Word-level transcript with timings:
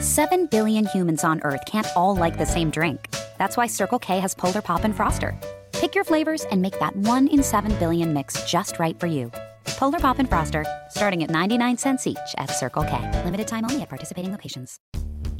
7 0.00 0.46
billion 0.46 0.86
humans 0.86 1.24
on 1.24 1.42
Earth 1.42 1.60
can't 1.66 1.86
all 1.94 2.16
like 2.16 2.38
the 2.38 2.46
same 2.46 2.70
drink. 2.70 3.14
That's 3.36 3.58
why 3.58 3.66
Circle 3.66 3.98
K 3.98 4.18
has 4.18 4.34
Polar 4.34 4.62
Pop 4.62 4.84
and 4.84 4.94
Froster. 4.94 5.36
Pick 5.72 5.94
your 5.94 6.04
flavors 6.04 6.46
and 6.50 6.62
make 6.62 6.78
that 6.78 6.96
one 6.96 7.28
in 7.28 7.42
7 7.42 7.78
billion 7.78 8.14
mix 8.14 8.50
just 8.50 8.78
right 8.78 8.98
for 8.98 9.06
you. 9.06 9.30
Polar 9.66 9.98
Pop 9.98 10.18
and 10.18 10.28
Froster, 10.28 10.64
starting 10.88 11.22
at 11.22 11.28
99 11.28 11.76
cents 11.76 12.06
each 12.06 12.16
at 12.38 12.48
Circle 12.48 12.84
K. 12.84 13.22
Limited 13.26 13.46
time 13.46 13.66
only 13.66 13.82
at 13.82 13.90
participating 13.90 14.32
locations. 14.32 14.78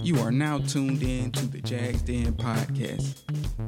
You 0.02 0.18
are 0.20 0.32
now 0.32 0.56
tuned 0.56 1.02
in 1.02 1.30
to 1.32 1.46
the 1.46 1.60
Jags 1.60 2.00
Den 2.00 2.32
podcast, 2.32 3.20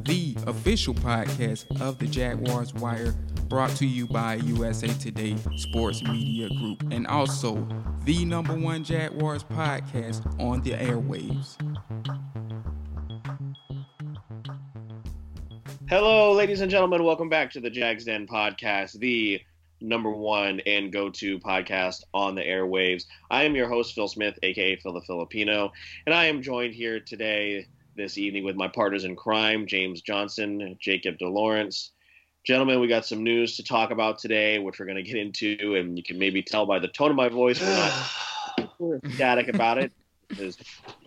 the 0.06 0.34
official 0.46 0.94
podcast 0.94 1.78
of 1.78 1.98
the 1.98 2.06
Jaguars 2.06 2.72
Wire, 2.72 3.12
brought 3.48 3.70
to 3.76 3.86
you 3.86 4.06
by 4.06 4.36
USA 4.36 4.88
Today 4.88 5.36
Sports 5.56 6.02
Media 6.02 6.48
Group, 6.48 6.84
and 6.90 7.06
also 7.06 7.68
the 8.04 8.24
number 8.24 8.54
one 8.54 8.82
Jaguars 8.82 9.44
podcast 9.44 10.24
on 10.40 10.62
the 10.62 10.70
airwaves. 10.70 11.58
Hello, 15.86 16.32
ladies 16.32 16.62
and 16.62 16.70
gentlemen. 16.70 17.04
Welcome 17.04 17.28
back 17.28 17.50
to 17.50 17.60
the 17.60 17.68
Jags 17.68 18.06
Den 18.06 18.26
podcast, 18.26 18.98
the 18.98 19.42
number 19.82 20.10
one 20.10 20.60
and 20.60 20.92
go 20.92 21.10
to 21.10 21.38
podcast 21.38 22.04
on 22.14 22.34
the 22.34 22.42
airwaves. 22.42 23.04
I 23.30 23.44
am 23.44 23.54
your 23.54 23.68
host, 23.68 23.94
Phil 23.94 24.08
Smith, 24.08 24.38
aka 24.42 24.76
Phil 24.76 24.92
the 24.92 25.00
Filipino, 25.02 25.72
and 26.06 26.14
I 26.14 26.26
am 26.26 26.42
joined 26.42 26.74
here 26.74 27.00
today, 27.00 27.66
this 27.96 28.18
evening, 28.18 28.44
with 28.44 28.56
my 28.56 28.68
partners 28.68 29.04
in 29.04 29.16
crime, 29.16 29.66
James 29.66 30.00
Johnson, 30.00 30.76
Jacob 30.80 31.18
DeLawrence. 31.18 31.90
Gentlemen, 32.44 32.80
we 32.80 32.88
got 32.88 33.06
some 33.06 33.22
news 33.22 33.56
to 33.56 33.62
talk 33.62 33.90
about 33.90 34.18
today, 34.18 34.58
which 34.58 34.80
we're 34.80 34.86
going 34.86 34.96
to 34.96 35.02
get 35.02 35.16
into, 35.16 35.76
and 35.76 35.96
you 35.96 36.02
can 36.02 36.18
maybe 36.18 36.42
tell 36.42 36.66
by 36.66 36.78
the 36.78 36.88
tone 36.88 37.10
of 37.10 37.16
my 37.16 37.28
voice, 37.28 37.60
we're 37.60 37.76
not 38.86 39.04
ecstatic 39.04 39.48
about 39.48 39.78
it. 39.78 39.92
Because 40.28 40.56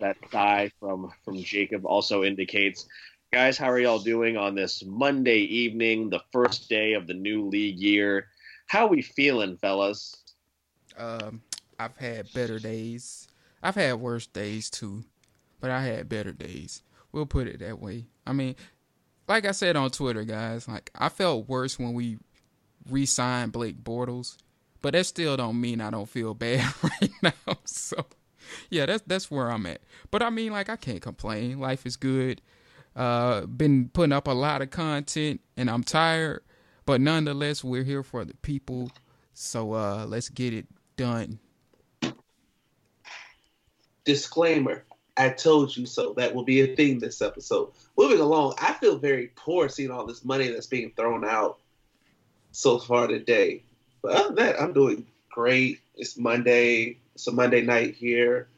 that 0.00 0.16
sigh 0.30 0.70
from 0.78 1.12
from 1.24 1.42
Jacob 1.42 1.84
also 1.84 2.22
indicates 2.22 2.86
guys 3.32 3.58
how 3.58 3.68
are 3.68 3.78
y'all 3.78 3.98
doing 3.98 4.36
on 4.36 4.54
this 4.54 4.84
monday 4.84 5.40
evening 5.40 6.08
the 6.08 6.20
first 6.30 6.68
day 6.68 6.92
of 6.92 7.08
the 7.08 7.12
new 7.12 7.48
league 7.48 7.76
year 7.76 8.28
how 8.66 8.86
we 8.86 9.02
feeling, 9.02 9.56
fellas? 9.56 10.14
Um, 10.98 11.42
I've 11.78 11.96
had 11.96 12.32
better 12.32 12.58
days. 12.58 13.28
I've 13.62 13.74
had 13.74 13.94
worse 13.94 14.26
days 14.26 14.70
too, 14.70 15.04
but 15.60 15.70
I 15.70 15.82
had 15.82 16.08
better 16.08 16.32
days. 16.32 16.82
We'll 17.12 17.26
put 17.26 17.46
it 17.46 17.60
that 17.60 17.80
way. 17.80 18.06
I 18.26 18.32
mean, 18.32 18.56
like 19.28 19.46
I 19.46 19.52
said 19.52 19.76
on 19.76 19.90
Twitter, 19.90 20.24
guys, 20.24 20.68
like 20.68 20.90
I 20.94 21.08
felt 21.08 21.48
worse 21.48 21.78
when 21.78 21.94
we 21.94 22.18
re-signed 22.88 23.52
Blake 23.52 23.82
Bortles, 23.82 24.36
but 24.82 24.92
that 24.92 25.06
still 25.06 25.36
don't 25.36 25.60
mean 25.60 25.80
I 25.80 25.90
don't 25.90 26.08
feel 26.08 26.34
bad 26.34 26.72
right 26.82 27.10
now. 27.22 27.32
So, 27.64 28.06
yeah, 28.70 28.86
that's 28.86 29.02
that's 29.06 29.30
where 29.30 29.50
I'm 29.50 29.66
at. 29.66 29.80
But 30.10 30.22
I 30.22 30.30
mean, 30.30 30.52
like 30.52 30.68
I 30.68 30.76
can't 30.76 31.02
complain. 31.02 31.58
Life 31.58 31.84
is 31.84 31.96
good. 31.96 32.40
Uh, 32.94 33.44
been 33.46 33.88
putting 33.88 34.12
up 34.12 34.28
a 34.28 34.32
lot 34.32 34.62
of 34.62 34.70
content, 34.70 35.40
and 35.56 35.68
I'm 35.68 35.82
tired 35.82 36.42
but 36.86 37.00
nonetheless, 37.00 37.62
we're 37.62 37.84
here 37.84 38.02
for 38.02 38.24
the 38.24 38.34
people. 38.36 38.90
So 39.34 39.72
uh, 39.74 40.06
let's 40.08 40.28
get 40.28 40.54
it 40.54 40.66
done. 40.96 41.38
Disclaimer. 44.04 44.84
I 45.16 45.30
told 45.30 45.76
you 45.76 45.86
so. 45.86 46.12
That 46.14 46.34
will 46.34 46.44
be 46.44 46.60
a 46.60 46.76
theme 46.76 46.98
this 46.98 47.20
episode. 47.20 47.70
Moving 47.98 48.20
along, 48.20 48.54
I 48.60 48.72
feel 48.74 48.98
very 48.98 49.32
poor 49.34 49.68
seeing 49.68 49.90
all 49.90 50.06
this 50.06 50.24
money 50.24 50.48
that's 50.48 50.66
being 50.66 50.92
thrown 50.96 51.24
out 51.24 51.58
so 52.52 52.78
far 52.78 53.06
today. 53.06 53.62
But 54.02 54.12
other 54.12 54.26
than 54.28 54.34
that, 54.36 54.60
I'm 54.60 54.72
doing 54.72 55.06
great. 55.30 55.80
It's 55.96 56.16
Monday. 56.16 56.98
It's 57.14 57.26
a 57.26 57.32
Monday 57.32 57.62
night 57.62 57.94
here. 57.94 58.48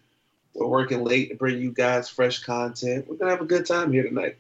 We're 0.55 0.67
working 0.67 1.05
late 1.05 1.31
to 1.31 1.37
bring 1.37 1.61
you 1.61 1.71
guys 1.71 2.09
fresh 2.09 2.41
content. 2.41 3.07
We're 3.09 3.17
gonna 3.17 3.31
have 3.31 3.41
a 3.41 3.47
good 3.47 3.65
time 3.65 3.93
here 3.93 4.03
tonight. 4.03 4.37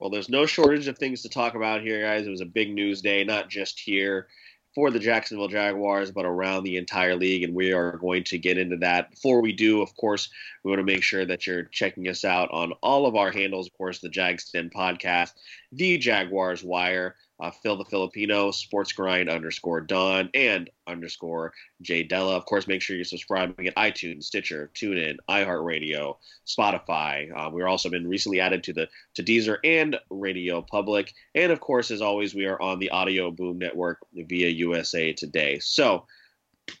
Well, 0.00 0.08
there's 0.08 0.30
no 0.30 0.46
shortage 0.46 0.88
of 0.88 0.96
things 0.96 1.20
to 1.22 1.28
talk 1.28 1.54
about 1.54 1.82
here, 1.82 2.02
guys. 2.02 2.26
It 2.26 2.30
was 2.30 2.40
a 2.40 2.46
big 2.46 2.72
news 2.72 3.02
day, 3.02 3.22
not 3.22 3.50
just 3.50 3.78
here 3.78 4.28
for 4.74 4.90
the 4.90 4.98
Jacksonville 4.98 5.48
Jaguars, 5.48 6.10
but 6.10 6.24
around 6.24 6.64
the 6.64 6.78
entire 6.78 7.16
league. 7.16 7.42
And 7.42 7.54
we 7.54 7.72
are 7.72 7.98
going 7.98 8.24
to 8.24 8.38
get 8.38 8.56
into 8.56 8.78
that. 8.78 9.10
Before 9.10 9.42
we 9.42 9.52
do, 9.52 9.82
of 9.82 9.94
course, 9.96 10.30
we 10.64 10.70
want 10.70 10.78
to 10.78 10.90
make 10.90 11.02
sure 11.02 11.26
that 11.26 11.46
you're 11.46 11.64
checking 11.64 12.08
us 12.08 12.24
out 12.24 12.50
on 12.50 12.72
all 12.82 13.04
of 13.04 13.14
our 13.14 13.30
handles. 13.30 13.66
Of 13.66 13.74
course, 13.74 13.98
the 13.98 14.08
Jags 14.08 14.50
Den 14.50 14.70
podcast, 14.70 15.32
the 15.70 15.98
Jaguars 15.98 16.64
Wire, 16.64 17.16
uh, 17.40 17.50
Phil 17.50 17.76
the 17.76 17.84
Filipino, 17.84 18.50
Sports 18.50 18.92
Grind 18.92 19.28
underscore 19.28 19.80
Don, 19.80 20.30
and 20.34 20.70
underscore 20.86 21.52
Jay 21.82 22.02
Della. 22.02 22.36
Of 22.36 22.46
course, 22.46 22.66
make 22.66 22.82
sure 22.82 22.96
you're 22.96 23.04
subscribing 23.04 23.66
at 23.66 23.76
iTunes, 23.76 24.24
Stitcher, 24.24 24.70
TuneIn, 24.74 25.16
iHeartRadio, 25.28 26.16
Spotify. 26.46 27.30
Uh, 27.34 27.50
we're 27.50 27.68
also 27.68 27.88
been 27.88 28.08
recently 28.08 28.40
added 28.40 28.62
to 28.64 28.72
the 28.72 28.88
to 29.14 29.22
Deezer 29.22 29.58
and 29.64 29.96
Radio 30.10 30.62
Public, 30.62 31.12
and 31.34 31.52
of 31.52 31.60
course, 31.60 31.90
as 31.90 32.02
always, 32.02 32.34
we 32.34 32.46
are 32.46 32.60
on 32.60 32.78
the 32.78 32.90
Audio 32.90 33.30
Boom 33.30 33.58
Network 33.58 33.98
via 34.14 34.48
USA 34.48 35.12
Today. 35.12 35.58
So 35.60 36.06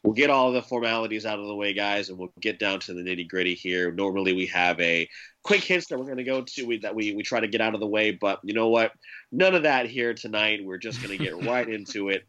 we'll 0.02 0.14
get 0.14 0.30
all 0.30 0.52
the 0.52 0.62
formalities 0.62 1.26
out 1.26 1.38
of 1.38 1.46
the 1.46 1.54
way, 1.54 1.72
guys, 1.72 2.08
and 2.08 2.18
we'll 2.18 2.32
get 2.40 2.58
down 2.58 2.80
to 2.80 2.94
the 2.94 3.02
nitty 3.02 3.28
gritty 3.28 3.54
here. 3.54 3.92
Normally, 3.92 4.32
we 4.32 4.46
have 4.46 4.80
a 4.80 5.08
quick 5.42 5.62
hints 5.62 5.86
that 5.88 5.98
we're 5.98 6.04
going 6.04 6.18
to 6.18 6.24
go 6.24 6.42
to 6.42 6.64
we, 6.64 6.78
that 6.78 6.94
we, 6.94 7.14
we 7.14 7.22
try 7.22 7.40
to 7.40 7.48
get 7.48 7.60
out 7.60 7.74
of 7.74 7.80
the 7.80 7.86
way, 7.86 8.10
but 8.10 8.40
you 8.42 8.54
know 8.54 8.68
what? 8.68 8.92
None 9.32 9.54
of 9.54 9.62
that 9.64 9.86
here 9.86 10.14
tonight. 10.14 10.64
We're 10.64 10.78
just 10.78 11.02
going 11.02 11.16
to 11.16 11.24
get 11.24 11.44
right 11.44 11.68
into 11.68 12.08
it. 12.08 12.24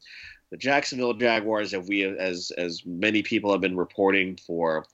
The 0.51 0.57
Jacksonville 0.57 1.13
Jaguars, 1.13 1.71
have 1.71 1.87
we 1.87 2.03
as 2.03 2.51
as 2.57 2.85
many 2.85 3.23
people 3.23 3.51
have 3.51 3.61
been 3.61 3.77
reporting 3.77 4.37
for 4.45 4.85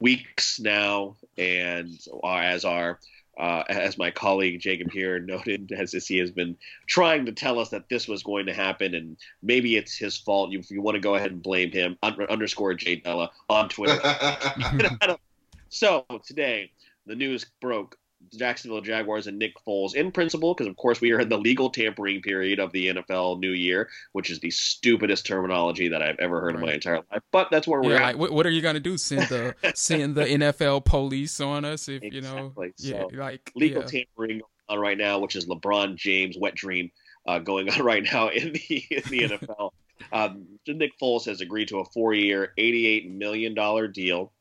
weeks 0.00 0.58
now, 0.58 1.16
and 1.36 1.98
uh, 2.24 2.36
as 2.36 2.64
our 2.64 2.98
uh, 3.38 3.64
as 3.68 3.96
my 3.96 4.10
colleague 4.10 4.60
Jacob 4.60 4.90
here 4.90 5.18
noted, 5.18 5.72
as 5.72 5.92
he 5.92 6.18
has 6.18 6.30
been 6.30 6.56
trying 6.86 7.26
to 7.26 7.32
tell 7.32 7.58
us 7.58 7.70
that 7.70 7.88
this 7.88 8.06
was 8.06 8.22
going 8.22 8.46
to 8.46 8.52
happen, 8.52 8.94
and 8.94 9.16
maybe 9.42 9.76
it's 9.76 9.96
his 9.96 10.16
fault. 10.16 10.52
If 10.52 10.70
you 10.70 10.82
want 10.82 10.96
to 10.96 11.00
go 11.00 11.14
ahead 11.14 11.32
and 11.32 11.42
blame 11.42 11.72
him, 11.72 11.96
underscore 12.02 12.74
J 12.74 12.96
Della 12.96 13.30
on 13.48 13.68
Twitter. 13.68 14.00
so 15.70 16.04
today, 16.24 16.70
the 17.06 17.14
news 17.14 17.46
broke. 17.60 17.96
Jacksonville 18.34 18.80
Jaguars 18.80 19.26
and 19.26 19.38
Nick 19.38 19.54
Foles 19.66 19.94
in 19.94 20.12
principle, 20.12 20.54
because 20.54 20.68
of 20.68 20.76
course 20.76 21.00
we 21.00 21.12
are 21.12 21.20
in 21.20 21.28
the 21.28 21.38
legal 21.38 21.70
tampering 21.70 22.22
period 22.22 22.58
of 22.58 22.72
the 22.72 22.88
NFL 22.88 23.40
New 23.40 23.52
Year, 23.52 23.88
which 24.12 24.30
is 24.30 24.40
the 24.40 24.50
stupidest 24.50 25.26
terminology 25.26 25.88
that 25.88 26.02
I've 26.02 26.18
ever 26.18 26.40
heard 26.40 26.54
right. 26.54 26.60
in 26.62 26.66
my 26.66 26.74
entire 26.74 27.00
life. 27.10 27.22
But 27.30 27.48
that's 27.50 27.66
where 27.66 27.80
we're 27.80 27.94
yeah, 27.94 28.10
at. 28.10 28.18
What 28.18 28.46
are 28.46 28.50
you 28.50 28.62
gonna 28.62 28.80
do? 28.80 28.96
Send 28.96 29.28
the 29.28 29.54
send 29.74 30.14
the 30.14 30.24
NFL 30.24 30.84
police 30.84 31.40
on 31.40 31.64
us 31.64 31.88
if 31.88 32.02
exactly. 32.02 32.16
you 32.16 32.22
know? 32.22 32.52
So, 32.76 33.10
yeah, 33.12 33.20
like 33.20 33.52
legal 33.54 33.82
yeah. 33.82 34.04
tampering 34.04 34.42
on 34.68 34.78
right 34.78 34.98
now, 34.98 35.18
which 35.18 35.36
is 35.36 35.46
LeBron 35.46 35.96
James 35.96 36.36
wet 36.38 36.54
dream 36.54 36.90
uh, 37.26 37.38
going 37.38 37.70
on 37.70 37.80
right 37.82 38.02
now 38.02 38.28
in 38.28 38.52
the 38.52 38.84
in 38.90 39.02
the 39.10 39.20
NFL. 39.38 39.70
Um, 40.12 40.46
Nick 40.66 40.98
Foles 41.00 41.26
has 41.26 41.40
agreed 41.40 41.68
to 41.68 41.78
a 41.78 41.84
four-year, 41.84 42.52
eighty-eight 42.58 43.10
million 43.10 43.54
dollar 43.54 43.86
deal, 43.86 44.32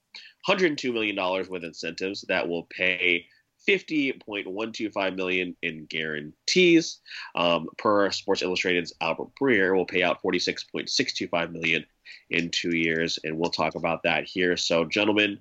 hundred 0.44 0.78
two 0.78 0.91
million 0.91 1.16
dollars 1.16 1.50
with 1.50 1.64
incentives 1.64 2.22
that 2.28 2.47
will 2.47 2.64
pay 2.64 3.28
50.125 3.68 5.16
million 5.16 5.56
in 5.62 5.86
guarantees. 5.86 7.00
Um, 7.36 7.68
per 7.78 8.12
Sports 8.12 8.42
Illustrated's 8.42 8.94
Albert 9.02 9.30
Breer 9.40 9.76
will 9.76 9.86
pay 9.86 10.04
out 10.04 10.22
46.625 10.24 11.52
million 11.52 11.86
in 12.30 12.50
two 12.50 12.76
years, 12.76 13.20
and 13.24 13.38
we'll 13.38 13.52
talk 13.52 13.76
about 13.76 14.04
that 14.04 14.26
here. 14.26 14.58
So, 14.58 14.86
gentlemen, 14.86 15.40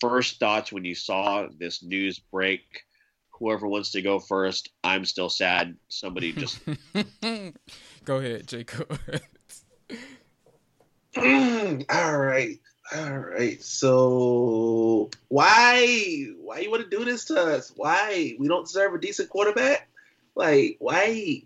first 0.00 0.38
thoughts 0.38 0.72
when 0.72 0.84
you 0.84 0.94
saw 0.94 1.48
this 1.58 1.82
news 1.82 2.18
break. 2.18 2.82
Whoever 3.38 3.66
wants 3.68 3.90
to 3.90 4.00
go 4.00 4.18
first, 4.18 4.70
I'm 4.82 5.04
still 5.04 5.28
sad. 5.28 5.76
Somebody 5.88 6.32
just 6.32 6.58
go 8.04 8.16
ahead, 8.16 8.46
Jacob. 8.46 8.98
All 11.16 12.18
right. 12.18 12.58
All 12.94 13.18
right. 13.18 13.60
So 13.62 15.10
why 15.28 16.26
why 16.40 16.60
you 16.60 16.70
want 16.70 16.88
to 16.88 16.96
do 16.96 17.04
this 17.04 17.24
to 17.26 17.40
us? 17.40 17.72
Why 17.74 18.36
we 18.38 18.46
don't 18.46 18.66
deserve 18.66 18.94
a 18.94 19.00
decent 19.00 19.28
quarterback? 19.28 19.88
Like 20.34 20.76
why? 20.78 21.42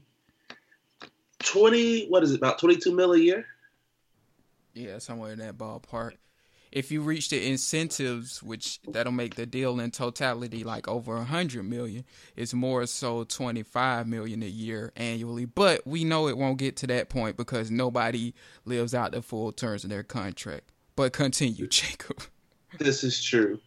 Twenty 1.39 2.09
what 2.09 2.23
is 2.23 2.33
it 2.33 2.37
about 2.37 2.59
twenty 2.59 2.77
two 2.77 2.95
mil 2.95 3.15
a 3.15 3.19
year? 3.19 3.47
Yeah, 4.75 4.99
somewhere 4.99 5.33
in 5.33 5.39
that 5.39 5.57
ballpark. 5.57 6.13
If 6.71 6.93
you 6.93 7.03
reach 7.03 7.31
the 7.31 7.45
incentives, 7.45 8.43
which 8.43 8.81
that'll 8.83 9.11
make 9.11 9.35
the 9.35 9.47
deal 9.47 9.81
in 9.81 9.91
totality 9.91 10.63
like 10.63 10.87
over 10.87 11.17
a 11.17 11.25
hundred 11.25 11.65
million, 11.65 12.05
it's 12.37 12.53
more 12.53 12.85
so 12.85 13.25
twenty 13.25 13.63
five 13.63 14.07
million 14.07 14.43
a 14.43 14.47
year 14.47 14.93
annually. 14.95 15.47
But 15.47 15.87
we 15.87 16.05
know 16.05 16.29
it 16.29 16.37
won't 16.37 16.59
get 16.59 16.77
to 16.79 16.87
that 16.89 17.09
point 17.09 17.39
because 17.39 17.71
nobody 17.71 18.35
lives 18.67 18.95
out 18.95 19.13
the 19.13 19.23
full 19.23 19.53
terms 19.53 19.85
of 19.85 19.91
their 19.91 20.03
contract. 20.03 20.71
But 21.01 21.15
continue, 21.15 21.67
Jacob. 21.67 22.21
This 22.79 23.05
is 23.05 23.25
true. 23.25 23.59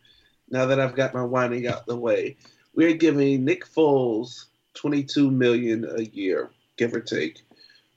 Now 0.52 0.68
that 0.68 0.80
I've 0.80 0.96
got 0.96 1.16
my 1.16 1.24
whining 1.24 1.66
out 1.66 1.88
the 1.88 1.96
way, 1.96 2.38
we're 2.76 2.94
giving 2.94 3.44
Nick 3.44 3.66
Foles 3.66 4.46
22 4.76 5.32
million 5.32 5.84
a 5.98 6.04
year, 6.04 6.52
give 6.78 6.94
or 6.94 7.00
take, 7.00 7.42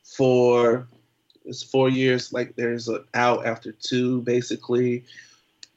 for 0.02 0.88
it's 1.44 1.62
four 1.62 1.90
years. 1.90 2.32
Like 2.32 2.56
there's 2.56 2.88
an 2.88 3.04
out 3.12 3.44
after 3.44 3.72
two, 3.72 4.22
basically. 4.22 5.04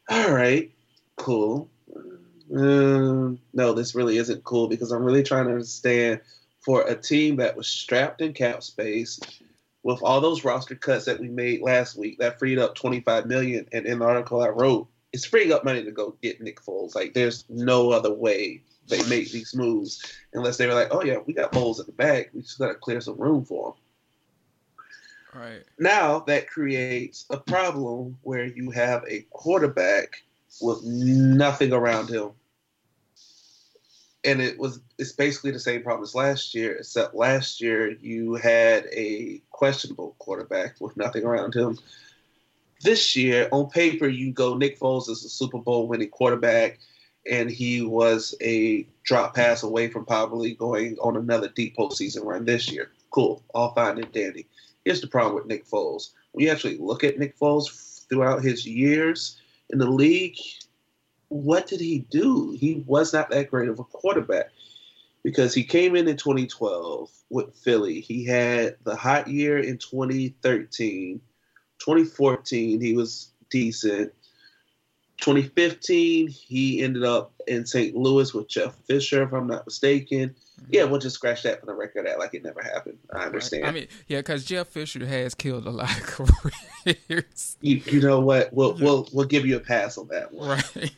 All 0.07 0.31
right, 0.31 0.71
cool. 1.17 1.69
Um, 2.55 3.41
no, 3.53 3.73
this 3.73 3.93
really 3.93 4.15
isn't 4.19 4.45
cool 4.45 4.69
because 4.69 4.93
I'm 4.93 5.03
really 5.03 5.23
trying 5.23 5.47
to 5.47 5.51
understand 5.51 6.21
for 6.61 6.83
a 6.83 6.95
team 6.95 7.35
that 7.35 7.57
was 7.57 7.67
strapped 7.67 8.21
in 8.21 8.31
cap 8.31 8.63
space 8.63 9.19
with 9.83 10.01
all 10.03 10.21
those 10.21 10.43
roster 10.43 10.75
cuts 10.75 11.05
that 11.05 11.19
we 11.19 11.29
made 11.29 11.61
last 11.61 11.97
week 11.97 12.19
that 12.19 12.37
freed 12.37 12.59
up 12.59 12.75
25 12.75 13.25
million. 13.25 13.67
And 13.71 13.85
in 13.85 13.99
the 13.99 14.05
article 14.05 14.41
I 14.41 14.49
wrote, 14.49 14.87
it's 15.13 15.25
freeing 15.25 15.51
up 15.51 15.63
money 15.63 15.83
to 15.83 15.91
go 15.91 16.15
get 16.21 16.41
Nick 16.41 16.61
Foles. 16.61 16.95
Like 16.95 17.13
there's 17.13 17.45
no 17.49 17.91
other 17.91 18.13
way 18.13 18.61
they 18.87 19.01
make 19.07 19.31
these 19.31 19.55
moves 19.55 20.01
unless 20.33 20.57
they 20.57 20.67
were 20.67 20.73
like, 20.73 20.89
oh 20.91 21.03
yeah, 21.03 21.17
we 21.25 21.33
got 21.33 21.51
Foles 21.51 21.79
at 21.79 21.85
the 21.85 21.91
back. 21.91 22.29
We 22.33 22.41
just 22.41 22.59
got 22.59 22.67
to 22.67 22.75
clear 22.75 23.01
some 23.01 23.17
room 23.17 23.45
for 23.45 23.69
him. 23.69 25.41
Right. 25.41 25.63
Now 25.77 26.19
that 26.21 26.49
creates 26.49 27.25
a 27.29 27.37
problem 27.37 28.17
where 28.23 28.45
you 28.45 28.71
have 28.71 29.03
a 29.07 29.21
quarterback 29.29 30.23
with 30.61 30.83
nothing 30.83 31.71
around 31.71 32.09
him. 32.09 32.31
And 34.23 34.41
it 34.41 34.59
was 34.59 34.81
it's 34.97 35.13
basically 35.13 35.51
the 35.51 35.59
same 35.59 35.81
problem 35.81 36.03
as 36.03 36.13
last 36.13 36.53
year, 36.53 36.75
except 36.75 37.15
last 37.15 37.61
year 37.61 37.91
you 38.01 38.35
had 38.35 38.85
a 38.91 39.41
questionable 39.51 40.15
quarterback 40.19 40.75
with 40.81 40.97
nothing 40.97 41.23
around 41.23 41.53
him. 41.53 41.77
This 42.81 43.15
year, 43.15 43.49
on 43.51 43.69
paper, 43.69 44.07
you 44.07 44.31
go 44.31 44.55
Nick 44.55 44.79
Foles 44.79 45.09
is 45.09 45.23
a 45.25 45.29
Super 45.29 45.57
Bowl 45.57 45.87
winning 45.87 46.09
quarterback, 46.09 46.79
and 47.29 47.49
he 47.49 47.81
was 47.81 48.35
a 48.41 48.87
drop 49.03 49.35
pass 49.35 49.63
away 49.63 49.89
from 49.89 50.05
probably 50.05 50.53
going 50.53 50.97
on 51.01 51.17
another 51.17 51.49
deep 51.49 51.75
postseason 51.75 52.23
run 52.23 52.45
this 52.45 52.71
year. 52.71 52.91
Cool, 53.11 53.43
all 53.53 53.73
fine 53.73 53.97
and 53.97 54.11
dandy. 54.11 54.47
Here's 54.85 55.01
the 55.01 55.07
problem 55.07 55.35
with 55.35 55.45
Nick 55.45 55.67
Foles. 55.67 56.11
When 56.31 56.45
you 56.45 56.51
actually 56.51 56.77
look 56.77 57.03
at 57.03 57.19
Nick 57.19 57.37
Foles 57.37 58.07
throughout 58.07 58.43
his 58.43 58.65
years 58.65 59.39
in 59.69 59.79
the 59.79 59.89
league, 59.89 60.37
what 61.29 61.67
did 61.67 61.79
he 61.79 61.99
do? 62.09 62.51
He 62.51 62.83
was 62.85 63.13
not 63.13 63.29
that 63.29 63.49
great 63.49 63.69
of 63.69 63.79
a 63.79 63.83
quarterback 63.83 64.49
because 65.23 65.53
he 65.53 65.63
came 65.63 65.95
in 65.95 66.07
in 66.07 66.17
2012 66.17 67.09
with 67.29 67.55
Philly. 67.55 68.01
He 68.01 68.25
had 68.25 68.77
the 68.83 68.95
hot 68.95 69.27
year 69.27 69.59
in 69.59 69.77
2013. 69.77 71.21
2014, 71.79 72.81
he 72.81 72.93
was 72.93 73.31
decent. 73.49 74.11
2015, 75.21 76.29
he 76.29 76.81
ended 76.81 77.03
up 77.03 77.33
in 77.47 77.65
St. 77.65 77.95
Louis 77.95 78.33
with 78.33 78.47
Jeff 78.47 78.75
Fisher, 78.87 79.23
if 79.23 79.33
I'm 79.33 79.47
not 79.47 79.65
mistaken. 79.65 80.29
Mm-hmm. 80.29 80.69
Yeah, 80.71 80.85
we'll 80.85 80.99
just 80.99 81.15
scratch 81.15 81.43
that 81.43 81.59
from 81.59 81.67
the 81.67 81.73
record 81.73 82.05
that 82.05 82.19
like 82.19 82.33
it 82.33 82.43
never 82.43 82.61
happened. 82.61 82.97
I 83.13 83.25
understand. 83.25 83.65
I 83.65 83.71
mean, 83.71 83.87
yeah, 84.07 84.19
because 84.19 84.45
Jeff 84.45 84.67
Fisher 84.67 85.05
has 85.05 85.35
killed 85.35 85.67
a 85.67 85.71
lot 85.71 85.95
of 85.95 86.03
careers. 86.85 87.57
You, 87.61 87.81
you 87.85 88.01
know 88.01 88.21
what? 88.21 88.53
We'll 88.53 88.73
mm-hmm. 88.73 88.83
we'll 88.83 89.09
we'll 89.11 89.27
give 89.27 89.45
you 89.45 89.57
a 89.57 89.61
pass 89.61 89.97
on 89.97 90.07
that 90.07 90.33
one. 90.33 90.49
Right. 90.75 90.91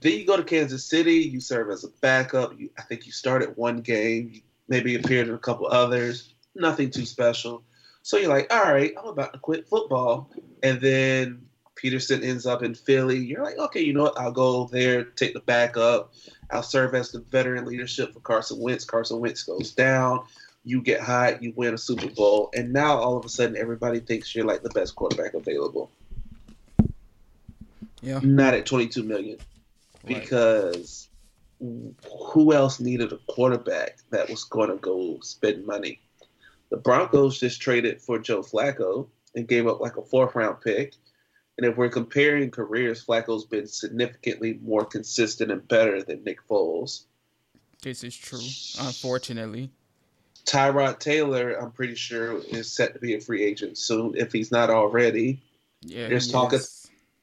Then 0.00 0.12
you 0.12 0.24
go 0.24 0.36
to 0.36 0.44
Kansas 0.44 0.84
City. 0.84 1.14
You 1.14 1.40
serve 1.40 1.70
as 1.70 1.84
a 1.84 1.88
backup. 2.00 2.58
You, 2.58 2.70
I 2.78 2.82
think 2.82 3.06
you 3.06 3.12
started 3.12 3.56
one 3.56 3.80
game. 3.80 4.30
You 4.32 4.40
maybe 4.68 4.94
appeared 4.94 5.28
in 5.28 5.34
a 5.34 5.38
couple 5.38 5.66
others. 5.66 6.34
Nothing 6.54 6.90
too 6.90 7.06
special. 7.06 7.62
So 8.02 8.16
you're 8.16 8.28
like, 8.28 8.52
all 8.52 8.72
right, 8.72 8.92
I'm 8.98 9.08
about 9.08 9.32
to 9.32 9.38
quit 9.38 9.68
football. 9.68 10.30
And 10.62 10.80
then 10.80 11.46
Pederson 11.76 12.24
ends 12.24 12.46
up 12.46 12.62
in 12.62 12.74
Philly. 12.74 13.18
You're 13.18 13.44
like, 13.44 13.58
okay, 13.58 13.80
you 13.80 13.92
know 13.92 14.04
what? 14.04 14.18
I'll 14.18 14.32
go 14.32 14.66
there, 14.66 15.04
take 15.04 15.34
the 15.34 15.40
backup. 15.40 16.12
I'll 16.50 16.62
serve 16.62 16.94
as 16.94 17.10
the 17.10 17.20
veteran 17.20 17.64
leadership 17.66 18.14
for 18.14 18.20
Carson 18.20 18.60
Wentz. 18.60 18.84
Carson 18.84 19.20
Wentz 19.20 19.42
goes 19.42 19.72
down. 19.72 20.24
You 20.64 20.80
get 20.80 21.00
hot. 21.00 21.42
You 21.42 21.52
win 21.56 21.74
a 21.74 21.78
Super 21.78 22.08
Bowl. 22.08 22.50
And 22.54 22.72
now 22.72 22.96
all 22.96 23.16
of 23.16 23.24
a 23.24 23.28
sudden, 23.28 23.56
everybody 23.56 24.00
thinks 24.00 24.34
you're 24.34 24.46
like 24.46 24.62
the 24.62 24.70
best 24.70 24.94
quarterback 24.94 25.34
available. 25.34 25.90
Yeah. 28.00 28.20
Not 28.22 28.54
at 28.54 28.64
22 28.64 29.02
million 29.02 29.38
Right. 30.04 30.20
because 30.20 31.08
who 31.60 32.52
else 32.52 32.80
needed 32.80 33.12
a 33.12 33.18
quarterback 33.28 33.98
that 34.10 34.30
was 34.30 34.44
going 34.44 34.70
to 34.70 34.76
go 34.76 35.18
spend 35.20 35.66
money? 35.66 36.00
The 36.70 36.76
Broncos 36.76 37.40
just 37.40 37.60
traded 37.60 38.00
for 38.00 38.18
Joe 38.18 38.42
Flacco 38.42 39.08
and 39.34 39.48
gave 39.48 39.66
up 39.66 39.80
like 39.80 39.96
a 39.96 40.02
fourth 40.02 40.34
round 40.34 40.60
pick. 40.60 40.94
And 41.56 41.66
if 41.66 41.76
we're 41.76 41.88
comparing 41.88 42.50
careers, 42.50 43.04
Flacco's 43.04 43.44
been 43.44 43.66
significantly 43.66 44.60
more 44.62 44.84
consistent 44.84 45.50
and 45.50 45.66
better 45.66 46.02
than 46.02 46.22
Nick 46.22 46.46
Foles. 46.46 47.04
This 47.82 48.04
is 48.04 48.16
true. 48.16 48.38
Unfortunately. 48.80 49.70
Tyrod 50.44 50.98
Taylor, 50.98 51.52
I'm 51.52 51.72
pretty 51.72 51.94
sure, 51.94 52.38
is 52.38 52.70
set 52.70 52.94
to 52.94 53.00
be 53.00 53.14
a 53.14 53.20
free 53.20 53.44
agent 53.44 53.76
soon, 53.76 54.14
if 54.16 54.32
he's 54.32 54.50
not 54.50 54.70
already. 54.70 55.42
Yeah. 55.82 56.08
There's 56.08 56.26
he 56.26 56.32
talk 56.32 56.52
of-. 56.52 56.66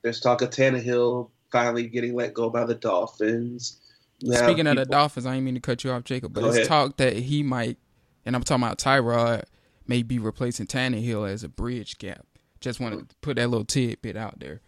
There's 0.01 0.19
talk 0.19 0.41
of 0.41 0.51
Tannehill 0.51 1.29
finally 1.51 1.87
getting 1.87 2.15
let 2.15 2.33
go 2.33 2.49
by 2.49 2.65
the 2.65 2.75
Dolphins. 2.75 3.79
Now 4.21 4.43
Speaking 4.43 4.67
of 4.67 4.75
the 4.77 4.85
Dolphins, 4.85 5.25
I 5.25 5.33
didn't 5.33 5.45
mean 5.45 5.55
to 5.55 5.59
cut 5.59 5.83
you 5.83 5.91
off, 5.91 6.03
Jacob, 6.03 6.33
but 6.33 6.43
it's 6.45 6.55
ahead. 6.55 6.67
talk 6.67 6.97
that 6.97 7.13
he 7.13 7.43
might, 7.43 7.77
and 8.25 8.35
I'm 8.35 8.43
talking 8.43 8.63
about 8.63 8.77
Tyrod, 8.79 9.43
may 9.87 10.03
be 10.03 10.19
replacing 10.19 10.67
Tannehill 10.67 11.29
as 11.29 11.43
a 11.43 11.49
bridge 11.49 11.97
gap. 11.97 12.25
Just 12.59 12.79
wanted 12.79 13.09
to 13.09 13.15
put 13.21 13.35
that 13.35 13.49
little 13.49 13.65
tidbit 13.65 14.15
out 14.15 14.39
there. 14.39 14.61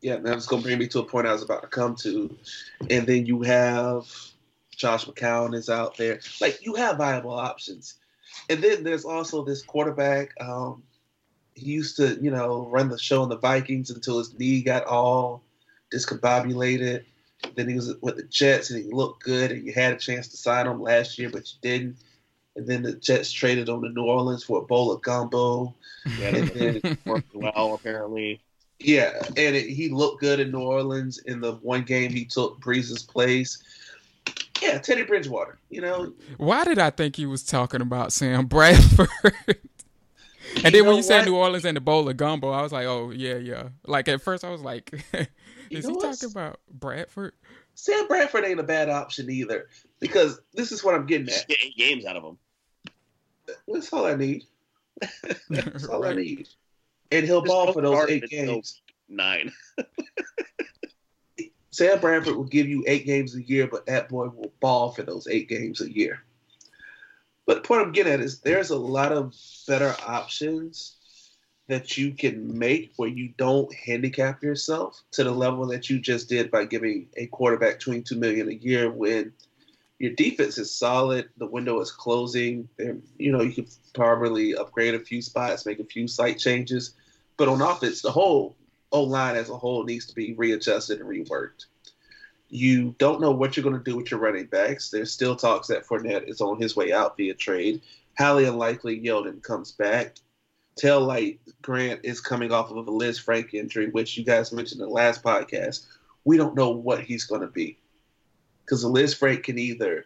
yeah, 0.00 0.16
that's 0.16 0.46
going 0.46 0.62
to 0.62 0.68
bring 0.68 0.78
me 0.78 0.88
to 0.88 1.00
a 1.00 1.04
point 1.04 1.26
I 1.26 1.32
was 1.32 1.42
about 1.42 1.62
to 1.62 1.68
come 1.68 1.94
to. 1.96 2.36
And 2.90 3.06
then 3.06 3.26
you 3.26 3.42
have 3.42 4.06
Josh 4.74 5.06
McCown 5.06 5.54
is 5.54 5.68
out 5.68 5.96
there. 5.96 6.20
Like, 6.40 6.64
you 6.64 6.74
have 6.74 6.96
viable 6.96 7.32
options. 7.32 7.94
And 8.50 8.62
then 8.62 8.82
there's 8.82 9.04
also 9.04 9.44
this 9.44 9.62
quarterback. 9.62 10.30
Um, 10.40 10.82
he 11.54 11.72
used 11.72 11.96
to, 11.96 12.18
you 12.20 12.30
know, 12.30 12.66
run 12.70 12.88
the 12.88 12.98
show 12.98 13.22
in 13.22 13.28
the 13.28 13.38
Vikings 13.38 13.90
until 13.90 14.18
his 14.18 14.36
knee 14.38 14.62
got 14.62 14.84
all 14.84 15.42
discombobulated. 15.92 17.04
Then 17.54 17.68
he 17.68 17.74
was 17.74 17.94
with 18.00 18.16
the 18.16 18.22
Jets 18.24 18.70
and 18.70 18.82
he 18.84 18.90
looked 18.90 19.22
good, 19.22 19.52
and 19.52 19.64
you 19.64 19.72
had 19.72 19.92
a 19.92 19.96
chance 19.98 20.28
to 20.28 20.36
sign 20.36 20.66
him 20.66 20.80
last 20.82 21.18
year, 21.18 21.30
but 21.30 21.46
you 21.52 21.58
didn't. 21.62 21.96
And 22.56 22.66
then 22.66 22.82
the 22.82 22.94
Jets 22.94 23.30
traded 23.30 23.68
him 23.68 23.82
to 23.82 23.90
New 23.90 24.04
Orleans 24.04 24.42
for 24.42 24.58
a 24.58 24.64
bowl 24.64 24.90
of 24.90 25.02
gumbo. 25.02 25.74
Yeah, 26.18 26.28
it 26.36 26.54
didn't 26.54 27.04
work 27.06 27.24
well 27.34 27.74
apparently. 27.74 28.40
Yeah, 28.78 29.12
and 29.28 29.38
it, 29.56 29.68
he 29.68 29.88
looked 29.90 30.20
good 30.20 30.40
in 30.40 30.52
New 30.52 30.60
Orleans 30.60 31.18
in 31.18 31.40
the 31.40 31.52
one 31.56 31.82
game 31.82 32.10
he 32.12 32.24
took 32.24 32.58
Brees's 32.60 33.02
place. 33.02 33.62
Yeah, 34.62 34.78
Teddy 34.78 35.02
Bridgewater. 35.02 35.58
You 35.70 35.82
know, 35.82 36.12
Why 36.38 36.64
did 36.64 36.78
I 36.78 36.90
think 36.90 37.16
he 37.16 37.26
was 37.26 37.42
talking 37.44 37.80
about 37.82 38.12
Sam 38.12 38.46
Bradford? 38.46 39.08
and 39.26 39.56
You 40.64 40.70
then 40.70 40.72
when 40.84 40.84
know 40.84 40.96
you 40.96 41.02
said? 41.02 41.26
New 41.26 41.36
Orleans 41.36 41.64
and 41.66 41.76
the 41.76 41.80
bowl 41.80 42.08
of 42.08 42.16
gumbo, 42.16 42.50
I 42.50 42.62
was 42.62 42.72
like, 42.72 42.86
oh 42.86 43.10
yeah, 43.10 43.36
yeah. 43.36 43.68
Like 43.86 44.08
at 44.08 44.22
first, 44.22 44.44
I 44.44 44.50
was 44.50 44.62
like, 44.62 44.90
You 45.70 45.78
is 45.78 45.88
know 45.88 45.94
he 45.94 46.00
talking 46.00 46.30
about 46.30 46.60
Bradford? 46.70 47.34
Sam 47.74 48.06
Bradford 48.08 48.44
ain't 48.44 48.60
a 48.60 48.64
bad 48.64 48.88
option 48.88 49.30
either 49.30 49.68
because 50.00 50.40
this 50.54 50.72
is 50.72 50.82
what 50.82 50.94
I'm 50.94 51.06
getting 51.06 51.28
at. 51.28 51.46
get 51.48 51.58
eight 51.62 51.76
games 51.76 52.04
out 52.06 52.16
of 52.16 52.24
him. 52.24 52.38
That's 53.68 53.92
all 53.92 54.06
I 54.06 54.14
need. 54.14 54.44
That's 55.50 55.86
all 55.86 56.04
I 56.04 56.14
need. 56.14 56.48
And 57.12 57.26
he'll 57.26 57.42
Just 57.42 57.52
ball 57.52 57.66
don't 57.66 57.74
for 57.74 57.82
those 57.82 58.08
eight 58.08 58.22
until 58.24 58.54
games. 58.54 58.80
Nine. 59.08 59.52
Sam 61.70 62.00
Bradford 62.00 62.36
will 62.36 62.44
give 62.44 62.68
you 62.68 62.82
eight 62.86 63.04
games 63.04 63.34
a 63.34 63.42
year, 63.42 63.66
but 63.66 63.84
that 63.86 64.08
boy 64.08 64.28
will 64.28 64.52
ball 64.60 64.92
for 64.92 65.02
those 65.02 65.28
eight 65.28 65.48
games 65.48 65.82
a 65.82 65.92
year. 65.92 66.22
But 67.46 67.56
the 67.62 67.68
point 67.68 67.82
I'm 67.82 67.92
getting 67.92 68.14
at 68.14 68.20
is 68.20 68.40
there's 68.40 68.70
a 68.70 68.78
lot 68.78 69.12
of 69.12 69.34
better 69.68 69.94
options 70.06 70.95
that 71.68 71.96
you 71.98 72.12
can 72.12 72.56
make 72.56 72.92
where 72.96 73.08
you 73.08 73.32
don't 73.36 73.74
handicap 73.74 74.42
yourself 74.42 75.02
to 75.10 75.24
the 75.24 75.30
level 75.30 75.66
that 75.66 75.90
you 75.90 75.98
just 75.98 76.28
did 76.28 76.50
by 76.50 76.64
giving 76.64 77.08
a 77.16 77.26
quarterback 77.26 77.80
22 77.80 78.16
million 78.16 78.48
a 78.48 78.52
year 78.52 78.90
when 78.90 79.32
your 79.98 80.12
defense 80.12 80.58
is 80.58 80.74
solid, 80.74 81.30
the 81.38 81.46
window 81.46 81.80
is 81.80 81.90
closing, 81.90 82.68
and 82.78 83.02
you 83.18 83.32
know 83.32 83.40
you 83.40 83.52
could 83.52 83.68
probably 83.94 84.54
upgrade 84.54 84.94
a 84.94 85.00
few 85.00 85.22
spots, 85.22 85.64
make 85.64 85.80
a 85.80 85.84
few 85.84 86.06
slight 86.06 86.38
changes. 86.38 86.94
But 87.36 87.48
on 87.48 87.62
offense, 87.62 88.02
the 88.02 88.10
whole 88.10 88.56
O 88.92 89.02
line 89.02 89.36
as 89.36 89.50
a 89.50 89.56
whole 89.56 89.84
needs 89.84 90.06
to 90.06 90.14
be 90.14 90.34
readjusted 90.34 91.00
and 91.00 91.08
reworked. 91.08 91.66
You 92.48 92.94
don't 92.98 93.20
know 93.20 93.32
what 93.32 93.56
you're 93.56 93.64
going 93.64 93.78
to 93.78 93.90
do 93.90 93.96
with 93.96 94.10
your 94.10 94.20
running 94.20 94.46
backs. 94.46 94.90
There's 94.90 95.12
still 95.12 95.34
talks 95.34 95.68
that 95.68 95.86
Fournette 95.86 96.28
is 96.28 96.40
on 96.40 96.60
his 96.60 96.76
way 96.76 96.92
out 96.92 97.16
via 97.16 97.34
trade. 97.34 97.80
Highly 98.16 98.44
unlikely 98.44 99.00
Yeldon 99.00 99.42
comes 99.42 99.72
back. 99.72 100.16
Tail 100.76 101.00
Light 101.00 101.40
Grant 101.62 102.00
is 102.04 102.20
coming 102.20 102.52
off 102.52 102.70
of 102.70 102.86
a 102.86 102.90
Lisfranc 102.90 103.54
injury, 103.54 103.88
which 103.88 104.16
you 104.16 104.24
guys 104.24 104.52
mentioned 104.52 104.80
in 104.80 104.86
the 104.88 104.92
last 104.92 105.22
podcast. 105.22 105.86
We 106.24 106.36
don't 106.36 106.54
know 106.54 106.70
what 106.70 107.00
he's 107.02 107.24
going 107.24 107.40
to 107.40 107.46
be 107.46 107.78
because 108.64 108.84
Lisfranc 108.84 109.42
can 109.44 109.58
either 109.58 110.04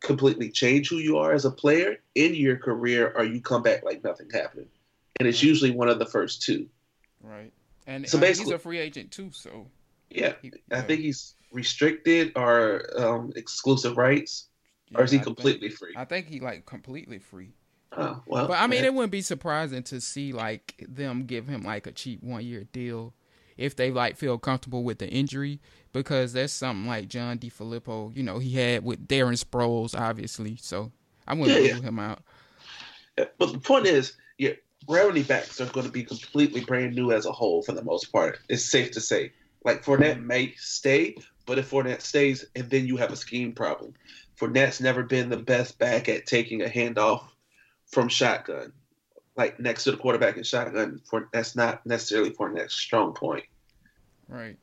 completely 0.00 0.50
change 0.50 0.88
who 0.88 0.96
you 0.96 1.18
are 1.18 1.32
as 1.32 1.44
a 1.44 1.50
player 1.50 1.96
in 2.14 2.34
your 2.34 2.56
career, 2.56 3.12
or 3.16 3.24
you 3.24 3.40
come 3.40 3.62
back 3.62 3.84
like 3.84 4.02
nothing 4.04 4.28
happened. 4.30 4.66
And 5.18 5.28
it's 5.28 5.38
Right. 5.38 5.48
usually 5.48 5.70
one 5.70 5.88
of 5.88 5.98
the 5.98 6.06
first 6.06 6.42
two. 6.42 6.68
Right. 7.22 7.52
And 7.86 8.08
So 8.08 8.18
uh, 8.18 8.20
he's 8.22 8.30
basically- 8.38 8.54
a 8.54 8.58
free 8.58 8.78
agent 8.78 9.10
too, 9.12 9.30
so 9.32 9.68
Yeah, 10.10 10.34
he, 10.42 10.48
I 10.48 10.76
yeah, 10.76 10.82
think 10.82 11.00
he's 11.00 11.34
restricted 11.52 12.32
or 12.36 12.82
um, 13.00 13.32
exclusive 13.36 13.96
rights, 13.96 14.48
or 14.94 15.04
is 15.04 15.10
he 15.10 15.16
yeah, 15.16 15.22
I 15.22 15.24
think- 15.24 15.36
completely 15.36 15.70
free? 15.70 15.94
I 15.96 16.04
think 16.04 16.26
he 16.28 16.40
like 16.40 16.66
completely 16.66 17.18
free. 17.18 17.52
Oh, 17.92 18.22
well, 18.26 18.46
But 18.46 18.58
I 18.60 18.66
mean, 18.66 18.78
yeah. 18.78 18.84
it 18.84 18.94
wouldn't 18.94 19.12
be 19.12 19.22
surprising 19.22 19.82
to 19.84 20.00
see 20.00 20.32
like 20.32 20.84
them 20.88 21.24
give 21.26 21.48
him 21.48 21.62
like 21.62 21.86
a 21.86 21.92
cheap 21.92 22.22
one 22.22 22.44
year 22.44 22.64
deal, 22.72 23.14
if 23.56 23.74
they 23.74 23.90
like 23.90 24.16
feel 24.16 24.38
comfortable 24.38 24.84
with 24.84 24.98
the 24.98 25.08
injury 25.08 25.60
because 25.92 26.34
that's 26.34 26.52
something 26.52 26.86
like 26.86 27.08
John 27.08 27.38
DeFilippo, 27.38 28.14
you 28.14 28.22
know, 28.22 28.38
he 28.38 28.54
had 28.54 28.84
with 28.84 29.08
Darren 29.08 29.42
Sproles, 29.42 29.98
obviously. 29.98 30.56
So 30.60 30.92
I 31.26 31.34
wouldn't 31.34 31.58
Yeah, 31.60 31.60
rule 31.60 31.80
him 31.80 31.98
out. 31.98 32.20
Uh, 33.18 33.24
but 33.38 33.52
the 33.52 33.58
point 33.58 33.86
is, 33.86 34.16
your 34.38 34.54
running 34.88 35.22
backs 35.24 35.60
are 35.60 35.66
going 35.66 35.86
to 35.86 35.92
be 35.92 36.04
completely 36.04 36.60
brand 36.64 36.94
new 36.94 37.12
as 37.12 37.26
a 37.26 37.32
whole 37.32 37.62
for 37.62 37.72
the 37.72 37.84
most 37.84 38.12
part. 38.12 38.38
It's 38.48 38.64
safe 38.64 38.92
to 38.92 39.00
say. 39.00 39.32
Like 39.64 39.84
Fournette 39.84 40.22
may 40.22 40.54
stay, 40.56 41.16
but 41.46 41.58
if 41.58 41.70
Fournette 41.70 42.02
stays, 42.02 42.44
and 42.54 42.70
then 42.70 42.86
you 42.86 42.96
have 42.98 43.12
a 43.12 43.16
scheme 43.16 43.52
problem. 43.52 43.94
Fournette's 44.40 44.80
never 44.80 45.02
been 45.02 45.30
the 45.30 45.36
best 45.38 45.78
back 45.78 46.08
at 46.08 46.26
taking 46.26 46.62
a 46.62 46.66
handoff 46.68 47.26
from 47.96 48.10
shotgun, 48.10 48.74
like 49.38 49.58
next 49.58 49.84
to 49.84 49.90
the 49.90 49.96
quarterback 49.96 50.36
in 50.36 50.42
shotgun. 50.42 51.00
For 51.08 51.30
that's 51.32 51.56
not 51.56 51.86
necessarily 51.86 52.28
Fournette's 52.28 52.74
strong 52.74 53.14
point. 53.14 53.44
Right. 54.28 54.58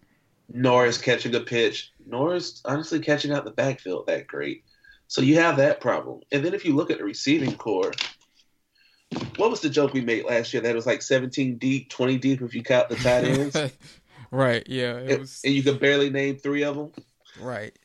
Nor 0.54 0.86
is 0.86 1.00
catching 1.00 1.34
a 1.34 1.40
pitch, 1.40 1.92
nor 2.06 2.36
is 2.36 2.62
honestly 2.64 3.00
catching 3.00 3.32
out 3.32 3.44
the 3.44 3.50
backfield 3.50 4.06
that 4.06 4.28
great. 4.28 4.64
So 5.08 5.22
you 5.22 5.40
have 5.40 5.58
that 5.58 5.82
problem. 5.82 6.22
And 6.32 6.46
then 6.46 6.54
if 6.54 6.64
you 6.64 6.76
look 6.76 6.92
at 6.92 7.00
the 7.00 7.04
receiving 7.04 7.56
corps, 7.56 7.94
what 9.38 9.50
was 9.50 9.62
the 9.62 9.70
joke 9.70 9.94
we 9.94 10.02
made 10.02 10.26
last 10.26 10.54
year? 10.54 10.62
That 10.62 10.70
it 10.70 10.76
was 10.76 10.86
like 10.86 11.02
17 11.02 11.58
deep, 11.58 11.90
20 11.90 12.20
deep 12.20 12.40
if 12.44 12.54
you 12.54 12.62
count 12.62 12.90
the 12.90 12.98
tight 12.98 13.24
ends, 13.24 13.58
right. 14.32 14.64
Yeah. 14.70 14.98
It 14.98 15.10
and, 15.10 15.20
was 15.22 15.42
and 15.44 15.56
you 15.56 15.64
could 15.64 15.80
barely 15.80 16.12
name 16.12 16.38
three 16.38 16.64
of 16.64 16.76
them. 16.76 16.92
right. 17.42 17.76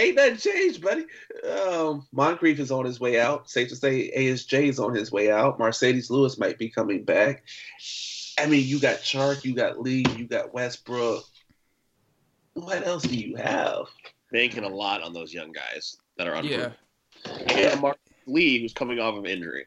Ain't 0.00 0.16
nothing 0.16 0.36
changed, 0.38 0.82
buddy. 0.82 1.04
Um, 1.46 2.06
Moncrief 2.10 2.58
is 2.58 2.70
on 2.70 2.86
his 2.86 2.98
way 2.98 3.20
out. 3.20 3.50
Safe 3.50 3.68
to 3.68 3.76
say, 3.76 4.10
ASJ 4.16 4.68
is 4.68 4.78
on 4.80 4.94
his 4.94 5.12
way 5.12 5.30
out. 5.30 5.58
Marcedes 5.58 6.08
Lewis 6.08 6.38
might 6.38 6.58
be 6.58 6.70
coming 6.70 7.04
back. 7.04 7.44
I 8.38 8.46
mean, 8.46 8.66
you 8.66 8.80
got 8.80 8.98
Chark, 8.98 9.44
you 9.44 9.54
got 9.54 9.78
Lee, 9.78 10.06
you 10.16 10.26
got 10.26 10.54
Westbrook. 10.54 11.24
What 12.54 12.86
else 12.86 13.02
do 13.02 13.14
you 13.14 13.36
have? 13.36 13.88
Banking 14.32 14.64
a 14.64 14.68
lot 14.68 15.02
on 15.02 15.12
those 15.12 15.34
young 15.34 15.52
guys 15.52 15.98
that 16.16 16.26
are 16.26 16.34
on. 16.34 16.46
Yeah. 16.46 16.70
unproven. 17.26 17.58
And 17.58 17.80
Mark 17.82 17.98
Lee, 18.26 18.60
who's 18.60 18.72
coming 18.72 19.00
off 19.00 19.18
of 19.18 19.26
injury. 19.26 19.66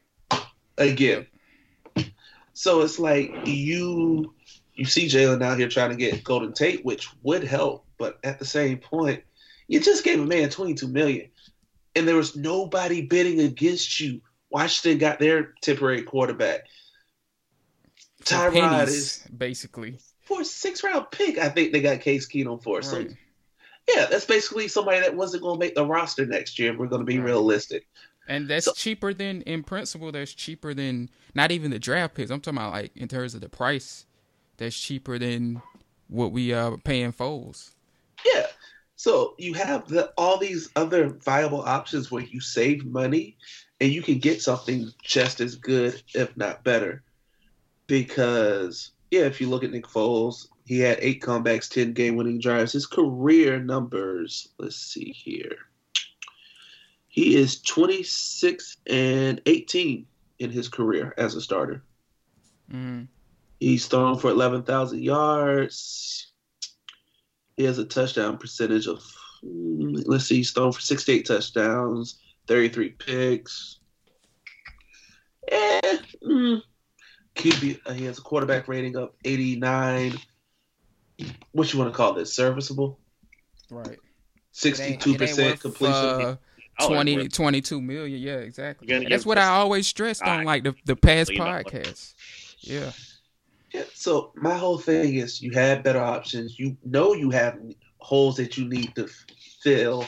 again. 0.79 1.27
So 2.53 2.81
it's 2.81 2.97
like 2.97 3.31
you 3.45 4.33
you 4.73 4.85
see 4.85 5.05
Jalen 5.05 5.43
out 5.43 5.59
here 5.59 5.69
trying 5.69 5.91
to 5.91 5.95
get 5.95 6.23
Golden 6.23 6.53
Tate, 6.53 6.83
which 6.83 7.09
would 7.21 7.43
help, 7.43 7.85
but 7.99 8.17
at 8.23 8.39
the 8.39 8.45
same 8.45 8.79
point, 8.79 9.23
you 9.67 9.79
just 9.79 10.03
gave 10.03 10.19
a 10.19 10.25
man 10.25 10.49
twenty 10.49 10.73
two 10.73 10.87
million, 10.87 11.29
and 11.95 12.07
there 12.07 12.15
was 12.15 12.35
nobody 12.35 13.01
bidding 13.01 13.39
against 13.41 13.99
you. 13.99 14.21
Washington 14.49 14.99
got 14.99 15.19
their 15.19 15.53
temporary 15.61 16.03
quarterback. 16.03 16.61
Tyrod 18.23 18.53
pennies, 18.53 18.89
is 18.89 19.27
basically. 19.35 19.97
for 20.21 20.41
a 20.41 20.45
six 20.45 20.83
round 20.83 21.07
pick. 21.11 21.37
I 21.37 21.49
think 21.49 21.73
they 21.73 21.81
got 21.81 21.99
Case 22.01 22.27
Keenum 22.27 22.63
for. 22.63 22.81
So 22.81 22.99
yeah, 23.93 24.05
that's 24.05 24.25
basically 24.25 24.67
somebody 24.69 25.01
that 25.01 25.15
wasn't 25.15 25.43
going 25.43 25.59
to 25.59 25.65
make 25.65 25.75
the 25.75 25.85
roster 25.85 26.25
next 26.25 26.57
year. 26.57 26.71
If 26.71 26.77
we're 26.79 26.87
going 26.87 27.01
to 27.01 27.05
be 27.05 27.17
Right. 27.19 27.25
realistic. 27.25 27.85
And 28.27 28.47
that's 28.47 28.65
So- 28.65 28.71
cheaper 28.73 29.13
than, 29.13 29.41
in 29.41 29.63
principle, 29.63 30.09
that's 30.13 30.33
cheaper 30.33 30.73
than 30.73 31.09
not 31.35 31.51
even 31.51 31.71
the 31.71 31.79
draft 31.79 32.15
picks. 32.15 32.31
I'm 32.31 32.39
talking 32.39 32.57
about 32.57 32.71
like 32.71 32.91
in 32.95 33.09
terms 33.09 33.35
of 33.35 33.41
the 33.41 33.49
price, 33.49 34.05
that's 34.55 34.79
cheaper 34.79 35.19
than 35.19 35.61
what 36.07 36.31
we 36.31 36.53
are 36.53 36.77
paying 36.77 37.11
Foles. 37.11 37.71
So 39.03 39.35
you 39.37 39.53
have 39.55 39.89
the, 39.89 40.13
all 40.17 40.37
these 40.37 40.69
other 40.77 41.09
viable 41.09 41.61
options 41.61 42.09
where 42.09 42.23
you 42.23 42.39
save 42.39 42.85
money 42.85 43.35
and 43.81 43.91
you 43.91 44.01
can 44.01 44.17
get 44.17 44.41
something 44.41 44.93
just 45.03 45.41
as 45.41 45.55
good, 45.55 46.01
if 46.15 46.37
not 46.37 46.63
better. 46.63 47.03
Because, 47.85 48.91
yeah, 49.11 49.23
if 49.23 49.41
you 49.41 49.49
look 49.49 49.65
at 49.65 49.71
Nick 49.71 49.87
Foles, 49.87 50.47
he 50.63 50.79
had 50.79 50.99
eight 51.01 51.21
comebacks, 51.21 51.69
10 51.69 51.91
game 51.91 52.15
winning 52.15 52.39
drives. 52.39 52.71
His 52.71 52.85
career 52.85 53.59
numbers, 53.59 54.47
let's 54.57 54.77
see 54.77 55.11
here. 55.11 55.57
He 57.09 57.35
is 57.35 57.61
26 57.61 58.77
and 58.87 59.41
18 59.45 60.05
in 60.39 60.49
his 60.49 60.69
career 60.69 61.13
as 61.17 61.35
a 61.35 61.41
starter. 61.41 61.83
Mm. 62.71 63.09
He's 63.59 63.85
thrown 63.85 64.17
for 64.17 64.29
11,000 64.29 65.03
yards. 65.03 66.32
He 67.57 67.63
has 67.65 67.77
a 67.77 67.85
touchdown 67.85 68.37
percentage 68.37 68.87
of, 68.87 69.03
mm, 69.43 70.03
let's 70.05 70.25
see, 70.25 70.37
he's 70.37 70.51
thrown 70.51 70.71
for 70.71 70.81
68 70.81 71.25
touchdowns, 71.25 72.19
33 72.47 72.89
picks. 72.89 73.79
Eh, 75.51 75.97
mm, 76.25 76.61
QB, 77.35 77.79
uh, 77.85 77.93
he 77.93 78.05
has 78.05 78.17
a 78.17 78.21
quarterback 78.21 78.67
rating 78.67 78.95
of 78.95 79.11
89. 79.25 80.17
What 81.51 81.71
you 81.71 81.79
want 81.79 81.91
to 81.91 81.95
call 81.95 82.13
this? 82.13 82.33
Serviceable? 82.33 82.99
Right. 83.69 83.99
62% 84.53 85.59
completion. 85.59 85.93
Uh, 85.93 86.35
Oh, 86.79 86.87
20, 86.87 87.27
22 87.27 87.81
million. 87.81 88.19
Yeah, 88.19 88.37
exactly. 88.37 88.87
You're 88.87 88.97
gonna 88.97 89.05
And 89.05 89.13
that's 89.13 89.27
what 89.27 89.37
I 89.37 89.49
always 89.49 89.85
stressed 89.85 90.23
on, 90.23 90.43
like 90.43 90.63
the 90.63 90.73
the 90.85 90.95
past 90.95 91.29
million 91.29 91.45
dollars. 91.45 91.65
podcasts. 91.65 92.13
Yeah. 92.61 92.91
Yeah, 93.73 93.85
so 93.95 94.31
my 94.35 94.55
whole 94.55 94.77
thing 94.77 95.15
is 95.15 95.41
you 95.41 95.51
have 95.53 95.83
better 95.83 95.99
options. 95.99 96.59
You 96.59 96.77
know 96.85 97.13
you 97.13 97.31
have 97.31 97.59
holes 97.97 98.37
that 98.37 98.55
you 98.55 98.65
need 98.69 98.95
to 98.95 99.09
fill, 99.61 100.05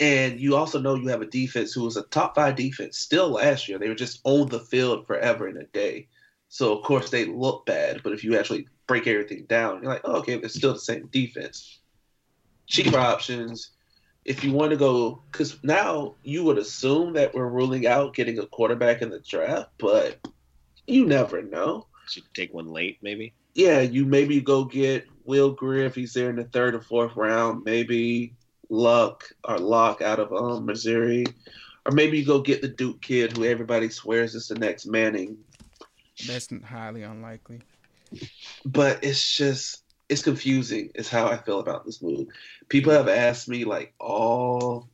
and 0.00 0.40
you 0.40 0.56
also 0.56 0.80
know 0.80 0.96
you 0.96 1.08
have 1.08 1.22
a 1.22 1.26
defense 1.26 1.72
who 1.72 1.84
was 1.84 1.96
a 1.96 2.02
top 2.02 2.34
five 2.34 2.56
defense 2.56 2.98
still 2.98 3.28
last 3.30 3.68
year. 3.68 3.78
They 3.78 3.88
were 3.88 3.94
just 3.94 4.20
on 4.24 4.48
the 4.48 4.58
field 4.58 5.06
forever 5.06 5.48
in 5.48 5.56
a 5.56 5.64
day. 5.66 6.08
So 6.48 6.76
of 6.76 6.84
course 6.84 7.10
they 7.10 7.24
look 7.24 7.66
bad, 7.66 8.02
but 8.02 8.12
if 8.14 8.24
you 8.24 8.36
actually 8.36 8.66
break 8.88 9.06
everything 9.06 9.44
down, 9.48 9.82
you're 9.82 9.92
like, 9.92 10.00
oh, 10.04 10.16
okay, 10.16 10.38
they're 10.38 10.48
still 10.48 10.72
the 10.72 10.80
same 10.80 11.06
defense. 11.06 11.78
Cheaper 12.66 12.98
options. 12.98 13.70
If 14.24 14.42
you 14.42 14.52
want 14.52 14.70
to 14.70 14.76
go, 14.76 15.22
because 15.30 15.62
now 15.62 16.16
you 16.24 16.42
would 16.44 16.58
assume 16.58 17.12
that 17.12 17.32
we're 17.32 17.48
ruling 17.48 17.86
out 17.86 18.14
getting 18.14 18.38
a 18.38 18.46
quarterback 18.46 19.02
in 19.02 19.10
the 19.10 19.20
draft, 19.20 19.70
but 19.78 20.18
you 20.86 21.06
never 21.06 21.42
know 21.42 21.86
Should 22.10 22.24
take 22.34 22.52
one 22.54 22.68
late, 22.68 22.98
maybe. 23.02 23.32
yeah, 23.54 23.80
you 23.80 24.04
maybe 24.04 24.40
go 24.40 24.64
get 24.64 25.06
Will 25.24 25.52
Grier 25.52 25.84
if 25.84 25.94
he's 25.94 26.14
there 26.14 26.30
in 26.30 26.36
the 26.36 26.44
third 26.44 26.74
or 26.74 26.80
fourth 26.80 27.16
round. 27.16 27.64
Maybe 27.64 28.34
Luck 28.70 29.30
or 29.44 29.58
Lock 29.58 30.00
out 30.02 30.18
of 30.18 30.32
um, 30.32 30.66
Missouri, 30.66 31.24
or 31.84 31.92
maybe 31.92 32.18
you 32.18 32.24
go 32.24 32.40
get 32.40 32.62
the 32.62 32.68
Duke 32.68 33.00
kid 33.02 33.36
who 33.36 33.44
everybody 33.44 33.88
swears 33.88 34.34
is 34.34 34.48
the 34.48 34.54
next 34.54 34.86
Manning. 34.86 35.38
That's 36.26 36.48
highly 36.64 37.02
unlikely. 37.02 37.60
But 38.64 39.04
it's 39.04 39.36
just 39.36 39.82
it's 40.08 40.22
confusing. 40.22 40.90
Is 40.94 41.08
how 41.08 41.26
I 41.26 41.36
feel 41.36 41.60
about 41.60 41.84
this 41.84 42.02
move. 42.02 42.28
People 42.68 42.92
have 42.92 43.08
asked 43.08 43.48
me 43.48 43.64
like 43.64 43.94
all 44.00 44.88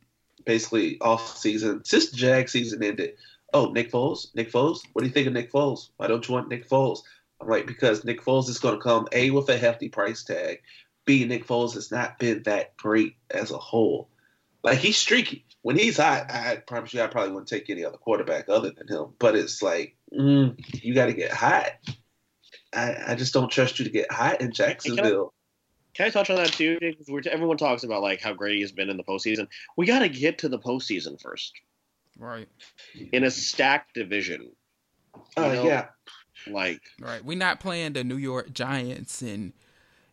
basically 0.45 0.99
off 1.01 1.37
season 1.37 1.83
since 1.85 2.11
the 2.11 2.17
Jag 2.17 2.49
season 2.49 2.83
ended. 2.83 3.13
Oh, 3.55 3.71
Nick 3.71 3.89
Foles, 3.89 4.35
Nick 4.35 4.51
Foles. 4.51 4.81
What 4.91 5.01
do 5.01 5.07
you 5.07 5.13
think 5.13 5.27
of 5.27 5.33
Nick 5.33 5.49
Foles? 5.49 5.87
Why 5.95 6.07
don't 6.07 6.27
you 6.27 6.33
want 6.33 6.49
Nick 6.49 6.67
Foles? 6.67 7.03
I'm 7.39 7.47
like 7.47 7.65
because 7.65 8.03
Nick 8.03 8.21
Foles 8.21 8.49
is 8.49 8.59
going 8.59 8.75
to 8.75 8.81
come 8.81 9.07
a 9.13 9.29
with 9.31 9.47
a 9.47 9.57
hefty 9.57 9.87
price 9.87 10.25
tag. 10.25 10.61
B 11.05 11.23
Nick 11.23 11.47
Foles 11.47 11.73
has 11.75 11.89
not 11.89 12.19
been 12.19 12.43
that 12.43 12.75
great 12.75 13.15
as 13.31 13.51
a 13.51 13.57
whole. 13.57 14.09
Like 14.61 14.79
he's 14.79 14.97
streaky. 14.97 15.45
When 15.61 15.77
he's 15.77 15.95
hot, 15.95 16.29
I 16.29 16.57
promise 16.67 16.93
you, 16.93 17.01
I 17.01 17.07
probably 17.07 17.31
wouldn't 17.31 17.47
take 17.47 17.69
any 17.69 17.85
other 17.85 17.95
quarterback 17.95 18.49
other 18.49 18.71
than 18.71 18.89
him. 18.89 19.13
But 19.19 19.37
it's 19.37 19.61
like 19.61 19.95
mm, 20.13 20.53
you 20.83 20.93
got 20.93 21.05
to 21.05 21.13
get 21.13 21.31
hot. 21.31 21.71
I, 22.73 22.95
I 23.07 23.15
just 23.15 23.33
don't 23.33 23.49
trust 23.49 23.79
you 23.79 23.85
to 23.85 23.91
get 23.91 24.11
hot 24.11 24.41
in 24.41 24.51
Jacksonville. 24.51 25.33
Can 25.93 26.07
I 26.07 26.09
touch 26.09 26.29
on 26.29 26.35
that 26.35 26.51
too? 26.51 26.77
Because 26.81 27.25
everyone 27.31 27.55
talks 27.55 27.85
about 27.85 28.01
like 28.01 28.19
how 28.19 28.33
great 28.33 28.57
he's 28.57 28.73
been 28.73 28.89
in 28.89 28.97
the 28.97 29.03
postseason. 29.03 29.47
We 29.77 29.85
got 29.85 29.99
to 29.99 30.09
get 30.09 30.39
to 30.39 30.49
the 30.49 30.59
postseason 30.59 31.21
first 31.21 31.53
Right. 32.17 32.47
in 33.11 33.23
a 33.23 33.31
stacked 33.31 33.93
division. 33.95 34.51
Oh 35.37 35.51
know, 35.53 35.65
yeah, 35.65 35.87
Like 36.47 36.81
Right. 36.99 37.23
We're 37.23 37.37
not 37.37 37.59
playing 37.59 37.93
the 37.93 38.03
New 38.03 38.17
York 38.17 38.51
Giants 38.53 39.21
and, 39.21 39.53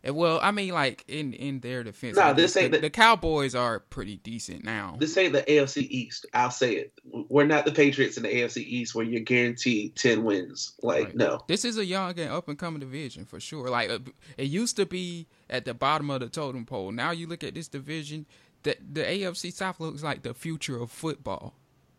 and 0.05 0.17
well, 0.17 0.41
I 0.43 0.51
mean, 0.51 0.73
like 0.75 1.05
in 1.07 1.33
in 1.33 1.61
their 1.61 1.85
defense, 1.85 2.17
Nah, 2.17 2.29
like, 2.29 2.37
this 2.37 2.55
the, 2.55 2.61
ain't 2.61 2.73
the, 2.73 2.79
the- 2.79 2.83
the 2.83 2.91
Cowboys 2.91 3.55
are 3.55 3.79
pretty 3.81 4.17
decent 4.17 4.65
now. 4.65 4.97
this 4.99 5.17
ain't 5.17 5.33
the 5.33 5.43
AFC 5.43 5.87
East. 5.89 6.27
I'll 6.35 6.51
say 6.51 6.75
it. 6.75 6.93
We're 7.05 7.47
not 7.47 7.65
the 7.65 7.73
Patriots 7.73 8.17
in 8.17 8.25
the 8.25 8.29
AFC 8.29 8.59
East 8.59 8.95
where 8.97 9.05
you're 9.05 9.21
guaranteed 9.21 9.95
ten 9.97 10.25
wins. 10.25 10.75
Like 10.83 11.07
Right. 11.07 11.17
no, 11.17 11.41
This 11.47 11.65
is 11.65 11.79
a 11.79 11.85
young 11.85 12.19
and 12.19 12.31
up 12.33 12.49
and 12.49 12.59
coming 12.59 12.81
division 12.81 13.25
for 13.25 13.39
sure. 13.39 13.69
Like 13.69 13.91
uh, 13.91 14.01
it 14.37 14.45
used 14.49 14.75
to 14.77 14.87
be 14.87 15.29
at 15.49 15.65
the 15.65 15.75
bottom 15.75 16.11
of 16.11 16.21
the 16.21 16.29
totem 16.29 16.67
pole. 16.67 16.91
Now 16.91 17.13
you 17.13 17.29
look 17.29 17.45
at 17.45 17.55
this 17.55 17.69
division, 17.69 18.27
the 18.65 18.77
the 18.93 19.03
AFC 19.03 19.53
South 19.53 19.79
looks 19.79 20.03
like 20.03 20.23
the 20.23 20.35
future 20.35 20.81
of 20.81 20.91
football. 20.91 21.55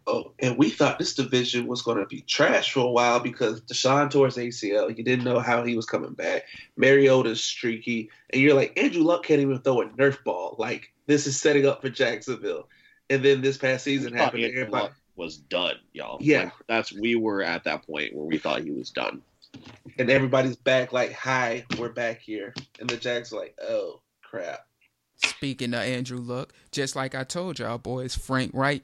Oh, 0.06 0.34
and 0.40 0.58
we 0.58 0.70
thought 0.70 1.00
this 1.00 1.14
division 1.14 1.66
was 1.66 1.82
going 1.82 1.98
to 1.98 2.06
be 2.06 2.22
trash 2.22 2.74
for 2.74 2.82
a 2.82 2.92
while 2.92 3.20
because 3.20 3.62
Deshaun 3.62 4.12
tore 4.12 4.26
his 4.26 4.38
ACL. 4.38 4.96
You 4.96 5.04
didn't 5.04 5.24
know 5.24 5.40
how 5.40 5.64
he 5.64 5.76
was 5.76 5.86
coming 5.86 6.14
back. 6.14 6.44
Mariota's 6.76 7.44
streaky, 7.44 8.10
and 8.30 8.42
you're 8.42 8.54
like 8.54 8.78
Andrew 8.78 9.04
Luck 9.04 9.24
can't 9.24 9.42
even 9.42 9.60
throw 9.60 9.82
a 9.82 9.86
Nerf 9.86 10.24
ball. 10.24 10.56
Like 10.60 10.92
this 11.08 11.28
is 11.28 11.40
setting 11.40 11.66
up 11.66 11.82
for 11.82 11.90
Jacksonville. 11.90 12.68
And 13.10 13.24
then 13.24 13.42
this 13.42 13.58
past 13.58 13.84
season 13.84 14.14
we 14.14 14.20
happened. 14.20 14.44
and 14.44 14.52
Andrew 14.52 14.62
Everybody, 14.64 14.84
Luck 14.84 14.94
was 15.16 15.38
done, 15.38 15.76
y'all. 15.94 16.18
Yeah. 16.20 16.46
Like, 16.46 16.54
that's 16.68 16.92
we 16.92 17.16
were 17.16 17.44
at 17.44 17.64
that 17.66 17.86
point 17.86 18.16
where 18.16 18.26
we 18.26 18.38
thought 18.38 18.64
he 18.64 18.72
was 18.72 18.90
done. 18.90 19.22
and 20.00 20.10
everybody's 20.10 20.56
back 20.56 20.92
like, 20.92 21.14
"Hi, 21.14 21.66
we're 21.78 21.90
back 21.90 22.20
here," 22.20 22.54
and 22.80 22.90
the 22.90 22.98
Jags 22.98 23.32
are 23.32 23.40
like, 23.40 23.58
"Oh 23.62 24.02
crap." 24.24 24.66
Speaking 25.18 25.74
of 25.74 25.82
Andrew 25.82 26.18
Luck, 26.18 26.52
just 26.72 26.96
like 26.96 27.14
I 27.16 27.24
told 27.24 27.60
y'all 27.60 27.78
boys, 27.78 28.16
Frank 28.16 28.52
Reich, 28.54 28.82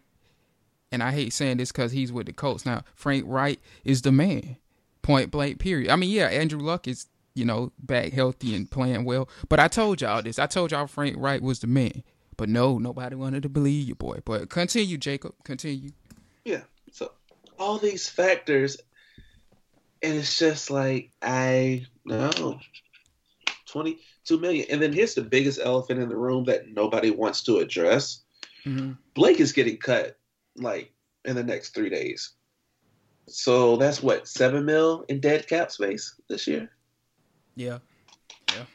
and 0.91 1.03
I 1.03 1.11
hate 1.11 1.33
saying 1.33 1.57
this 1.57 1.71
because 1.71 1.91
he's 1.91 2.11
with 2.11 2.25
the 2.25 2.33
Colts 2.33 2.65
now. 2.65 2.83
Frank 2.95 3.25
Reich 3.27 3.59
is 3.83 4.01
the 4.01 4.11
man, 4.11 4.57
point 5.01 5.31
blank. 5.31 5.59
Period. 5.59 5.89
I 5.89 5.95
mean, 5.95 6.09
yeah, 6.09 6.27
Andrew 6.27 6.59
Luck 6.59 6.87
is 6.87 7.07
you 7.35 7.45
know 7.45 7.71
back 7.79 8.11
healthy 8.11 8.55
and 8.55 8.69
playing 8.69 9.05
well, 9.05 9.29
but 9.47 9.59
I 9.59 9.67
told 9.67 10.01
y'all 10.01 10.21
this. 10.21 10.39
I 10.39 10.47
told 10.47 10.71
y'all 10.71 10.87
Frank 10.87 11.15
Reich 11.17 11.41
was 11.41 11.59
the 11.59 11.67
man, 11.67 12.03
but 12.37 12.49
no, 12.49 12.77
nobody 12.77 13.15
wanted 13.15 13.43
to 13.43 13.49
believe 13.49 13.87
you, 13.87 13.95
boy. 13.95 14.19
But 14.25 14.49
continue, 14.49 14.97
Jacob. 14.97 15.35
Continue. 15.43 15.91
Yeah. 16.45 16.61
So 16.91 17.11
all 17.57 17.77
these 17.77 18.09
factors, 18.09 18.77
and 20.01 20.15
it's 20.15 20.37
just 20.37 20.71
like 20.71 21.11
I 21.21 21.85
know. 22.05 22.59
22 23.69 24.39
million. 24.39 24.65
And 24.69 24.81
then 24.81 24.91
here's 24.91 25.13
the 25.13 25.21
biggest 25.21 25.59
elephant 25.63 25.99
in 25.99 26.09
the 26.09 26.15
room 26.15 26.45
that 26.45 26.69
nobody 26.69 27.11
wants 27.11 27.43
to 27.43 27.57
address. 27.57 28.21
Mm-hmm. 28.65 28.93
Blake 29.13 29.39
is 29.39 29.53
getting 29.53 29.77
cut 29.77 30.18
like 30.55 30.93
in 31.25 31.35
the 31.35 31.43
next 31.43 31.73
three 31.73 31.89
days. 31.89 32.31
So 33.27 33.77
that's 33.77 34.01
what, 34.01 34.27
seven 34.27 34.65
mil 34.65 35.05
in 35.07 35.19
dead 35.19 35.47
cap 35.47 35.71
space 35.71 36.15
this 36.29 36.47
year? 36.47 36.69
Yeah. 37.55 37.79
Yeah. 38.55 38.65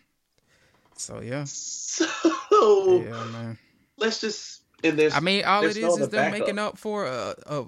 So 0.96 1.20
yeah. 1.20 1.44
So 2.54 3.02
Yeah, 3.02 3.24
man. 3.32 3.58
let's 3.98 4.20
just 4.20 4.62
and 4.82 4.98
there's 4.98 5.14
I 5.14 5.20
mean, 5.20 5.44
all 5.44 5.64
it 5.64 5.76
is 5.76 5.98
is 5.98 6.08
them 6.08 6.30
making 6.30 6.58
up 6.58 6.78
for 6.78 7.06
a, 7.06 7.34
a 7.46 7.64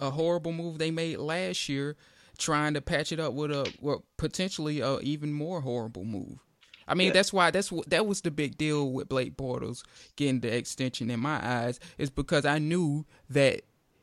a 0.00 0.10
horrible 0.10 0.52
move 0.52 0.78
they 0.78 0.90
made 0.90 1.18
last 1.18 1.68
year, 1.68 1.96
trying 2.38 2.74
to 2.74 2.80
patch 2.80 3.12
it 3.12 3.20
up 3.20 3.34
with 3.34 3.50
a 3.50 3.72
well, 3.80 4.04
potentially 4.16 4.80
a 4.80 4.98
even 5.00 5.32
more 5.32 5.60
horrible 5.60 6.04
move. 6.04 6.45
I 6.88 6.94
mean, 6.94 7.08
Yeah. 7.08 7.12
that's 7.14 7.32
why 7.32 7.50
that's 7.50 7.70
what 7.72 7.88
that 7.90 8.06
was 8.06 8.20
the 8.20 8.30
big 8.30 8.56
deal 8.56 8.90
with 8.90 9.08
Blake 9.08 9.36
Bortles 9.36 9.82
getting 10.16 10.40
the 10.40 10.54
extension 10.54 11.10
in 11.10 11.20
my 11.20 11.44
eyes 11.44 11.80
is 11.98 12.10
because 12.10 12.44
I 12.44 12.58
knew 12.58 13.04
that 13.30 13.62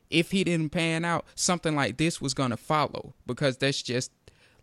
if 0.10 0.32
he 0.32 0.44
didn't 0.44 0.70
pan 0.70 1.06
out, 1.06 1.26
something 1.36 1.76
like 1.76 1.98
this 1.98 2.22
was 2.22 2.34
gonna 2.34 2.58
follow 2.58 3.14
because 3.26 3.58
that's 3.58 3.82
just 3.82 4.12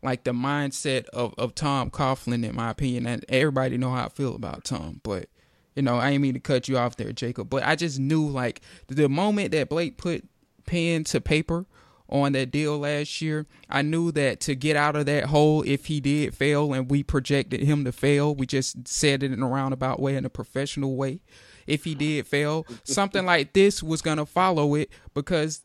like 0.03 0.25
the 0.25 0.33
mindset 0.33 1.07
of, 1.09 1.35
of 1.37 1.55
Tom 1.55 1.91
Coughlin, 1.91 2.45
in 2.45 2.55
my 2.55 2.71
opinion, 2.71 3.07
and 3.07 3.25
everybody 3.29 3.77
know 3.77 3.91
how 3.91 4.07
I 4.07 4.09
feel 4.09 4.35
about 4.35 4.65
Tom. 4.65 5.01
But 5.03 5.29
you 5.77 5.83
know, 5.83 5.97
I 5.97 6.11
ain't 6.11 6.23
mean 6.23 6.35
to 6.35 6.41
cut 6.41 6.69
you 6.69 6.79
off 6.79 6.97
there, 6.97 7.13
Jacob. 7.13 7.49
But 7.51 7.65
I 7.65 7.77
just 7.77 7.99
knew 7.99 8.27
like 8.29 8.61
the 8.89 9.09
moment 9.09 9.53
that 9.53 9.69
Blake 9.69 9.97
put 9.97 10.25
pen 10.67 11.05
to 11.05 11.21
paper 11.21 11.67
on 12.11 12.33
that 12.33 12.51
deal 12.51 12.79
last 12.79 13.21
year, 13.23 13.47
I 13.69 13.83
knew 13.83 14.13
that 14.13 14.41
to 14.41 14.55
get 14.55 14.77
out 14.77 14.97
of 14.97 15.07
that 15.07 15.27
hole, 15.27 15.63
if 15.63 15.87
he 15.87 16.01
did 16.01 16.35
fail, 16.35 16.73
and 16.73 16.91
we 16.91 17.03
projected 17.03 17.61
him 17.61 17.85
to 17.85 17.93
fail, 17.93 18.35
we 18.35 18.47
just 18.47 18.89
said 18.89 19.23
it 19.23 19.33
in 19.33 19.43
a 19.43 19.49
roundabout 19.49 20.01
way, 20.01 20.17
in 20.17 20.25
a 20.25 20.31
professional 20.31 20.97
way. 20.97 21.21
If 21.67 21.85
he 21.85 21.95
did 21.95 22.27
fail, 22.27 22.67
something 22.85 23.25
like 23.25 23.53
this 23.53 23.83
was 23.83 24.03
gonna 24.03 24.27
follow 24.27 24.75
it 24.75 24.91
because 25.15 25.63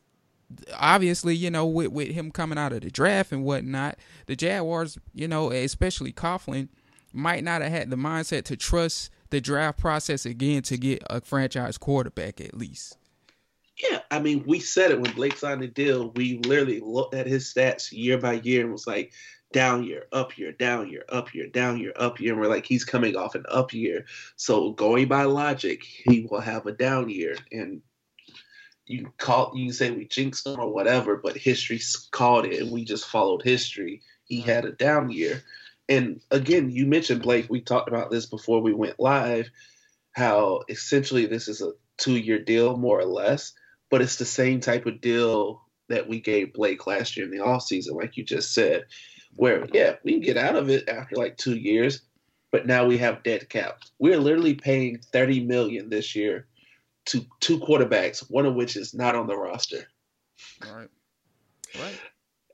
obviously, 0.77 1.35
you 1.35 1.49
know, 1.49 1.65
with, 1.65 1.87
with 1.87 2.09
him 2.09 2.31
coming 2.31 2.57
out 2.57 2.73
of 2.73 2.81
the 2.81 2.91
draft 2.91 3.31
and 3.31 3.43
whatnot, 3.43 3.97
the 4.27 4.35
Jaguars, 4.35 4.97
you 5.13 5.27
know, 5.27 5.51
especially 5.51 6.13
Coughlin, 6.13 6.69
might 7.11 7.43
not 7.43 7.61
have 7.61 7.71
had 7.71 7.89
the 7.89 7.95
mindset 7.95 8.43
to 8.43 8.57
trust 8.57 9.09
the 9.29 9.41
draft 9.41 9.79
process 9.79 10.25
again 10.25 10.61
to 10.63 10.77
get 10.77 11.01
a 11.09 11.21
franchise 11.21 11.77
quarterback 11.77 12.39
at 12.39 12.55
least. 12.55 12.97
Yeah, 13.77 14.00
I 14.10 14.20
mean, 14.20 14.44
we 14.48 14.60
said 14.60 14.91
it 14.91 15.01
when 15.01 15.13
Blake 15.13 15.38
signed 15.38 15.62
the 15.62 15.67
deal. 15.67 16.12
We 16.15 16.38
literally 16.39 16.79
looked 16.79 17.13
at 17.13 17.27
his 17.27 17.53
stats 17.53 17.91
year 17.91 18.17
by 18.17 18.34
year 18.34 18.62
and 18.62 18.72
was 18.72 18.88
like, 18.88 19.12
down 19.51 19.84
year, 19.84 20.05
up 20.12 20.38
year, 20.38 20.51
down 20.51 20.89
year, 20.89 21.05
up 21.10 21.34
year, 21.34 21.48
down 21.48 21.77
year, 21.77 21.94
up 21.96 22.20
year. 22.20 22.34
And 22.34 22.41
we're 22.41 22.50
like, 22.50 22.65
he's 22.65 22.84
coming 22.84 23.15
off 23.15 23.36
an 23.36 23.46
up 23.50 23.74
year. 23.74 24.05
So 24.36 24.72
going 24.72 25.08
by 25.08 25.24
logic, 25.24 25.84
he 25.84 26.27
will 26.29 26.41
have 26.41 26.65
a 26.65 26.72
down 26.72 27.10
year. 27.10 27.36
And 27.51 27.82
you 28.86 29.12
call 29.17 29.54
you 29.56 29.67
can 29.67 29.73
say 29.73 29.91
we 29.91 30.06
jinxed 30.06 30.45
him 30.45 30.60
or 30.60 30.73
whatever, 30.73 31.17
but 31.17 31.38
history 31.38 31.80
called 32.12 32.45
it 32.45 32.62
and 32.62 32.71
we 32.71 32.84
just 32.84 33.08
followed 33.08 33.43
history. 33.43 34.02
He 34.26 34.41
had 34.41 34.65
a 34.65 34.71
down 34.71 35.10
year. 35.10 35.41
And 35.88 36.21
again, 36.32 36.69
you 36.69 36.86
mentioned 36.86 37.21
Blake. 37.21 37.47
We 37.49 37.62
talked 37.62 37.88
about 37.88 38.12
this 38.12 38.26
before 38.26 38.62
we 38.62 38.73
went 38.73 38.99
live, 38.99 39.49
how 40.12 40.63
essentially 40.69 41.26
this 41.26 41.47
is 41.47 41.62
a 41.62 41.71
two 41.97 42.17
year 42.17 42.39
deal, 42.39 42.78
more 42.78 42.99
or 42.99 43.06
less 43.06 43.54
but 43.89 44.02
it's 44.02 44.17
the 44.17 44.26
same 44.26 44.60
type 44.60 44.86
of 44.86 45.02
deal 45.02 45.62
that 45.89 46.08
we 46.08 46.19
gave 46.19 46.54
Blake 46.54 46.88
last 46.88 47.15
year 47.15 47.26
in 47.26 47.32
the 47.32 47.43
offseason, 47.43 47.95
like 47.95 48.17
you 48.17 48.24
just 48.24 48.54
said, 48.54 48.86
where, 49.36 49.65
yeah, 49.74 49.95
we 50.04 50.13
can 50.13 50.21
get 50.21 50.38
out 50.38 50.56
of 50.56 50.69
it 50.69 50.89
after 50.89 51.15
like 51.15 51.38
two 51.38 51.56
years, 51.56 52.02
but 52.52 52.65
now 52.65 52.86
we 52.86 52.98
have 52.98 53.24
dead 53.24 53.50
cap. 53.50 53.80
We're 54.00 54.17
literally 54.17 54.56
paying 54.56 55.00
30 55.12 55.45
million 55.45 55.89
this 55.89 56.15
year 56.15 56.48
to 57.08 57.26
two 57.39 57.60
quarterbacks, 57.60 58.30
one 58.32 58.45
of 58.45 58.56
which 58.56 58.76
is 58.76 58.93
not 58.93 59.15
on 59.15 59.28
the 59.28 59.38
roster. 59.38 59.86
Right. 60.62 60.89
Right. 61.80 62.00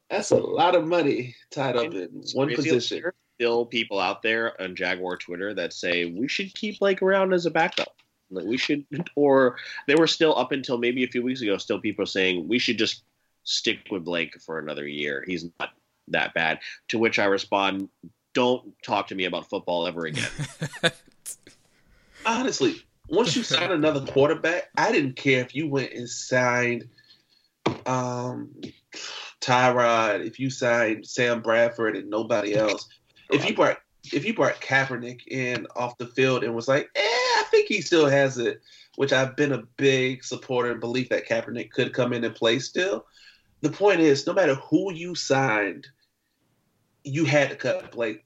That's 0.10 0.32
a 0.32 0.38
lot 0.38 0.76
of 0.76 0.86
money 0.86 1.36
tied 1.52 1.78
up 1.78 1.94
in 1.94 2.10
It's 2.18 2.36
one 2.36 2.54
position. 2.54 2.98
There 2.98 3.08
are 3.10 3.16
still 3.38 3.66
people 3.66 4.00
out 4.00 4.22
there 4.22 4.60
on 4.62 4.76
Jaguar 4.76 5.18
Twitter 5.18 5.54
that 5.54 5.72
say 5.72 6.06
we 6.06 6.28
should 6.28 6.54
keep 6.54 6.80
Blake 6.80 7.02
around 7.02 7.34
as 7.34 7.46
a 7.46 7.52
backup. 7.52 7.96
Like 8.32 8.46
we 8.46 8.58
should, 8.58 8.86
or 9.16 9.58
they 9.88 9.96
were 9.96 10.08
still 10.08 10.38
up 10.38 10.52
until 10.52 10.78
maybe 10.78 11.04
a 11.04 11.08
few 11.08 11.24
weeks 11.24 11.42
ago. 11.42 11.58
Still, 11.58 11.80
people 11.80 12.06
saying 12.06 12.48
we 12.48 12.60
should 12.60 12.78
just 12.78 13.04
stick 13.44 13.80
with 13.92 14.06
Blake 14.06 14.40
for 14.42 14.60
another 14.60 14.88
year. 14.88 15.24
He's 15.28 15.46
not 15.60 15.70
that 16.10 16.34
bad. 16.34 16.60
To 16.90 17.00
which 17.00 17.20
I 17.20 17.26
respond, 17.26 17.90
"Don't 18.34 18.74
talk 18.84 19.08
to 19.08 19.16
me 19.16 19.26
about 19.26 19.50
football 19.50 19.88
ever 19.88 20.06
again." 20.06 20.30
honestly, 22.26 22.76
once 23.10 23.36
you 23.36 23.44
sign 23.44 23.72
another 23.72 24.06
quarterback, 24.12 24.70
I 24.78 24.92
didn't 24.92 25.16
care 25.16 25.42
if 25.42 25.56
you 25.56 25.68
went 25.68 25.94
and 25.94 26.10
signed 26.10 26.88
um 27.86 28.54
Tyrod, 29.42 30.26
if 30.26 30.40
you 30.40 30.50
signed 30.50 31.06
Sam 31.06 31.42
Bradford 31.42 31.98
and 31.98 32.10
nobody 32.10 32.56
else. 32.56 32.88
If 33.32 33.48
you 33.48 33.56
brought 33.56 33.78
if 34.12 34.26
you 34.26 34.34
brought 34.34 34.60
Kaepernick 34.62 35.28
in 35.28 35.68
off 35.76 35.98
the 35.98 36.08
field 36.08 36.44
and 36.44 36.56
was 36.56 36.68
like, 36.68 36.90
eh, 36.96 37.02
I 37.02 37.11
think 37.52 37.68
he 37.68 37.82
still 37.82 38.08
has 38.08 38.38
it, 38.38 38.62
which 38.96 39.14
I've 39.14 39.36
been 39.36 39.52
a 39.52 39.64
big 39.78 40.24
supporter 40.24 40.72
and 40.72 40.80
belief 40.80 41.10
that 41.10 41.28
Kaepernick 41.28 41.72
could 41.72 41.94
come 41.94 42.14
in 42.14 42.24
and 42.24 42.34
play 42.36 42.60
still. 42.60 43.06
The 43.62 43.70
point 43.70 44.00
is, 44.00 44.26
no 44.26 44.34
matter 44.34 44.56
who 44.56 44.92
you 44.92 45.14
signed, 45.14 45.88
you 47.04 47.26
had 47.26 47.50
to 47.50 47.56
cut 47.56 47.92
Blake 47.92 48.24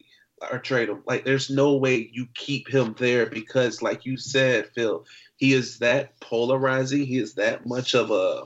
or 0.51 0.59
trade 0.59 0.89
him. 0.89 1.03
Like, 1.05 1.25
there's 1.25 1.49
no 1.49 1.75
way 1.75 2.09
you 2.13 2.27
keep 2.33 2.69
him 2.69 2.95
there 2.97 3.25
because, 3.25 3.81
like 3.81 4.05
you 4.05 4.17
said, 4.17 4.69
Phil, 4.75 5.05
he 5.37 5.53
is 5.53 5.79
that 5.79 6.19
polarizing. 6.21 7.05
He 7.05 7.17
is 7.17 7.35
that 7.35 7.65
much 7.65 7.95
of 7.95 8.11
a 8.11 8.43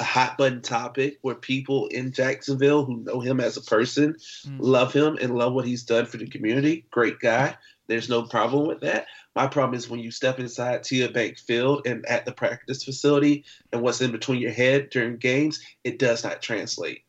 a 0.00 0.04
hot 0.04 0.36
button 0.36 0.60
topic 0.60 1.18
where 1.22 1.36
people 1.36 1.86
in 1.86 2.10
Jacksonville 2.10 2.84
who 2.84 3.04
know 3.04 3.20
him 3.20 3.38
as 3.38 3.56
a 3.56 3.60
person 3.60 4.16
Mm. 4.44 4.56
love 4.58 4.92
him 4.92 5.16
and 5.20 5.36
love 5.36 5.52
what 5.52 5.66
he's 5.66 5.84
done 5.84 6.06
for 6.06 6.16
the 6.16 6.26
community. 6.26 6.84
Great 6.90 7.20
guy. 7.20 7.56
There's 7.86 8.08
no 8.08 8.22
problem 8.22 8.66
with 8.66 8.80
that. 8.80 9.06
My 9.34 9.46
problem 9.46 9.76
is 9.76 9.90
when 9.90 10.00
you 10.00 10.10
step 10.10 10.38
inside 10.38 10.82
TIAA 10.82 11.12
Bank 11.12 11.38
Field 11.38 11.86
and 11.86 12.06
at 12.06 12.24
the 12.24 12.32
practice 12.32 12.84
facility 12.84 13.44
and 13.72 13.82
what's 13.82 14.00
in 14.00 14.12
between 14.12 14.40
your 14.40 14.52
head 14.52 14.90
during 14.90 15.16
games, 15.16 15.60
it 15.82 15.98
does 15.98 16.24
not 16.24 16.40
translate. 16.40 17.02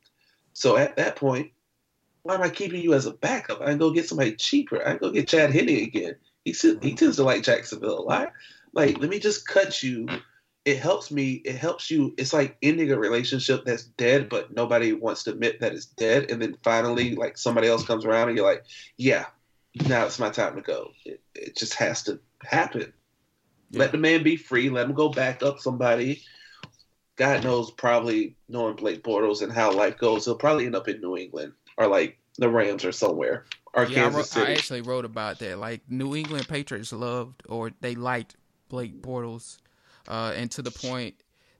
So 0.53 0.77
at 0.77 0.95
that 0.95 1.15
point, 1.15 1.51
why 2.23 2.33
am 2.33 2.41
I 2.41 2.49
keeping 2.49 2.81
you 2.81 2.93
as 2.95 3.05
a 3.05 3.13
backup? 3.13 3.61
I 3.61 3.65
can 3.65 3.77
go 3.77 3.91
get 3.91 4.09
somebody 4.09 4.35
cheaper. 4.35 4.81
I 4.81 4.91
can 4.91 4.97
go 4.97 5.11
get 5.11 5.27
Chad 5.27 5.51
Henne 5.51 5.69
again. 5.69 6.15
He 6.43 6.51
he 6.51 6.57
mm-hmm. 6.57 6.95
tends 6.95 7.17
to 7.17 7.23
like 7.23 7.43
Jacksonville 7.43 7.99
a 7.99 8.01
lot. 8.01 8.33
Like, 8.73 8.97
let 8.97 9.09
me 9.09 9.19
just 9.19 9.47
cut 9.47 9.83
you. 9.83 10.07
It 10.65 10.79
helps 10.79 11.11
me. 11.11 11.33
It 11.45 11.55
helps 11.55 11.91
you. 11.91 12.15
It's 12.17 12.33
like 12.33 12.57
ending 12.63 12.91
a 12.91 12.97
relationship 12.97 13.63
that's 13.63 13.83
dead, 13.83 14.27
but 14.27 14.55
nobody 14.55 14.93
wants 14.93 15.23
to 15.23 15.31
admit 15.31 15.59
that 15.59 15.73
it's 15.73 15.85
dead. 15.85 16.31
And 16.31 16.41
then 16.41 16.57
finally, 16.63 17.13
like 17.13 17.37
somebody 17.37 17.67
else 17.67 17.85
comes 17.85 18.03
around 18.03 18.29
and 18.29 18.37
you're 18.37 18.47
like, 18.47 18.65
yeah, 18.97 19.25
now 19.87 20.05
it's 20.05 20.19
my 20.19 20.29
time 20.29 20.55
to 20.55 20.61
go. 20.61 20.91
It, 21.05 21.21
it 21.33 21.55
just 21.57 21.75
has 21.75 22.03
to 22.03 22.19
happen. 22.43 22.93
Let 23.71 23.91
the 23.91 23.97
man 23.97 24.23
be 24.23 24.37
free. 24.37 24.69
Let 24.69 24.85
him 24.85 24.95
go 24.95 25.09
back 25.09 25.43
up 25.43 25.59
somebody. 25.59 26.21
God 27.17 27.43
knows, 27.43 27.71
probably 27.71 28.35
knowing 28.47 28.75
Blake 28.75 29.03
Bortles 29.03 29.41
and 29.41 29.51
how 29.51 29.71
life 29.71 29.97
goes, 29.97 30.25
he'll 30.25 30.35
probably 30.35 30.65
end 30.65 30.75
up 30.75 30.87
in 30.87 31.01
New 31.01 31.17
England 31.17 31.53
or 31.77 31.87
like 31.87 32.17
the 32.37 32.49
Rams 32.49 32.85
or 32.85 32.91
somewhere 32.91 33.45
or 33.73 33.85
Yeah, 33.85 34.07
I, 34.07 34.09
Kansas 34.09 34.35
wrote, 34.35 34.47
I 34.47 34.51
actually 34.53 34.81
wrote 34.81 35.05
about 35.05 35.39
that. 35.39 35.59
Like 35.59 35.81
New 35.89 36.15
England 36.15 36.47
Patriots 36.47 36.91
loved 36.93 37.43
or 37.47 37.71
they 37.81 37.95
liked 37.95 38.35
Blake 38.69 39.01
Bortles, 39.01 39.57
uh, 40.07 40.33
and 40.35 40.49
to 40.51 40.61
the 40.61 40.71
point 40.71 41.15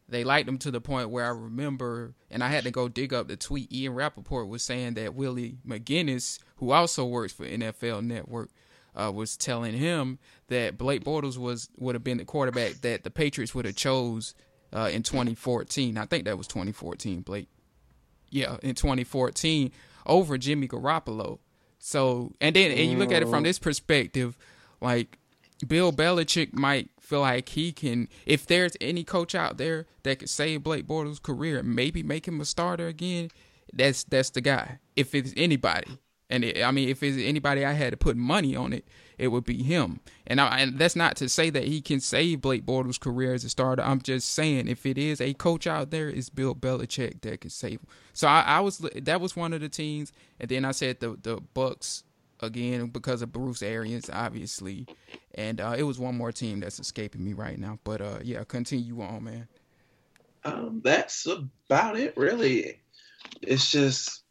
they 0.08 0.24
liked 0.24 0.48
him 0.48 0.58
to 0.60 0.72
the 0.72 0.82
point 0.82 1.10
where 1.10 1.26
I 1.26 1.30
remember, 1.30 2.14
and 2.30 2.44
I 2.44 2.50
had 2.50 2.64
to 2.66 2.72
go 2.72 2.88
dig 2.88 3.14
up 3.14 3.28
the 3.28 3.36
tweet. 3.36 3.72
Ian 3.72 3.94
Rapoport 3.94 4.48
was 4.48 4.64
saying 4.64 4.96
that 4.96 5.16
Willie 5.16 5.58
McGinest, 5.68 6.40
who 6.58 6.72
also 6.72 7.06
works 7.06 7.34
for 7.34 7.46
NFL 7.46 8.04
Network, 8.04 8.50
uh, 8.96 9.12
was 9.14 9.36
telling 9.38 9.74
him 9.74 10.20
that 10.48 10.78
Blake 10.78 11.04
Bortles 11.04 11.38
was 11.38 11.70
would 11.78 11.96
have 11.96 12.04
been 12.04 12.18
the 12.18 12.26
quarterback 12.26 12.74
that 12.82 13.04
the 13.04 13.12
Patriots 13.12 13.54
would 13.54 13.66
have 13.66 13.76
chose 13.76 14.34
uh, 14.74 14.90
in 14.92 15.04
2014. 15.04 15.98
I 15.98 16.06
think 16.06 16.26
that 16.26 16.38
was 16.38 16.48
2014, 16.48 17.22
Blake. 17.22 17.48
Yeah, 18.30 18.58
in 18.64 18.76
2014 18.76 19.72
over 20.06 20.38
Jimmy 20.38 20.68
Garoppolo. 20.68 21.40
So, 21.80 22.34
and 22.42 22.56
then 22.56 22.72
and 22.72 22.92
you 22.92 22.98
look 22.98 23.12
at 23.12 23.22
it 23.22 23.28
from 23.30 23.42
Mm. 23.44 23.48
this 23.48 23.60
perspective, 23.60 24.38
like 24.82 25.18
Bill 25.68 25.92
Belichick 25.94 26.54
might 26.54 26.90
feel 27.00 27.22
like 27.22 27.50
he 27.50 27.72
can, 27.72 28.08
if 28.26 28.46
there's 28.48 28.76
any 28.82 29.04
coach 29.04 29.36
out 29.36 29.58
there 29.58 29.86
that 30.04 30.20
could 30.20 30.30
save 30.30 30.64
Blake 30.64 30.88
Bortles' 30.88 31.22
career 31.22 31.60
and 31.60 31.76
maybe 31.76 32.02
make 32.02 32.28
him 32.28 32.42
a 32.42 32.46
starter 32.46 32.88
again, 32.88 33.30
that's 33.72 34.04
that's 34.04 34.32
the 34.32 34.42
guy. 34.42 34.80
If 34.96 35.14
it's 35.14 35.34
anybody, 35.38 35.98
and 36.30 36.44
it, 36.44 36.64
I 36.64 36.72
mean, 36.72 36.90
if 36.90 37.04
it's 37.04 37.18
anybody 37.18 37.66
I 37.66 37.74
had 37.74 37.92
to 37.92 37.98
put 37.98 38.18
money 38.18 38.56
on 38.56 38.74
it, 38.74 38.86
it 39.18 39.30
would 39.30 39.46
be 39.46 39.64
him. 39.64 40.00
And 40.28 40.42
I, 40.42 40.60
and 40.60 40.80
that's 40.80 40.96
not 40.96 41.16
to 41.18 41.30
say 41.30 41.50
that 41.52 41.66
he 41.66 41.82
can 41.82 42.00
save 42.00 42.42
Blake 42.42 42.66
Bortles' 42.66 43.00
career 43.00 43.34
as 43.34 43.44
a 43.44 43.50
starter. 43.50 43.84
I'm 43.84 44.02
just 44.02 44.32
saying 44.32 44.68
if 44.68 44.86
it 44.86 44.98
is 44.98 45.22
a 45.22 45.34
coach 45.34 45.68
out 45.68 45.92
there, 45.92 46.10
it's 46.10 46.30
Bill 46.30 46.56
Belichick 46.56 47.22
that 47.22 47.42
can 47.42 47.50
save 47.50 47.80
him. 47.80 47.88
So 48.14 48.28
I, 48.28 48.42
I 48.42 48.60
was 48.60 48.80
that 48.80 49.22
was 49.22 49.36
one 49.36 49.54
of 49.54 49.62
the 49.62 49.70
teams, 49.70 50.12
and 50.40 50.50
then 50.50 50.66
I 50.66 50.72
said 50.72 51.00
the 51.00 51.18
the 51.22 51.42
Bucks 51.54 52.04
again 52.42 52.88
because 52.88 53.22
of 53.22 53.32
Bruce 53.32 53.64
Arians, 53.64 54.10
obviously, 54.12 54.88
and 55.36 55.62
uh, 55.62 55.76
it 55.78 55.84
was 55.84 56.00
one 56.00 56.16
more 56.18 56.32
team 56.32 56.60
that's 56.60 56.80
escaping 56.80 57.24
me 57.24 57.34
right 57.34 57.58
now. 57.58 57.80
But 57.84 58.02
uh, 58.02 58.20
yeah, 58.24 58.44
continue 58.44 59.02
on, 59.02 59.24
man. 59.24 59.48
Um, 60.44 60.82
that's 60.84 61.26
about 61.26 61.98
it, 61.98 62.16
really. 62.16 62.80
It's 63.42 63.72
just, 63.72 64.25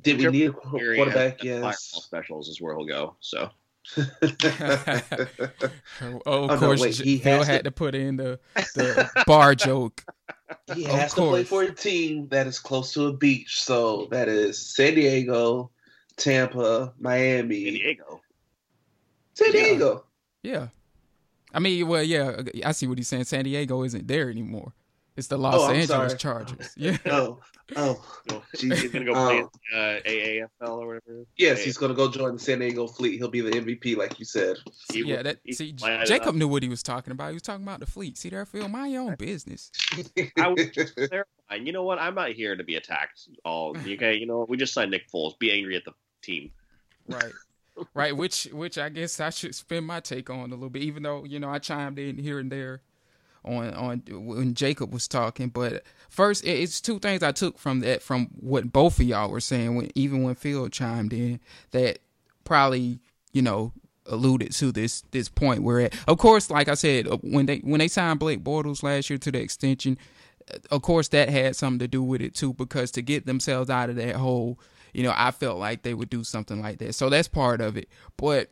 did 0.00 0.18
we 0.18 0.26
Whichever 0.26 0.30
need 0.32 0.44
a 0.48 0.52
qu- 0.52 0.78
area 0.80 0.96
quarterback? 0.96 1.44
Yes. 1.44 1.78
specials 2.02 2.48
is 2.48 2.60
where 2.60 2.76
he'll 2.76 2.86
go. 2.86 3.16
So 3.20 3.50
Oh, 6.00 6.16
of 6.16 6.22
oh, 6.26 6.46
no, 6.46 6.58
course, 6.58 6.80
wait, 6.80 6.94
he 6.96 7.18
Phil 7.18 7.42
had 7.42 7.58
to- 7.58 7.62
to 7.64 7.70
put 7.70 7.94
in 7.94 8.16
the 8.16 8.38
the 8.74 9.08
bar 9.26 9.54
joke. 9.54 10.04
he 10.74 10.84
Of 10.84 10.90
has 10.92 11.14
to 11.14 11.20
play 11.22 11.44
course. 11.44 11.48
for 11.48 11.62
a 11.64 11.74
team 11.74 12.28
that 12.28 12.46
is 12.46 12.58
close 12.58 12.92
to 12.94 13.06
a 13.06 13.12
beach. 13.12 13.62
So 13.62 14.06
that 14.10 14.28
is 14.28 14.58
San 14.74 14.94
Diego, 14.94 15.70
Tampa, 16.16 16.92
Miami. 16.98 17.64
San 17.64 17.74
Diego. 17.74 18.20
San 19.34 19.52
Yeah. 19.52 19.62
Diego. 19.64 20.04
Yeah, 20.42 20.68
I 21.54 21.58
mean, 21.60 21.86
well, 21.86 22.02
yeah, 22.02 22.42
I 22.64 22.72
see 22.72 22.86
what 22.88 22.98
he's 22.98 23.06
saying. 23.08 23.24
San 23.24 23.44
Diego 23.44 23.84
isn't 23.84 24.08
there 24.08 24.28
anymore. 24.28 24.72
It's 25.16 25.26
the 25.26 25.36
Los 25.36 25.54
Oh, 25.54 25.70
Angeles. 25.70 26.14
Chargers. 26.14 26.70
Yeah. 26.76 26.96
Oh, 27.06 27.38
oh, 27.76 28.04
No. 28.30 28.42
He's 28.58 28.90
gonna 28.90 29.04
go 29.04 29.12
play 29.12 29.40
Um, 29.40 29.50
in, 29.72 29.78
uh, 29.78 30.00
AAFL 30.06 30.48
or 30.78 30.86
whatever. 30.86 31.26
Yes, 31.36 31.58
Yeah. 31.58 31.64
he's 31.64 31.76
going 31.76 31.90
to 31.90 31.96
go 31.96 32.10
join 32.10 32.34
the 32.34 32.38
San 32.38 32.60
Diego 32.60 32.86
fleet. 32.86 33.18
He'll 33.18 33.28
be 33.28 33.40
the 33.42 33.50
MVP, 33.50 33.96
like 33.96 34.18
you 34.18 34.24
said. 34.24 34.56
He 34.92 35.02
yeah, 35.04 35.22
that 35.22 35.38
see, 35.50 35.74
lined 35.80 36.06
Jacob 36.06 36.28
up. 36.30 36.34
knew 36.34 36.48
what 36.48 36.62
he 36.62 36.68
was 36.68 36.82
talking 36.82 37.12
about. 37.12 37.28
He 37.28 37.34
was 37.34 37.42
talking 37.42 37.62
about 37.62 37.80
the 37.80 37.86
fleet. 37.86 38.16
See 38.16 38.30
there, 38.30 38.46
Phil, 38.46 38.68
mind 38.68 38.92
your 38.92 39.02
own 39.02 39.14
business. 39.16 39.70
I 40.38 40.48
was 40.48 40.70
just. 40.70 40.98
You 41.52 41.70
know 41.70 41.82
what? 41.82 41.98
I'm 41.98 42.14
not 42.14 42.30
here 42.30 42.56
to 42.56 42.64
be 42.64 42.76
attacked. 42.76 43.28
All 43.44 43.76
okay. 43.86 44.14
You 44.16 44.24
know 44.26 44.38
what? 44.38 44.48
We 44.48 44.56
just 44.56 44.72
signed 44.72 44.90
Nick 44.90 45.10
Foles. 45.12 45.38
Be 45.38 45.52
angry 45.52 45.76
at 45.76 45.84
the 45.84 45.92
team. 46.22 46.50
Right. 47.06 47.30
Right, 47.92 48.16
which 48.16 48.44
which 48.52 48.78
I 48.78 48.88
guess 48.88 49.20
I 49.20 49.28
should 49.28 49.54
spend 49.54 49.86
my 49.86 50.00
take 50.00 50.30
on 50.30 50.50
a 50.50 50.54
little 50.54 50.70
bit, 50.70 50.82
even 50.82 51.02
though 51.02 51.24
you 51.24 51.38
know 51.40 51.50
I 51.50 51.58
chimed 51.58 51.98
in 51.98 52.16
here 52.16 52.38
and 52.38 52.50
there 52.50 52.80
on 53.44 53.74
on 53.74 54.02
when 54.08 54.54
Jacob 54.54 54.92
was 54.92 55.08
talking. 55.08 55.48
But 55.48 55.82
first, 56.08 56.44
it's 56.44 56.80
two 56.80 56.98
things 56.98 57.22
I 57.22 57.32
took 57.32 57.58
from 57.58 57.80
that 57.80 58.02
from 58.02 58.28
what 58.40 58.72
both 58.72 58.98
of 58.98 59.06
y'all 59.06 59.30
were 59.30 59.40
saying. 59.40 59.76
When 59.76 59.90
even 59.94 60.22
when 60.22 60.34
Phil 60.34 60.68
chimed 60.68 61.12
in, 61.12 61.40
that 61.72 61.98
probably 62.44 63.00
you 63.32 63.42
know 63.42 63.72
alluded 64.06 64.52
to 64.52 64.72
this 64.72 65.02
this 65.12 65.28
point 65.28 65.62
where, 65.62 65.90
of 66.08 66.18
course, 66.18 66.50
like 66.50 66.68
I 66.68 66.74
said, 66.74 67.06
uh, 67.08 67.18
when 67.18 67.46
they 67.46 67.58
when 67.58 67.78
they 67.78 67.88
signed 67.88 68.18
Blake 68.18 68.42
Bortles 68.42 68.82
last 68.82 69.10
year 69.10 69.18
to 69.18 69.32
the 69.32 69.40
extension, 69.40 69.98
of 70.70 70.82
course 70.82 71.08
that 71.08 71.28
had 71.28 71.56
something 71.56 71.78
to 71.78 71.88
do 71.88 72.02
with 72.02 72.20
it 72.20 72.34
too 72.34 72.52
because 72.54 72.90
to 72.92 73.02
get 73.02 73.26
themselves 73.26 73.70
out 73.70 73.90
of 73.90 73.96
that 73.96 74.16
hole 74.16 74.58
you 74.92 75.02
know 75.02 75.12
i 75.16 75.30
felt 75.30 75.58
like 75.58 75.82
they 75.82 75.94
would 75.94 76.10
do 76.10 76.24
something 76.24 76.60
like 76.60 76.78
that 76.78 76.94
so 76.94 77.08
that's 77.08 77.28
part 77.28 77.60
of 77.60 77.76
it 77.76 77.88
but 78.16 78.50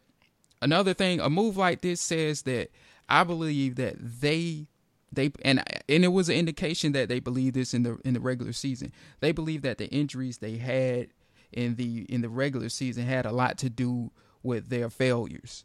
another 0.62 0.94
thing 0.94 1.20
a 1.20 1.30
move 1.30 1.56
like 1.56 1.80
this 1.80 2.00
says 2.00 2.42
that 2.42 2.70
i 3.08 3.24
believe 3.24 3.76
that 3.76 3.94
they 3.98 4.66
they 5.12 5.32
and 5.42 5.62
and 5.88 6.04
it 6.04 6.08
was 6.08 6.28
an 6.28 6.36
indication 6.36 6.92
that 6.92 7.08
they 7.08 7.20
believe 7.20 7.52
this 7.52 7.74
in 7.74 7.82
the 7.82 7.98
in 8.04 8.14
the 8.14 8.20
regular 8.20 8.52
season 8.52 8.92
they 9.20 9.32
believe 9.32 9.62
that 9.62 9.78
the 9.78 9.88
injuries 9.88 10.38
they 10.38 10.56
had 10.56 11.08
in 11.52 11.74
the 11.76 12.06
in 12.08 12.20
the 12.20 12.28
regular 12.28 12.68
season 12.68 13.04
had 13.04 13.26
a 13.26 13.32
lot 13.32 13.58
to 13.58 13.68
do 13.68 14.10
with 14.42 14.68
their 14.68 14.88
failures 14.88 15.64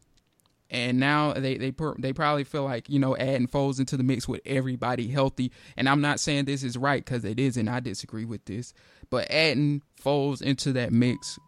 and 0.70 1.00
now 1.00 1.34
they 1.34 1.58
they 1.58 1.74
they 2.00 2.14
probably 2.14 2.44
feel 2.44 2.64
like 2.64 2.90
you 2.90 3.00
know 3.00 3.16
adding 3.18 3.48
Foles 3.48 3.80
into 3.80 3.98
the 3.98 4.04
mix 4.04 4.28
with 4.28 4.42
everybody 4.46 5.08
healthy. 5.08 5.52
And 5.78 5.88
I'm 5.88 6.02
not 6.02 6.20
saying 6.20 6.46
this 6.46 6.64
is 6.64 6.78
right 6.78 7.04
because 7.04 7.24
it 7.24 7.40
isn't. 7.40 7.68
I 7.68 7.80
disagree 7.80 8.26
with 8.26 8.46
this, 8.46 8.74
but 9.10 9.30
adding 9.30 9.84
Foles 10.04 10.42
into 10.42 10.74
that 10.74 10.92
mix 10.92 11.40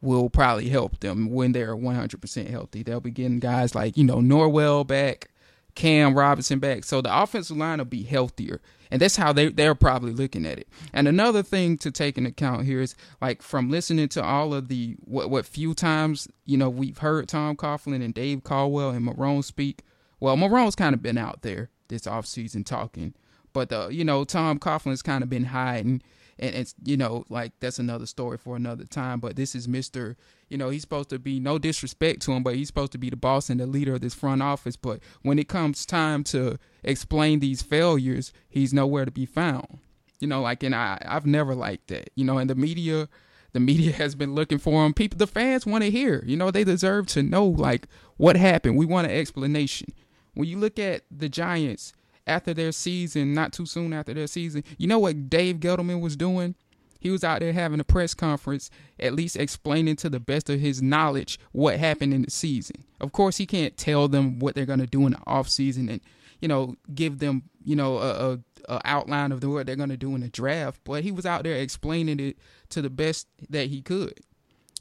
will 0.00 0.30
probably 0.30 0.68
help 0.68 1.00
them 1.00 1.30
when 1.30 1.52
they're 1.52 1.76
100% 1.76 2.50
healthy. 2.50 2.82
They'll 2.82 3.00
be 3.00 3.10
getting 3.10 3.40
guys 3.40 3.74
like 3.74 3.96
you 3.96 4.04
know 4.04 4.16
Norwell 4.16 4.86
back, 4.86 5.28
Cam 5.76 6.14
Robinson 6.14 6.58
back, 6.58 6.82
so 6.82 7.00
the 7.00 7.22
offensive 7.22 7.56
line 7.56 7.78
will 7.78 7.84
be 7.84 8.02
healthier. 8.02 8.60
And 8.90 9.00
that's 9.00 9.16
how 9.16 9.32
they 9.32 9.48
they're 9.48 9.74
probably 9.74 10.12
looking 10.12 10.46
at 10.46 10.58
it. 10.58 10.68
And 10.92 11.06
another 11.06 11.42
thing 11.42 11.76
to 11.78 11.90
take 11.90 12.16
into 12.18 12.30
account 12.30 12.66
here 12.66 12.80
is 12.80 12.94
like 13.20 13.42
from 13.42 13.70
listening 13.70 14.08
to 14.10 14.22
all 14.22 14.54
of 14.54 14.68
the 14.68 14.96
what 15.04 15.30
what 15.30 15.46
few 15.46 15.74
times 15.74 16.28
you 16.44 16.56
know 16.56 16.70
we've 16.70 16.98
heard 16.98 17.28
Tom 17.28 17.56
Coughlin 17.56 18.02
and 18.02 18.14
Dave 18.14 18.42
Caldwell 18.42 18.90
and 18.90 19.06
Marrone 19.06 19.44
speak. 19.44 19.82
Well, 20.18 20.36
Marrone's 20.36 20.76
kind 20.76 20.94
of 20.94 21.02
been 21.02 21.18
out 21.18 21.42
there 21.42 21.70
this 21.88 22.02
offseason 22.02 22.64
talking, 22.64 23.14
but 23.52 23.68
the 23.68 23.88
you 23.88 24.04
know 24.04 24.24
Tom 24.24 24.58
Coughlin's 24.58 25.02
kind 25.02 25.22
of 25.22 25.28
been 25.28 25.46
hiding, 25.46 26.00
and 26.38 26.54
it's 26.54 26.74
you 26.84 26.96
know 26.96 27.24
like 27.28 27.52
that's 27.60 27.78
another 27.78 28.06
story 28.06 28.38
for 28.38 28.56
another 28.56 28.84
time. 28.84 29.20
But 29.20 29.36
this 29.36 29.54
is 29.54 29.66
Mister, 29.66 30.16
you 30.48 30.58
know 30.58 30.70
he's 30.70 30.82
supposed 30.82 31.10
to 31.10 31.18
be 31.18 31.40
no 31.40 31.58
disrespect 31.58 32.22
to 32.22 32.32
him, 32.32 32.42
but 32.42 32.56
he's 32.56 32.66
supposed 32.66 32.92
to 32.92 32.98
be 32.98 33.10
the 33.10 33.16
boss 33.16 33.50
and 33.50 33.60
the 33.60 33.66
leader 33.66 33.94
of 33.94 34.00
this 34.00 34.14
front 34.14 34.42
office. 34.42 34.76
But 34.76 35.00
when 35.22 35.38
it 35.38 35.48
comes 35.48 35.86
time 35.86 36.24
to 36.24 36.58
explain 36.82 37.40
these 37.40 37.62
failures, 37.62 38.32
he's 38.48 38.74
nowhere 38.74 39.04
to 39.04 39.10
be 39.10 39.26
found. 39.26 39.78
You 40.20 40.28
know, 40.28 40.42
like 40.42 40.62
and 40.62 40.74
I 40.74 40.98
I've 41.06 41.26
never 41.26 41.54
liked 41.54 41.88
that. 41.88 42.10
You 42.14 42.24
know, 42.24 42.38
and 42.38 42.50
the 42.50 42.54
media 42.54 43.08
the 43.52 43.60
media 43.60 43.92
has 43.96 44.14
been 44.14 44.34
looking 44.34 44.58
for 44.58 44.84
him. 44.84 44.92
People 44.92 45.18
the 45.18 45.26
fans 45.26 45.66
want 45.66 45.84
to 45.84 45.90
hear. 45.90 46.22
You 46.26 46.36
know, 46.36 46.50
they 46.50 46.64
deserve 46.64 47.06
to 47.08 47.22
know 47.22 47.46
like 47.46 47.86
what 48.16 48.36
happened. 48.36 48.76
We 48.76 48.86
want 48.86 49.06
an 49.06 49.16
explanation. 49.16 49.88
When 50.34 50.48
you 50.48 50.58
look 50.58 50.78
at 50.78 51.04
the 51.10 51.30
Giants 51.30 51.94
after 52.26 52.52
their 52.52 52.72
season, 52.72 53.34
not 53.34 53.52
too 53.52 53.66
soon 53.66 53.92
after 53.92 54.14
their 54.14 54.26
season, 54.26 54.64
you 54.78 54.86
know 54.86 54.98
what 54.98 55.30
Dave 55.30 55.56
Gettleman 55.56 56.00
was 56.00 56.16
doing? 56.16 56.54
He 56.98 57.10
was 57.10 57.22
out 57.22 57.40
there 57.40 57.52
having 57.52 57.78
a 57.78 57.84
press 57.84 58.14
conference, 58.14 58.70
at 58.98 59.14
least 59.14 59.36
explaining 59.36 59.96
to 59.96 60.10
the 60.10 60.18
best 60.18 60.50
of 60.50 60.60
his 60.60 60.82
knowledge 60.82 61.38
what 61.52 61.78
happened 61.78 62.12
in 62.12 62.22
the 62.22 62.30
season. 62.30 62.84
Of 63.00 63.12
course, 63.12 63.36
he 63.36 63.46
can't 63.46 63.76
tell 63.76 64.08
them 64.08 64.38
what 64.38 64.54
they're 64.54 64.66
going 64.66 64.80
to 64.80 64.86
do 64.86 65.06
in 65.06 65.12
the 65.12 65.20
off 65.26 65.48
season 65.48 65.88
and, 65.88 66.00
you 66.40 66.48
know, 66.48 66.74
give 66.94 67.18
them, 67.18 67.44
you 67.64 67.76
know, 67.76 67.98
a, 67.98 68.32
a, 68.32 68.38
a 68.68 68.80
outline 68.84 69.30
of 69.30 69.40
the, 69.40 69.48
what 69.48 69.66
they're 69.66 69.76
going 69.76 69.90
to 69.90 69.96
do 69.96 70.14
in 70.14 70.22
the 70.22 70.28
draft. 70.28 70.80
But 70.84 71.04
he 71.04 71.12
was 71.12 71.26
out 71.26 71.44
there 71.44 71.56
explaining 71.56 72.18
it 72.18 72.38
to 72.70 72.82
the 72.82 72.90
best 72.90 73.28
that 73.50 73.68
he 73.68 73.82
could. 73.82 74.18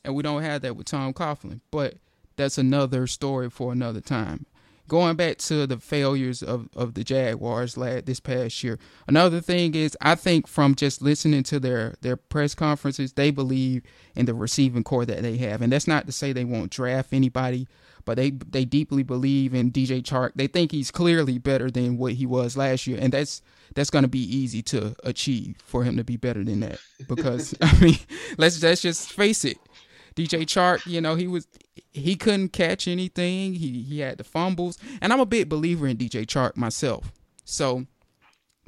And 0.04 0.16
we 0.16 0.24
don't 0.24 0.42
have 0.42 0.62
that 0.62 0.76
with 0.76 0.88
Tom 0.88 1.14
Coughlin. 1.14 1.62
But 1.70 1.96
that's 2.38 2.58
another 2.58 3.08
story 3.08 3.50
for 3.50 3.72
another 3.72 4.02
time 4.02 4.46
going 4.88 5.16
back 5.16 5.38
to 5.38 5.66
the 5.66 5.78
failures 5.78 6.44
of, 6.44 6.70
of 6.76 6.94
the 6.94 7.04
Jaguars 7.04 7.78
last 7.78 8.06
this 8.06 8.20
past 8.20 8.64
year. 8.64 8.78
Another 9.08 9.42
thing 9.42 9.76
is 9.76 9.98
I 10.02 10.16
think 10.16 10.48
from 10.48 10.76
just 10.76 11.02
listening 11.02 11.44
to 11.44 11.60
their 11.60 11.96
their 12.02 12.18
press 12.18 12.56
conferences, 12.56 13.14
they 13.14 13.32
believe 13.32 13.84
in 14.16 14.26
the 14.26 14.34
receiving 14.34 14.84
corps 14.84 15.06
that 15.06 15.22
they 15.22 15.38
have. 15.38 15.62
And 15.62 15.72
that's 15.72 15.88
not 15.88 16.06
to 16.06 16.12
say 16.12 16.34
they 16.34 16.46
won't 16.46 16.72
draft 16.72 17.14
anybody, 17.14 17.68
but 18.06 18.18
they 18.18 18.32
they 18.32 18.66
deeply 18.66 19.04
believe 19.04 19.54
in 19.54 19.72
DJ 19.72 20.02
Chark. 20.02 20.32
They 20.36 20.48
think 20.48 20.72
he's 20.72 20.92
clearly 20.92 21.38
better 21.38 21.72
than 21.72 21.98
what 21.98 22.14
he 22.14 22.26
was 22.26 22.56
last 22.56 22.88
year, 22.88 23.00
and 23.02 23.12
that's 23.12 23.42
that's 23.74 23.90
to 23.90 24.08
be 24.08 24.20
easy 24.20 24.62
to 24.62 24.96
achieve 25.04 25.56
for 25.66 25.84
him 25.84 25.98
to 25.98 26.04
be 26.04 26.18
better 26.18 26.44
than 26.44 26.60
that 26.62 26.80
because 27.10 27.56
I 27.62 27.78
mean, 27.80 27.98
let's 28.38 28.62
let's 28.62 28.82
just 28.82 29.12
face 29.12 29.44
it. 29.44 29.58
DJ 30.16 30.44
Chark, 30.44 30.86
you 30.86 31.02
know, 31.02 31.16
he 31.16 31.28
was 31.28 31.48
he 31.92 32.16
couldn't 32.16 32.50
catch 32.50 32.88
anything. 32.88 33.54
He 33.54 33.82
he 33.84 34.00
had 34.00 34.18
the 34.18 34.24
fumbles, 34.24 34.78
and 35.02 35.12
I'm 35.12 35.20
a 35.20 35.26
big 35.26 35.50
believer 35.50 35.88
in 35.88 35.98
DJ 35.98 36.26
Chark 36.26 36.56
myself. 36.56 37.12
So 37.44 37.86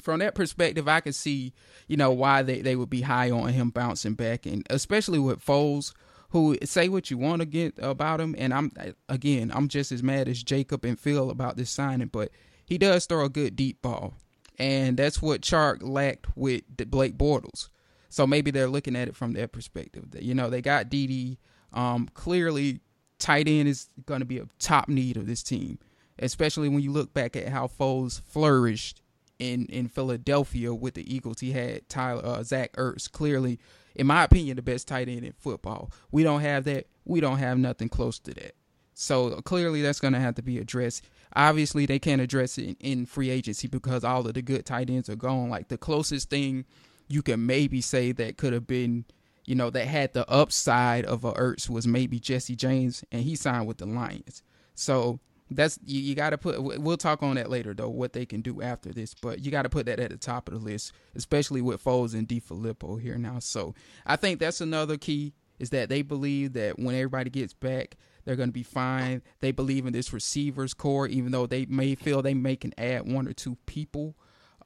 from 0.01 0.19
that 0.19 0.35
perspective, 0.35 0.87
I 0.87 0.99
can 0.99 1.13
see 1.13 1.53
you 1.87 1.95
know 1.95 2.11
why 2.11 2.41
they, 2.41 2.61
they 2.61 2.75
would 2.75 2.89
be 2.89 3.01
high 3.01 3.31
on 3.31 3.49
him 3.49 3.69
bouncing 3.69 4.13
back, 4.13 4.45
and 4.45 4.65
especially 4.69 5.19
with 5.19 5.43
Foles, 5.43 5.93
who 6.29 6.57
say 6.63 6.89
what 6.89 7.09
you 7.09 7.17
want 7.17 7.41
to 7.41 7.45
get 7.45 7.75
about 7.79 8.19
him, 8.19 8.35
and 8.37 8.53
I'm 8.53 8.71
again 9.07 9.49
I'm 9.53 9.69
just 9.69 9.93
as 9.93 10.03
mad 10.03 10.27
as 10.27 10.43
Jacob 10.43 10.83
and 10.83 10.99
Phil 10.99 11.29
about 11.29 11.55
this 11.55 11.69
signing, 11.69 12.07
but 12.07 12.29
he 12.65 12.77
does 12.77 13.05
throw 13.05 13.23
a 13.23 13.29
good 13.29 13.55
deep 13.55 13.81
ball, 13.81 14.15
and 14.59 14.97
that's 14.97 15.21
what 15.21 15.41
Chark 15.41 15.81
lacked 15.81 16.27
with 16.35 16.63
Blake 16.89 17.17
Bortles. 17.17 17.69
So 18.09 18.25
maybe 18.25 18.51
they're 18.51 18.69
looking 18.69 18.95
at 18.95 19.07
it 19.07 19.15
from 19.15 19.33
their 19.33 19.47
perspective. 19.47 20.05
You 20.19 20.33
know, 20.33 20.49
they 20.49 20.61
got 20.61 20.89
DD. 20.89 21.37
Um, 21.73 22.09
clearly, 22.13 22.81
tight 23.19 23.47
end 23.47 23.67
is 23.67 23.89
going 24.05 24.21
to 24.21 24.25
be 24.25 24.39
a 24.39 24.47
top 24.59 24.87
need 24.87 25.17
of 25.17 25.27
this 25.27 25.43
team, 25.43 25.79
especially 26.19 26.69
when 26.69 26.81
you 26.81 26.91
look 26.91 27.13
back 27.13 27.35
at 27.35 27.49
how 27.49 27.67
Foles 27.67 28.21
flourished 28.21 29.01
in 29.39 29.65
in 29.65 29.87
Philadelphia 29.87 30.73
with 30.73 30.95
the 30.95 31.13
Eagles. 31.13 31.39
He 31.39 31.51
had 31.51 31.87
Tyler 31.89 32.25
uh, 32.25 32.43
Zach 32.43 32.73
Ertz. 32.73 33.11
Clearly, 33.11 33.59
in 33.95 34.07
my 34.07 34.23
opinion, 34.23 34.55
the 34.55 34.61
best 34.61 34.87
tight 34.87 35.09
end 35.09 35.23
in 35.23 35.33
football. 35.33 35.91
We 36.11 36.23
don't 36.23 36.41
have 36.41 36.63
that. 36.65 36.87
We 37.05 37.19
don't 37.19 37.37
have 37.37 37.57
nothing 37.57 37.89
close 37.89 38.19
to 38.19 38.33
that. 38.35 38.55
So 38.93 39.41
clearly, 39.41 39.81
that's 39.81 39.99
going 39.99 40.13
to 40.13 40.19
have 40.19 40.35
to 40.35 40.41
be 40.41 40.57
addressed. 40.57 41.05
Obviously, 41.35 41.85
they 41.85 41.99
can't 41.99 42.21
address 42.21 42.57
it 42.57 42.63
in, 42.63 42.75
in 42.79 43.05
free 43.05 43.29
agency 43.29 43.67
because 43.67 44.03
all 44.03 44.25
of 44.25 44.33
the 44.33 44.41
good 44.41 44.65
tight 44.65 44.89
ends 44.89 45.09
are 45.09 45.15
gone. 45.15 45.49
Like 45.49 45.67
the 45.67 45.77
closest 45.77 46.29
thing 46.29 46.65
you 47.07 47.21
can 47.21 47.45
maybe 47.45 47.81
say 47.81 48.11
that 48.11 48.37
could 48.37 48.53
have 48.53 48.67
been, 48.67 49.05
you 49.45 49.55
know, 49.55 49.69
that 49.69 49.87
had 49.87 50.13
the 50.13 50.29
upside 50.29 51.05
of 51.05 51.23
a 51.23 51.33
Ertz 51.33 51.69
was 51.69 51.87
maybe 51.87 52.19
Jesse 52.19 52.55
James, 52.55 53.03
and 53.11 53.23
he 53.23 53.35
signed 53.35 53.67
with 53.67 53.77
the 53.77 53.85
Lions. 53.85 54.43
So 54.75 55.19
that's 55.49 55.79
you, 55.85 56.01
you 56.01 56.15
got 56.15 56.31
to 56.31 56.37
put. 56.37 56.61
We'll 56.61 56.97
talk 56.97 57.23
on 57.23 57.35
that 57.35 57.49
later 57.49 57.73
though, 57.73 57.89
what 57.89 58.13
they 58.13 58.25
can 58.25 58.41
do 58.41 58.61
after 58.61 58.91
this. 58.91 59.13
But 59.13 59.43
you 59.43 59.51
got 59.51 59.63
to 59.63 59.69
put 59.69 59.85
that 59.85 59.99
at 59.99 60.09
the 60.09 60.17
top 60.17 60.47
of 60.47 60.53
the 60.53 60.59
list, 60.59 60.91
especially 61.15 61.61
with 61.61 61.83
Foles 61.83 62.13
and 62.13 62.27
DeFilippo 62.27 63.01
here 63.01 63.17
now. 63.17 63.39
So 63.39 63.73
I 64.05 64.15
think 64.15 64.39
that's 64.39 64.61
another 64.61 64.97
key 64.97 65.33
is 65.59 65.69
that 65.71 65.89
they 65.89 66.01
believe 66.01 66.53
that 66.53 66.77
when 66.77 66.95
everybody 66.95 67.29
gets 67.29 67.53
back, 67.53 67.95
they're 68.25 68.35
going 68.35 68.49
to 68.49 68.53
be 68.53 68.63
fine. 68.63 69.21
They 69.39 69.51
believe 69.51 69.85
in 69.85 69.93
this 69.93 70.13
receivers 70.13 70.73
corps, 70.73 71.07
even 71.07 71.31
though 71.31 71.47
they 71.47 71.65
may 71.65 71.95
feel 71.95 72.21
they 72.21 72.33
may 72.33 72.55
can 72.55 72.73
add 72.77 73.11
one 73.11 73.27
or 73.27 73.33
two 73.33 73.57
people. 73.65 74.15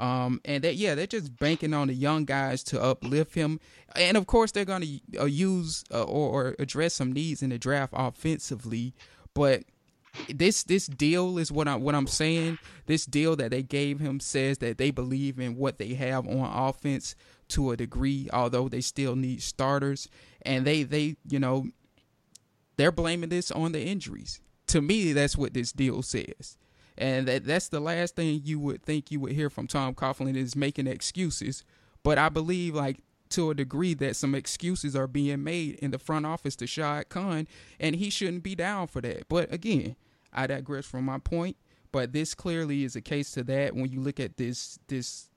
Um, 0.01 0.41
and 0.45 0.63
that 0.63 0.75
yeah, 0.75 0.95
they're 0.95 1.05
just 1.05 1.37
banking 1.37 1.75
on 1.75 1.87
the 1.87 1.93
young 1.93 2.25
guys 2.25 2.63
to 2.63 2.81
uplift 2.81 3.35
him, 3.35 3.59
and 3.95 4.17
of 4.17 4.25
course 4.25 4.51
they're 4.51 4.65
going 4.65 4.81
to 4.81 5.21
uh, 5.21 5.25
use 5.25 5.83
uh, 5.93 6.01
or, 6.01 6.47
or 6.47 6.55
address 6.57 6.95
some 6.95 7.11
needs 7.11 7.43
in 7.43 7.51
the 7.51 7.59
draft 7.59 7.93
offensively. 7.95 8.95
But 9.35 9.63
this 10.27 10.63
this 10.63 10.87
deal 10.87 11.37
is 11.37 11.51
what 11.51 11.67
I 11.67 11.75
what 11.75 11.93
I'm 11.93 12.07
saying. 12.07 12.57
This 12.87 13.05
deal 13.05 13.35
that 13.35 13.51
they 13.51 13.61
gave 13.61 13.99
him 13.99 14.19
says 14.19 14.57
that 14.57 14.79
they 14.79 14.89
believe 14.89 15.39
in 15.39 15.55
what 15.55 15.77
they 15.77 15.93
have 15.93 16.27
on 16.27 16.49
offense 16.51 17.15
to 17.49 17.69
a 17.69 17.77
degree, 17.77 18.27
although 18.33 18.67
they 18.67 18.81
still 18.81 19.15
need 19.15 19.43
starters. 19.43 20.09
And 20.41 20.65
they 20.65 20.81
they 20.81 21.17
you 21.29 21.39
know 21.39 21.67
they're 22.75 22.91
blaming 22.91 23.29
this 23.29 23.51
on 23.51 23.71
the 23.71 23.81
injuries. 23.81 24.41
To 24.67 24.81
me, 24.81 25.13
that's 25.13 25.37
what 25.37 25.53
this 25.53 25.71
deal 25.71 26.01
says. 26.01 26.57
And 26.97 27.27
that 27.27 27.45
that's 27.45 27.69
the 27.69 27.79
last 27.79 28.15
thing 28.15 28.41
you 28.43 28.59
would 28.59 28.83
think 28.83 29.11
you 29.11 29.19
would 29.19 29.31
hear 29.31 29.49
from 29.49 29.67
Tom 29.67 29.93
Coughlin 29.95 30.35
is 30.35 30.55
making 30.55 30.87
excuses. 30.87 31.63
But 32.03 32.17
I 32.17 32.29
believe 32.29 32.75
like 32.75 32.99
to 33.29 33.49
a 33.49 33.55
degree 33.55 33.93
that 33.95 34.15
some 34.15 34.35
excuses 34.35 34.95
are 34.95 35.07
being 35.07 35.43
made 35.43 35.75
in 35.75 35.91
the 35.91 35.99
front 35.99 36.25
office 36.25 36.55
to 36.57 36.67
Shad 36.67 37.09
Khan, 37.09 37.47
and 37.79 37.95
he 37.95 38.09
shouldn't 38.09 38.43
be 38.43 38.55
down 38.55 38.87
for 38.87 39.01
that. 39.01 39.27
But 39.29 39.53
again, 39.53 39.95
I 40.33 40.47
digress 40.47 40.85
from 40.85 41.05
my 41.05 41.19
point. 41.19 41.57
But 41.91 42.13
this 42.13 42.33
clearly 42.33 42.83
is 42.83 42.95
a 42.95 43.01
case 43.01 43.31
to 43.31 43.43
that 43.43 43.75
when 43.75 43.91
you 43.91 43.99
look 43.99 44.19
at 44.19 44.37
this 44.37 44.79
this 44.87 45.29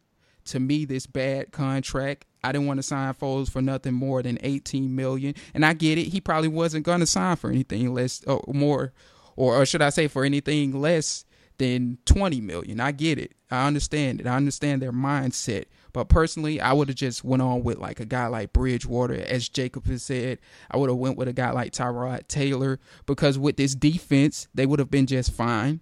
to 0.47 0.61
me 0.61 0.85
this 0.85 1.07
bad 1.07 1.53
contract. 1.53 2.27
I 2.43 2.53
didn't 2.53 2.67
want 2.67 2.79
to 2.79 2.83
sign 2.83 3.15
Foles 3.15 3.51
for 3.51 3.63
nothing 3.63 3.95
more 3.95 4.23
than 4.23 4.39
18 4.43 4.95
million. 4.95 5.35
And 5.55 5.65
I 5.65 5.73
get 5.73 5.97
it. 5.97 6.09
He 6.09 6.21
probably 6.21 6.49
wasn't 6.49 6.85
going 6.85 7.01
to 7.01 7.07
sign 7.07 7.37
for 7.37 7.49
anything 7.51 7.93
less 7.95 8.23
or 8.25 8.45
more 8.53 8.93
or, 9.37 9.57
or 9.57 9.67
should 9.67 9.83
I 9.83 9.91
say 9.91 10.09
for 10.09 10.25
anything 10.25 10.79
less 10.79 11.25
than 11.59 11.99
20 12.05 12.41
million. 12.41 12.81
I 12.81 12.93
get 12.93 13.19
it. 13.19 13.33
I 13.51 13.67
understand 13.67 14.21
it. 14.21 14.27
I 14.27 14.37
understand 14.37 14.83
their 14.83 14.93
mindset. 14.93 15.67
But 15.93 16.09
personally, 16.09 16.61
I 16.61 16.73
would 16.73 16.89
have 16.89 16.97
just 16.97 17.23
went 17.23 17.43
on 17.43 17.63
with 17.63 17.79
like 17.79 18.01
a 18.01 18.05
guy 18.05 18.27
like 18.27 18.53
Bridgewater, 18.53 19.15
as 19.15 19.49
Jacob 19.49 19.87
has 19.87 20.03
said. 20.03 20.39
I 20.71 20.77
would 20.77 20.91
have 20.91 20.99
went 20.99 21.17
with 21.17 21.29
a 21.29 21.33
guy 21.33 21.53
like 21.53 21.73
Tyrod 21.73 22.27
Taylor 22.27 22.81
because 23.07 23.39
with 23.39 23.57
this 23.57 23.77
defense, 23.77 24.49
they 24.55 24.67
would 24.67 24.81
have 24.81 24.91
been 24.91 25.07
just 25.07 25.31
fine. 25.31 25.81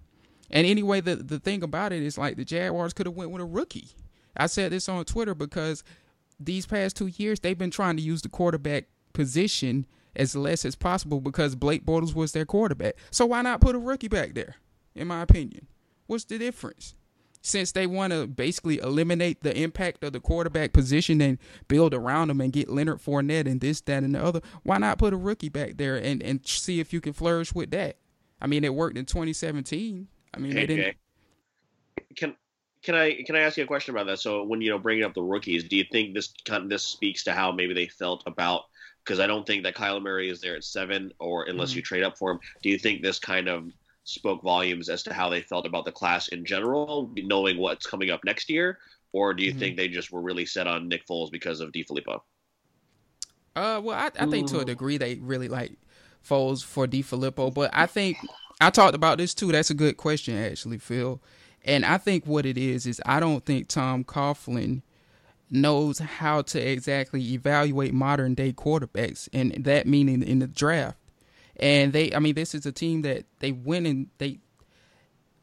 And 0.51 0.67
anyway, 0.67 1.01
the 1.01 1.15
the 1.15 1.39
thing 1.39 1.63
about 1.63 1.93
it 1.93 2.03
is 2.03 2.17
like 2.17 2.37
the 2.37 2.45
Jaguars 2.45 2.93
could 2.93 3.07
have 3.07 3.15
went 3.15 3.31
with 3.31 3.41
a 3.41 3.45
rookie. 3.45 3.89
I 4.37 4.45
said 4.45 4.71
this 4.71 4.87
on 4.87 5.03
Twitter 5.05 5.33
because 5.33 5.83
these 6.39 6.67
past 6.67 6.95
two 6.95 7.07
years 7.07 7.39
they've 7.39 7.57
been 7.57 7.71
trying 7.71 7.97
to 7.97 8.03
use 8.03 8.21
the 8.21 8.29
quarterback 8.29 8.85
position 9.13 9.87
as 10.15 10.35
less 10.35 10.63
as 10.63 10.75
possible 10.75 11.21
because 11.21 11.55
Blake 11.55 11.85
Bortles 11.85 12.13
was 12.13 12.33
their 12.33 12.45
quarterback. 12.45 12.95
So 13.09 13.25
why 13.25 13.41
not 13.41 13.61
put 13.61 13.75
a 13.75 13.79
rookie 13.79 14.07
back 14.07 14.35
there? 14.35 14.55
In 14.95 15.07
my 15.07 15.21
opinion, 15.21 15.67
what's 16.07 16.25
the 16.25 16.37
difference? 16.37 16.95
Since 17.41 17.73
they 17.73 17.87
want 17.87 18.13
to 18.13 18.25
basically 18.25 18.77
eliminate 18.77 19.41
the 19.41 19.57
impact 19.57 20.03
of 20.03 20.13
the 20.13 20.21
quarterback 20.21 20.71
position 20.71 21.19
and 21.19 21.37
build 21.67 21.93
around 21.93 22.29
them 22.29 22.39
and 22.39 22.53
get 22.53 22.69
Leonard 22.69 22.99
Fournette 22.99 23.47
and 23.47 23.59
this, 23.59 23.81
that, 23.81 24.03
and 24.03 24.15
the 24.15 24.23
other, 24.23 24.39
why 24.63 24.77
not 24.77 24.97
put 24.97 25.11
a 25.11 25.17
rookie 25.17 25.49
back 25.49 25.75
there 25.75 25.97
and, 25.97 26.23
and 26.23 26.47
see 26.47 26.79
if 26.79 26.93
you 26.93 27.01
can 27.01 27.11
flourish 27.11 27.53
with 27.53 27.71
that? 27.71 27.97
I 28.41 28.47
mean, 28.47 28.63
it 28.63 28.73
worked 28.73 28.97
in 28.97 29.05
2017. 29.05 30.07
I 30.33 30.39
mean, 30.39 30.51
hey, 30.53 30.65
they 30.65 30.75
didn't. 30.75 30.97
Can 32.15 32.35
can 32.83 32.95
I 32.95 33.23
can 33.23 33.35
I 33.35 33.39
ask 33.39 33.57
you 33.57 33.63
a 33.63 33.67
question 33.67 33.95
about 33.95 34.07
that? 34.07 34.19
So 34.19 34.43
when 34.43 34.61
you 34.61 34.69
know 34.69 34.77
bringing 34.77 35.05
up 35.05 35.13
the 35.13 35.21
rookies, 35.21 35.63
do 35.63 35.77
you 35.77 35.85
think 35.91 36.13
this 36.13 36.33
kind 36.45 36.63
of, 36.63 36.69
this 36.69 36.83
speaks 36.83 37.23
to 37.23 37.33
how 37.33 37.51
maybe 37.51 37.73
they 37.73 37.87
felt 37.87 38.23
about? 38.25 38.63
Because 39.03 39.19
I 39.19 39.27
don't 39.27 39.47
think 39.47 39.63
that 39.63 39.75
Kyler 39.75 40.01
Murray 40.01 40.29
is 40.29 40.41
there 40.41 40.55
at 40.55 40.63
seven, 40.63 41.11
or 41.19 41.43
unless 41.43 41.71
mm-hmm. 41.71 41.77
you 41.77 41.83
trade 41.83 42.03
up 42.03 42.17
for 42.17 42.31
him. 42.31 42.39
Do 42.61 42.69
you 42.69 42.77
think 42.77 43.01
this 43.01 43.19
kind 43.19 43.47
of 43.47 43.71
spoke 44.03 44.41
volumes 44.41 44.89
as 44.89 45.03
to 45.03 45.13
how 45.13 45.29
they 45.29 45.41
felt 45.41 45.65
about 45.65 45.85
the 45.85 45.91
class 45.91 46.27
in 46.29 46.45
general, 46.45 47.11
knowing 47.15 47.57
what's 47.57 47.85
coming 47.85 48.09
up 48.09 48.23
next 48.25 48.49
year, 48.49 48.79
or 49.11 49.33
do 49.33 49.43
you 49.43 49.51
mm-hmm. 49.51 49.59
think 49.59 49.77
they 49.77 49.87
just 49.87 50.11
were 50.11 50.21
really 50.21 50.45
set 50.45 50.67
on 50.67 50.87
Nick 50.87 51.05
Foles 51.07 51.31
because 51.31 51.59
of 51.59 51.71
DeFilippo? 51.71 52.21
Uh, 53.55 53.79
well, 53.83 53.97
I, 53.97 54.09
I 54.19 54.25
think 54.25 54.47
to 54.49 54.59
a 54.59 54.65
degree 54.65 54.97
they 54.97 55.15
really 55.15 55.47
like 55.47 55.73
Foles 56.27 56.63
for 56.63 56.87
DeFilippo, 56.87 57.53
but 57.53 57.69
I 57.73 57.85
think 57.85 58.17
I 58.59 58.69
talked 58.69 58.95
about 58.95 59.17
this 59.17 59.33
too. 59.33 59.51
That's 59.51 59.69
a 59.69 59.75
good 59.75 59.97
question, 59.97 60.35
actually, 60.37 60.79
Phil. 60.79 61.21
And 61.63 61.85
I 61.85 61.97
think 61.97 62.25
what 62.25 62.45
it 62.45 62.57
is 62.57 62.85
is 62.85 63.01
I 63.05 63.19
don't 63.19 63.45
think 63.45 63.67
Tom 63.67 64.03
Coughlin 64.03 64.81
knows 65.49 65.99
how 65.99 66.41
to 66.41 66.59
exactly 66.59 67.33
evaluate 67.33 67.93
modern 67.93 68.33
day 68.33 68.51
quarterbacks, 68.51 69.29
and 69.31 69.51
that 69.63 69.87
meaning 69.87 70.23
in 70.23 70.39
the 70.39 70.47
draft. 70.47 70.97
And 71.59 71.93
they, 71.93 72.13
I 72.13 72.19
mean, 72.19 72.35
this 72.35 72.55
is 72.55 72.65
a 72.65 72.71
team 72.71 73.03
that 73.03 73.25
they 73.39 73.51
went 73.51 73.87
and 73.87 74.07
they 74.17 74.39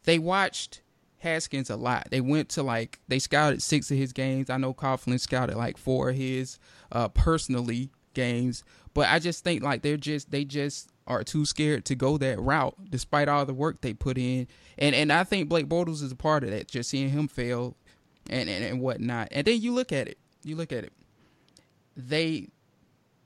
they 0.04 0.18
watched 0.18 0.82
Haskins 1.18 1.70
a 1.70 1.76
lot. 1.76 2.08
They 2.10 2.20
went 2.20 2.48
to 2.50 2.62
like 2.62 2.98
they 3.08 3.18
scouted 3.18 3.62
six 3.62 3.90
of 3.90 3.96
his 3.96 4.12
games. 4.12 4.50
I 4.50 4.56
know 4.56 4.74
Coughlin 4.74 5.20
scouted 5.20 5.56
like 5.56 5.76
four 5.76 6.10
of 6.10 6.16
his 6.16 6.58
uh, 6.90 7.08
personally 7.08 7.90
games, 8.14 8.64
but 8.94 9.08
I 9.08 9.18
just 9.18 9.44
think 9.44 9.62
like 9.62 9.82
they're 9.82 9.96
just 9.96 10.30
they 10.30 10.44
just 10.44 10.88
are 11.06 11.24
too 11.24 11.44
scared 11.44 11.84
to 11.86 11.94
go 11.94 12.16
that 12.18 12.40
route 12.40 12.76
despite 12.88 13.28
all 13.28 13.44
the 13.44 13.54
work 13.54 13.80
they 13.80 13.92
put 13.92 14.16
in. 14.16 14.48
And 14.78 14.94
and 14.94 15.12
I 15.12 15.24
think 15.24 15.48
Blake 15.48 15.68
Bortles 15.68 16.02
is 16.02 16.12
a 16.12 16.16
part 16.16 16.42
of 16.42 16.50
that. 16.50 16.68
Just 16.68 16.90
seeing 16.90 17.10
him 17.10 17.28
fail 17.28 17.76
and 18.28 18.48
and, 18.48 18.64
and 18.64 18.80
whatnot. 18.80 19.28
And 19.30 19.46
then 19.46 19.60
you 19.60 19.72
look 19.72 19.92
at 19.92 20.08
it. 20.08 20.18
You 20.42 20.56
look 20.56 20.72
at 20.72 20.84
it. 20.84 20.92
They 21.96 22.48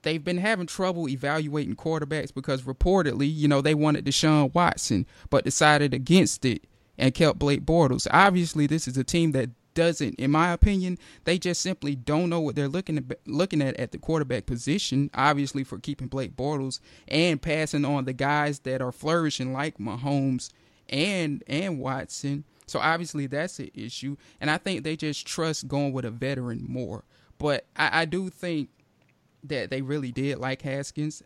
they've 0.05 0.23
been 0.23 0.37
having 0.37 0.67
trouble 0.67 1.09
evaluating 1.09 1.75
quarterbacks 1.75 2.33
because 2.33 2.61
reportedly, 2.61 3.29
you 3.29 3.47
know, 3.47 3.59
they 3.59 3.73
wanted 3.73 4.05
Deshaun 4.05 4.53
Watson, 4.53 5.05
but 5.29 5.43
decided 5.43 5.93
against 5.93 6.45
it 6.45 6.63
and 6.97 7.13
kept 7.13 7.39
Blake 7.39 7.65
Bortles. 7.65 8.07
Obviously, 8.11 8.67
this 8.67 8.87
is 8.87 8.95
a 8.95 9.03
team 9.03 9.33
that 9.33 9.49
doesn't, 9.73 10.15
in 10.15 10.31
my 10.31 10.51
opinion, 10.51 10.97
they 11.25 11.37
just 11.37 11.61
simply 11.61 11.95
don't 11.95 12.29
know 12.29 12.39
what 12.39 12.55
they're 12.55 12.69
looking 12.69 12.97
at, 12.97 13.19
looking 13.27 13.61
at 13.61 13.75
at 13.77 13.91
the 13.91 13.97
quarterback 13.97 14.45
position. 14.45 15.09
Obviously, 15.13 15.65
for 15.65 15.79
keeping 15.79 16.07
Blake 16.07 16.35
Bortles 16.35 16.79
and 17.07 17.41
passing 17.41 17.83
on 17.83 18.05
the 18.05 18.13
guys 18.13 18.59
that 18.59 18.81
are 18.81 18.93
flourishing 18.93 19.51
like 19.51 19.77
Mahomes 19.77 20.51
and 20.87 21.43
and 21.47 21.79
Watson. 21.79 22.45
So 22.67 22.79
obviously, 22.79 23.27
that's 23.27 23.59
an 23.59 23.71
issue, 23.73 24.15
and 24.39 24.49
I 24.49 24.57
think 24.57 24.83
they 24.83 24.95
just 24.95 25.27
trust 25.27 25.67
going 25.67 25.93
with 25.93 26.05
a 26.05 26.11
veteran 26.11 26.63
more. 26.67 27.03
But 27.37 27.65
I, 27.75 28.01
I 28.01 28.05
do 28.05 28.29
think 28.29 28.69
that 29.49 29.69
they 29.69 29.81
really 29.81 30.11
did 30.11 30.37
like 30.37 30.61
Haskins, 30.61 31.23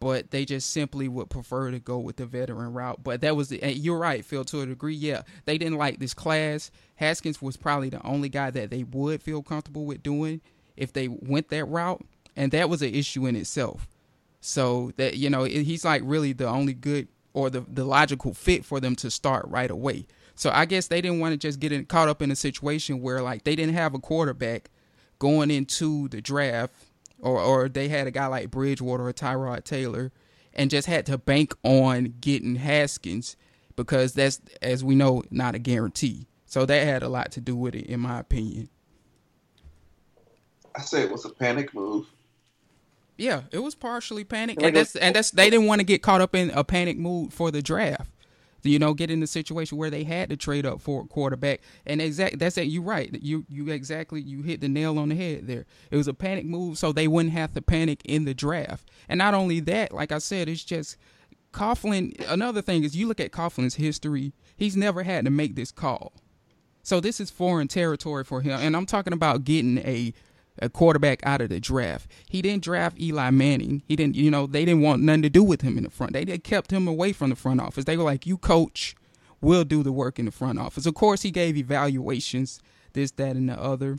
but 0.00 0.30
they 0.30 0.44
just 0.44 0.70
simply 0.70 1.08
would 1.08 1.30
prefer 1.30 1.70
to 1.70 1.78
go 1.78 1.98
with 1.98 2.16
the 2.16 2.26
veteran 2.26 2.72
route. 2.72 3.02
But 3.02 3.20
that 3.22 3.36
was 3.36 3.48
the, 3.48 3.58
you're 3.74 3.98
right, 3.98 4.24
Phil, 4.24 4.44
to 4.44 4.60
a 4.60 4.66
degree. 4.66 4.94
Yeah, 4.94 5.22
they 5.44 5.58
didn't 5.58 5.78
like 5.78 5.98
this 5.98 6.14
class. 6.14 6.70
Haskins 6.96 7.40
was 7.40 7.56
probably 7.56 7.88
the 7.88 8.04
only 8.06 8.28
guy 8.28 8.50
that 8.50 8.70
they 8.70 8.82
would 8.82 9.22
feel 9.22 9.42
comfortable 9.42 9.84
with 9.84 10.02
doing 10.02 10.40
if 10.76 10.92
they 10.92 11.08
went 11.08 11.48
that 11.48 11.64
route, 11.66 12.04
and 12.36 12.52
that 12.52 12.68
was 12.68 12.82
an 12.82 12.94
issue 12.94 13.26
in 13.26 13.36
itself. 13.36 13.88
So 14.40 14.92
that 14.96 15.16
you 15.16 15.30
know, 15.30 15.44
he's 15.44 15.84
like 15.84 16.02
really 16.04 16.32
the 16.34 16.48
only 16.48 16.74
good 16.74 17.08
or 17.32 17.48
the 17.50 17.60
the 17.60 17.84
logical 17.84 18.34
fit 18.34 18.64
for 18.64 18.80
them 18.80 18.94
to 18.96 19.10
start 19.10 19.46
right 19.48 19.70
away. 19.70 20.06
So 20.34 20.50
I 20.50 20.64
guess 20.64 20.88
they 20.88 21.00
didn't 21.00 21.20
want 21.20 21.32
to 21.32 21.38
just 21.38 21.60
get 21.60 21.72
in, 21.72 21.86
caught 21.86 22.08
up 22.08 22.20
in 22.20 22.30
a 22.30 22.36
situation 22.36 23.00
where 23.00 23.22
like 23.22 23.44
they 23.44 23.56
didn't 23.56 23.74
have 23.74 23.94
a 23.94 23.98
quarterback 23.98 24.70
going 25.18 25.50
into 25.50 26.08
the 26.08 26.20
draft 26.20 26.74
or 27.24 27.40
or 27.40 27.68
they 27.68 27.88
had 27.88 28.06
a 28.06 28.10
guy 28.10 28.26
like 28.26 28.50
Bridgewater 28.50 29.08
or 29.08 29.12
Tyrod 29.12 29.64
Taylor 29.64 30.12
and 30.52 30.70
just 30.70 30.86
had 30.86 31.06
to 31.06 31.18
bank 31.18 31.54
on 31.64 32.14
getting 32.20 32.56
Haskins 32.56 33.36
because 33.74 34.12
that's 34.12 34.40
as 34.62 34.84
we 34.84 34.94
know 34.94 35.22
not 35.30 35.54
a 35.54 35.58
guarantee. 35.58 36.26
So 36.46 36.66
that 36.66 36.86
had 36.86 37.02
a 37.02 37.08
lot 37.08 37.32
to 37.32 37.40
do 37.40 37.56
with 37.56 37.74
it 37.74 37.86
in 37.86 38.00
my 38.00 38.20
opinion. 38.20 38.68
I 40.76 40.82
say 40.82 41.02
it 41.02 41.10
was 41.10 41.24
a 41.24 41.30
panic 41.30 41.74
move. 41.74 42.06
Yeah, 43.16 43.42
it 43.52 43.60
was 43.60 43.76
partially 43.76 44.24
panic, 44.24 44.60
and 44.60 44.74
that's 44.74 44.96
and 44.96 45.14
that's 45.14 45.30
they 45.30 45.48
didn't 45.48 45.66
want 45.66 45.80
to 45.80 45.84
get 45.84 46.02
caught 46.02 46.20
up 46.20 46.34
in 46.34 46.50
a 46.50 46.64
panic 46.64 46.98
mood 46.98 47.32
for 47.32 47.50
the 47.50 47.62
draft. 47.62 48.10
You 48.64 48.78
know, 48.78 48.94
get 48.94 49.10
in 49.10 49.20
the 49.20 49.26
situation 49.26 49.78
where 49.78 49.90
they 49.90 50.04
had 50.04 50.30
to 50.30 50.36
trade 50.36 50.66
up 50.66 50.80
for 50.80 51.02
a 51.02 51.06
quarterback. 51.06 51.60
And 51.86 52.00
exact 52.00 52.38
that's 52.38 52.56
it. 52.58 52.68
You're 52.68 52.82
right. 52.82 53.10
You 53.22 53.44
you 53.48 53.70
exactly 53.70 54.20
you 54.20 54.42
hit 54.42 54.60
the 54.60 54.68
nail 54.68 54.98
on 54.98 55.10
the 55.10 55.14
head 55.14 55.46
there. 55.46 55.66
It 55.90 55.96
was 55.96 56.08
a 56.08 56.14
panic 56.14 56.44
move, 56.44 56.78
so 56.78 56.92
they 56.92 57.08
wouldn't 57.08 57.34
have 57.34 57.52
to 57.54 57.62
panic 57.62 58.00
in 58.04 58.24
the 58.24 58.34
draft. 58.34 58.90
And 59.08 59.18
not 59.18 59.34
only 59.34 59.60
that, 59.60 59.92
like 59.92 60.12
I 60.12 60.18
said, 60.18 60.48
it's 60.48 60.64
just 60.64 60.96
Coughlin. 61.52 62.14
Another 62.28 62.62
thing 62.62 62.84
is 62.84 62.96
you 62.96 63.06
look 63.06 63.20
at 63.20 63.32
Coughlin's 63.32 63.76
history. 63.76 64.32
He's 64.56 64.76
never 64.76 65.02
had 65.02 65.24
to 65.24 65.30
make 65.30 65.56
this 65.56 65.72
call. 65.72 66.12
So 66.82 67.00
this 67.00 67.18
is 67.18 67.30
foreign 67.30 67.68
territory 67.68 68.24
for 68.24 68.42
him. 68.42 68.60
And 68.60 68.76
I'm 68.76 68.86
talking 68.86 69.14
about 69.14 69.44
getting 69.44 69.78
a 69.78 70.12
a 70.60 70.68
quarterback 70.68 71.20
out 71.24 71.40
of 71.40 71.48
the 71.48 71.60
draft. 71.60 72.10
He 72.28 72.42
didn't 72.42 72.64
draft 72.64 73.00
Eli 73.00 73.30
Manning. 73.30 73.82
He 73.86 73.96
didn't, 73.96 74.16
you 74.16 74.30
know, 74.30 74.46
they 74.46 74.64
didn't 74.64 74.82
want 74.82 75.02
nothing 75.02 75.22
to 75.22 75.30
do 75.30 75.42
with 75.42 75.62
him 75.62 75.76
in 75.76 75.84
the 75.84 75.90
front. 75.90 76.12
They, 76.12 76.24
they 76.24 76.38
kept 76.38 76.70
him 76.70 76.86
away 76.86 77.12
from 77.12 77.30
the 77.30 77.36
front 77.36 77.60
office. 77.60 77.84
They 77.84 77.96
were 77.96 78.04
like, 78.04 78.26
you 78.26 78.38
coach, 78.38 78.94
we'll 79.40 79.64
do 79.64 79.82
the 79.82 79.92
work 79.92 80.18
in 80.18 80.26
the 80.26 80.30
front 80.30 80.58
office. 80.58 80.86
Of 80.86 80.94
course, 80.94 81.22
he 81.22 81.30
gave 81.30 81.56
evaluations, 81.56 82.60
this, 82.92 83.10
that, 83.12 83.36
and 83.36 83.48
the 83.48 83.60
other. 83.60 83.98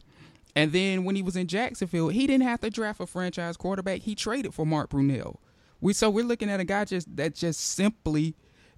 And 0.56 0.72
then 0.72 1.04
when 1.04 1.16
he 1.16 1.22
was 1.22 1.36
in 1.36 1.48
Jacksonville, 1.48 2.08
he 2.08 2.26
didn't 2.26 2.48
have 2.48 2.62
to 2.62 2.70
draft 2.70 3.02
a 3.02 3.06
franchise 3.06 3.58
quarterback. 3.58 4.02
He 4.02 4.16
traded 4.16 4.54
for 4.54 4.66
Mark 4.66 4.90
Brunell. 4.90 5.38
We 5.82 5.92
so 5.92 6.10
we're 6.10 6.24
looking 6.24 6.50
at 6.50 6.62
a 6.62 6.64
guy 6.64 6.86
just 6.86 7.14
that 7.18 7.36
just 7.36 7.60
simply 7.60 8.36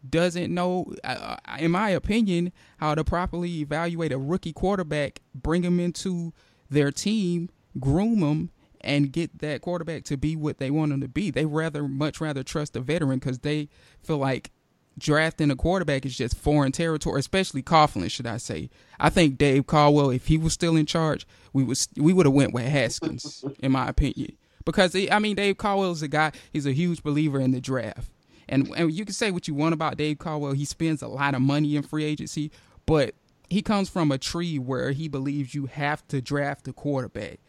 doesn't 0.08 0.54
know, 0.54 0.94
uh, 1.04 1.38
in 1.60 1.72
my 1.72 1.90
opinion, 1.92 2.52
how 2.78 2.96
to 2.96 3.04
properly 3.04 3.60
evaluate 3.60 4.12
a 4.12 4.18
rookie 4.18 4.54
quarterback, 4.54 5.22
bring 5.34 5.63
him 5.63 5.80
into 5.80 6.34
their 6.70 6.92
team, 6.92 7.50
groom 7.80 8.20
them 8.20 8.52
and 8.82 9.12
get 9.12 9.40
that 9.40 9.62
quarterback 9.62 10.04
to 10.06 10.18
be 10.18 10.36
what 10.36 10.60
they 10.60 10.72
want 10.72 10.92
him 10.92 11.02
to 11.02 11.08
be. 11.08 11.32
They 11.32 11.46
rather 11.46 11.88
much 11.88 12.22
rather 12.22 12.44
trust 12.44 12.76
a 12.76 12.80
veteran 12.80 13.20
because 13.20 13.40
they 13.40 13.70
feel 14.04 14.18
like 14.18 14.52
drafting 14.98 15.52
a 15.52 15.56
quarterback 15.56 16.06
is 16.06 16.18
just 16.18 16.36
foreign 16.36 16.72
territory, 16.72 17.20
especially 17.20 17.62
Coughlin, 17.62 18.10
should 18.10 18.28
I 18.28 18.38
say. 18.38 18.70
I 19.00 19.10
think 19.10 19.38
Dave 19.38 19.68
Caldwell, 19.68 20.10
if 20.10 20.28
he 20.28 20.38
was 20.38 20.54
still 20.54 20.76
in 20.76 20.86
charge, 20.86 21.28
we 21.54 21.63
was 21.63 21.88
we 21.98 22.13
would 22.13 22.26
have 22.26 22.34
went 22.34 22.54
with 22.54 22.66
Haskins, 22.66 23.44
in 23.60 23.72
my 23.72 23.88
opinion. 23.90 24.38
Because 24.66 24.96
I 24.96 25.20
mean, 25.20 25.36
Dave 25.36 25.58
Caldwell 25.58 25.92
is 25.92 26.02
a 26.02 26.08
guy. 26.08 26.32
He's 26.52 26.66
a 26.66 26.74
huge 26.74 27.04
believer 27.04 27.40
in 27.40 27.52
the 27.52 27.62
draft, 27.62 28.12
and 28.50 28.70
and 28.76 28.92
you 28.92 29.06
can 29.06 29.13
say 29.13 29.32
what 29.32 29.48
you 29.48 29.54
want 29.54 29.74
about 29.74 29.98
Dave 29.98 30.20
Caldwell. 30.20 30.54
He 30.54 30.66
spends 30.66 31.02
a 31.02 31.08
lot 31.08 31.36
of 31.36 31.42
money 31.42 31.76
in 31.76 31.84
free 31.84 32.04
agency, 32.04 32.52
but 32.86 33.16
he 33.50 33.62
comes 33.62 33.90
from 33.90 34.12
a 34.12 34.18
tree 34.18 34.60
where 34.60 34.92
he 34.92 35.08
believes 35.08 35.56
you 35.56 35.68
have 35.68 36.06
to 36.10 36.22
draft 36.22 36.68
a 36.68 36.74
quarterback 36.74 37.40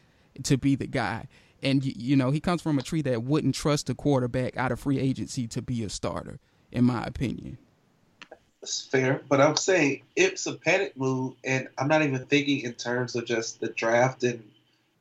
to 0.44 0.57
be 0.57 0.74
the 0.74 0.87
guy. 0.87 1.29
And 1.62 1.85
you 1.85 2.16
know, 2.16 2.31
he 2.31 2.40
comes 2.40 2.62
from 2.62 2.79
a 2.79 2.83
tree 2.83 3.03
that 3.03 3.22
wouldn't 3.22 3.55
trust 3.55 3.90
a 3.90 3.94
quarterback 3.94 4.57
out 4.57 4.72
of 4.72 4.81
free 4.81 4.98
agency 4.98 5.46
to 5.48 5.62
be 5.62 5.83
a 5.83 5.88
starter, 5.88 6.38
in 6.70 6.85
my 6.85 7.05
opinion. 7.05 7.59
That's 8.61 8.83
fair, 8.83 9.22
but 9.29 9.40
I'm 9.40 9.57
saying 9.57 10.03
it's 10.16 10.46
a 10.46 10.55
panic 10.55 10.96
move, 10.96 11.35
and 11.44 11.68
I'm 11.79 11.88
not 11.88 12.03
even 12.03 12.24
thinking 12.27 12.61
in 12.61 12.74
terms 12.74 13.14
of 13.14 13.24
just 13.24 13.61
the 13.61 13.68
draft 13.68 14.24
and 14.24 14.42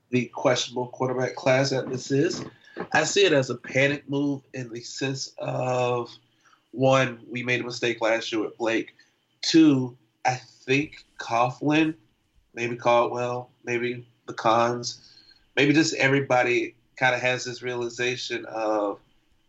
the 0.10 0.26
questionable 0.26 0.88
quarterback 0.88 1.36
class 1.36 1.71
that 1.71 1.89
this 1.89 2.12
is. 2.12 2.43
I 2.93 3.04
see 3.04 3.26
it 3.26 3.34
as 3.34 3.50
a 3.50 3.56
panic 3.56 4.08
move 4.10 4.41
in 4.54 4.69
the 4.69 4.82
sense 4.82 5.34
of 5.39 6.12
one, 6.71 7.19
we 7.30 7.41
made 7.41 7.62
a 7.62 7.63
mistake 7.63 8.02
last 8.02 8.32
year 8.32 8.41
with 8.41 8.58
Blake. 8.58 8.93
Two, 9.41 9.97
I 10.26 10.36
think 10.65 11.04
Coughlin, 11.19 11.95
maybe 12.54 12.76
Caldwell, 12.76 13.50
maybe 13.63 14.06
the 14.28 14.34
cons 14.34 15.16
maybe 15.58 15.74
just 15.74 15.96
everybody 15.96 16.76
kind 16.96 17.13
of 17.13 17.22
has 17.22 17.43
this 17.43 17.62
realization 17.62 18.46
of 18.46 19.00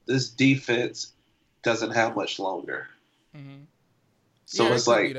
this 0.06 0.30
defense 0.30 1.12
doesn't 1.62 1.92
have 1.92 2.16
much 2.16 2.38
longer. 2.38 2.88
Mm-hmm. 3.36 3.64
So 4.46 4.66
yeah, 4.66 4.74
it's 4.74 4.86
like, 4.86 5.14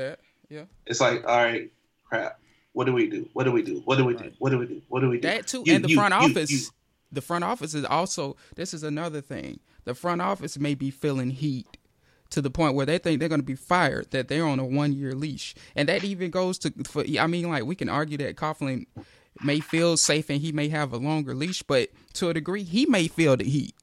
yeah, 0.48 0.64
it's 0.84 1.00
like, 1.00 1.26
all 1.26 1.36
right, 1.36 1.70
crap. 2.04 2.40
What 2.72 2.84
do 2.84 2.92
we 2.92 3.08
do? 3.08 3.28
What 3.32 3.44
do 3.44 3.52
we 3.52 3.62
do? 3.62 3.82
What 3.84 3.96
do 3.96 4.04
we 4.04 4.14
do? 4.14 4.32
What 4.38 4.50
do 4.50 4.58
we 4.58 4.66
do? 4.66 4.82
What 4.88 5.00
do 5.00 5.08
we 5.08 5.18
do? 5.18 5.28
That 5.28 5.46
too, 5.46 5.62
you, 5.64 5.74
and 5.74 5.84
the 5.84 5.88
you, 5.88 5.96
front 5.96 6.14
you, 6.14 6.20
office. 6.20 6.70
The 7.12 7.20
front 7.20 7.44
office 7.44 7.74
is 7.74 7.84
also. 7.84 8.36
This 8.56 8.74
is 8.74 8.82
another 8.82 9.20
thing. 9.20 9.60
The 9.84 9.94
front 9.94 10.20
office 10.20 10.58
may 10.58 10.74
be 10.74 10.90
feeling 10.90 11.30
heat 11.30 11.78
to 12.30 12.40
the 12.40 12.50
point 12.50 12.74
where 12.74 12.86
they 12.86 12.98
think 12.98 13.18
they're 13.18 13.28
going 13.28 13.40
to 13.40 13.46
be 13.46 13.56
fired, 13.56 14.10
that 14.12 14.28
they're 14.28 14.46
on 14.46 14.60
a 14.60 14.64
one 14.64 14.92
year 14.92 15.14
leash. 15.14 15.54
And 15.74 15.88
that 15.88 16.04
even 16.04 16.30
goes 16.30 16.58
to, 16.60 16.72
for, 16.84 17.04
I 17.18 17.26
mean, 17.26 17.48
like, 17.48 17.64
we 17.64 17.74
can 17.74 17.88
argue 17.88 18.16
that 18.18 18.36
Coughlin 18.36 18.86
may 19.42 19.60
feel 19.60 19.96
safe 19.96 20.30
and 20.30 20.40
he 20.40 20.52
may 20.52 20.68
have 20.68 20.92
a 20.92 20.98
longer 20.98 21.34
leash, 21.34 21.62
but 21.62 21.90
to 22.14 22.28
a 22.28 22.34
degree, 22.34 22.62
he 22.62 22.86
may 22.86 23.08
feel 23.08 23.36
the 23.36 23.44
heat. 23.44 23.74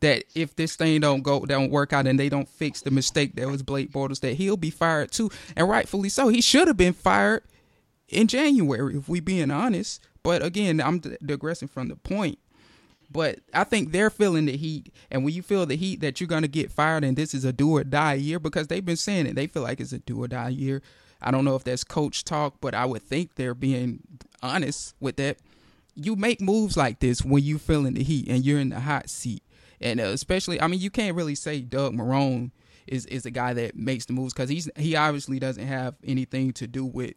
That 0.00 0.24
if 0.34 0.56
this 0.56 0.74
thing 0.74 1.00
don't 1.00 1.22
go, 1.22 1.44
don't 1.46 1.70
work 1.70 1.92
out, 1.92 2.08
and 2.08 2.18
they 2.18 2.28
don't 2.28 2.48
fix 2.48 2.82
the 2.82 2.90
mistake 2.90 3.36
that 3.36 3.48
was 3.48 3.62
Blake 3.62 3.92
Bortles, 3.92 4.20
that 4.20 4.34
he'll 4.34 4.56
be 4.56 4.70
fired 4.70 5.12
too, 5.12 5.30
and 5.54 5.68
rightfully 5.68 6.08
so. 6.08 6.28
He 6.28 6.40
should 6.40 6.66
have 6.66 6.76
been 6.76 6.92
fired 6.92 7.44
in 8.08 8.26
January, 8.26 8.96
if 8.96 9.08
we 9.08 9.20
being 9.20 9.52
honest. 9.52 10.00
But 10.24 10.44
again, 10.44 10.80
I'm 10.80 10.98
digressing 11.24 11.68
from 11.68 11.88
the 11.88 11.96
point. 11.96 12.38
But 13.12 13.40
I 13.52 13.62
think 13.64 13.92
they're 13.92 14.10
feeling 14.10 14.46
the 14.46 14.56
heat, 14.56 14.92
and 15.10 15.22
when 15.22 15.34
you 15.34 15.42
feel 15.42 15.66
the 15.66 15.76
heat 15.76 16.00
that 16.00 16.20
you're 16.20 16.26
gonna 16.26 16.48
get 16.48 16.72
fired, 16.72 17.04
and 17.04 17.16
this 17.16 17.34
is 17.34 17.44
a 17.44 17.52
do 17.52 17.70
or 17.76 17.84
die 17.84 18.14
year, 18.14 18.40
because 18.40 18.66
they've 18.66 18.84
been 18.84 18.96
saying 18.96 19.26
it, 19.26 19.36
they 19.36 19.46
feel 19.46 19.62
like 19.62 19.80
it's 19.80 19.92
a 19.92 19.98
do 19.98 20.22
or 20.22 20.28
die 20.28 20.48
year. 20.48 20.82
I 21.22 21.30
don't 21.30 21.44
know 21.44 21.56
if 21.56 21.64
that's 21.64 21.84
coach 21.84 22.24
talk, 22.24 22.56
but 22.60 22.74
I 22.74 22.84
would 22.84 23.02
think 23.02 23.34
they're 23.34 23.54
being 23.54 24.00
honest 24.42 24.94
with 25.00 25.16
that. 25.16 25.38
You 25.94 26.16
make 26.16 26.40
moves 26.40 26.76
like 26.76 27.00
this 27.00 27.22
when 27.22 27.42
you 27.42 27.58
feeling 27.58 27.94
the 27.94 28.02
heat 28.02 28.28
and 28.28 28.44
you're 28.44 28.58
in 28.58 28.70
the 28.70 28.80
hot 28.80 29.10
seat, 29.10 29.42
and 29.80 30.00
uh, 30.00 30.04
especially, 30.04 30.60
I 30.60 30.66
mean, 30.66 30.80
you 30.80 30.90
can't 30.90 31.16
really 31.16 31.34
say 31.34 31.60
Doug 31.60 31.94
Marrone 31.94 32.50
is 32.86 33.06
is 33.06 33.24
the 33.24 33.30
guy 33.30 33.52
that 33.54 33.76
makes 33.76 34.06
the 34.06 34.12
moves 34.12 34.32
because 34.32 34.48
he's 34.48 34.68
he 34.76 34.96
obviously 34.96 35.38
doesn't 35.38 35.66
have 35.66 35.94
anything 36.04 36.52
to 36.54 36.66
do 36.66 36.84
with 36.84 37.14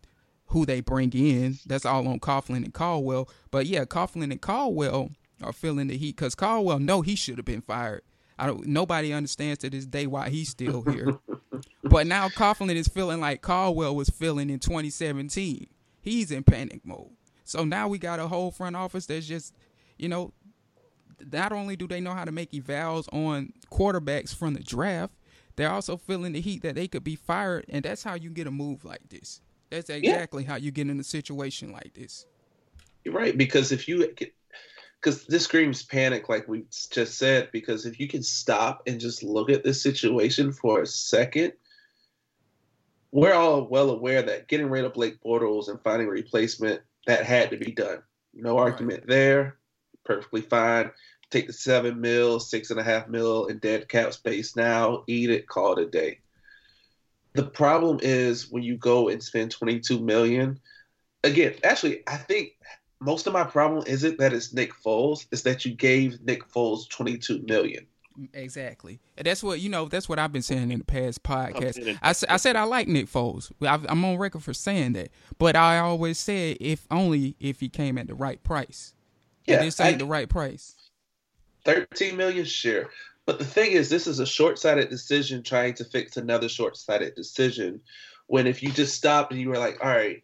who 0.47 0.65
they 0.65 0.81
bring 0.81 1.11
in. 1.13 1.57
That's 1.65 1.85
all 1.85 2.07
on 2.07 2.19
Coughlin 2.19 2.63
and 2.63 2.73
Caldwell. 2.73 3.29
But 3.51 3.65
yeah, 3.65 3.85
Coughlin 3.85 4.31
and 4.31 4.41
Caldwell 4.41 5.11
are 5.41 5.53
feeling 5.53 5.87
the 5.87 5.97
heat 5.97 6.15
because 6.15 6.35
Caldwell 6.35 6.79
know 6.79 7.01
he 7.01 7.15
should 7.15 7.37
have 7.37 7.45
been 7.45 7.61
fired. 7.61 8.01
I 8.37 8.47
don't. 8.47 8.67
Nobody 8.67 9.13
understands 9.13 9.59
to 9.59 9.69
this 9.69 9.85
day 9.85 10.07
why 10.07 10.29
he's 10.29 10.49
still 10.49 10.81
here. 10.81 11.17
but 11.89 12.07
now 12.07 12.29
Coughlin 12.29 12.75
is 12.75 12.87
feeling 12.87 13.19
like 13.19 13.41
Caldwell 13.41 13.95
was 13.95 14.09
feeling 14.09 14.49
in 14.49 14.59
2017. 14.59 15.67
He's 16.01 16.31
in 16.31 16.43
panic 16.43 16.85
mode. 16.85 17.11
So 17.43 17.63
now 17.63 17.87
we 17.87 17.97
got 17.97 18.19
a 18.19 18.27
whole 18.27 18.51
front 18.51 18.75
office 18.75 19.05
that's 19.05 19.27
just, 19.27 19.53
you 19.97 20.09
know, 20.09 20.33
not 21.31 21.51
only 21.51 21.75
do 21.75 21.87
they 21.87 22.01
know 22.01 22.13
how 22.13 22.25
to 22.25 22.31
make 22.31 22.51
evals 22.51 23.07
on 23.13 23.53
quarterbacks 23.71 24.35
from 24.35 24.53
the 24.53 24.63
draft, 24.63 25.13
they're 25.55 25.71
also 25.71 25.95
feeling 25.95 26.33
the 26.33 26.41
heat 26.41 26.63
that 26.63 26.75
they 26.75 26.87
could 26.87 27.03
be 27.03 27.15
fired, 27.15 27.65
and 27.69 27.85
that's 27.85 28.03
how 28.03 28.15
you 28.15 28.29
get 28.29 28.47
a 28.47 28.51
move 28.51 28.83
like 28.83 29.07
this. 29.09 29.41
That's 29.69 29.89
exactly 29.89 30.43
yeah. 30.43 30.49
how 30.49 30.55
you 30.57 30.71
get 30.71 30.89
in 30.89 30.99
a 30.99 31.03
situation 31.03 31.71
like 31.71 31.93
this. 31.93 32.25
You're 33.03 33.13
right 33.13 33.37
because 33.37 33.71
if 33.71 33.87
you 33.87 34.13
because 35.05 35.25
this 35.27 35.43
screams 35.43 35.83
panic, 35.83 36.29
like 36.29 36.47
we 36.47 36.65
just 36.91 37.17
said. 37.17 37.49
Because 37.51 37.85
if 37.85 37.99
you 37.99 38.07
can 38.07 38.23
stop 38.23 38.81
and 38.87 38.99
just 38.99 39.21
look 39.21 39.49
at 39.49 39.63
this 39.63 39.81
situation 39.81 40.51
for 40.51 40.81
a 40.81 40.87
second, 40.87 41.53
we're 43.15 43.33
all 43.33 43.65
well 43.69 43.91
aware 43.91 44.21
that 44.21 44.49
getting 44.49 44.69
rid 44.69 44.83
of 44.83 44.93
Blake 44.93 45.23
Bortles 45.23 45.69
and 45.69 45.81
finding 45.81 46.09
a 46.09 46.11
replacement 46.11 46.81
that 47.07 47.25
had 47.25 47.49
to 47.51 47.57
be 47.57 47.71
done. 47.71 48.03
No 48.33 48.57
argument 48.57 49.03
right. 49.03 49.07
there. 49.07 49.57
Perfectly 50.03 50.41
fine. 50.41 50.91
Take 51.31 51.47
the 51.47 51.53
seven 51.53 52.01
mil, 52.01 52.41
six 52.41 52.71
and 52.71 52.79
a 52.79 52.83
half 52.83 53.07
mil 53.07 53.45
in 53.45 53.59
dead 53.59 53.87
cap 53.87 54.11
space 54.11 54.57
now. 54.57 55.05
Eat 55.07 55.29
it. 55.29 55.47
Call 55.47 55.79
it 55.79 55.87
a 55.87 55.89
day. 55.89 56.19
The 57.35 57.43
problem 57.43 57.99
is 58.01 58.51
when 58.51 58.63
you 58.63 58.75
go 58.75 59.07
and 59.07 59.23
spend 59.23 59.51
22 59.51 60.01
million. 60.01 60.59
Again, 61.23 61.55
actually, 61.63 62.03
I 62.07 62.17
think 62.17 62.57
most 62.99 63.27
of 63.27 63.33
my 63.33 63.45
problem 63.45 63.85
isn't 63.87 64.17
that 64.17 64.33
it's 64.33 64.53
Nick 64.53 64.73
Foles, 64.73 65.25
it's 65.31 65.43
that 65.43 65.63
you 65.63 65.73
gave 65.73 66.21
Nick 66.21 66.45
Foles 66.49 66.89
22 66.89 67.43
million. 67.43 67.87
Exactly. 68.33 68.99
And 69.17 69.25
that's 69.25 69.43
what, 69.43 69.59
you 69.59 69.69
know, 69.69 69.87
that's 69.87 70.07
what 70.07 70.19
I've 70.19 70.31
been 70.31 70.41
saying 70.41 70.71
in 70.71 70.79
the 70.79 70.85
past 70.85 71.23
podcast. 71.23 71.97
I, 72.01 72.09
I 72.33 72.37
said 72.37 72.55
I 72.55 72.63
like 72.63 72.87
Nick 72.87 73.07
Foles. 73.07 73.51
I'm 73.61 74.05
on 74.05 74.17
record 74.17 74.43
for 74.43 74.53
saying 74.53 74.93
that. 74.93 75.09
But 75.37 75.55
I 75.55 75.79
always 75.79 76.17
said 76.19 76.57
if 76.59 76.87
only 76.89 77.35
if 77.39 77.59
he 77.59 77.69
came 77.69 77.97
at 77.97 78.07
the 78.07 78.15
right 78.15 78.41
price. 78.43 78.93
Yeah. 79.45 79.55
And 79.55 79.67
this 79.67 79.79
ain't 79.79 79.95
I, 79.95 79.97
the 79.99 80.05
right 80.05 80.29
price. 80.29 80.75
13 81.65 82.15
million 82.15 82.45
share. 82.45 82.89
But 83.25 83.39
the 83.39 83.45
thing 83.45 83.71
is, 83.71 83.89
this 83.89 84.07
is 84.07 84.19
a 84.19 84.25
short 84.25 84.59
sighted 84.59 84.89
decision 84.89 85.41
trying 85.43 85.73
to 85.75 85.83
fix 85.83 86.15
another 86.15 86.47
short 86.47 86.77
sighted 86.77 87.15
decision. 87.15 87.81
When 88.27 88.47
if 88.47 88.63
you 88.63 88.71
just 88.71 88.95
stopped 88.95 89.31
and 89.31 89.41
you 89.41 89.49
were 89.49 89.57
like, 89.57 89.83
all 89.83 89.89
right, 89.89 90.23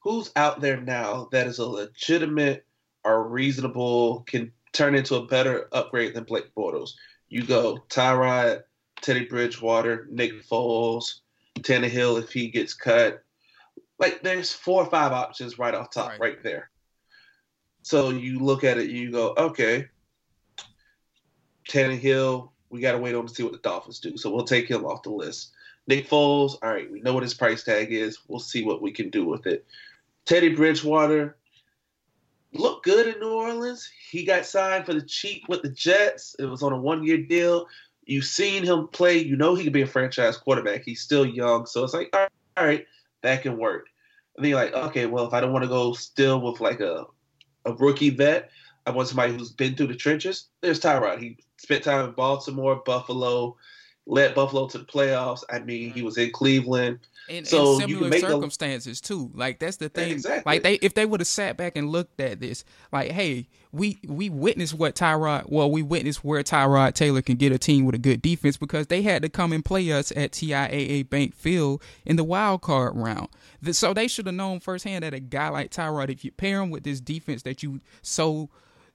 who's 0.00 0.30
out 0.36 0.60
there 0.60 0.80
now 0.80 1.28
that 1.32 1.46
is 1.46 1.58
a 1.58 1.66
legitimate 1.66 2.64
or 3.04 3.28
reasonable 3.28 4.20
can 4.26 4.52
turn 4.72 4.94
into 4.94 5.16
a 5.16 5.26
better 5.26 5.68
upgrade 5.72 6.14
than 6.14 6.24
Blake 6.24 6.54
Bortles? 6.56 6.90
You 7.28 7.44
go 7.44 7.78
Tyrod, 7.88 8.62
Teddy 9.00 9.26
Bridgewater, 9.26 10.06
Nick 10.10 10.44
Foles, 10.44 11.20
Tannehill 11.58 12.22
if 12.22 12.32
he 12.32 12.48
gets 12.48 12.74
cut. 12.74 13.22
Like 13.98 14.22
there's 14.22 14.52
four 14.52 14.82
or 14.82 14.90
five 14.90 15.12
options 15.12 15.58
right 15.58 15.74
off 15.74 15.90
top, 15.90 16.10
right, 16.10 16.20
right 16.20 16.42
there. 16.42 16.70
So 17.82 18.10
you 18.10 18.38
look 18.38 18.64
at 18.64 18.78
it, 18.78 18.90
you 18.90 19.10
go, 19.10 19.34
okay, 19.36 19.86
Tannehill, 21.68 22.50
we 22.70 22.80
got 22.80 22.92
to 22.92 22.98
wait 22.98 23.14
on 23.14 23.26
to 23.26 23.34
see 23.34 23.42
what 23.42 23.52
the 23.52 23.58
Dolphins 23.58 24.00
do. 24.00 24.16
So 24.16 24.30
we'll 24.30 24.44
take 24.44 24.68
him 24.68 24.84
off 24.84 25.02
the 25.02 25.10
list. 25.10 25.52
Nick 25.86 26.08
Foles, 26.08 26.58
all 26.62 26.70
right, 26.70 26.90
we 26.90 27.00
know 27.00 27.14
what 27.14 27.22
his 27.22 27.32
price 27.32 27.64
tag 27.64 27.92
is. 27.92 28.18
We'll 28.28 28.40
see 28.40 28.62
what 28.62 28.82
we 28.82 28.92
can 28.92 29.08
do 29.08 29.24
with 29.24 29.46
it. 29.46 29.64
Teddy 30.26 30.54
Bridgewater 30.54 31.37
looked 32.52 32.84
good 32.84 33.06
in 33.06 33.20
New 33.20 33.32
Orleans. 33.32 33.90
He 34.10 34.24
got 34.24 34.46
signed 34.46 34.86
for 34.86 34.94
the 34.94 35.02
cheap 35.02 35.44
with 35.48 35.62
the 35.62 35.70
Jets. 35.70 36.34
It 36.38 36.46
was 36.46 36.62
on 36.62 36.72
a 36.72 36.78
one 36.78 37.04
year 37.04 37.18
deal. 37.18 37.66
You've 38.04 38.24
seen 38.24 38.64
him 38.64 38.88
play. 38.88 39.18
You 39.18 39.36
know 39.36 39.54
he 39.54 39.64
could 39.64 39.72
be 39.72 39.82
a 39.82 39.86
franchise 39.86 40.36
quarterback. 40.36 40.82
He's 40.84 41.02
still 41.02 41.26
young. 41.26 41.66
So 41.66 41.84
it's 41.84 41.92
like, 41.92 42.14
all 42.14 42.64
right, 42.64 42.86
that 43.22 43.42
can 43.42 43.58
work. 43.58 43.86
And 44.36 44.44
then 44.44 44.50
you're 44.50 44.60
like, 44.60 44.72
okay, 44.72 45.06
well, 45.06 45.26
if 45.26 45.34
I 45.34 45.40
don't 45.40 45.52
want 45.52 45.64
to 45.64 45.68
go 45.68 45.92
still 45.92 46.40
with 46.40 46.60
like 46.60 46.80
a, 46.80 47.06
a 47.64 47.74
rookie 47.74 48.10
vet, 48.10 48.50
I 48.86 48.90
want 48.90 49.08
somebody 49.08 49.34
who's 49.34 49.50
been 49.50 49.74
through 49.74 49.88
the 49.88 49.94
trenches. 49.94 50.46
There's 50.62 50.80
Tyrod. 50.80 51.20
He 51.20 51.36
spent 51.58 51.84
time 51.84 52.06
in 52.06 52.12
Baltimore, 52.12 52.76
Buffalo, 52.86 53.56
led 54.08 54.34
Buffalo 54.34 54.66
to 54.68 54.78
the 54.78 54.84
playoffs. 54.84 55.44
I 55.50 55.60
mean, 55.60 55.92
he 55.92 56.02
was 56.02 56.16
in 56.18 56.30
Cleveland. 56.32 56.98
In, 57.28 57.44
So 57.44 57.78
in 57.78 57.88
you 57.90 57.96
similar 57.96 58.00
can 58.00 58.10
make 58.10 58.22
a- 58.24 58.26
circumstances 58.26 59.00
too. 59.02 59.30
Like 59.34 59.58
that's 59.58 59.76
the 59.76 59.90
thing. 59.90 60.12
Exactly. 60.12 60.50
Like 60.50 60.62
they 60.62 60.74
if 60.76 60.94
they 60.94 61.04
would 61.04 61.20
have 61.20 61.26
sat 61.28 61.58
back 61.58 61.76
and 61.76 61.90
looked 61.90 62.18
at 62.20 62.40
this, 62.40 62.64
like, 62.90 63.10
hey, 63.12 63.48
we 63.70 63.98
we 64.08 64.30
witnessed 64.30 64.72
what 64.72 64.94
Tyrod 64.94 65.50
well, 65.50 65.70
we 65.70 65.82
witnessed 65.82 66.24
where 66.24 66.42
Tyrod 66.42 66.94
Taylor 66.94 67.20
can 67.20 67.36
get 67.36 67.52
a 67.52 67.58
team 67.58 67.84
with 67.84 67.94
a 67.94 67.98
good 67.98 68.22
defense 68.22 68.56
because 68.56 68.86
they 68.86 69.02
had 69.02 69.20
to 69.22 69.28
come 69.28 69.52
and 69.52 69.62
play 69.62 69.92
us 69.92 70.10
at 70.16 70.32
TIAA 70.32 71.08
Bank 71.10 71.34
Field 71.36 71.82
in 72.06 72.16
the 72.16 72.24
wild 72.24 72.62
card 72.62 72.96
round. 72.96 73.28
So 73.72 73.92
they 73.92 74.08
should 74.08 74.24
have 74.24 74.34
known 74.34 74.60
firsthand 74.60 75.04
that 75.04 75.12
a 75.12 75.20
guy 75.20 75.50
like 75.50 75.70
Tyrod, 75.70 76.08
if 76.08 76.24
you 76.24 76.30
pair 76.32 76.62
him 76.62 76.70
with 76.70 76.84
this 76.84 77.00
defense 77.00 77.42
that 77.42 77.62
you 77.62 77.80
so 78.00 78.48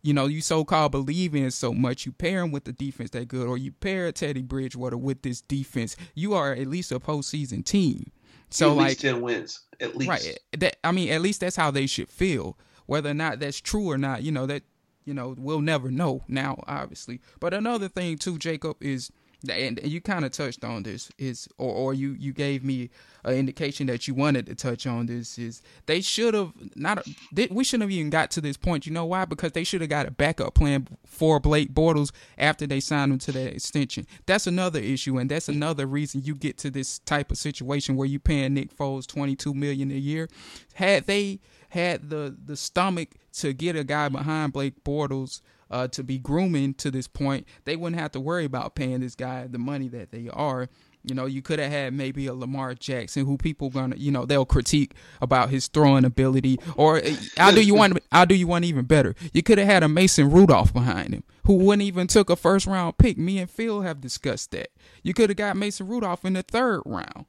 you 0.04 0.14
know, 0.14 0.28
you 0.28 0.42
so 0.42 0.66
called 0.66 0.92
believe 0.92 1.34
in 1.34 1.50
so 1.50 1.74
much, 1.74 2.06
you 2.06 2.12
pair 2.12 2.42
him 2.42 2.52
with 2.52 2.66
the 2.66 2.74
defense 2.74 3.12
that 3.12 3.30
good, 3.30 3.48
or 3.48 3.58
you 3.58 3.72
pair 3.72 4.12
Teddy 4.12 4.42
Bridgewater 4.42 4.98
with 4.98 5.22
this 5.22 5.42
defense, 5.42 5.96
you 6.14 6.34
are 6.34 6.52
at 6.54 6.68
least 6.68 6.92
a 6.92 7.00
postseason 7.00 7.66
team. 7.66 8.12
So 8.50 8.72
at 8.72 8.78
like 8.78 8.88
least 8.90 9.02
ten 9.02 9.22
wins, 9.22 9.62
at 9.80 9.96
least. 9.96 10.10
right, 10.10 10.40
that 10.60 10.78
I 10.84 10.92
mean, 10.92 11.10
at 11.10 11.22
least 11.22 11.40
that's 11.40 11.56
how 11.56 11.72
they 11.72 11.88
should 11.88 12.10
feel. 12.10 12.58
Whether 12.86 13.10
or 13.10 13.16
not 13.16 13.40
that's 13.40 13.62
true 13.62 13.90
or 13.90 13.98
not, 13.98 14.24
you 14.24 14.32
know 14.32 14.46
that 14.46 14.64
you 15.06 15.14
know 15.14 15.34
we'll 15.38 15.62
never 15.62 15.90
know 15.90 16.24
now, 16.28 16.64
obviously. 16.68 17.22
But 17.40 17.54
another 17.54 17.88
thing 17.88 18.18
too, 18.18 18.38
Jacob 18.38 18.78
is. 18.82 19.10
And 19.50 19.80
you 19.84 20.00
kind 20.00 20.24
of 20.24 20.32
touched 20.32 20.64
on 20.64 20.84
this 20.84 21.12
is, 21.18 21.50
or, 21.58 21.74
or 21.74 21.94
you, 21.94 22.16
you 22.18 22.32
gave 22.32 22.64
me 22.64 22.90
an 23.26 23.36
indication 23.36 23.88
that 23.88 24.08
you 24.08 24.14
wanted 24.14 24.46
to 24.48 24.56
touch 24.56 24.88
on 24.88 25.06
this 25.06 25.38
is 25.38 25.62
they 25.86 26.00
should 26.00 26.34
have 26.34 26.54
not, 26.76 27.06
they, 27.32 27.48
we 27.52 27.64
shouldn't 27.64 27.84
have 27.84 27.92
even 27.92 28.10
got 28.10 28.32
to 28.32 28.42
this 28.42 28.56
point. 28.56 28.86
You 28.86 28.94
know 28.94 29.06
why? 29.06 29.26
Because 29.26 29.52
they 29.52 29.66
should 29.66 29.82
have 29.82 29.90
got 29.90 30.08
a 30.08 30.12
backup 30.12 30.54
plan 30.56 30.88
for 31.06 31.40
Blake 31.42 31.74
Bortles 31.74 32.12
after 32.38 32.66
they 32.66 32.80
signed 32.80 33.12
him 33.12 33.20
to 33.20 33.32
that 33.34 33.54
extension. 33.54 34.08
That's 34.26 34.48
another 34.48 34.80
issue, 34.80 35.18
and 35.18 35.30
that's 35.30 35.50
another 35.50 35.86
reason 35.88 36.22
you 36.24 36.36
get 36.36 36.58
to 36.60 36.72
this 36.72 37.00
type 37.00 37.32
of 37.32 37.38
situation 37.38 37.96
where 37.96 38.08
you 38.08 38.20
paying 38.20 38.54
Nick 38.54 38.76
Foles 38.76 39.06
twenty 39.06 39.36
two 39.36 39.54
million 39.54 39.92
a 39.92 39.96
year. 39.96 40.30
Had 40.76 41.06
they 41.06 41.40
had 41.70 42.10
the 42.10 42.36
the 42.46 42.56
stomach 42.56 43.10
to 43.34 43.54
get 43.54 43.76
a 43.76 43.84
guy 43.84 44.10
behind 44.10 44.54
Blake 44.54 44.84
Bortles 44.84 45.42
uh, 45.74 45.88
to 45.90 46.04
be 46.04 46.20
grooming 46.20 46.76
to 46.76 46.92
this 46.92 47.08
point, 47.08 47.48
they 47.66 47.76
wouldn't 47.76 48.00
have 48.00 48.12
to 48.12 48.20
worry 48.20 48.46
about 48.46 48.76
paying 48.76 49.00
this 49.00 49.16
guy 49.16 49.48
the 49.48 49.58
money 49.58 49.90
that 49.90 50.12
they 50.12 50.30
are. 50.32 50.70
You 51.06 51.16
know, 51.16 51.26
you 51.26 51.42
could 51.42 51.60
have 51.60 51.72
had 51.72 51.94
maybe 51.94 52.28
a 52.28 52.34
Lamar 52.34 52.76
Jackson 52.76 53.26
who 53.26 53.38
people 53.38 53.70
gonna, 53.70 53.98
you 53.98 54.10
know, 54.12 54.26
they'll 54.26 54.46
critique 54.46 54.94
about 55.20 55.50
his 55.50 55.68
throwing 55.68 56.06
ability. 56.06 56.60
Or 56.78 56.98
uh, 56.98 57.16
I'll 57.38 57.54
do 57.54 57.62
you 57.62 57.76
one, 57.76 57.98
I'll 58.12 58.26
do 58.26 58.36
you 58.36 58.48
one 58.48 58.64
even 58.64 58.86
better. 58.86 59.16
You 59.34 59.44
could 59.44 59.58
have 59.58 59.68
had 59.68 59.84
a 59.84 59.90
Mason 59.90 60.30
Rudolph 60.30 60.72
behind 60.72 61.14
him 61.14 61.24
who 61.46 61.56
wouldn't 61.56 61.82
even 61.82 62.08
took 62.08 62.30
a 62.30 62.38
first 62.38 62.68
round 62.68 62.98
pick. 62.98 63.18
Me 63.18 63.40
and 63.40 63.50
Phil 63.50 63.82
have 63.82 64.00
discussed 64.00 64.52
that. 64.52 64.70
You 65.02 65.14
could 65.14 65.30
have 65.30 65.38
got 65.38 65.58
Mason 65.58 65.88
Rudolph 65.88 66.24
in 66.24 66.34
the 66.34 66.44
third 66.44 66.84
round. 66.86 67.26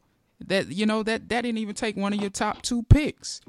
That 0.47 0.69
you 0.69 0.85
know 0.85 1.03
that 1.05 1.31
that 1.31 1.43
didn't 1.43 1.59
even 1.59 1.75
take 1.75 1.97
one 1.97 2.13
of 2.13 2.21
your 2.21 2.29
top 2.29 2.61
two 2.63 2.83
picks, 2.83 3.41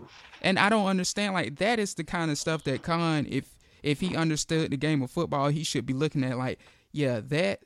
and 0.41 0.57
I 0.57 0.69
don't 0.69 0.85
understand. 0.85 1.33
Like 1.33 1.57
that 1.57 1.77
is 1.77 1.95
the 1.95 2.03
kind 2.05 2.31
of 2.31 2.37
stuff 2.37 2.63
that 2.63 2.83
Khan, 2.83 3.25
if 3.29 3.55
if 3.85 4.01
he 4.01 4.15
understood 4.15 4.71
the 4.71 4.77
game 4.77 5.03
of 5.03 5.11
football, 5.11 5.49
he 5.49 5.63
should 5.63 5.85
be 5.85 5.93
looking 5.93 6.23
at 6.23 6.37
like, 6.37 6.59
yeah, 6.91 7.21
that 7.25 7.61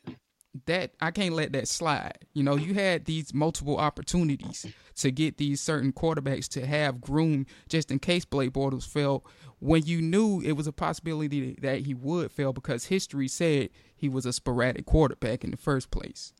that 0.66 0.92
I 1.00 1.12
can't 1.12 1.34
let 1.34 1.54
that 1.54 1.68
slide. 1.68 2.26
You 2.34 2.44
know, 2.44 2.56
you 2.56 2.74
had 2.74 3.06
these 3.06 3.34
multiple 3.34 3.78
opportunities 3.78 4.66
to 4.98 5.12
get 5.12 5.38
these 5.38 5.62
certain 5.62 5.94
quarterbacks 5.94 6.50
to 6.50 6.66
have 6.66 7.00
groomed 7.00 7.46
just 7.70 7.90
in 7.90 8.00
case 8.00 8.26
Blake 8.26 8.52
Bortles 8.52 8.88
fell 8.88 9.24
when 9.60 9.86
you 9.86 10.02
knew 10.02 10.42
it 10.42 10.54
was 10.54 10.68
a 10.68 10.74
possibility 10.74 11.56
that 11.62 11.82
he 11.82 11.94
would 11.94 12.32
fail 12.32 12.52
because 12.52 12.86
history 12.86 13.28
said 13.28 13.70
he 13.96 14.10
was 14.10 14.26
a 14.26 14.34
sporadic 14.34 14.86
quarterback 14.86 15.44
in 15.44 15.52
the 15.52 15.58
first 15.58 15.90
place. 15.90 16.34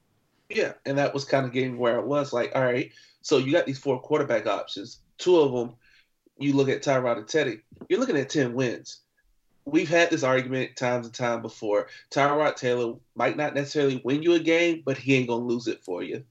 Yeah, 0.50 0.74
and 0.86 0.98
that 0.98 1.14
was 1.14 1.24
kind 1.24 1.46
of 1.46 1.54
getting 1.54 1.78
where 1.78 2.00
it 2.00 2.06
was. 2.06 2.34
Like, 2.34 2.52
all 2.54 2.66
right, 2.66 2.92
so 3.22 3.38
you 3.38 3.52
got 3.54 3.66
these 3.66 3.80
four 3.80 4.02
quarterback 4.02 4.46
options. 4.46 5.00
Two 5.20 5.38
of 5.38 5.54
them, 5.54 5.76
you 6.38 6.54
look 6.54 6.68
at 6.68 6.82
Tyrod 6.82 7.18
and 7.18 7.28
Teddy. 7.28 7.60
You're 7.88 8.00
looking 8.00 8.18
at 8.18 8.30
ten 8.30 8.54
wins. 8.54 9.02
We've 9.66 9.90
had 9.90 10.10
this 10.10 10.24
argument 10.24 10.76
times 10.76 11.06
and 11.06 11.16
time 11.16 11.42
before. 11.42 11.88
Tyrod 12.12 12.56
Taylor 12.56 12.96
might 13.16 13.38
not 13.38 13.54
necessarily 13.54 14.02
win 14.04 14.24
you 14.24 14.34
a 14.34 14.40
game, 14.40 14.82
but 14.86 14.98
he 14.98 15.16
ain't 15.16 15.28
gonna 15.28 15.46
lose 15.46 15.68
it 15.68 15.84
for 15.84 16.02
you. 16.02 16.24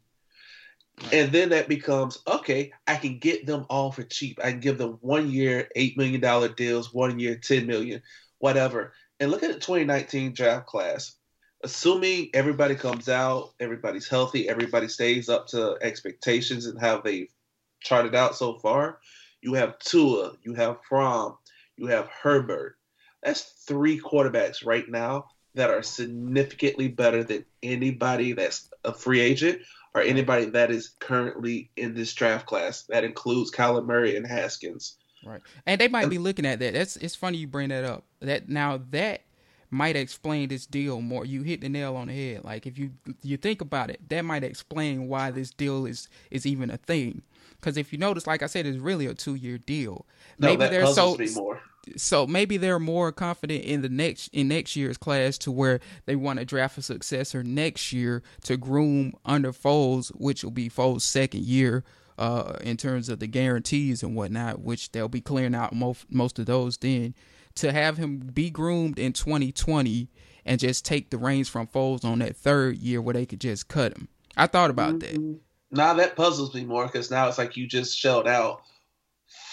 And 1.12 1.30
then 1.30 1.50
that 1.50 1.68
becomes 1.68 2.18
okay. 2.26 2.72
I 2.86 2.96
can 2.96 3.18
get 3.18 3.46
them 3.46 3.66
all 3.70 3.92
for 3.92 4.02
cheap. 4.02 4.40
I 4.42 4.50
can 4.50 4.60
give 4.60 4.78
them 4.78 4.98
one 5.00 5.30
year, 5.30 5.68
eight 5.76 5.96
million 5.96 6.20
dollar 6.20 6.48
deals, 6.48 6.92
one 6.92 7.18
year, 7.20 7.36
ten 7.36 7.66
million, 7.66 8.02
whatever. 8.38 8.92
And 9.20 9.30
look 9.30 9.42
at 9.42 9.52
the 9.52 9.60
2019 9.60 10.32
draft 10.32 10.66
class 10.66 11.18
assuming 11.64 12.30
everybody 12.34 12.74
comes 12.74 13.08
out, 13.08 13.52
everybody's 13.60 14.08
healthy, 14.08 14.48
everybody 14.48 14.88
stays 14.88 15.28
up 15.28 15.46
to 15.48 15.76
expectations 15.82 16.66
and 16.66 16.78
how 16.78 17.00
they've 17.00 17.32
charted 17.80 18.14
out 18.14 18.36
so 18.36 18.58
far, 18.58 18.98
you 19.40 19.54
have 19.54 19.78
Tua, 19.78 20.32
you 20.42 20.54
have 20.54 20.78
Fromm, 20.88 21.36
you 21.76 21.86
have 21.86 22.08
Herbert. 22.08 22.77
That's 23.22 23.42
three 23.42 24.00
quarterbacks 24.00 24.64
right 24.64 24.88
now 24.88 25.26
that 25.54 25.70
are 25.70 25.82
significantly 25.82 26.88
better 26.88 27.24
than 27.24 27.44
anybody 27.62 28.32
that's 28.32 28.70
a 28.84 28.92
free 28.92 29.20
agent 29.20 29.60
or 29.94 30.02
anybody 30.02 30.46
that 30.46 30.70
is 30.70 30.90
currently 31.00 31.70
in 31.76 31.94
this 31.94 32.12
draft 32.14 32.46
class. 32.46 32.82
That 32.82 33.04
includes 33.04 33.50
Kyler 33.50 33.84
Murray 33.84 34.16
and 34.16 34.26
Haskins. 34.26 34.96
Right. 35.24 35.40
And 35.66 35.80
they 35.80 35.88
might 35.88 36.10
be 36.10 36.18
looking 36.18 36.46
at 36.46 36.60
that. 36.60 36.74
That's 36.74 36.96
it's 36.96 37.14
funny 37.14 37.38
you 37.38 37.48
bring 37.48 37.70
that 37.70 37.84
up. 37.84 38.04
That 38.20 38.48
now 38.48 38.80
that 38.90 39.22
might 39.70 39.96
explain 39.96 40.48
this 40.48 40.66
deal 40.66 41.00
more. 41.00 41.24
You 41.24 41.42
hit 41.42 41.60
the 41.60 41.68
nail 41.68 41.96
on 41.96 42.08
the 42.08 42.14
head. 42.14 42.44
Like 42.44 42.66
if 42.66 42.78
you 42.78 42.92
you 43.22 43.36
think 43.36 43.60
about 43.60 43.90
it, 43.90 44.00
that 44.08 44.24
might 44.24 44.44
explain 44.44 45.08
why 45.08 45.30
this 45.30 45.50
deal 45.50 45.86
is 45.86 46.08
is 46.30 46.46
even 46.46 46.70
a 46.70 46.76
thing. 46.76 47.22
Because 47.60 47.76
if 47.76 47.92
you 47.92 47.98
notice, 47.98 48.26
like 48.26 48.42
I 48.42 48.46
said, 48.46 48.66
it's 48.66 48.78
really 48.78 49.06
a 49.06 49.14
two 49.14 49.34
year 49.34 49.58
deal. 49.58 50.06
No, 50.38 50.48
Maybe 50.48 50.60
that 50.60 50.70
they're 50.70 50.86
so 50.86 51.16
puzzles 51.16 51.18
me 51.18 51.30
more. 51.34 51.60
So 51.96 52.26
maybe 52.26 52.56
they're 52.56 52.78
more 52.78 53.12
confident 53.12 53.64
in 53.64 53.82
the 53.82 53.88
next 53.88 54.28
in 54.28 54.48
next 54.48 54.76
year's 54.76 54.96
class 54.96 55.38
to 55.38 55.50
where 55.50 55.80
they 56.06 56.16
want 56.16 56.38
to 56.38 56.44
draft 56.44 56.78
a 56.78 56.82
successor 56.82 57.42
next 57.42 57.92
year 57.92 58.22
to 58.44 58.56
groom 58.56 59.14
under 59.24 59.52
Foles, 59.52 60.08
which 60.10 60.44
will 60.44 60.50
be 60.50 60.68
Foles' 60.68 61.02
second 61.02 61.44
year 61.44 61.84
uh, 62.18 62.54
in 62.62 62.76
terms 62.76 63.08
of 63.08 63.20
the 63.20 63.26
guarantees 63.26 64.02
and 64.02 64.14
whatnot, 64.14 64.60
which 64.60 64.92
they'll 64.92 65.08
be 65.08 65.20
clearing 65.20 65.54
out 65.54 65.74
most 65.74 66.06
most 66.10 66.38
of 66.38 66.46
those 66.46 66.76
then. 66.78 67.14
To 67.56 67.72
have 67.72 67.96
him 67.96 68.18
be 68.18 68.50
groomed 68.50 69.00
in 69.00 69.12
2020 69.12 70.08
and 70.44 70.60
just 70.60 70.84
take 70.84 71.10
the 71.10 71.18
reins 71.18 71.48
from 71.48 71.66
Foles 71.66 72.04
on 72.04 72.20
that 72.20 72.36
third 72.36 72.78
year 72.78 73.02
where 73.02 73.14
they 73.14 73.26
could 73.26 73.40
just 73.40 73.68
cut 73.68 73.96
him. 73.96 74.08
I 74.36 74.46
thought 74.46 74.70
about 74.70 75.00
that. 75.00 75.14
Mm-hmm. 75.14 75.38
Now 75.70 75.94
that 75.94 76.16
puzzles 76.16 76.54
me 76.54 76.64
more 76.64 76.86
because 76.86 77.10
now 77.10 77.28
it's 77.28 77.36
like 77.36 77.56
you 77.56 77.66
just 77.66 77.98
shelled 77.98 78.28
out 78.28 78.62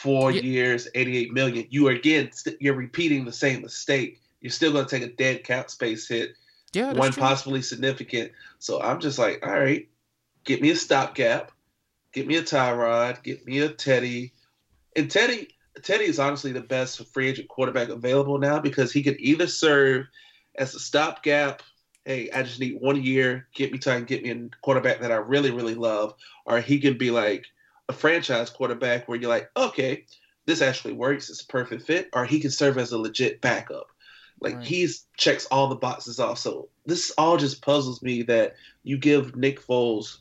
four 0.01 0.31
Yeah. 0.31 0.41
years, 0.41 0.87
eighty-eight 0.95 1.33
million. 1.33 1.67
You 1.69 1.87
are 1.87 1.91
again, 1.91 2.31
st- 2.31 2.57
you're 2.59 2.75
repeating 2.75 3.25
the 3.25 3.31
same 3.31 3.61
mistake. 3.61 4.21
You're 4.41 4.51
still 4.51 4.71
going 4.71 4.85
to 4.85 4.99
take 4.99 5.09
a 5.09 5.13
dead 5.13 5.43
cap 5.43 5.69
space 5.69 6.07
hit, 6.07 6.35
Yeah, 6.73 6.93
one 6.93 7.11
true. 7.11 7.21
possibly 7.21 7.61
significant. 7.61 8.31
So 8.59 8.81
I'm 8.81 8.99
just 8.99 9.17
like, 9.17 9.45
all 9.45 9.59
right, 9.59 9.87
get 10.43 10.61
me 10.61 10.69
a 10.69 10.75
stopgap, 10.75 11.51
get 12.13 12.27
me 12.27 12.35
a 12.35 12.43
Tyrod, 12.43 13.23
get 13.23 13.45
me 13.45 13.59
a 13.59 13.69
Teddy, 13.69 14.33
and 14.95 15.09
Teddy. 15.09 15.49
Teddy 15.81 16.05
is 16.05 16.19
honestly 16.19 16.53
the 16.53 16.61
best 16.61 17.05
free 17.07 17.27
agent 17.27 17.49
quarterback 17.49 17.89
available 17.89 18.37
now 18.37 18.59
because 18.59 18.93
he 18.93 19.03
could 19.03 19.19
either 19.19 19.47
serve 19.47 20.05
as 20.57 20.73
a 20.73 20.79
stopgap 20.79 21.61
hey, 22.05 22.29
I 22.29 22.43
just 22.43 22.59
need 22.59 22.77
one 22.79 23.03
year, 23.03 23.47
get 23.55 23.71
me 23.71 23.79
time, 23.79 24.05
get 24.05 24.23
me 24.23 24.29
a 24.29 24.49
quarterback 24.61 25.01
that 25.01 25.11
I 25.11 25.15
really, 25.15 25.49
really 25.51 25.73
love, 25.73 26.13
or 26.45 26.61
he 26.61 26.79
can 26.79 26.97
be 26.97 27.09
like 27.09 27.45
a 27.89 27.93
franchise 27.93 28.49
quarterback 28.49 29.07
where 29.07 29.17
you're 29.17 29.29
like, 29.29 29.49
okay, 29.55 30.05
this 30.45 30.61
actually 30.61 30.93
works, 30.93 31.29
it's 31.29 31.41
a 31.43 31.47
perfect 31.47 31.83
fit, 31.83 32.09
or 32.13 32.25
he 32.25 32.39
can 32.39 32.51
serve 32.51 32.77
as 32.77 32.91
a 32.91 32.97
legit 32.97 33.41
backup. 33.41 33.87
Like 34.41 34.55
Right. 34.55 34.65
he's 34.65 35.07
checks 35.17 35.45
all 35.47 35.67
the 35.67 35.75
boxes 35.75 36.19
off. 36.19 36.39
So 36.39 36.69
this 36.85 37.11
all 37.17 37.37
just 37.37 37.61
puzzles 37.61 38.01
me 38.01 38.23
that 38.23 38.55
you 38.83 38.97
give 38.97 39.35
Nick 39.35 39.61
Foles 39.61 40.17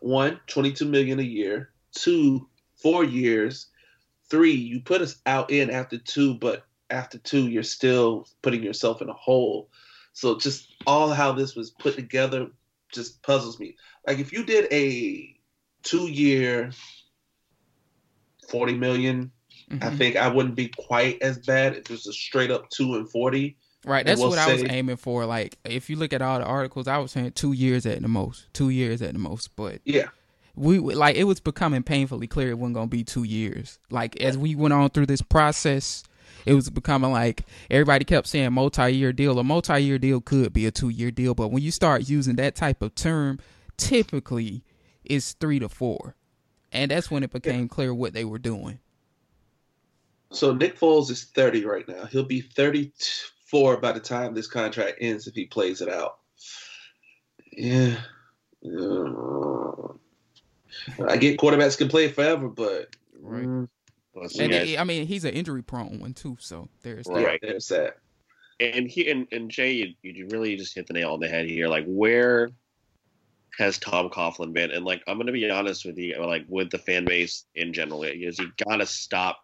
one, 0.00 0.40
22 0.46 0.84
million 0.84 1.18
a 1.18 1.22
year, 1.22 1.70
two, 1.92 2.48
four 2.76 3.02
years, 3.04 3.68
three, 4.28 4.52
you 4.52 4.80
put 4.80 5.00
us 5.00 5.20
out 5.26 5.50
in 5.50 5.70
after 5.70 5.98
two, 5.98 6.34
but 6.34 6.64
after 6.90 7.18
two, 7.18 7.48
you're 7.48 7.62
still 7.62 8.28
putting 8.42 8.62
yourself 8.62 9.02
in 9.02 9.08
a 9.08 9.14
hole. 9.14 9.70
So 10.12 10.38
just 10.38 10.74
all 10.86 11.10
how 11.10 11.32
this 11.32 11.54
was 11.56 11.70
put 11.70 11.94
together 11.94 12.48
just 12.92 13.22
puzzles 13.22 13.58
me. 13.58 13.76
Like 14.06 14.18
if 14.18 14.32
you 14.32 14.44
did 14.44 14.72
a 14.72 15.35
two 15.86 16.08
year, 16.08 16.70
forty 18.48 18.74
million. 18.74 19.30
I 19.70 19.74
Mhm. 19.90 19.98
think 19.98 20.16
I 20.16 20.28
wouldn't 20.28 20.54
be 20.54 20.68
quite 20.68 21.20
as 21.22 21.38
bad 21.38 21.72
if 21.72 21.78
it 21.78 21.90
was 21.90 22.06
a 22.06 22.12
straight 22.12 22.50
up 22.50 22.70
two 22.70 22.94
and 22.96 23.10
forty. 23.10 23.56
Right, 23.84 24.04
that's 24.04 24.20
we'll 24.20 24.30
what 24.30 24.38
I 24.38 24.52
was 24.52 24.64
aiming 24.68 24.96
for. 24.96 25.26
Like, 25.26 25.58
if 25.64 25.88
you 25.88 25.96
look 25.96 26.12
at 26.12 26.20
all 26.20 26.38
the 26.40 26.44
articles, 26.44 26.88
I 26.88 26.98
was 26.98 27.12
saying 27.12 27.32
two 27.32 27.52
years 27.52 27.86
at 27.86 28.02
the 28.02 28.08
most, 28.08 28.46
two 28.52 28.70
years 28.70 29.00
at 29.02 29.12
the 29.12 29.18
most. 29.18 29.54
But 29.56 29.80
Yeah. 29.84 30.08
we 30.56 30.78
like 30.78 31.16
it 31.16 31.24
was 31.24 31.40
becoming 31.40 31.82
painfully 31.82 32.26
clear 32.26 32.50
it 32.50 32.58
wasn't 32.58 32.74
gonna 32.74 32.86
be 32.88 33.04
two 33.04 33.24
years. 33.24 33.78
Like 33.90 34.20
as 34.20 34.36
we 34.38 34.54
went 34.54 34.72
on 34.74 34.90
through 34.90 35.06
this 35.06 35.22
process, 35.22 36.02
it 36.44 36.54
was 36.54 36.70
becoming 36.70 37.10
like 37.12 37.44
everybody 37.70 38.04
kept 38.04 38.26
saying 38.28 38.52
multi-year 38.52 39.12
deal. 39.12 39.38
A 39.38 39.44
multi-year 39.44 39.98
deal 39.98 40.20
could 40.20 40.52
be 40.52 40.66
a 40.66 40.70
two-year 40.70 41.10
deal, 41.10 41.34
but 41.34 41.48
when 41.48 41.62
you 41.62 41.70
start 41.70 42.08
using 42.08 42.36
that 42.36 42.54
type 42.54 42.82
of 42.82 42.94
term, 42.94 43.38
typically 43.76 44.62
it's 45.08 45.32
three 45.34 45.58
to 45.58 45.68
four, 45.68 46.14
and 46.72 46.90
that's 46.90 47.10
when 47.10 47.22
it 47.22 47.32
became 47.32 47.68
clear 47.68 47.94
what 47.94 48.12
they 48.12 48.24
were 48.24 48.38
doing. 48.38 48.78
So 50.32 50.52
Nick 50.52 50.78
Foles 50.78 51.10
is 51.10 51.24
thirty 51.24 51.64
right 51.64 51.86
now. 51.88 52.04
He'll 52.06 52.24
be 52.24 52.40
thirty 52.40 52.92
four 53.46 53.76
by 53.76 53.92
the 53.92 54.00
time 54.00 54.34
this 54.34 54.48
contract 54.48 54.98
ends 55.00 55.26
if 55.26 55.34
he 55.34 55.46
plays 55.46 55.80
it 55.80 55.88
out. 55.88 56.18
Yeah. 57.52 57.96
Uh, 58.64 59.92
I 61.08 61.16
get 61.16 61.38
quarterbacks 61.38 61.78
can 61.78 61.88
play 61.88 62.08
forever, 62.08 62.48
but 62.48 62.94
Right. 63.20 63.44
mm, 63.46 63.68
And 64.14 64.50
guys, 64.52 64.70
it- 64.70 64.78
I 64.80 64.84
mean, 64.84 65.06
he's 65.06 65.24
an 65.24 65.34
injury-prone 65.34 66.00
one 66.00 66.14
too, 66.14 66.36
so 66.40 66.68
there's 66.82 67.06
that. 67.06 67.12
Right. 67.12 67.38
there's 67.40 67.68
that. 67.68 67.98
and 68.58 68.88
he 68.90 69.10
and, 69.10 69.26
and 69.32 69.50
Jay, 69.50 69.72
you, 69.72 69.94
you 70.02 70.26
really 70.30 70.56
just 70.56 70.74
hit 70.74 70.86
the 70.86 70.94
nail 70.94 71.12
on 71.12 71.20
the 71.20 71.28
head 71.28 71.46
here. 71.46 71.68
Like, 71.68 71.84
where 71.86 72.50
has 73.58 73.78
Tom 73.78 74.08
Coughlin 74.10 74.52
been? 74.52 74.70
And 74.70 74.84
like, 74.84 75.02
I'm 75.06 75.18
gonna 75.18 75.32
be 75.32 75.48
honest 75.50 75.84
with 75.84 75.98
you, 75.98 76.16
like 76.24 76.44
with 76.48 76.70
the 76.70 76.78
fan 76.78 77.04
base 77.06 77.44
in 77.54 77.72
general, 77.72 78.02
is 78.04 78.38
you 78.38 78.50
gotta 78.66 78.86
stop 78.86 79.38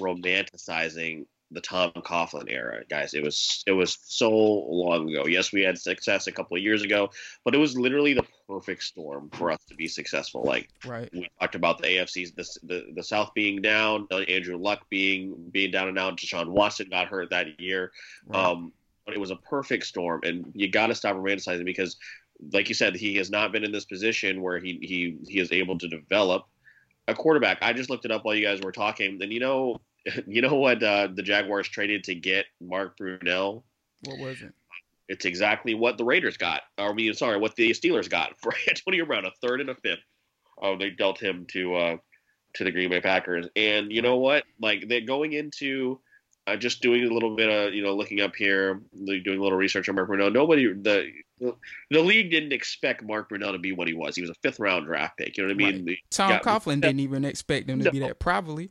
romanticizing 0.00 1.26
the 1.50 1.60
Tom 1.60 1.92
Coughlin 1.92 2.50
era, 2.50 2.82
guys. 2.88 3.14
It 3.14 3.22
was 3.22 3.62
it 3.66 3.72
was 3.72 3.98
so 4.02 4.30
long 4.30 5.08
ago. 5.08 5.26
Yes, 5.26 5.52
we 5.52 5.62
had 5.62 5.78
success 5.78 6.26
a 6.26 6.32
couple 6.32 6.56
of 6.56 6.62
years 6.62 6.82
ago, 6.82 7.10
but 7.44 7.54
it 7.54 7.58
was 7.58 7.76
literally 7.76 8.14
the 8.14 8.24
perfect 8.48 8.82
storm 8.82 9.30
for 9.30 9.50
us 9.50 9.58
to 9.68 9.74
be 9.74 9.86
successful. 9.86 10.42
Like 10.44 10.68
Right. 10.84 11.08
we 11.12 11.28
talked 11.40 11.54
about 11.54 11.78
the 11.80 11.88
AFC's 11.88 12.32
the, 12.32 12.44
the 12.66 12.92
the 12.96 13.02
South 13.04 13.32
being 13.34 13.62
down, 13.62 14.08
uh, 14.10 14.18
Andrew 14.20 14.56
Luck 14.56 14.86
being 14.90 15.48
being 15.52 15.70
down 15.70 15.88
and 15.88 15.98
out. 15.98 16.18
Deshaun 16.18 16.48
Watson 16.48 16.88
got 16.90 17.08
hurt 17.08 17.30
that 17.30 17.60
year. 17.60 17.92
right. 18.26 18.44
Um, 18.46 18.72
but 19.06 19.14
it 19.14 19.20
was 19.20 19.30
a 19.30 19.36
perfect 19.36 19.84
storm, 19.84 20.20
and 20.24 20.50
you 20.54 20.68
got 20.70 20.86
to 20.86 20.94
stop 20.94 21.14
romanticizing 21.14 21.66
because, 21.66 21.98
like 22.52 22.68
you 22.68 22.74
said, 22.74 22.94
he 22.94 23.16
has 23.16 23.30
not 23.30 23.52
been 23.52 23.64
in 23.64 23.72
this 23.72 23.84
position 23.84 24.42
where 24.42 24.58
he 24.58 24.78
he 24.82 25.16
he 25.28 25.40
is 25.40 25.52
able 25.52 25.78
to 25.78 25.88
develop 25.88 26.46
a 27.08 27.14
quarterback. 27.14 27.58
I 27.62 27.72
just 27.72 27.90
looked 27.90 28.04
it 28.04 28.10
up 28.10 28.24
while 28.24 28.34
you 28.34 28.44
guys 28.44 28.60
were 28.60 28.72
talking, 28.72 29.22
and 29.22 29.32
you 29.32 29.40
know, 29.40 29.80
you 30.26 30.42
know 30.42 30.54
what 30.54 30.82
uh, 30.82 31.08
the 31.14 31.22
Jaguars 31.22 31.68
traded 31.68 32.04
to 32.04 32.14
get 32.14 32.46
Mark 32.60 32.98
Brunell. 32.98 33.62
what 34.04 34.18
was 34.18 34.42
it? 34.42 34.52
It's 35.08 35.26
exactly 35.26 35.74
what 35.74 35.98
the 35.98 36.04
Raiders 36.04 36.38
got. 36.38 36.62
Or, 36.78 36.90
I 36.90 36.92
mean, 36.94 37.12
sorry, 37.12 37.38
what 37.38 37.56
the 37.56 37.70
Steelers 37.70 38.08
got 38.08 38.38
for 38.40 38.52
Antonio 38.68 39.04
Brown, 39.04 39.26
a 39.26 39.30
third 39.42 39.60
and 39.60 39.70
a 39.70 39.74
fifth. 39.74 40.04
Oh, 40.60 40.78
they 40.78 40.90
dealt 40.90 41.20
him 41.20 41.46
to 41.50 41.74
uh, 41.74 41.96
to 42.54 42.64
the 42.64 42.70
Green 42.70 42.90
Bay 42.90 43.00
Packers, 43.00 43.46
and 43.56 43.92
you 43.92 44.02
know 44.02 44.16
what? 44.16 44.44
Like 44.60 44.88
they're 44.88 45.00
going 45.00 45.32
into 45.32 46.00
uh, 46.46 46.56
just 46.56 46.82
doing 46.82 47.04
a 47.04 47.12
little 47.12 47.34
bit 47.34 47.50
of 47.50 47.74
you 47.74 47.82
know 47.82 47.94
looking 47.94 48.20
up 48.20 48.34
here, 48.36 48.80
doing 49.04 49.38
a 49.38 49.42
little 49.42 49.58
research 49.58 49.88
on 49.88 49.96
Mark 49.96 50.08
Brunell. 50.08 50.32
Nobody 50.32 50.72
the 50.72 51.10
the 51.40 52.00
league 52.00 52.30
didn't 52.30 52.52
expect 52.52 53.02
Mark 53.02 53.28
Brunell 53.30 53.52
to 53.52 53.58
be 53.58 53.72
what 53.72 53.88
he 53.88 53.94
was. 53.94 54.14
He 54.16 54.22
was 54.22 54.30
a 54.30 54.34
fifth 54.42 54.60
round 54.60 54.86
draft 54.86 55.16
pick. 55.18 55.36
You 55.36 55.46
know 55.46 55.54
what 55.54 55.64
I 55.64 55.72
mean? 55.72 55.96
Tom 56.10 56.30
Yeah. 56.30 56.40
Coughlin 56.40 56.80
didn't 56.80 57.00
even 57.00 57.24
expect 57.24 57.68
him 57.68 57.82
to 57.82 57.90
be 57.90 57.98
that. 58.00 58.18
Probably. 58.18 58.70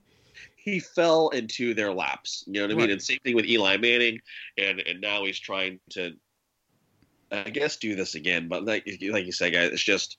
he 0.56 0.80
fell 0.80 1.30
into 1.30 1.74
their 1.74 1.92
laps. 1.92 2.44
You 2.48 2.54
know 2.54 2.62
what 2.62 2.72
I 2.72 2.74
mean? 2.76 2.80
Right. 2.86 2.92
And 2.92 3.02
same 3.02 3.20
thing 3.24 3.36
with 3.36 3.46
Eli 3.46 3.78
Manning, 3.78 4.20
and 4.58 4.80
and 4.80 5.02
now 5.02 5.26
he's 5.26 5.40
trying 5.40 5.80
to, 5.92 6.14
I 7.32 7.50
guess, 7.50 7.78
do 7.78 7.96
this 7.96 8.16
again. 8.16 8.48
But 8.48 8.64
like 8.66 8.86
like 9.10 9.26
you 9.26 9.32
said, 9.32 9.54
guys, 9.54 9.72
it's 9.72 9.84
just. 9.84 10.18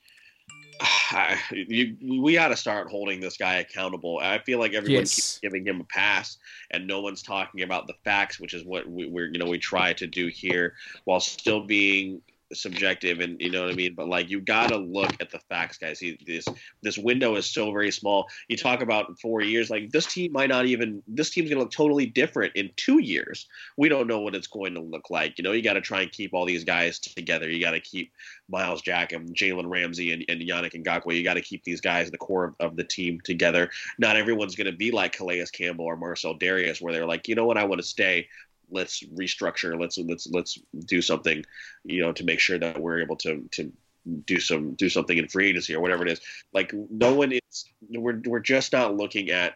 I, 0.81 1.39
you, 1.51 1.95
we 2.21 2.33
got 2.33 2.49
to 2.49 2.57
start 2.57 2.89
holding 2.89 3.21
this 3.21 3.37
guy 3.37 3.55
accountable. 3.55 4.19
I 4.21 4.39
feel 4.39 4.59
like 4.59 4.73
everyone 4.73 5.01
Yes. 5.01 5.15
keeps 5.15 5.39
giving 5.39 5.65
him 5.65 5.79
a 5.79 5.85
pass, 5.85 6.37
and 6.71 6.85
no 6.85 6.99
one's 7.01 7.21
talking 7.23 7.61
about 7.61 7.87
the 7.87 7.93
facts, 8.03 8.39
which 8.39 8.53
is 8.53 8.63
what 8.65 8.85
we, 8.87 9.07
we're 9.07 9.31
you 9.31 9.39
know 9.39 9.45
we 9.45 9.57
try 9.57 9.93
to 9.93 10.05
do 10.05 10.27
here, 10.27 10.75
while 11.05 11.19
still 11.21 11.65
being 11.65 12.21
subjective 12.61 13.19
and 13.19 13.39
you 13.39 13.49
know 13.49 13.63
what 13.63 13.71
I 13.71 13.75
mean. 13.75 13.95
But 13.95 14.07
like 14.07 14.29
you 14.29 14.41
got 14.41 14.69
to 14.69 14.77
look 14.77 15.13
at 15.19 15.31
the 15.31 15.39
facts, 15.39 15.77
guys. 15.77 16.01
This 16.25 16.45
this 16.81 16.97
window 16.97 17.35
is 17.35 17.45
so 17.45 17.71
very 17.71 17.91
small. 17.91 18.27
You 18.47 18.57
talk 18.57 18.81
about 18.81 19.19
four 19.19 19.41
years, 19.41 19.69
like 19.69 19.91
this 19.91 20.05
team 20.05 20.31
might 20.31 20.49
not 20.49 20.65
even. 20.65 21.01
This 21.07 21.29
team's 21.29 21.49
to 21.49 21.59
look 21.59 21.71
totally 21.71 22.05
different 22.05 22.55
in 22.55 22.69
two 22.75 22.99
years. 22.99 23.47
We 23.77 23.89
don't 23.89 24.07
know 24.07 24.19
what 24.19 24.35
it's 24.35 24.47
going 24.47 24.73
to 24.75 24.81
look 24.81 25.09
like. 25.09 25.37
You 25.37 25.43
know, 25.43 25.51
you 25.51 25.61
got 25.61 25.73
to 25.73 25.81
try 25.81 26.01
and 26.01 26.11
keep 26.11 26.33
all 26.33 26.45
these 26.45 26.63
guys 26.63 26.99
together. 26.99 27.49
You 27.49 27.59
got 27.59 27.71
to 27.71 27.79
keep 27.79 28.11
Myles 28.49 28.81
Jack 28.81 29.11
and 29.13 29.33
Jalen 29.35 29.69
Ramsey 29.69 30.11
and, 30.11 30.25
and 30.27 30.41
Yannick 30.41 30.73
Ngakoue. 30.73 31.15
You 31.15 31.23
got 31.23 31.35
to 31.35 31.41
keep 31.41 31.63
these 31.63 31.81
guys, 31.81 32.11
the 32.11 32.17
core 32.17 32.45
of, 32.45 32.55
of 32.59 32.75
the 32.75 32.83
team, 32.83 33.21
together. 33.21 33.69
Not 33.97 34.17
everyone's 34.17 34.55
to 34.65 34.71
be 34.71 34.91
like 34.91 35.13
Calais 35.13 35.45
Campbell 35.53 35.85
or 35.85 35.95
Marcell 35.95 36.37
Dareus, 36.37 36.81
where 36.81 36.93
they're 36.93 37.05
like, 37.05 37.27
you 37.27 37.35
know 37.35 37.45
what, 37.45 37.57
I 37.57 37.63
want 37.63 37.81
to 37.81 37.87
stay. 37.87 38.27
Let's 38.69 39.03
restructure. 39.03 39.79
Let's 39.79 39.97
let's 39.97 40.27
let's 40.31 40.59
do 40.85 41.01
something, 41.01 41.43
you 41.83 42.01
know, 42.01 42.11
to 42.13 42.23
make 42.23 42.39
sure 42.39 42.59
that 42.59 42.79
we're 42.79 43.01
able 43.01 43.15
to 43.17 43.47
to 43.51 43.71
do 44.25 44.39
some 44.39 44.73
do 44.73 44.89
something 44.89 45.17
in 45.17 45.27
free 45.27 45.49
agency 45.49 45.75
or 45.75 45.81
whatever 45.81 46.05
it 46.05 46.11
is. 46.11 46.21
Like 46.53 46.71
no 46.73 47.13
one 47.13 47.31
is. 47.31 47.65
We're 47.89 48.21
we're 48.25 48.39
just 48.39 48.73
not 48.73 48.95
looking 48.95 49.29
at 49.29 49.55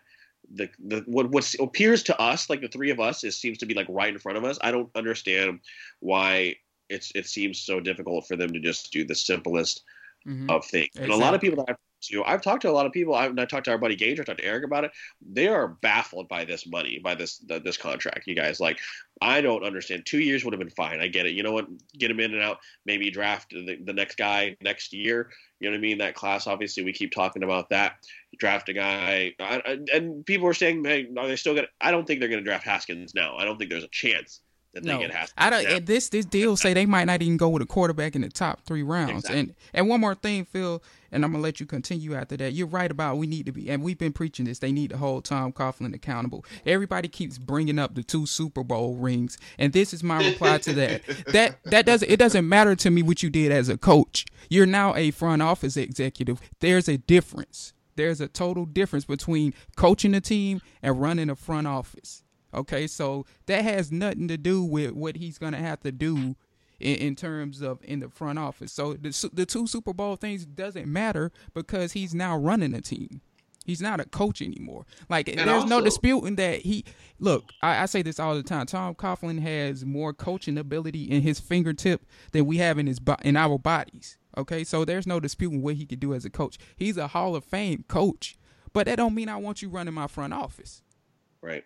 the 0.53 0.69
the 0.79 1.03
what 1.05 1.29
what 1.29 1.53
appears 1.59 2.03
to 2.03 2.19
us 2.19 2.49
like 2.49 2.61
the 2.61 2.67
three 2.67 2.89
of 2.89 2.99
us 2.99 3.23
is 3.23 3.35
seems 3.35 3.59
to 3.59 3.65
be 3.65 3.73
like 3.73 3.87
right 3.89 4.13
in 4.13 4.19
front 4.19 4.37
of 4.37 4.45
us. 4.45 4.57
I 4.61 4.71
don't 4.71 4.89
understand 4.95 5.59
why 5.99 6.55
it's 6.89 7.11
it 7.13 7.27
seems 7.27 7.61
so 7.61 7.79
difficult 7.79 8.27
for 8.27 8.35
them 8.35 8.51
to 8.53 8.59
just 8.59 8.91
do 8.91 9.05
the 9.05 9.15
simplest 9.15 9.83
Mhm. 10.27 10.49
of 10.49 10.65
things. 10.65 10.89
And 10.95 11.11
a 11.11 11.15
lot 11.15 11.33
of 11.33 11.41
people 11.41 11.63
that 11.63 11.69
I've 11.69 11.77
to, 12.01 12.23
I've 12.23 12.41
talked 12.41 12.61
to 12.63 12.69
a 12.69 12.71
lot 12.71 12.85
of 12.85 12.91
people. 12.91 13.15
I've, 13.15 13.37
I 13.37 13.45
talked 13.45 13.65
to 13.65 13.71
our 13.71 13.77
buddy 13.77 13.95
Gage, 13.95 14.19
I 14.19 14.23
talked 14.23 14.39
to 14.39 14.45
Eric 14.45 14.63
about 14.63 14.83
it. 14.83 14.91
They 15.21 15.47
are 15.47 15.67
baffled 15.67 16.27
by 16.27 16.45
this 16.45 16.67
money, 16.67 16.99
by 17.03 17.15
this 17.15 17.37
the, 17.39 17.59
this 17.59 17.77
contract. 17.77 18.27
You 18.27 18.35
guys, 18.35 18.59
like, 18.59 18.79
I 19.21 19.41
don't 19.41 19.63
understand. 19.63 20.05
Two 20.05 20.19
years 20.19 20.43
would 20.43 20.53
have 20.53 20.59
been 20.59 20.69
fine. 20.69 21.01
I 21.01 21.07
get 21.07 21.25
it. 21.25 21.33
You 21.33 21.43
know 21.43 21.51
what? 21.51 21.67
Get 21.97 22.11
him 22.11 22.19
in 22.19 22.33
and 22.33 22.41
out. 22.41 22.59
Maybe 22.85 23.11
draft 23.11 23.51
the, 23.51 23.77
the 23.83 23.93
next 23.93 24.15
guy 24.15 24.55
next 24.61 24.93
year. 24.93 25.29
You 25.59 25.69
know 25.69 25.73
what 25.73 25.79
I 25.79 25.81
mean? 25.81 25.97
That 25.97 26.15
class, 26.15 26.47
obviously, 26.47 26.83
we 26.83 26.93
keep 26.93 27.11
talking 27.11 27.43
about 27.43 27.69
that. 27.69 27.97
Draft 28.37 28.69
a 28.69 28.73
guy, 28.73 29.33
I, 29.39 29.61
I, 29.65 29.77
and 29.93 30.25
people 30.25 30.47
are 30.47 30.53
saying, 30.53 30.85
"Hey, 30.85 31.07
are 31.17 31.27
they 31.27 31.35
still 31.35 31.55
gonna?" 31.55 31.67
I 31.81 31.91
don't 31.91 32.07
think 32.07 32.19
they're 32.19 32.29
gonna 32.29 32.43
draft 32.43 32.65
Haskins 32.65 33.13
now. 33.13 33.35
I 33.37 33.43
don't 33.43 33.57
think 33.57 33.69
there's 33.69 33.83
a 33.83 33.89
chance 33.89 34.39
that 34.73 34.83
No. 34.83 35.01
I 35.37 35.49
don't. 35.49 35.65
and 35.65 35.85
This 35.87 36.09
this 36.09 36.25
deal 36.25 36.55
say 36.55 36.73
they 36.73 36.85
might 36.85 37.05
not 37.05 37.21
even 37.21 37.37
go 37.37 37.49
with 37.49 37.61
a 37.61 37.65
quarterback 37.65 38.15
in 38.15 38.21
the 38.21 38.29
top 38.29 38.61
three 38.65 38.83
rounds. 38.83 39.25
Exactly. 39.25 39.39
And 39.39 39.55
and 39.73 39.89
one 39.89 39.99
more 40.01 40.15
thing, 40.15 40.45
Phil, 40.45 40.83
and 41.11 41.25
I'm 41.25 41.31
gonna 41.31 41.41
let 41.43 41.59
you 41.59 41.65
continue 41.65 42.13
after 42.13 42.37
that. 42.37 42.53
You're 42.53 42.67
right 42.67 42.89
about 42.91 43.17
we 43.17 43.25
need 43.27 43.45
to 43.47 43.51
be, 43.51 43.69
and 43.69 43.81
we've 43.81 43.97
been 43.97 44.13
preaching 44.13 44.45
this. 44.45 44.59
They 44.59 44.71
need 44.71 44.91
to 44.91 44.97
hold 44.97 45.25
Tom 45.25 45.51
Coughlin 45.51 45.93
accountable. 45.95 46.45
Everybody 46.65 47.07
keeps 47.07 47.37
bringing 47.37 47.79
up 47.79 47.95
the 47.95 48.03
two 48.03 48.25
Super 48.25 48.63
Bowl 48.63 48.95
rings, 48.95 49.37
and 49.57 49.73
this 49.73 49.93
is 49.93 50.03
my 50.03 50.23
reply 50.25 50.59
to 50.59 50.73
that. 50.73 51.01
That 51.33 51.63
that 51.65 51.85
doesn't 51.85 52.09
it 52.09 52.17
doesn't 52.17 52.47
matter 52.47 52.75
to 52.75 52.89
me 52.89 53.01
what 53.01 53.23
you 53.23 53.29
did 53.29 53.51
as 53.51 53.69
a 53.69 53.77
coach. 53.77 54.25
You're 54.49 54.65
now 54.65 54.95
a 54.95 55.11
front 55.11 55.41
office 55.41 55.77
executive. 55.77 56.39
There's 56.59 56.87
a 56.87 56.97
difference. 56.97 57.73
There's 57.95 58.21
a 58.21 58.27
total 58.27 58.65
difference 58.65 59.05
between 59.05 59.53
coaching 59.75 60.13
a 60.15 60.21
team 60.21 60.61
and 60.81 61.01
running 61.01 61.29
a 61.29 61.35
front 61.35 61.67
office. 61.67 62.23
Okay, 62.53 62.87
so 62.87 63.25
that 63.45 63.63
has 63.63 63.91
nothing 63.91 64.27
to 64.27 64.37
do 64.37 64.63
with 64.63 64.91
what 64.91 65.17
he's 65.17 65.37
gonna 65.37 65.57
have 65.57 65.81
to 65.81 65.91
do 65.91 66.35
in, 66.79 66.95
in 66.95 67.15
terms 67.15 67.61
of 67.61 67.79
in 67.83 67.99
the 67.99 68.09
front 68.09 68.39
office. 68.39 68.71
So 68.71 68.93
the 68.93 69.29
the 69.33 69.45
two 69.45 69.67
Super 69.67 69.93
Bowl 69.93 70.15
things 70.15 70.45
doesn't 70.45 70.87
matter 70.87 71.31
because 71.53 71.93
he's 71.93 72.15
now 72.15 72.37
running 72.37 72.73
a 72.73 72.81
team. 72.81 73.21
He's 73.65 73.81
not 73.81 73.99
a 73.99 74.05
coach 74.05 74.41
anymore. 74.41 74.85
Like 75.09 75.27
there's 75.27 75.65
no 75.65 75.79
disputing 75.81 76.37
that 76.37 76.61
he 76.61 76.85
look. 77.19 77.43
I, 77.61 77.83
I 77.83 77.85
say 77.85 78.01
this 78.01 78.19
all 78.19 78.33
the 78.33 78.41
time. 78.41 78.65
Tom 78.65 78.95
Coughlin 78.95 79.39
has 79.41 79.85
more 79.85 80.11
coaching 80.11 80.57
ability 80.57 81.03
in 81.03 81.21
his 81.21 81.39
fingertip 81.39 82.03
than 82.31 82.47
we 82.47 82.57
have 82.57 82.79
in 82.79 82.87
his 82.87 82.99
in 83.21 83.37
our 83.37 83.59
bodies. 83.59 84.17
Okay, 84.37 84.63
so 84.63 84.85
there's 84.85 85.05
no 85.05 85.19
disputing 85.19 85.61
what 85.61 85.75
he 85.75 85.85
could 85.85 85.99
do 85.99 86.15
as 86.15 86.25
a 86.25 86.29
coach. 86.31 86.57
He's 86.77 86.97
a 86.97 87.09
Hall 87.09 87.35
of 87.35 87.43
Fame 87.43 87.85
coach, 87.87 88.37
but 88.73 88.87
that 88.87 88.95
don't 88.95 89.13
mean 89.13 89.29
I 89.29 89.37
want 89.37 89.61
you 89.61 89.69
running 89.69 89.93
my 89.93 90.07
front 90.07 90.33
office 90.33 90.81
right. 91.41 91.63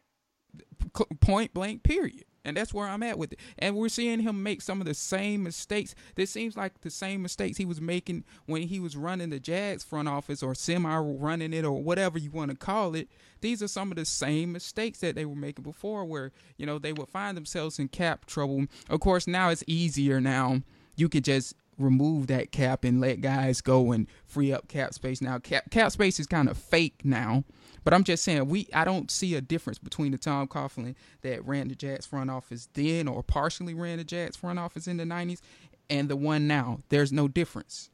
Point 1.20 1.54
blank 1.54 1.84
period. 1.84 2.26
And 2.46 2.58
that's 2.58 2.74
where 2.74 2.88
i'm 2.88 3.04
at 3.04 3.18
with 3.18 3.34
it. 3.34 3.40
And 3.58 3.76
we're 3.76 3.90
seeing 3.90 4.20
him 4.20 4.44
make 4.44 4.62
some 4.62 4.82
of 4.82 4.86
the 4.86 4.94
same 4.94 5.44
mistakes. 5.44 5.96
This 6.16 6.30
seems 6.30 6.58
like 6.58 6.82
the 6.82 6.90
same 6.90 7.22
mistakes 7.22 7.58
he 7.58 7.66
was 7.66 7.80
making 7.80 8.26
when 8.48 8.64
he 8.64 8.80
was 8.80 8.98
running 8.98 9.30
the 9.30 9.40
jags 9.40 9.84
front 9.84 10.10
office 10.10 10.44
or 10.44 10.54
semi 10.54 10.98
running 10.98 11.54
it 11.54 11.64
or 11.64 11.82
whatever 11.82 12.20
you 12.20 12.32
want 12.32 12.52
to 12.52 12.58
call 12.58 12.96
it. 12.96 13.08
These 13.42 13.64
are 13.64 13.68
some 13.68 13.92
of 13.92 13.98
the 13.98 14.06
same 14.06 14.52
mistakes 14.52 15.00
that 15.00 15.16
they 15.16 15.26
were 15.26 15.36
making 15.36 15.64
before 15.64 16.04
where 16.04 16.32
you 16.58 16.66
know 16.66 16.80
they 16.80 16.94
would 16.94 17.10
find 17.10 17.38
themselves 17.38 17.80
in 17.80 17.88
cap 17.88 18.26
trouble. 18.26 18.66
Of 18.90 19.00
course 19.00 19.26
now 19.26 19.50
it's 19.50 19.64
easier 19.66 20.20
now. 20.20 20.64
You 20.96 21.10
could 21.10 21.24
just 21.24 21.56
remove 21.78 22.28
that 22.28 22.52
cap 22.52 22.84
and 22.84 23.02
let 23.02 23.22
guys 23.22 23.62
go 23.62 23.92
and 23.92 24.08
free 24.26 24.52
up 24.52 24.68
cap 24.68 24.94
space. 24.94 25.22
Now 25.22 25.40
cap 25.40 25.70
cap 25.72 25.92
space 25.92 26.20
is 26.20 26.28
kind 26.28 26.50
of 26.50 26.58
fake 26.58 27.02
now, 27.04 27.44
but 27.84 27.94
I'm 27.94 28.04
just 28.04 28.24
saying 28.24 28.48
we 28.48 28.68
I 28.74 28.86
don't 28.86 29.10
see 29.12 29.36
a 29.36 29.42
difference 29.42 29.80
between 29.80 30.12
the 30.12 30.18
Tom 30.18 30.48
Coughlin 30.48 30.96
that 31.22 31.46
ran 31.46 31.68
the 31.68 31.76
Jags 31.76 32.06
front 32.06 32.30
office 32.30 32.70
then 32.74 33.08
or 33.08 33.24
partially 33.24 33.74
ran 33.74 33.98
the 33.98 34.04
Jags 34.04 34.36
front 34.36 34.60
office 34.60 34.88
in 34.88 34.98
the 34.98 35.04
90s 35.04 35.42
and 35.90 36.10
the 36.10 36.16
one 36.16 36.48
now. 36.48 36.80
There's 36.90 37.12
no 37.12 37.28
difference. 37.28 37.90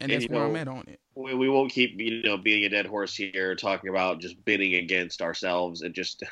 And, 0.00 0.10
And 0.10 0.22
that's 0.22 0.28
where 0.30 0.40
know, 0.40 0.46
I'm 0.46 0.56
at 0.56 0.68
on 0.68 0.84
it. 0.88 1.00
we, 1.14 1.34
we 1.34 1.48
won't 1.48 1.70
keep 1.72 1.98
you 2.00 2.22
know 2.22 2.36
being 2.36 2.64
a 2.64 2.68
dead 2.68 2.86
horse 2.86 3.14
here 3.14 3.54
talking 3.54 3.90
about 3.90 4.20
just 4.20 4.44
bidding 4.44 4.74
against 4.74 5.22
ourselves 5.22 5.82
and 5.82 5.94
just 5.94 6.22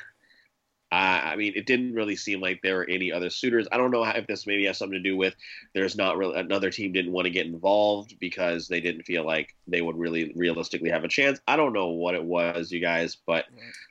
I 0.93 1.33
I 1.33 1.35
mean, 1.35 1.53
it 1.55 1.65
didn't 1.65 1.93
really 1.93 2.15
seem 2.15 2.39
like 2.39 2.61
there 2.61 2.77
were 2.77 2.89
any 2.89 3.11
other 3.11 3.29
suitors. 3.29 3.67
I 3.71 3.77
don't 3.77 3.91
know 3.91 4.03
if 4.03 4.27
this 4.27 4.45
maybe 4.45 4.65
has 4.65 4.77
something 4.77 5.01
to 5.01 5.09
do 5.09 5.17
with 5.17 5.35
there's 5.73 5.95
not 5.95 6.17
really 6.17 6.39
another 6.39 6.69
team 6.69 6.91
didn't 6.91 7.11
want 7.11 7.25
to 7.25 7.31
get 7.31 7.47
involved 7.47 8.19
because 8.19 8.67
they 8.67 8.79
didn't 8.79 9.03
feel 9.03 9.25
like 9.25 9.55
they 9.67 9.81
would 9.81 9.97
really 9.97 10.31
realistically 10.35 10.91
have 10.91 11.03
a 11.03 11.07
chance. 11.07 11.39
I 11.47 11.55
don't 11.55 11.73
know 11.73 11.87
what 11.87 12.15
it 12.15 12.23
was, 12.23 12.71
you 12.71 12.79
guys, 12.79 13.17
but 13.25 13.45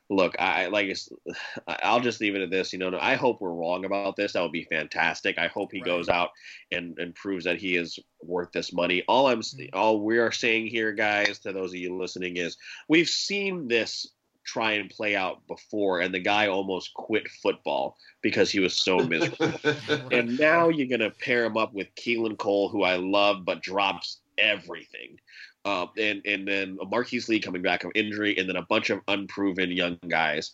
look, 0.08 0.36
I 0.38 0.66
like 0.66 0.96
I'll 1.66 2.00
just 2.00 2.20
leave 2.20 2.36
it 2.36 2.42
at 2.42 2.50
this. 2.50 2.72
You 2.72 2.78
know, 2.78 2.96
I 3.00 3.16
hope 3.16 3.40
we're 3.40 3.52
wrong 3.52 3.84
about 3.84 4.14
this. 4.14 4.34
That 4.34 4.42
would 4.42 4.52
be 4.52 4.64
fantastic. 4.64 5.38
I 5.38 5.48
hope 5.48 5.72
he 5.72 5.78
Right. 5.78 5.86
goes 5.86 6.08
out 6.08 6.30
and, 6.70 6.96
and 6.98 7.14
proves 7.14 7.44
that 7.44 7.58
he 7.58 7.76
is 7.76 7.98
worth 8.22 8.52
this 8.52 8.72
money. 8.72 9.02
All 9.08 9.26
I'm 9.26 9.40
mm. 9.40 9.70
all 9.72 10.00
we 10.00 10.18
are 10.18 10.30
saying 10.30 10.68
here, 10.68 10.92
guys, 10.92 11.40
to 11.40 11.52
those 11.52 11.70
of 11.70 11.76
you 11.76 11.96
listening, 11.96 12.36
is 12.36 12.56
we've 12.88 13.08
seen 13.08 13.66
this 13.66 14.06
try 14.44 14.72
and 14.72 14.90
play 14.90 15.14
out 15.14 15.46
before, 15.46 16.00
and 16.00 16.12
the 16.12 16.20
guy 16.20 16.48
almost 16.48 16.94
quit 16.94 17.28
football 17.28 17.96
because 18.22 18.50
he 18.50 18.60
was 18.60 18.74
so 18.74 18.98
miserable. 18.98 19.52
and 20.10 20.38
now 20.38 20.68
you're 20.68 20.86
gonna 20.86 21.10
pair 21.10 21.44
him 21.44 21.56
up 21.56 21.72
with 21.72 21.94
Keelan 21.94 22.38
Cole, 22.38 22.68
who 22.68 22.82
I 22.82 22.96
love, 22.96 23.44
but 23.44 23.62
drops 23.62 24.18
everything. 24.38 25.18
Uh, 25.64 25.86
and 25.96 26.22
and 26.26 26.46
then 26.46 26.78
Marquise 26.90 27.28
Lee 27.28 27.40
coming 27.40 27.62
back 27.62 27.82
from 27.82 27.92
injury, 27.94 28.36
and 28.36 28.48
then 28.48 28.56
a 28.56 28.62
bunch 28.62 28.90
of 28.90 29.00
unproven 29.08 29.70
young 29.70 29.98
guys. 30.08 30.52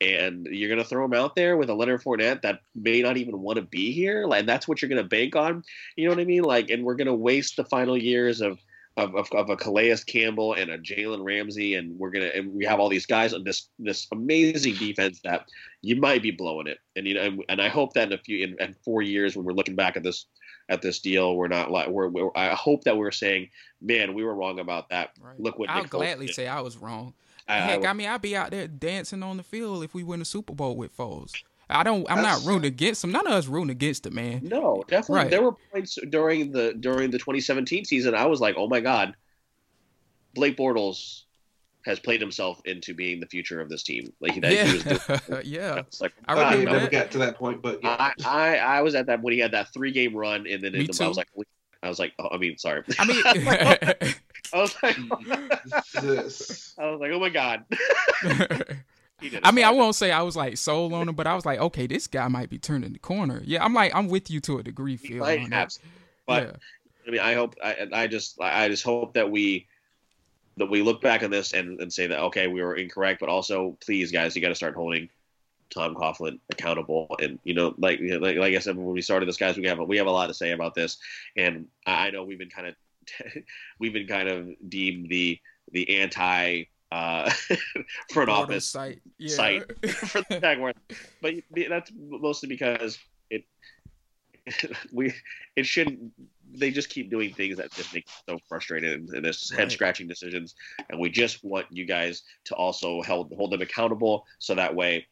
And 0.00 0.46
you're 0.46 0.68
gonna 0.68 0.84
throw 0.84 1.04
him 1.04 1.14
out 1.14 1.34
there 1.34 1.56
with 1.56 1.70
a 1.70 1.74
Leonard 1.74 2.02
Fournette 2.02 2.42
that 2.42 2.60
may 2.74 3.02
not 3.02 3.16
even 3.16 3.40
want 3.40 3.56
to 3.56 3.62
be 3.62 3.92
here, 3.92 4.26
like 4.26 4.40
and 4.40 4.48
that's 4.48 4.68
what 4.68 4.80
you're 4.80 4.88
gonna 4.88 5.02
bank 5.02 5.34
on. 5.34 5.64
You 5.96 6.04
know 6.04 6.10
what 6.14 6.20
I 6.20 6.24
mean? 6.24 6.42
Like, 6.42 6.70
and 6.70 6.84
we're 6.84 6.94
gonna 6.94 7.14
waste 7.14 7.56
the 7.56 7.64
final 7.64 7.96
years 7.96 8.40
of 8.40 8.58
of, 8.96 9.14
of, 9.16 9.28
of 9.32 9.50
a 9.50 9.56
Calais 9.56 9.96
Campbell 10.06 10.54
and 10.54 10.70
a 10.70 10.78
Jalen 10.78 11.24
Ramsey, 11.24 11.74
and 11.74 11.98
we're 11.98 12.10
gonna 12.10 12.30
and 12.34 12.52
we 12.54 12.64
have 12.64 12.78
all 12.78 12.88
these 12.88 13.06
guys 13.06 13.34
on 13.34 13.42
this 13.44 13.68
this 13.78 14.06
amazing 14.12 14.74
defense 14.74 15.20
that 15.24 15.46
you 15.82 15.96
might 15.96 16.22
be 16.22 16.30
blowing 16.30 16.66
it. 16.66 16.78
And 16.96 17.06
you 17.06 17.14
know, 17.14 17.22
and, 17.22 17.44
and 17.48 17.60
I 17.60 17.68
hope 17.68 17.94
that 17.94 18.08
in 18.08 18.12
a 18.12 18.18
few 18.18 18.44
in, 18.44 18.56
in 18.60 18.74
four 18.84 19.02
years 19.02 19.36
when 19.36 19.44
we're 19.44 19.52
looking 19.52 19.74
back 19.74 19.96
at 19.96 20.02
this 20.02 20.26
at 20.68 20.80
this 20.80 21.00
deal, 21.00 21.36
we're 21.36 21.48
not 21.48 21.70
like 21.70 21.88
we're, 21.88 22.08
we're 22.08 22.30
I 22.36 22.50
hope 22.54 22.84
that 22.84 22.96
we're 22.96 23.10
saying, 23.10 23.50
man, 23.82 24.14
we 24.14 24.24
were 24.24 24.34
wrong 24.34 24.60
about 24.60 24.88
that. 24.90 25.10
Right. 25.20 25.38
Look 25.40 25.58
what 25.58 25.70
I'll 25.70 25.82
Nick 25.82 25.90
gladly 25.90 26.28
say 26.28 26.46
I 26.46 26.60
was 26.60 26.76
wrong. 26.76 27.14
I- 27.48 27.56
I 27.56 27.60
Heck, 27.60 27.80
would- 27.80 27.88
I, 27.88 27.92
mean, 27.92 28.08
I'd 28.08 28.22
be 28.22 28.34
out 28.34 28.52
there 28.52 28.66
dancing 28.66 29.22
on 29.22 29.36
the 29.36 29.42
field 29.42 29.84
if 29.84 29.92
we 29.92 30.02
win 30.02 30.22
a 30.22 30.24
Super 30.24 30.54
Bowl 30.54 30.76
with 30.76 30.96
Foles. 30.96 31.34
I 31.70 31.82
don't. 31.82 32.08
I'm 32.10 32.16
That's- 32.22 32.44
not 32.44 32.48
rooting 32.50 32.66
against 32.66 33.04
him. 33.04 33.12
None 33.12 33.26
of 33.26 33.32
us 33.32 33.46
rooting 33.46 33.70
against 33.70 34.02
the 34.02 34.10
man. 34.10 34.40
No, 34.44 34.84
definitely. 34.86 35.16
Right. 35.16 35.30
There 35.30 35.42
were 35.42 35.52
points 35.72 35.98
during 36.10 36.52
the 36.52 36.74
during 36.74 37.10
the 37.10 37.18
2017 37.18 37.84
season. 37.84 38.14
I 38.14 38.26
was 38.26 38.40
like, 38.40 38.56
oh 38.58 38.68
my 38.68 38.80
god, 38.80 39.14
Blake 40.34 40.56
Bortles 40.56 41.22
has 41.86 42.00
played 42.00 42.20
himself 42.20 42.62
into 42.64 42.94
being 42.94 43.20
the 43.20 43.26
future 43.26 43.60
of 43.60 43.68
this 43.68 43.82
team. 43.82 44.12
Like 44.20 44.40
that 44.40 44.52
he 44.52 44.72
was 44.72 44.84
doing. 44.84 45.00
Yeah, 45.28 45.40
yeah. 45.44 45.74
It's 45.80 46.00
like 46.00 46.12
I 46.26 46.34
God, 46.34 46.46
I 46.46 46.50
remember 46.56 46.78
never 46.78 46.90
got 46.90 47.10
to 47.12 47.18
that 47.18 47.36
point, 47.36 47.62
but 47.62 47.80
yeah. 47.82 47.96
I, 47.98 48.12
I 48.24 48.56
I 48.56 48.82
was 48.82 48.94
at 48.94 49.06
that 49.06 49.22
when 49.22 49.32
he 49.32 49.38
had 49.38 49.52
that 49.52 49.72
three 49.72 49.92
game 49.92 50.14
run, 50.16 50.46
and 50.46 50.62
then 50.62 50.72
Me 50.72 50.80
in 50.80 50.86
the, 50.86 51.04
I 51.04 51.08
was 51.08 51.16
like, 51.16 51.28
I 51.82 51.88
was 51.88 51.98
like, 51.98 52.14
oh, 52.18 52.28
I 52.32 52.38
mean, 52.38 52.56
sorry. 52.56 52.82
I 52.98 53.04
mean, 53.04 53.22
I 54.52 54.60
was 54.60 54.74
like, 54.82 54.96
Yes. 56.02 56.74
I 56.78 56.90
was 56.90 57.00
like, 57.00 57.12
oh 57.12 57.20
my 57.20 57.28
god. 57.28 57.64
He 59.24 59.30
did 59.30 59.38
it. 59.38 59.46
I 59.46 59.52
mean, 59.52 59.64
I 59.64 59.70
won't 59.70 59.94
say 59.94 60.12
I 60.12 60.20
was 60.20 60.36
like 60.36 60.58
sold 60.58 60.92
on 60.92 61.08
him, 61.08 61.14
but 61.14 61.26
I 61.26 61.34
was 61.34 61.46
like, 61.46 61.58
okay, 61.58 61.86
this 61.86 62.06
guy 62.06 62.28
might 62.28 62.50
be 62.50 62.58
turning 62.58 62.92
the 62.92 62.98
corner. 62.98 63.40
Yeah, 63.42 63.64
I'm 63.64 63.72
like, 63.72 63.94
I'm 63.94 64.08
with 64.08 64.30
you 64.30 64.38
to 64.40 64.58
a 64.58 64.62
degree, 64.62 64.98
Phil. 64.98 65.20
might 65.20 65.40
on 65.40 65.50
have, 65.50 65.70
that. 65.70 65.78
but 66.26 66.42
yeah. 66.42 66.52
I 67.06 67.10
mean, 67.10 67.20
I 67.20 67.32
hope 67.32 67.54
I, 67.64 67.88
I 67.90 68.06
just 68.06 68.38
I 68.38 68.68
just 68.68 68.84
hope 68.84 69.14
that 69.14 69.30
we 69.30 69.66
that 70.58 70.66
we 70.66 70.82
look 70.82 71.00
back 71.00 71.22
on 71.22 71.30
this 71.30 71.54
and, 71.54 71.80
and 71.80 71.90
say 71.90 72.06
that 72.06 72.20
okay, 72.24 72.48
we 72.48 72.62
were 72.62 72.76
incorrect, 72.76 73.18
but 73.18 73.30
also 73.30 73.78
please, 73.80 74.12
guys, 74.12 74.36
you 74.36 74.42
got 74.42 74.50
to 74.50 74.54
start 74.54 74.74
holding 74.74 75.08
Tom 75.70 75.94
Coughlin 75.94 76.38
accountable. 76.50 77.16
And 77.18 77.38
you 77.44 77.54
know, 77.54 77.74
like, 77.78 78.00
you 78.00 78.10
know, 78.10 78.18
like 78.18 78.36
like 78.36 78.54
I 78.54 78.58
said 78.58 78.76
when 78.76 78.88
we 78.88 79.00
started 79.00 79.26
this, 79.26 79.38
guys, 79.38 79.56
we 79.56 79.66
have 79.68 79.78
a, 79.78 79.84
we 79.84 79.96
have 79.96 80.06
a 80.06 80.10
lot 80.10 80.26
to 80.26 80.34
say 80.34 80.50
about 80.50 80.74
this, 80.74 80.98
and 81.34 81.66
I 81.86 82.08
I 82.08 82.10
know 82.10 82.24
we've 82.24 82.38
been 82.38 82.50
kind 82.50 82.66
of 82.66 82.74
we've 83.78 83.94
been 83.94 84.06
kind 84.06 84.28
of 84.28 84.50
deemed 84.68 85.08
the 85.08 85.40
the 85.72 85.98
anti 85.98 86.64
uh, 86.94 87.30
front 88.12 88.30
office 88.30 88.66
site. 88.66 89.00
Yeah. 89.18 89.34
site 89.34 89.62
for 89.90 90.22
the 90.30 90.38
Jaguars, 90.40 90.74
but 91.20 91.34
that's 91.68 91.90
mostly 91.96 92.48
because 92.48 92.98
it 93.30 93.44
we 94.92 95.12
it 95.56 95.66
shouldn't. 95.66 96.12
They 96.56 96.70
just 96.70 96.88
keep 96.88 97.10
doing 97.10 97.34
things 97.34 97.56
that 97.56 97.72
just 97.72 97.92
make 97.92 98.06
so 98.28 98.38
frustrated 98.48 98.92
and, 98.92 99.08
and 99.10 99.24
this 99.24 99.50
Right. 99.50 99.60
head 99.60 99.72
scratching 99.72 100.06
decisions, 100.06 100.54
and 100.88 101.00
we 101.00 101.10
just 101.10 101.42
want 101.42 101.66
you 101.70 101.84
guys 101.84 102.22
to 102.44 102.54
also 102.54 103.02
hold 103.02 103.32
hold 103.36 103.50
them 103.50 103.62
accountable, 103.62 104.24
so 104.38 104.54
that 104.54 104.72
way, 104.74 105.06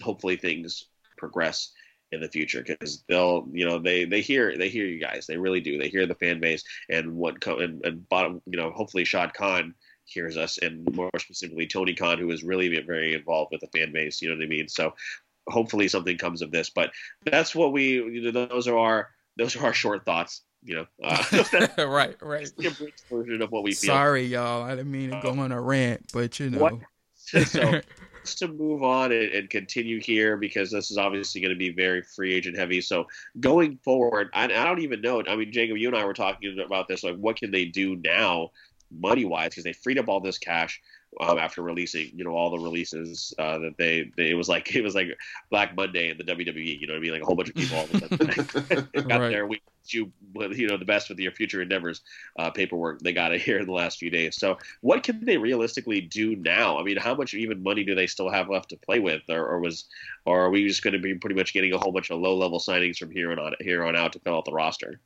hopefully 0.00 0.36
things 0.36 0.86
progress 1.18 1.72
in 2.12 2.20
the 2.20 2.28
future 2.28 2.62
because 2.66 3.04
they'll 3.08 3.46
you 3.52 3.68
know 3.68 3.78
they 3.78 4.04
they 4.04 4.20
hear 4.22 4.56
they 4.56 4.68
hear 4.68 4.84
you 4.86 4.98
guys 4.98 5.26
they 5.26 5.36
really 5.36 5.60
do 5.60 5.78
they 5.78 5.88
hear 5.88 6.06
the 6.06 6.14
fan 6.16 6.40
base 6.40 6.64
and 6.88 7.14
what 7.14 7.40
co- 7.40 7.58
and, 7.58 7.84
and 7.84 8.08
bottom 8.08 8.42
you 8.46 8.56
know 8.56 8.70
hopefully 8.72 9.04
Shad 9.04 9.32
Khan 9.34 9.74
hears 10.10 10.36
us 10.36 10.58
and 10.58 10.86
more 10.94 11.10
specifically 11.18 11.66
Tony 11.66 11.94
Khan 11.94 12.18
who 12.18 12.30
is 12.30 12.42
really 12.42 12.68
very 12.80 13.14
involved 13.14 13.52
with 13.52 13.60
the 13.60 13.78
fan 13.78 13.92
base 13.92 14.20
you 14.20 14.28
know 14.28 14.36
what 14.36 14.44
I 14.44 14.48
mean 14.48 14.68
so 14.68 14.94
hopefully 15.48 15.88
something 15.88 16.18
comes 16.18 16.42
of 16.42 16.50
this 16.50 16.70
but 16.70 16.90
that's 17.24 17.54
what 17.54 17.72
we 17.72 17.94
you 17.94 18.32
know, 18.32 18.46
those 18.46 18.68
are 18.68 18.78
our 18.78 19.10
those 19.36 19.56
are 19.56 19.64
our 19.64 19.72
short 19.72 20.04
thoughts 20.04 20.42
you 20.62 20.76
know 20.76 20.86
uh, 21.02 21.24
right, 21.78 22.16
right. 22.20 22.50
version 23.10 23.42
of 23.42 23.50
what 23.50 23.62
we 23.62 23.72
feel 23.72 23.94
Sorry, 23.94 24.24
y'all. 24.24 24.62
I 24.62 24.70
didn't 24.70 24.92
mean 24.92 25.10
to 25.10 25.20
go 25.22 25.30
on 25.30 25.52
a 25.52 25.60
rant, 25.60 26.10
but 26.12 26.38
you 26.38 26.50
know. 26.50 26.58
What? 26.58 26.74
so 27.46 27.80
just 28.22 28.38
to 28.38 28.48
move 28.48 28.82
on 28.82 29.12
and, 29.12 29.32
and 29.32 29.50
continue 29.50 30.00
here 30.00 30.36
because 30.36 30.70
this 30.70 30.90
is 30.90 30.98
obviously 30.98 31.40
going 31.40 31.52
to 31.52 31.58
be 31.58 31.70
very 31.70 32.02
free 32.02 32.34
agent 32.34 32.56
heavy. 32.56 32.80
So 32.80 33.06
going 33.38 33.78
forward, 33.78 34.30
I, 34.34 34.44
I 34.44 34.64
don't 34.64 34.80
even 34.80 35.00
know. 35.00 35.22
I 35.26 35.36
mean, 35.36 35.52
Jacob, 35.52 35.76
you 35.76 35.88
and 35.88 35.96
I 35.96 36.04
were 36.04 36.14
talking 36.14 36.58
about 36.64 36.88
this. 36.88 37.02
Like, 37.02 37.16
what 37.16 37.36
can 37.36 37.50
they 37.50 37.64
do 37.64 37.96
now, 37.96 38.50
money 38.90 39.24
wise? 39.24 39.50
Because 39.50 39.64
they 39.64 39.72
freed 39.72 39.98
up 39.98 40.08
all 40.08 40.20
this 40.20 40.38
cash 40.38 40.80
um, 41.20 41.38
after 41.38 41.62
releasing, 41.62 42.10
you 42.16 42.22
know, 42.24 42.30
all 42.30 42.50
the 42.50 42.58
releases 42.58 43.34
uh, 43.38 43.58
that 43.58 43.76
they, 43.78 44.10
they. 44.16 44.30
It 44.30 44.34
was 44.34 44.48
like 44.48 44.74
it 44.74 44.82
was 44.82 44.94
like 44.94 45.08
Black 45.50 45.74
Monday 45.76 46.10
in 46.10 46.18
the 46.18 46.24
WWE. 46.24 46.80
You 46.80 46.86
know 46.86 46.94
what 46.94 46.98
I 46.98 47.02
mean? 47.02 47.12
Like 47.12 47.22
a 47.22 47.24
whole 47.26 47.36
bunch 47.36 47.48
of 47.50 47.54
people 47.56 47.78
all 47.78 47.84
of 47.84 47.94
a 47.94 47.98
sudden 47.98 48.88
got 49.08 49.20
Right. 49.20 49.28
there. 49.30 49.46
We 49.46 49.60
you 49.86 50.12
you 50.52 50.68
know 50.68 50.76
the 50.76 50.84
best 50.84 51.08
with 51.08 51.18
your 51.18 51.32
future 51.32 51.62
endeavors 51.62 52.02
uh, 52.38 52.50
paperwork 52.50 53.00
they 53.00 53.12
got 53.12 53.32
it 53.32 53.40
here 53.40 53.58
in 53.58 53.66
the 53.66 53.72
last 53.72 53.98
few 53.98 54.10
days. 54.10 54.36
So 54.36 54.58
what 54.82 55.02
can 55.02 55.24
they 55.24 55.36
realistically 55.36 56.00
do 56.00 56.36
now? 56.36 56.78
I 56.78 56.84
mean, 56.84 56.96
how 56.96 57.14
much 57.14 57.34
even 57.34 57.62
money 57.62 57.82
do 57.82 57.94
they 57.96 58.06
still 58.06 58.30
have 58.30 58.48
left 58.48 58.68
to 58.68 58.76
play 58.76 59.00
with, 59.00 59.22
or, 59.28 59.44
or 59.44 59.58
was, 59.58 59.86
or 60.26 60.42
are 60.42 60.50
we 60.50 60.68
just 60.68 60.82
going 60.84 60.92
to 60.92 61.00
be 61.00 61.14
pretty 61.14 61.34
much 61.34 61.52
getting 61.52 61.72
a 61.72 61.78
whole 61.78 61.92
bunch 61.92 62.10
of 62.10 62.20
low 62.20 62.36
level 62.36 62.60
signings 62.60 62.98
from 62.98 63.10
here 63.10 63.32
on 63.32 63.54
here 63.60 63.82
on 63.84 63.96
out 63.96 64.12
to 64.12 64.20
fill 64.20 64.36
out 64.36 64.44
the 64.44 64.52
roster? 64.52 65.00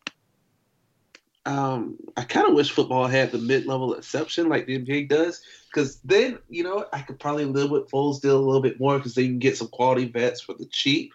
Um, 1.47 1.97
I 2.17 2.25
kind 2.25 2.47
of 2.49 2.55
wish 2.55 2.71
football 2.71 3.07
had 3.07 3.33
the 3.33 3.39
mid-level 3.39 3.95
exception 3.95 4.49
like 4.49 4.67
the 4.67 4.79
NBA 4.79 5.09
does, 5.09 5.43
because 5.73 5.97
then 6.05 6.39
you 6.49 6.63
know 6.65 6.87
I 6.93 7.03
could 7.03 7.19
probably 7.19 7.45
live 7.45 7.71
with 7.71 7.91
Foles 7.91 8.21
deal 8.21 8.39
a 8.39 8.45
little 8.45 8.63
bit 8.63 8.81
more 8.81 8.97
because 8.99 9.15
they 9.15 9.27
can 9.27 9.39
get 9.39 9.57
some 9.59 9.69
quality 9.69 10.07
vets 10.07 10.41
for 10.41 10.55
the 10.55 10.67
cheap. 10.67 11.13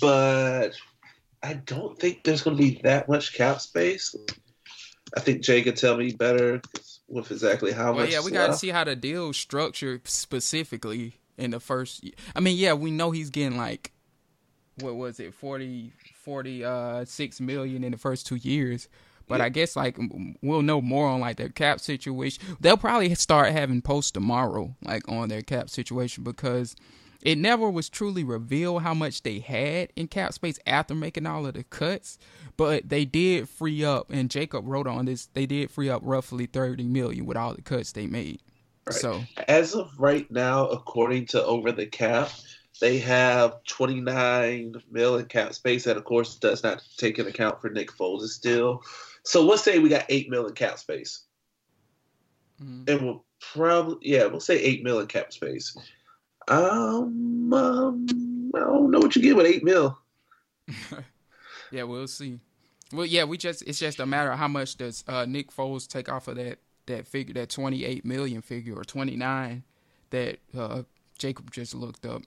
But 0.00 0.70
I 1.42 1.54
don't 1.54 1.98
think 1.98 2.24
there's 2.24 2.42
going 2.42 2.56
to 2.56 2.62
be 2.62 2.80
that 2.82 3.08
much 3.08 3.34
cap 3.34 3.60
space. 3.60 4.14
I 5.16 5.20
think 5.20 5.42
Jay 5.42 5.62
could 5.62 5.76
tell 5.76 5.96
me 5.96 6.12
better 6.12 6.60
with 7.08 7.30
exactly 7.30 7.72
how 7.72 7.92
Well, 7.92 8.04
much. 8.04 8.12
yeah, 8.12 8.20
we 8.22 8.30
got 8.30 8.48
to 8.48 8.56
see 8.56 8.68
how 8.68 8.84
the 8.84 8.94
deal 8.94 9.32
structured 9.32 10.06
specifically 10.06 11.14
in 11.38 11.52
the 11.52 11.60
first. 11.60 12.04
I 12.36 12.40
mean, 12.40 12.56
yeah, 12.58 12.74
we 12.74 12.90
know 12.90 13.10
he's 13.12 13.30
getting 13.30 13.56
like, 13.56 13.92
what 14.80 14.96
was 14.96 15.18
it, 15.18 15.32
40, 15.32 15.92
46 16.22 17.40
million 17.40 17.84
in 17.84 17.92
the 17.92 17.98
first 17.98 18.26
two 18.26 18.36
years. 18.36 18.88
But 19.28 19.38
Yeah. 19.38 19.44
I 19.44 19.48
guess 19.50 19.76
like 19.76 19.98
we'll 20.42 20.62
know 20.62 20.80
more 20.80 21.08
on 21.08 21.20
like 21.20 21.36
their 21.36 21.48
cap 21.50 21.80
situation. 21.80 22.42
They'll 22.60 22.76
probably 22.76 23.14
start 23.14 23.52
having 23.52 23.82
posts 23.82 24.10
tomorrow, 24.10 24.74
like 24.82 25.08
on 25.08 25.28
their 25.28 25.42
cap 25.42 25.70
situation, 25.70 26.24
because 26.24 26.74
it 27.22 27.36
never 27.36 27.68
was 27.68 27.88
truly 27.88 28.22
revealed 28.24 28.82
how 28.82 28.94
much 28.94 29.22
they 29.22 29.40
had 29.40 29.92
in 29.96 30.06
cap 30.08 30.32
space 30.32 30.58
after 30.66 30.94
making 30.94 31.26
all 31.26 31.46
of 31.46 31.54
the 31.54 31.64
cuts. 31.64 32.18
But 32.56 32.88
they 32.88 33.04
did 33.04 33.48
free 33.48 33.84
up, 33.84 34.10
and 34.10 34.30
Jacob 34.30 34.66
wrote 34.66 34.86
on 34.86 35.04
this. 35.04 35.26
They 35.34 35.46
did 35.46 35.70
free 35.70 35.90
up 35.90 36.00
roughly 36.04 36.46
thirty 36.46 36.84
million 36.84 37.26
with 37.26 37.36
all 37.36 37.54
the 37.54 37.62
cuts 37.62 37.92
they 37.92 38.06
made. 38.06 38.40
Right. 38.86 38.96
So 38.96 39.22
As 39.46 39.74
of 39.74 39.90
right 39.98 40.30
now, 40.30 40.66
according 40.68 41.26
to 41.26 41.44
Over 41.44 41.72
the 41.72 41.86
Cap, 41.86 42.30
they 42.80 42.98
have 42.98 43.62
29 43.64 44.74
million 44.90 45.26
cap 45.26 45.52
space. 45.54 45.84
That, 45.84 45.96
of 45.96 46.04
course, 46.04 46.36
does 46.36 46.62
not 46.62 46.82
take 46.96 47.18
into 47.18 47.30
account 47.30 47.60
for 47.60 47.70
Nick 47.70 47.90
Foles 47.92 48.28
still. 48.28 48.82
So 49.28 49.44
let's 49.44 49.62
say 49.62 49.78
we 49.78 49.90
got 49.90 50.06
8 50.08 50.30
million 50.30 50.54
cap 50.54 50.78
space. 50.78 51.24
Mm-hmm. 52.62 52.84
And 52.88 53.02
we'll 53.02 53.24
probably, 53.52 53.98
yeah, 54.00 54.24
we'll 54.24 54.40
say 54.40 54.58
8 54.58 54.82
million 54.82 55.06
cap 55.06 55.34
space. 55.34 55.76
Um, 56.48 57.52
um 57.52 58.06
I 58.56 58.60
don't 58.60 58.90
know 58.90 59.00
what 59.00 59.14
you 59.14 59.20
get 59.20 59.36
with 59.36 59.44
8 59.44 59.62
mil. 59.62 59.98
yeah, 61.70 61.82
we'll 61.82 62.08
see. 62.08 62.40
Well, 62.90 63.04
yeah, 63.04 63.24
we 63.24 63.36
just 63.36 63.60
it's 63.64 63.78
just 63.78 64.00
a 64.00 64.06
matter 64.06 64.30
of 64.30 64.38
how 64.38 64.48
much 64.48 64.76
does 64.76 65.04
uh, 65.06 65.26
Nick 65.26 65.52
Foles 65.52 65.86
take 65.86 66.08
off 66.08 66.26
of 66.28 66.36
that 66.36 66.60
that 66.86 67.06
figure, 67.06 67.34
that 67.34 67.50
28 67.50 68.06
million 68.06 68.40
figure 68.40 68.74
or 68.76 68.84
29 68.84 69.62
that 70.08 70.38
uh, 70.56 70.84
Jacob 71.18 71.50
just 71.50 71.74
looked 71.74 72.06
up. 72.06 72.22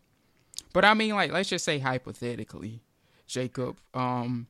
But 0.72 0.86
I 0.86 0.94
mean, 0.94 1.16
like, 1.16 1.32
let's 1.32 1.50
just 1.50 1.66
say 1.66 1.80
hypothetically, 1.80 2.84
Jacob, 3.26 3.78
um, 3.96 4.46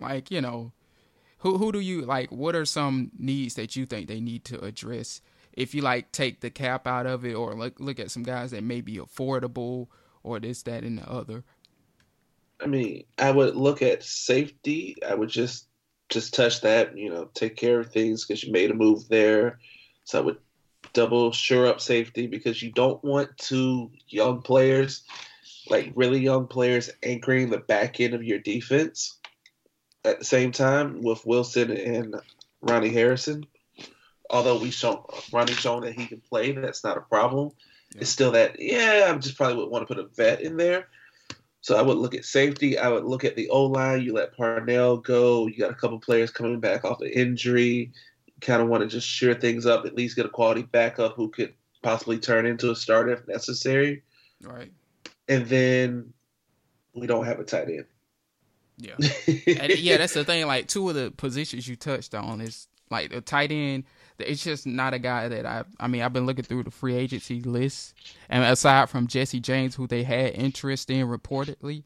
like 0.00 0.30
you 0.30 0.40
know, 0.40 0.72
who 1.40 1.56
who 1.58 1.72
do 1.72 1.80
you 1.80 2.02
like? 2.02 2.30
What 2.30 2.54
are 2.54 2.64
some 2.64 3.10
needs 3.18 3.54
that 3.54 3.74
you 3.74 3.86
think 3.86 4.08
they 4.08 4.20
need 4.20 4.44
to 4.46 4.62
address? 4.62 5.20
If 5.52 5.74
you 5.74 5.82
like 5.82 6.12
take 6.12 6.40
the 6.40 6.50
cap 6.50 6.86
out 6.86 7.06
of 7.06 7.24
it, 7.24 7.34
or 7.34 7.54
look 7.54 7.80
look 7.80 7.98
at 7.98 8.10
some 8.10 8.22
guys 8.22 8.50
that 8.52 8.62
may 8.62 8.80
be 8.80 8.98
affordable, 8.98 9.88
or 10.22 10.38
this, 10.38 10.62
that, 10.64 10.84
and 10.84 10.98
the 10.98 11.10
other. 11.10 11.44
I 12.62 12.66
mean, 12.66 13.04
I 13.18 13.30
would 13.30 13.56
look 13.56 13.80
at 13.80 14.04
safety. 14.04 14.96
I 15.06 15.14
would 15.14 15.30
just 15.30 15.66
just 16.10 16.34
touch 16.34 16.60
that. 16.60 16.96
You 16.96 17.08
know, 17.08 17.30
take 17.32 17.56
care 17.56 17.80
of 17.80 17.90
things 17.90 18.26
because 18.26 18.44
you 18.44 18.52
made 18.52 18.70
a 18.70 18.74
move 18.74 19.08
there. 19.08 19.58
So 20.04 20.18
I 20.18 20.22
would 20.22 20.38
double 20.92 21.32
sure 21.32 21.66
up 21.66 21.80
safety 21.80 22.26
because 22.26 22.62
you 22.62 22.70
don't 22.70 23.02
want 23.02 23.38
two 23.38 23.90
young 24.08 24.42
players, 24.42 25.04
like 25.70 25.90
really 25.94 26.20
young 26.20 26.46
players, 26.48 26.90
anchoring 27.02 27.48
the 27.48 27.58
back 27.58 27.98
end 27.98 28.12
of 28.12 28.22
your 28.22 28.40
defense 28.40 29.19
at 30.04 30.18
the 30.18 30.24
same 30.24 30.52
time 30.52 31.02
with 31.02 31.24
Wilson 31.26 31.70
and 31.70 32.16
Ronnie 32.60 32.90
Harrison. 32.90 33.44
Although 34.28 34.58
we 34.60 34.70
shown 34.70 35.02
Ronnie 35.32 35.52
shown 35.52 35.82
that 35.82 35.94
he 35.94 36.06
can 36.06 36.20
play, 36.20 36.52
that's 36.52 36.84
not 36.84 36.96
a 36.96 37.02
problem. 37.02 37.50
Yeah. 37.94 38.02
It's 38.02 38.10
still 38.10 38.32
that 38.32 38.56
yeah, 38.60 39.10
I 39.12 39.18
just 39.18 39.36
probably 39.36 39.56
would 39.56 39.70
want 39.70 39.86
to 39.86 39.94
put 39.94 40.04
a 40.04 40.08
vet 40.08 40.40
in 40.40 40.56
there. 40.56 40.88
So 41.62 41.76
I 41.76 41.82
would 41.82 41.98
look 41.98 42.14
at 42.14 42.24
safety. 42.24 42.78
I 42.78 42.88
would 42.88 43.04
look 43.04 43.24
at 43.24 43.36
the 43.36 43.48
O 43.50 43.66
line. 43.66 44.02
You 44.02 44.14
let 44.14 44.36
Parnell 44.36 44.96
go. 44.96 45.46
You 45.46 45.58
got 45.58 45.72
a 45.72 45.74
couple 45.74 45.98
players 45.98 46.30
coming 46.30 46.60
back 46.60 46.84
off 46.84 47.02
of 47.02 47.08
injury 47.08 47.92
kind 48.40 48.62
of 48.62 48.68
want 48.68 48.82
to 48.82 48.88
just 48.88 49.06
shore 49.06 49.34
things 49.34 49.66
up, 49.66 49.86
at 49.86 49.94
least 49.94 50.16
get 50.16 50.26
a 50.26 50.30
quality 50.30 50.62
backup 50.62 51.14
who 51.14 51.28
could 51.28 51.52
possibly 51.82 52.18
turn 52.18 52.46
into 52.46 52.70
a 52.70 52.76
starter 52.76 53.12
if 53.12 53.28
necessary. 53.28 54.02
Right. 54.42 54.72
And 55.28 55.46
then 55.46 56.12
we 56.94 57.06
don't 57.06 57.26
have 57.26 57.38
a 57.38 57.44
tight 57.44 57.68
end. 57.68 57.86
Yeah. 58.80 58.94
and 59.60 59.78
yeah, 59.78 59.98
that's 59.98 60.14
the 60.14 60.24
thing. 60.24 60.46
Like 60.46 60.68
two 60.68 60.88
of 60.88 60.94
the 60.94 61.10
positions 61.10 61.68
you 61.68 61.76
touched 61.76 62.14
on 62.14 62.40
is 62.40 62.68
like 62.90 63.10
the 63.10 63.20
tight 63.20 63.52
end. 63.52 63.84
It's 64.18 64.44
just 64.44 64.66
not 64.66 64.92
a 64.92 64.98
guy 64.98 65.28
that 65.28 65.46
I. 65.46 65.64
I 65.78 65.86
mean, 65.86 66.02
I've 66.02 66.12
been 66.12 66.26
looking 66.26 66.44
through 66.44 66.64
the 66.64 66.70
free 66.70 66.94
agency 66.94 67.40
list, 67.40 67.94
and 68.28 68.44
aside 68.44 68.90
from 68.90 69.06
Jesse 69.06 69.40
James, 69.40 69.74
who 69.74 69.86
they 69.86 70.02
had 70.02 70.34
interest 70.34 70.90
in 70.90 71.06
reportedly, 71.06 71.84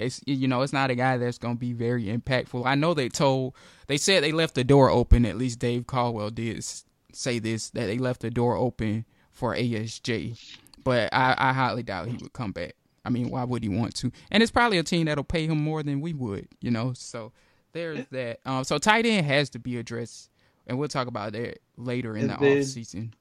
it's 0.00 0.20
you 0.26 0.48
know 0.48 0.62
it's 0.62 0.72
not 0.72 0.90
a 0.90 0.94
guy 0.94 1.16
that's 1.16 1.38
going 1.38 1.56
to 1.56 1.60
be 1.60 1.72
very 1.72 2.06
impactful. 2.06 2.66
I 2.66 2.74
know 2.74 2.94
they 2.94 3.08
told 3.08 3.54
they 3.86 3.96
said 3.96 4.22
they 4.22 4.32
left 4.32 4.54
the 4.54 4.64
door 4.64 4.90
open. 4.90 5.24
At 5.24 5.38
least 5.38 5.60
Dave 5.60 5.86
Caldwell 5.86 6.30
did 6.30 6.64
say 7.12 7.38
this 7.38 7.70
that 7.70 7.86
they 7.86 7.98
left 7.98 8.22
the 8.22 8.30
door 8.30 8.56
open 8.56 9.04
for 9.30 9.54
ASJ, 9.54 10.38
but 10.82 11.12
I, 11.12 11.34
I 11.38 11.52
highly 11.52 11.82
doubt 11.82 12.08
he 12.08 12.16
would 12.16 12.32
come 12.32 12.52
back. 12.52 12.74
I 13.04 13.10
mean, 13.10 13.30
why 13.30 13.44
would 13.44 13.62
he 13.62 13.68
want 13.68 13.94
to? 13.96 14.12
And 14.30 14.42
it's 14.42 14.52
probably 14.52 14.78
a 14.78 14.82
team 14.82 15.06
that'll 15.06 15.24
pay 15.24 15.46
him 15.46 15.58
more 15.58 15.82
than 15.82 16.00
we 16.00 16.12
would, 16.12 16.48
you 16.60 16.70
know. 16.70 16.92
So 16.94 17.32
there's 17.72 18.06
that. 18.10 18.40
Um, 18.44 18.64
so 18.64 18.78
tight 18.78 19.06
end 19.06 19.26
has 19.26 19.50
to 19.50 19.58
be 19.58 19.78
addressed, 19.78 20.30
and 20.66 20.78
we'll 20.78 20.88
talk 20.88 21.08
about 21.08 21.32
that 21.32 21.58
later 21.76 22.16
in 22.16 22.22
and 22.22 22.30
the 22.30 22.36
then, 22.36 22.58
off 22.58 22.64
season. 22.64 23.14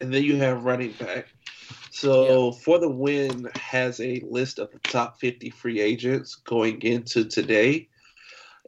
And 0.00 0.12
then 0.12 0.24
you 0.24 0.36
have 0.36 0.64
running 0.64 0.92
back. 0.92 1.28
So 1.90 2.50
yeah. 2.50 2.58
for 2.58 2.78
the 2.78 2.88
win 2.88 3.48
has 3.54 4.00
a 4.00 4.20
list 4.28 4.58
of 4.58 4.70
the 4.72 4.78
top 4.80 5.20
50 5.20 5.50
free 5.50 5.80
agents 5.80 6.34
going 6.34 6.82
into 6.82 7.24
today. 7.24 7.88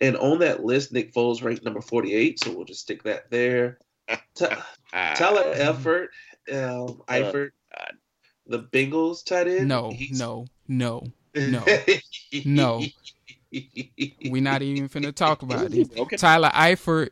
And 0.00 0.16
on 0.18 0.38
that 0.40 0.64
list, 0.64 0.92
Nick 0.92 1.12
Foles 1.12 1.42
ranked 1.42 1.64
number 1.64 1.80
48, 1.80 2.42
so 2.42 2.52
we'll 2.52 2.66
just 2.66 2.82
stick 2.82 3.02
that 3.04 3.30
there. 3.30 3.78
T- 4.34 4.46
Tyler 4.92 5.54
Eifert, 5.54 6.09
um, 6.52 7.02
Eifert, 7.09 7.48
uh, 7.48 7.66
the 8.47 8.61
Bengals 8.61 9.24
tight 9.24 9.49
end. 9.49 9.68
No, 9.68 9.90
He's... 9.90 10.18
no, 10.18 10.47
no, 10.68 11.05
no, 11.34 11.64
no. 12.44 12.82
We're 13.53 14.42
not 14.42 14.62
even 14.62 14.88
finna 14.88 15.14
talk 15.14 15.42
about 15.42 15.72
it. 15.72 15.90
Okay. 15.99 16.16
Tyler 16.16 16.51
Eifert 16.51 17.11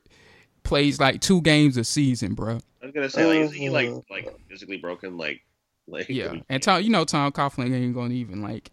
plays 0.62 1.00
like 1.00 1.20
two 1.20 1.40
games 1.42 1.76
a 1.76 1.84
season, 1.84 2.34
bro. 2.34 2.58
I 2.82 2.86
was 2.86 2.94
gonna 2.94 3.08
say, 3.08 3.24
like, 3.24 3.50
is 3.50 3.52
he 3.52 3.70
like 3.70 3.88
uh-huh. 3.88 4.00
like 4.10 4.34
physically 4.48 4.78
broken? 4.78 5.16
Like, 5.16 5.42
like 5.86 6.08
yeah. 6.08 6.34
And 6.48 6.62
Tom, 6.62 6.82
you 6.82 6.90
know, 6.90 7.04
Tom 7.04 7.32
Coughlin 7.32 7.72
ain't 7.74 7.94
gonna 7.94 8.14
even 8.14 8.42
like 8.42 8.70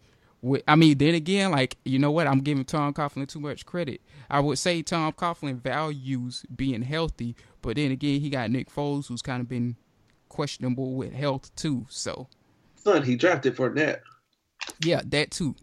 I 0.68 0.76
mean, 0.76 0.98
then 0.98 1.14
again, 1.14 1.52
like 1.52 1.78
you 1.86 2.00
know 2.00 2.12
what, 2.12 2.28
I'm 2.28 2.40
giving 2.40 2.66
Tom 2.66 2.94
Coughlin 2.94 3.28
too 3.28 3.40
much 3.40 3.66
credit. 3.66 4.02
I 4.30 4.40
would 4.40 4.58
say 4.58 4.82
Tom 4.82 5.14
Coughlin 5.14 5.62
values 5.62 6.44
being 6.56 6.82
healthy, 6.82 7.36
but 7.62 7.76
then 7.76 7.92
again, 7.92 8.20
he 8.20 8.30
got 8.30 8.50
Nick 8.50 8.72
Foles, 8.74 9.08
who's 9.08 9.22
kind 9.22 9.42
of 9.42 9.48
been 9.48 9.76
questionable 10.30 10.96
with 10.96 11.14
health 11.14 11.54
too. 11.56 11.86
So, 11.90 12.28
son, 12.84 13.04
he 13.04 13.16
drafted 13.16 13.56
Fournette. 13.56 14.00
Yeah, 14.84 15.02
that 15.06 15.32
too, 15.32 15.56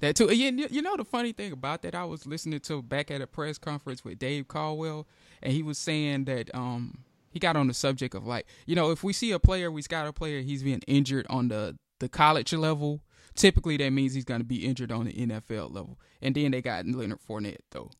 that 0.00 0.16
too. 0.16 0.32
You, 0.34 0.68
you 0.70 0.82
know 0.82 0.96
the 0.96 1.04
funny 1.04 1.32
thing 1.32 1.52
about 1.52 1.82
that, 1.82 1.94
I 1.94 2.04
was 2.04 2.26
listening 2.26 2.60
to 2.60 2.82
back 2.82 3.10
at 3.10 3.20
a 3.20 3.26
press 3.26 3.58
conference 3.58 4.04
with 4.04 4.18
Dave 4.18 4.48
Caldwell, 4.48 5.06
and 5.42 5.52
he 5.52 5.62
was 5.62 5.78
saying 5.78 6.24
that 6.26 6.54
um 6.54 6.98
he 7.30 7.38
got 7.38 7.56
on 7.56 7.66
the 7.66 7.74
subject 7.74 8.14
of 8.14 8.26
like 8.26 8.46
you 8.66 8.74
know 8.76 8.90
if 8.90 9.02
we 9.02 9.12
see 9.12 9.32
a 9.32 9.38
player, 9.38 9.70
we 9.70 9.82
scout 9.82 10.06
a 10.06 10.12
player, 10.12 10.40
he's 10.40 10.62
being 10.62 10.82
injured 10.86 11.26
on 11.28 11.48
the 11.48 11.76
the 12.00 12.08
college 12.08 12.52
level 12.52 13.02
typically 13.34 13.76
that 13.76 13.90
means 13.90 14.14
he's 14.14 14.24
going 14.24 14.40
to 14.40 14.46
be 14.46 14.64
injured 14.64 14.92
on 14.92 15.06
the 15.06 15.12
NFL 15.12 15.72
level. 15.72 15.98
And 16.22 16.34
then 16.34 16.50
they 16.52 16.62
got 16.62 16.86
Leonard 16.86 17.20
Fournette 17.28 17.58
though, 17.70 17.90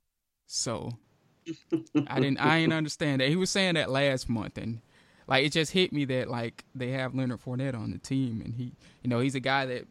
so 0.47 0.99
I 2.07 2.20
didn't 2.20 2.39
I 2.39 2.61
didn't 2.61 2.72
understand 2.72 3.20
that. 3.20 3.29
He 3.29 3.37
was 3.37 3.51
saying 3.51 3.75
that 3.75 3.91
last 3.91 4.29
month, 4.29 4.57
and 4.57 4.81
like 5.27 5.45
it 5.45 5.53
just 5.53 5.72
hit 5.72 5.93
me 5.93 6.05
that 6.07 6.29
like 6.29 6.64
they 6.75 6.91
have 6.91 7.14
Leonard 7.14 7.41
Fournette 7.43 7.75
on 7.75 7.91
the 7.91 7.99
team, 7.99 8.43
and 8.45 8.55
he 8.55 8.72
you 9.03 9.11
know 9.11 9.20
he's 9.20 9.35
a 9.35 9.41
guy 9.41 9.66
that 9.66 9.87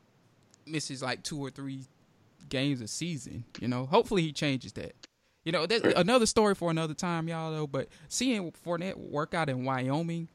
misses 0.65 1.01
like 1.01 1.23
two 1.23 1.39
or 1.39 1.49
three 1.49 1.81
games 2.49 2.81
a 2.81 2.87
season. 2.87 3.43
You 3.59 3.67
know, 3.67 3.85
hopefully 3.85 4.21
he 4.21 4.31
changes 4.31 4.73
that. 4.73 4.93
You 5.43 5.51
know, 5.51 5.65
that's 5.65 5.83
another 5.97 6.25
story 6.25 6.55
for 6.55 6.71
another 6.71 6.93
time, 6.93 7.27
y'all. 7.27 7.51
Though, 7.51 7.67
but 7.67 7.89
seeing 8.07 8.51
Fournette 8.65 8.95
work 8.95 9.33
out 9.33 9.49
in 9.49 9.65
Wyoming 9.65 10.29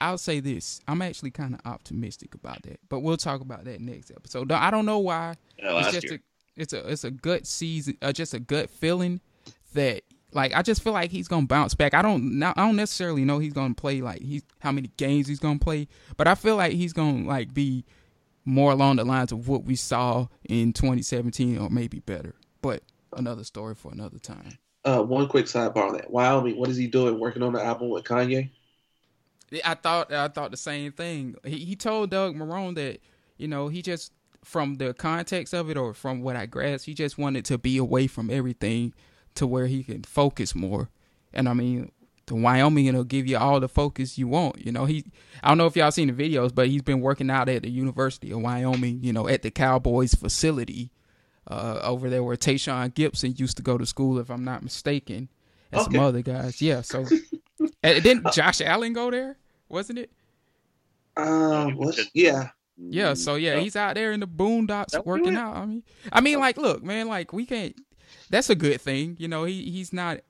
I'll 0.00 0.18
say 0.18 0.40
this: 0.40 0.80
I'm 0.88 1.02
actually 1.02 1.30
kind 1.30 1.54
of 1.54 1.60
optimistic 1.64 2.34
about 2.34 2.62
that, 2.62 2.80
but 2.88 3.00
we'll 3.00 3.18
talk 3.18 3.40
about 3.40 3.64
that 3.64 3.80
next 3.80 4.10
episode. 4.10 4.50
I 4.50 4.70
don't 4.70 4.86
know 4.86 4.98
why. 4.98 5.34
Yeah, 5.58 5.78
it's 5.78 5.92
just 5.92 6.04
year. 6.04 6.14
a 6.56 6.60
it's 6.60 6.72
a 6.72 6.90
it's 6.90 7.04
a 7.04 7.10
gut 7.10 7.46
season, 7.46 7.98
uh, 8.00 8.12
just 8.12 8.32
a 8.32 8.40
gut 8.40 8.70
feeling 8.70 9.20
that 9.74 10.02
like 10.32 10.54
I 10.54 10.62
just 10.62 10.82
feel 10.82 10.92
like 10.92 11.10
he's 11.10 11.28
gonna 11.28 11.46
bounce 11.46 11.74
back. 11.74 11.94
I 11.94 12.02
don't 12.02 12.42
I 12.42 12.52
don't 12.54 12.76
necessarily 12.76 13.24
know 13.24 13.38
he's 13.38 13.52
gonna 13.52 13.74
play 13.74 14.00
like 14.00 14.22
he 14.22 14.42
how 14.60 14.72
many 14.72 14.90
games 14.96 15.28
he's 15.28 15.40
gonna 15.40 15.58
play, 15.58 15.88
but 16.16 16.28
I 16.28 16.34
feel 16.34 16.56
like 16.56 16.72
he's 16.72 16.92
gonna 16.92 17.26
like 17.26 17.52
be 17.52 17.84
more 18.44 18.72
along 18.72 18.96
the 18.96 19.04
lines 19.04 19.32
of 19.32 19.48
what 19.48 19.64
we 19.64 19.76
saw 19.76 20.26
in 20.48 20.72
2017 20.72 21.58
or 21.58 21.70
maybe 21.70 22.00
better. 22.00 22.34
But 22.62 22.82
another 23.16 23.44
story 23.44 23.74
for 23.74 23.92
another 23.92 24.18
time. 24.18 24.58
Uh, 24.84 25.02
one 25.02 25.28
quick 25.28 25.46
sidebar 25.46 25.88
on 25.88 25.92
that. 25.94 26.10
Wyoming, 26.10 26.56
what 26.56 26.70
is 26.70 26.76
he 26.76 26.86
doing? 26.86 27.18
Working 27.18 27.42
on 27.42 27.52
the 27.52 27.62
album 27.62 27.90
with 27.90 28.04
Kanye? 28.04 28.50
I 29.64 29.74
thought 29.74 30.12
I 30.12 30.28
thought 30.28 30.52
the 30.52 30.56
same 30.56 30.92
thing. 30.92 31.34
He 31.44 31.58
he 31.64 31.76
told 31.76 32.10
Doug 32.10 32.36
Marrone 32.36 32.76
that 32.76 33.00
you 33.36 33.48
know 33.48 33.68
he 33.68 33.82
just 33.82 34.12
from 34.44 34.76
the 34.76 34.94
context 34.94 35.52
of 35.52 35.70
it 35.70 35.76
or 35.76 35.92
from 35.92 36.22
what 36.22 36.36
I 36.36 36.46
grasped, 36.46 36.86
he 36.86 36.94
just 36.94 37.18
wanted 37.18 37.44
to 37.46 37.58
be 37.58 37.76
away 37.76 38.06
from 38.06 38.30
everything 38.30 38.94
to 39.34 39.46
where 39.46 39.66
he 39.66 39.82
can 39.82 40.02
focus 40.02 40.54
more. 40.54 40.90
And 41.32 41.48
I 41.48 41.54
mean, 41.54 41.92
the 42.26 42.34
Wyoming 42.34 42.94
will 42.94 43.04
give 43.04 43.26
you 43.26 43.36
all 43.38 43.60
the 43.60 43.68
focus 43.68 44.18
you 44.18 44.28
want. 44.28 44.64
You 44.64 44.72
know, 44.72 44.84
he 44.84 45.04
I 45.42 45.48
don't 45.48 45.58
know 45.58 45.66
if 45.66 45.76
y'all 45.76 45.90
seen 45.90 46.14
the 46.14 46.30
videos, 46.30 46.54
but 46.54 46.68
he's 46.68 46.82
been 46.82 47.00
working 47.00 47.30
out 47.30 47.48
at 47.48 47.62
the 47.62 47.70
University 47.70 48.30
of 48.30 48.40
Wyoming. 48.40 49.02
You 49.02 49.12
know, 49.12 49.28
at 49.28 49.42
the 49.42 49.50
Cowboys 49.50 50.14
facility 50.14 50.90
uh, 51.48 51.80
over 51.82 52.08
there 52.08 52.22
where 52.22 52.36
Tashaun 52.36 52.92
Gipson 52.94 53.38
used 53.38 53.56
to 53.56 53.62
go 53.62 53.76
to 53.76 53.86
school, 53.86 54.18
if 54.18 54.30
I'm 54.30 54.44
not 54.44 54.62
mistaken, 54.62 55.28
and 55.72 55.80
okay. 55.80 55.92
some 55.92 56.00
other 56.00 56.22
guys. 56.22 56.62
Yeah, 56.62 56.82
so 56.82 57.04
and 57.82 58.02
didn't 58.02 58.32
Josh 58.32 58.60
Allen 58.60 58.92
go 58.92 59.10
there? 59.10 59.36
Wasn't 59.68 59.98
it? 59.98 60.10
Um, 61.16 61.78
yeah. 62.14 62.50
Yeah, 62.82 63.14
so 63.14 63.34
yeah, 63.34 63.58
he's 63.58 63.76
out 63.76 63.94
there 63.94 64.12
in 64.12 64.20
the 64.20 64.26
boondocks 64.26 65.04
working 65.04 65.36
out. 65.36 65.54
I 65.56 65.66
mean, 65.66 65.82
I 66.12 66.20
mean, 66.22 66.38
like, 66.38 66.56
look, 66.56 66.82
man, 66.82 67.08
like 67.08 67.32
we 67.32 67.44
can't. 67.44 67.76
That's 68.28 68.50
a 68.50 68.54
good 68.54 68.80
thing, 68.80 69.16
you 69.18 69.28
know. 69.28 69.44
He 69.44 69.70
he's 69.70 69.92
not, 69.92 70.20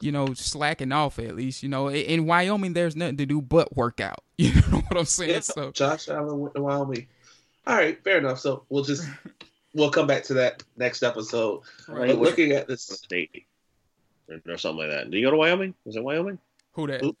you 0.00 0.12
know, 0.12 0.34
slacking 0.34 0.92
off 0.92 1.18
at 1.18 1.36
least. 1.36 1.62
You 1.62 1.68
know, 1.68 1.90
in 1.90 2.26
Wyoming, 2.26 2.72
there's 2.72 2.96
nothing 2.96 3.16
to 3.18 3.26
do 3.26 3.40
but 3.40 3.76
work 3.76 4.00
out. 4.00 4.20
You 4.36 4.52
know 4.52 4.78
what 4.88 4.96
I'm 4.96 5.04
saying? 5.04 5.30
Yeah, 5.30 5.40
so 5.40 5.70
Josh 5.70 6.08
Allen 6.08 6.40
went 6.40 6.54
to 6.56 6.62
Wyoming. 6.62 7.06
All 7.68 7.76
right, 7.76 8.02
fair 8.02 8.18
enough. 8.18 8.40
So 8.40 8.64
we'll 8.68 8.82
just 8.82 9.08
we'll 9.74 9.90
come 9.90 10.08
back 10.08 10.24
to 10.24 10.34
that 10.34 10.64
next 10.76 11.04
episode. 11.04 11.62
Right. 11.86 12.08
But 12.08 12.18
looking 12.18 12.50
at 12.50 12.66
this, 12.66 12.82
State 12.82 13.46
or, 14.28 14.40
or 14.48 14.58
something 14.58 14.86
like 14.86 14.90
that. 14.90 15.10
Did 15.10 15.18
you 15.18 15.26
go 15.26 15.30
to 15.30 15.36
Wyoming? 15.36 15.74
Was 15.84 15.96
it 15.96 16.04
Wyoming? 16.04 16.38
Who 16.72 16.86
that? 16.88 17.00
Who? 17.00 17.16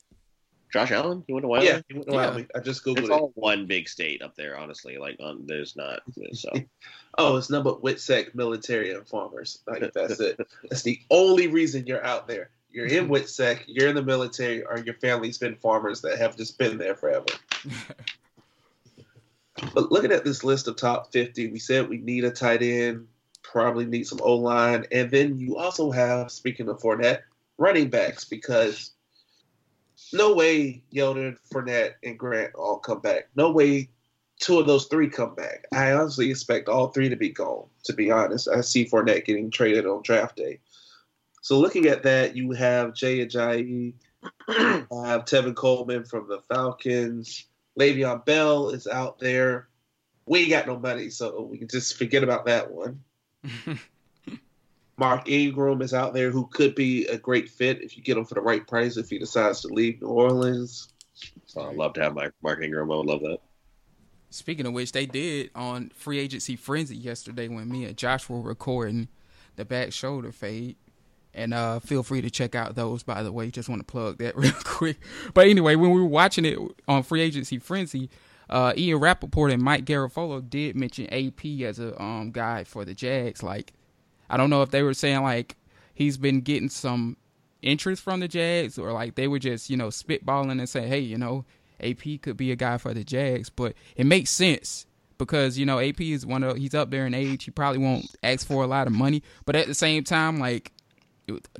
Josh 0.74 0.90
Allen? 0.90 1.22
He 1.28 1.32
went 1.32 1.44
to 1.44 1.48
Wyoming. 1.48 1.68
yeah, 1.68 1.80
he 1.86 1.94
went 1.94 2.06
to 2.08 2.12
Yeah. 2.14 2.26
Wyoming. 2.26 2.48
I 2.52 2.58
just 2.58 2.84
googled 2.84 2.98
It's 2.98 3.08
it. 3.08 3.12
all 3.12 3.30
one 3.36 3.66
big 3.66 3.88
state 3.88 4.22
up 4.22 4.34
there, 4.34 4.58
honestly. 4.58 4.98
Like, 4.98 5.18
on, 5.20 5.46
there's 5.46 5.76
not. 5.76 6.00
So 6.32 6.50
Oh, 7.16 7.36
it's 7.36 7.48
number 7.48 7.70
Witsec 7.74 8.34
Military 8.34 8.92
and 8.92 9.06
Farmers. 9.06 9.60
Like 9.68 9.92
that's 9.94 10.18
it. 10.18 10.40
That's 10.68 10.82
the 10.82 10.98
only 11.10 11.46
reason 11.46 11.86
you're 11.86 12.04
out 12.04 12.26
there. 12.26 12.50
You're 12.72 12.86
in 12.86 13.08
Witsec, 13.14 13.60
you're 13.68 13.88
in 13.88 13.94
the 13.94 14.02
military, 14.02 14.64
or 14.64 14.78
your 14.78 14.94
family's 14.94 15.38
been 15.38 15.54
farmers 15.54 16.00
that 16.00 16.18
have 16.18 16.36
just 16.36 16.58
been 16.58 16.76
there 16.76 16.96
forever. 16.96 17.26
But 19.72 19.92
looking 19.92 20.10
at 20.10 20.24
this 20.24 20.42
list 20.42 20.66
of 20.66 20.74
top 20.74 21.12
50, 21.12 21.52
we 21.52 21.60
said 21.60 21.88
we 21.88 21.98
need 21.98 22.24
a 22.24 22.32
tight 22.32 22.62
end, 22.62 23.06
probably 23.44 23.84
need 23.86 24.08
some 24.08 24.18
O 24.22 24.34
line. 24.34 24.86
And 24.90 25.08
then 25.08 25.38
you 25.38 25.56
also 25.56 25.92
have, 25.92 26.32
speaking 26.32 26.68
of 26.68 26.80
Fournette, 26.80 27.20
running 27.58 27.88
backs 27.90 28.24
because 28.24 28.90
no 30.14 30.32
way 30.32 30.82
Yeldon, 30.92 31.36
Fournette, 31.52 31.94
and 32.02 32.18
Grant 32.18 32.54
all 32.54 32.78
come 32.78 33.00
back. 33.00 33.28
No 33.34 33.50
way 33.50 33.88
two 34.40 34.58
of 34.58 34.66
those 34.66 34.86
three 34.86 35.08
come 35.08 35.34
back. 35.34 35.66
I 35.72 35.92
honestly 35.92 36.30
expect 36.30 36.68
all 36.68 36.88
three 36.88 37.08
to 37.08 37.16
be 37.16 37.30
gone, 37.30 37.66
to 37.84 37.92
be 37.92 38.10
honest. 38.10 38.48
I 38.48 38.60
see 38.60 38.86
Fournette 38.86 39.24
getting 39.24 39.50
traded 39.50 39.86
on 39.86 40.02
draft 40.02 40.36
day. 40.36 40.60
So 41.42 41.58
looking 41.58 41.86
at 41.86 42.02
that, 42.04 42.36
you 42.36 42.52
have 42.52 42.94
Jay 42.94 43.24
Ajayi, 43.24 43.94
you 44.48 44.54
have 45.04 45.26
Tevin 45.26 45.54
Coleman 45.54 46.04
from 46.04 46.28
the 46.28 46.40
Falcons. 46.48 47.46
Le'Veon 47.78 48.24
Bell 48.24 48.70
is 48.70 48.86
out 48.86 49.18
there. 49.18 49.68
We 50.26 50.40
ain't 50.40 50.50
got 50.50 50.66
no 50.66 50.78
money, 50.78 51.10
so 51.10 51.42
we 51.42 51.58
can 51.58 51.68
just 51.68 51.98
forget 51.98 52.22
about 52.22 52.46
that 52.46 52.70
one. 52.70 53.02
Mark 54.96 55.28
Ingram 55.28 55.82
is 55.82 55.92
out 55.92 56.14
there 56.14 56.30
who 56.30 56.46
could 56.46 56.74
be 56.74 57.06
a 57.06 57.18
great 57.18 57.48
fit 57.48 57.82
if 57.82 57.96
you 57.96 58.02
get 58.02 58.16
him 58.16 58.24
for 58.24 58.34
the 58.34 58.40
right 58.40 58.66
price 58.66 58.96
if 58.96 59.10
he 59.10 59.18
decides 59.18 59.60
to 59.62 59.68
leave 59.68 60.00
New 60.00 60.08
Orleans. 60.08 60.92
so 61.46 61.62
I'd 61.62 61.76
love 61.76 61.94
to 61.94 62.02
have 62.02 62.14
my 62.14 62.30
Mark 62.42 62.62
Ingram. 62.62 62.90
I 62.90 62.96
would 62.96 63.06
love 63.06 63.20
that. 63.20 63.38
Speaking 64.30 64.66
of 64.66 64.72
which, 64.72 64.92
they 64.92 65.06
did 65.06 65.50
on 65.54 65.90
free 65.94 66.18
agency 66.18 66.56
frenzy 66.56 66.96
yesterday 66.96 67.48
when 67.48 67.70
me 67.70 67.84
and 67.84 67.96
Josh 67.96 68.28
were 68.28 68.40
recording 68.40 69.08
the 69.56 69.64
back 69.64 69.92
shoulder 69.92 70.32
fade. 70.32 70.76
And 71.32 71.52
uh, 71.52 71.80
feel 71.80 72.04
free 72.04 72.20
to 72.20 72.30
check 72.30 72.54
out 72.54 72.76
those, 72.76 73.02
by 73.02 73.22
the 73.24 73.32
way. 73.32 73.50
Just 73.50 73.68
want 73.68 73.80
to 73.80 73.84
plug 73.84 74.18
that 74.18 74.36
real 74.36 74.52
quick. 74.64 74.98
But 75.34 75.48
anyway, 75.48 75.74
when 75.74 75.90
we 75.90 76.00
were 76.00 76.06
watching 76.06 76.44
it 76.44 76.58
on 76.86 77.02
free 77.02 77.20
agency 77.20 77.58
frenzy, 77.58 78.08
uh, 78.48 78.72
Ian 78.76 79.00
Rapoport 79.00 79.50
and 79.50 79.62
Mike 79.62 79.84
Garafolo 79.84 80.48
did 80.48 80.76
mention 80.76 81.12
AP 81.12 81.44
as 81.62 81.78
a 81.78 82.00
um, 82.00 82.30
guy 82.30 82.64
for 82.64 82.84
the 82.84 82.94
Jags. 82.94 83.42
Like, 83.42 83.72
I 84.28 84.36
don't 84.36 84.50
know 84.50 84.62
if 84.62 84.70
they 84.70 84.82
were 84.82 84.94
saying 84.94 85.22
like 85.22 85.56
he's 85.94 86.16
been 86.16 86.40
getting 86.40 86.68
some 86.68 87.16
interest 87.62 88.02
from 88.02 88.20
the 88.20 88.28
Jags 88.28 88.78
or 88.78 88.92
like 88.92 89.14
they 89.14 89.28
were 89.28 89.38
just, 89.38 89.70
you 89.70 89.76
know, 89.76 89.88
spitballing 89.88 90.58
and 90.58 90.68
saying, 90.68 90.88
hey, 90.88 91.00
you 91.00 91.16
know, 91.16 91.44
AP 91.80 92.20
could 92.22 92.36
be 92.36 92.52
a 92.52 92.56
guy 92.56 92.78
for 92.78 92.94
the 92.94 93.04
Jags. 93.04 93.50
But 93.50 93.74
it 93.96 94.06
makes 94.06 94.30
sense 94.30 94.86
because, 95.18 95.58
you 95.58 95.66
know, 95.66 95.80
AP 95.80 96.00
is 96.00 96.26
one 96.26 96.42
of, 96.42 96.56
he's 96.56 96.74
up 96.74 96.90
there 96.90 97.06
in 97.06 97.14
age. 97.14 97.44
He 97.44 97.50
probably 97.50 97.78
won't 97.78 98.06
ask 98.22 98.46
for 98.46 98.62
a 98.62 98.66
lot 98.66 98.86
of 98.86 98.92
money. 98.92 99.22
But 99.46 99.56
at 99.56 99.66
the 99.66 99.74
same 99.74 100.04
time, 100.04 100.38
like, 100.38 100.72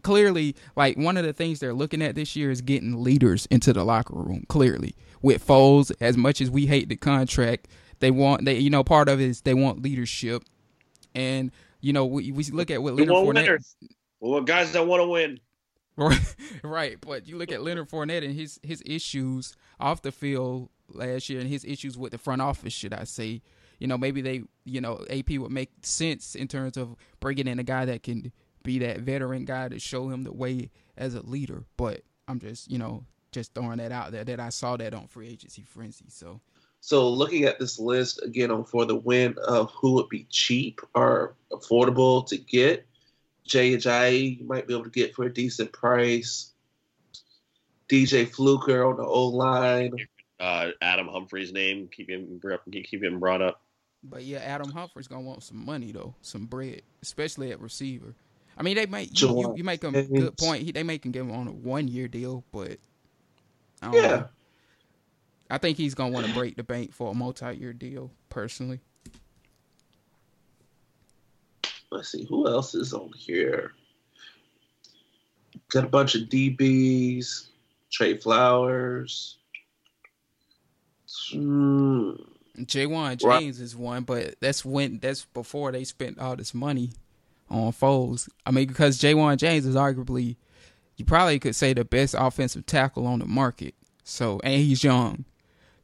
clearly, 0.03 0.55
like, 0.77 0.97
one 0.97 1.17
of 1.17 1.25
the 1.25 1.33
things 1.33 1.61
they're 1.61 1.75
looking 1.75 2.03
at 2.03 2.15
this 2.15 2.37
year 2.37 2.51
is 2.51 2.61
getting 2.61 3.03
leaders 3.03 3.47
into 3.47 3.73
the 3.73 3.85
locker 3.85 4.15
room, 4.15 4.45
clearly. 4.49 4.95
With 5.23 5.47
Foles, 5.47 5.91
as 6.01 6.17
much 6.17 6.41
as 6.41 6.51
we 6.51 6.67
hate 6.67 6.89
the 6.89 6.97
contract, 6.97 7.69
they 8.01 8.11
want, 8.11 8.45
they, 8.45 8.59
you 8.59 8.71
know, 8.71 8.85
part 8.85 9.09
of 9.09 9.21
it 9.21 9.25
is 9.25 9.41
they 9.41 9.55
want 9.55 9.83
leadership. 9.83 10.43
And, 11.15 11.51
you 11.85 11.93
know, 11.93 12.07
we, 12.07 12.33
we 12.33 12.45
look 12.45 12.71
at 12.71 12.83
what 12.83 12.95
Leonard 12.95 13.15
Fournette, 13.15 13.35
winners. 13.35 13.77
We 14.19 14.43
guys 14.45 14.73
that 14.73 14.87
want 14.87 15.03
to 15.03 15.07
win. 15.07 15.39
Right, 15.99 16.35
right. 16.65 16.99
But 16.99 17.29
you 17.29 17.37
look 17.37 17.53
at 17.53 17.63
Leonard 17.63 17.91
Fournette 17.91 18.25
and 18.25 18.35
his 18.35 18.59
his 18.63 18.83
issues 18.87 19.55
off 19.79 20.01
the 20.01 20.11
field 20.11 20.71
last 20.89 21.29
year, 21.29 21.41
and 21.41 21.49
his 21.49 21.63
issues 21.63 21.99
with 21.99 22.13
the 22.13 22.19
front 22.19 22.41
office, 22.41 22.73
should 22.73 22.95
I 22.95 23.05
say? 23.05 23.43
You 23.79 23.87
know, 23.87 23.99
maybe 23.99 24.23
they, 24.23 24.45
you 24.65 24.81
know, 24.81 25.05
AP 25.11 25.33
would 25.33 25.51
make 25.51 25.73
sense 25.83 26.35
in 26.35 26.49
terms 26.49 26.79
of 26.79 26.97
bringing 27.21 27.47
in 27.47 27.59
a 27.59 27.65
guy 27.65 27.85
that 27.85 28.03
can 28.03 28.33
be 28.63 28.79
that 28.79 29.01
veteran 29.01 29.45
guy 29.45 29.69
to 29.69 29.79
show 29.79 30.09
him 30.09 30.25
the 30.25 30.33
way 30.33 30.71
as 30.97 31.15
a 31.15 31.21
leader. 31.21 31.65
But 31.77 32.01
I'm 32.27 32.39
just, 32.39 32.71
you 32.71 32.79
know, 32.79 33.05
just 33.31 33.53
throwing 33.53 33.77
that 33.77 33.93
out 33.93 34.11
there 34.11 34.25
that 34.25 34.41
I 34.41 34.49
saw 34.49 34.79
that 34.79 34.95
on 34.95 35.07
free 35.07 35.29
agency 35.29 35.63
frenzy. 35.63 36.07
So 36.09 36.41
So 36.87 37.09
looking 37.09 37.45
at 37.45 37.59
this 37.59 37.79
list 37.79 38.23
again 38.23 38.51
on 38.51 38.67
for 38.67 38.85
the 38.85 38.95
win 38.95 39.39
of 39.47 39.71
who 39.73 39.93
would 39.95 40.11
be 40.11 40.27
cheap 40.29 40.83
or 40.95 41.35
affordable 41.51 42.27
to 42.27 42.37
get, 42.37 42.87
Jay 43.47 43.75
Ajayi 43.75 44.39
you 44.41 44.45
might 44.45 44.69
be 44.69 44.75
able 44.75 44.85
to 44.85 44.91
get 44.91 45.15
for 45.15 45.25
a 45.25 45.33
decent 45.33 45.73
price. 45.73 46.53
DJ 47.89 48.29
Fluker 48.29 48.85
on 48.85 48.99
the 48.99 49.03
O 49.03 49.29
line. 49.29 49.93
Uh, 50.39 50.73
Adam 50.83 51.09
Humphries' 51.09 51.55
name 51.55 51.89
keep 51.91 52.11
him 52.11 52.39
keep 52.71 53.03
him 53.03 53.19
brought 53.19 53.41
up. 53.41 53.63
But 54.03 54.25
yeah, 54.25 54.41
Adam 54.41 54.71
Humphries 54.71 55.09
gonna 55.09 55.23
want 55.23 55.43
some 55.43 55.65
money 55.65 55.91
though, 55.91 56.15
some 56.21 56.45
bread, 56.45 56.83
especially 57.01 57.51
at 57.51 57.63
receiver. 57.63 58.15
I 58.59 58.63
mean, 58.63 58.77
they 58.77 58.85
might 58.85 59.19
you, 59.19 59.41
you, 59.41 59.55
you 59.57 59.65
make 59.65 59.85
a 59.85 59.91
good 59.91 60.37
point. 60.37 60.63
He, 60.65 60.71
they 60.71 60.83
may 60.83 60.99
can 60.99 61.13
give 61.13 61.25
him 61.25 61.33
on 61.33 61.49
a 61.49 61.53
one 61.53 61.89
year 61.89 62.09
deal, 62.09 62.45
but 62.53 62.77
I 63.81 63.87
don't 63.91 63.95
Yeah. 63.95 64.09
know. 64.09 64.29
I 65.55 65.59
think 65.59 65.79
he's 65.79 65.95
gonna 65.95 66.11
want 66.11 66.27
to 66.27 66.35
break 66.35 66.57
the 66.57 66.65
bank 66.65 66.93
for 66.93 67.13
a 67.13 67.15
multi 67.15 67.57
year 67.57 67.73
deal. 67.73 68.11
Personally, 68.29 68.81
Let's 71.95 72.09
see 72.11 72.25
who 72.25 72.49
else 72.49 72.75
is 72.75 72.93
on 72.93 73.13
here. 73.17 73.73
Got 75.71 75.85
a 75.85 75.89
bunch 75.89 76.17
of 76.17 76.23
DBs, 76.23 77.47
Trey 77.93 78.17
Flowers. 78.17 79.39
Hmm. 81.31 82.15
Ja'Wuan 82.59 83.17
James 83.17 83.61
is 83.61 83.77
one, 83.77 84.03
but 84.03 84.35
that's 84.41 84.65
when 84.65 84.99
that's 84.99 85.25
before 85.27 85.71
they 85.71 85.85
spent 85.85 86.19
all 86.19 86.35
this 86.35 86.53
money 86.53 86.91
on 87.49 87.71
Foles. 87.71 88.29
I 88.45 88.51
mean, 88.51 88.67
because 88.67 88.99
Ja'Wuan 88.99 89.37
James 89.37 89.65
is 89.65 89.77
arguably, 89.77 90.35
you 90.97 91.05
probably 91.05 91.39
could 91.39 91.55
say 91.55 91.75
the 91.75 91.85
best 91.85 92.17
offensive 92.19 92.67
tackle 92.67 93.07
on 93.07 93.21
the 93.21 93.27
market. 93.27 93.75
So 94.03 94.41
and 94.43 94.61
he's 94.61 94.83
young, 94.83 95.25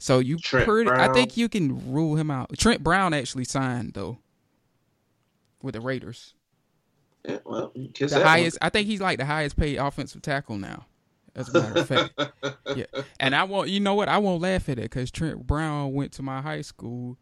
so 0.00 0.18
you 0.18 0.38
Trent 0.38 0.66
pretty. 0.66 0.90
I 0.90 1.12
think 1.12 1.36
you 1.36 1.48
can 1.48 1.92
rule 1.92 2.16
him 2.16 2.30
out. 2.30 2.50
Trent 2.58 2.82
Brown 2.82 3.14
actually 3.14 3.44
signed 3.44 3.92
though 3.94 4.18
with 5.62 5.74
the 5.74 5.80
Raiders. 5.80 6.34
Yeah, 7.28 7.38
well, 7.44 7.70
The 7.74 7.88
that 8.06 8.12
one. 8.12 8.22
highest, 8.22 8.58
I 8.62 8.70
think 8.70 8.86
he's 8.86 9.00
like 9.00 9.18
the 9.18 9.26
highest 9.26 9.56
paid 9.56 9.76
offensive 9.76 10.22
tackle 10.22 10.56
now. 10.56 10.86
As 11.36 11.48
a 11.54 11.60
matter 11.60 11.80
of 11.80 11.86
fact, 11.86 12.20
yeah. 12.76 12.86
And 13.20 13.36
I 13.36 13.44
won't, 13.44 13.68
you 13.68 13.78
know 13.78 13.94
what? 13.94 14.08
I 14.08 14.18
won't 14.18 14.42
laugh 14.42 14.68
at 14.68 14.78
it 14.78 14.82
because 14.90 15.10
Trent 15.12 15.46
Brown 15.46 15.92
went 15.92 16.12
to 16.12 16.22
my 16.22 16.40
high 16.40 16.62
school. 16.62 17.18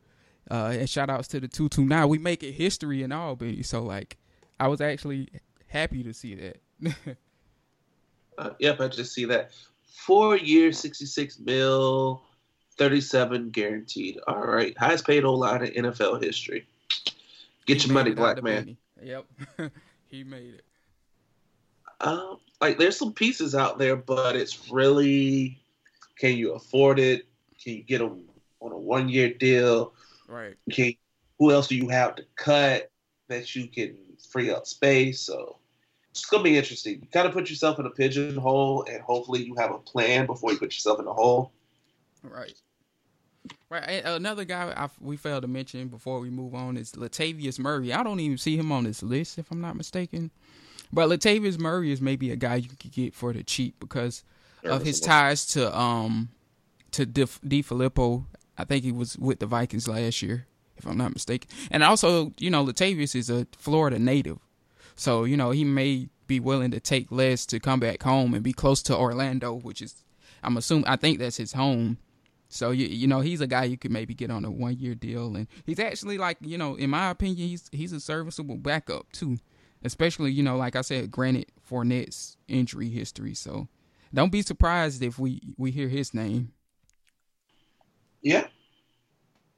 Uh, 0.50 0.70
and 0.78 0.88
shout 0.88 1.10
outs 1.10 1.28
to 1.28 1.40
the 1.40 1.48
two 1.48 1.68
two 1.68 1.84
nine. 1.84 2.08
We 2.08 2.16
make 2.16 2.42
it 2.42 2.52
history 2.52 3.02
in 3.02 3.12
Albany, 3.12 3.62
so 3.62 3.82
like, 3.82 4.16
I 4.58 4.68
was 4.68 4.80
actually 4.80 5.28
happy 5.66 6.02
to 6.04 6.14
see 6.14 6.34
that. 6.36 6.58
Uh, 8.38 8.50
yep, 8.60 8.80
I 8.80 8.86
just 8.86 9.12
see 9.12 9.24
that. 9.24 9.50
Four 9.84 10.36
years, 10.36 10.78
66 10.78 11.40
mil, 11.40 12.22
37 12.78 13.50
guaranteed. 13.50 14.18
All 14.26 14.46
right. 14.46 14.76
Highest 14.78 15.06
paid 15.06 15.24
O 15.24 15.34
line 15.34 15.64
in 15.64 15.84
NFL 15.84 16.22
history. 16.22 16.66
Get 17.66 17.82
He 17.82 17.88
your 17.88 17.94
money, 17.94 18.10
made 18.10 18.18
it 18.18 18.20
out 18.20 18.36
black 18.36 18.42
man. 18.42 18.54
money. 18.54 18.76
Yep, 19.02 19.26
he 20.06 20.24
made 20.24 20.54
it. 20.54 20.64
Um, 22.00 22.38
like, 22.60 22.78
there's 22.78 22.96
some 22.96 23.12
pieces 23.12 23.54
out 23.54 23.78
there, 23.78 23.96
but 23.96 24.36
it's 24.36 24.70
really 24.70 25.58
can 26.18 26.36
you 26.36 26.52
afford 26.54 26.98
it? 26.98 27.26
Can 27.62 27.74
you 27.74 27.82
get 27.82 27.98
them 27.98 28.24
on 28.60 28.72
a 28.72 28.78
one 28.78 29.08
year 29.08 29.32
deal? 29.32 29.92
Right. 30.26 30.56
Can 30.70 30.94
who 31.38 31.52
else 31.52 31.68
do 31.68 31.76
you 31.76 31.88
have 31.88 32.16
to 32.16 32.24
cut 32.34 32.90
that 33.28 33.54
you 33.54 33.68
can 33.68 33.96
free 34.30 34.50
up 34.50 34.66
space? 34.66 35.20
So 35.20 35.58
it's 36.10 36.26
gonna 36.26 36.42
be 36.42 36.56
interesting. 36.56 36.94
You 36.94 37.08
kind 37.12 37.26
of 37.26 37.32
put 37.32 37.48
yourself 37.48 37.78
in 37.78 37.86
a 37.86 37.90
pigeonhole, 37.90 38.84
and 38.90 39.00
hopefully 39.02 39.44
you 39.44 39.54
have 39.56 39.70
a 39.72 39.78
plan 39.78 40.26
before 40.26 40.52
you 40.52 40.58
put 40.58 40.74
yourself 40.74 40.98
in 40.98 41.06
a 41.06 41.12
hole. 41.12 41.52
Right. 42.22 42.60
Right. 43.70 44.02
Another 44.02 44.46
guy 44.46 44.72
I, 44.74 44.88
we 44.98 45.18
failed 45.18 45.42
to 45.42 45.48
mention 45.48 45.88
before 45.88 46.20
we 46.20 46.30
move 46.30 46.54
on 46.54 46.78
is 46.78 46.92
Latavius 46.92 47.58
Murray. 47.58 47.92
I 47.92 48.02
don't 48.02 48.18
even 48.18 48.38
see 48.38 48.56
him 48.56 48.72
on 48.72 48.84
this 48.84 49.02
list, 49.02 49.38
if 49.38 49.50
I'm 49.50 49.60
not 49.60 49.76
mistaken. 49.76 50.30
But 50.90 51.10
Latavius 51.10 51.58
Murray 51.58 51.92
is 51.92 52.00
maybe 52.00 52.30
a 52.30 52.36
guy 52.36 52.56
you 52.56 52.70
could 52.70 52.92
get 52.92 53.14
for 53.14 53.34
the 53.34 53.42
cheap 53.42 53.78
because 53.78 54.24
of 54.64 54.84
his 54.84 55.00
ties 55.00 55.44
to 55.48 55.76
um 55.78 56.30
to 56.92 57.04
DeFilippo. 57.04 58.24
I 58.56 58.64
think 58.64 58.84
he 58.84 58.92
was 58.92 59.18
with 59.18 59.38
the 59.38 59.46
Vikings 59.46 59.86
last 59.86 60.22
year, 60.22 60.46
if 60.78 60.86
I'm 60.86 60.96
not 60.96 61.12
mistaken. 61.12 61.50
And 61.70 61.84
also, 61.84 62.32
you 62.38 62.50
know, 62.50 62.64
Latavius 62.64 63.14
is 63.14 63.28
a 63.28 63.46
Florida 63.52 63.98
native, 63.98 64.38
so 64.96 65.24
you 65.24 65.36
know 65.36 65.50
he 65.50 65.64
may 65.64 66.08
be 66.26 66.40
willing 66.40 66.70
to 66.70 66.80
take 66.80 67.12
less 67.12 67.44
to 67.46 67.60
come 67.60 67.80
back 67.80 68.02
home 68.02 68.32
and 68.32 68.42
be 68.42 68.54
close 68.54 68.82
to 68.84 68.96
Orlando, 68.96 69.52
which 69.52 69.82
is 69.82 70.02
I'm 70.42 70.56
assuming 70.56 70.86
I 70.86 70.96
think 70.96 71.18
that's 71.18 71.36
his 71.36 71.52
home 71.52 71.98
So 72.48 72.70
you 72.70 72.86
you 72.86 73.06
know 73.06 73.20
he's 73.20 73.40
a 73.40 73.46
guy 73.46 73.64
you 73.64 73.76
could 73.76 73.90
maybe 73.90 74.14
get 74.14 74.30
on 74.30 74.44
a 74.44 74.50
one 74.50 74.78
year 74.78 74.94
deal, 74.94 75.36
and 75.36 75.46
he's 75.64 75.78
actually 75.78 76.16
like 76.16 76.38
you 76.40 76.56
know 76.56 76.74
in 76.76 76.90
my 76.90 77.10
opinion 77.10 77.48
he's 77.48 77.68
he's 77.72 77.92
a 77.92 78.00
serviceable 78.00 78.56
backup 78.56 79.10
too, 79.12 79.38
especially 79.84 80.32
you 80.32 80.42
know 80.42 80.56
like 80.56 80.74
I 80.74 80.80
said, 80.80 81.10
granted 81.10 81.46
Fournette's 81.70 82.38
injury 82.48 82.88
history. 82.88 83.34
So 83.34 83.68
don't 84.14 84.32
be 84.32 84.40
surprised 84.40 85.02
if 85.02 85.18
we 85.18 85.42
we 85.58 85.70
hear 85.70 85.88
his 85.88 86.14
name. 86.14 86.52
Yeah. 88.22 88.46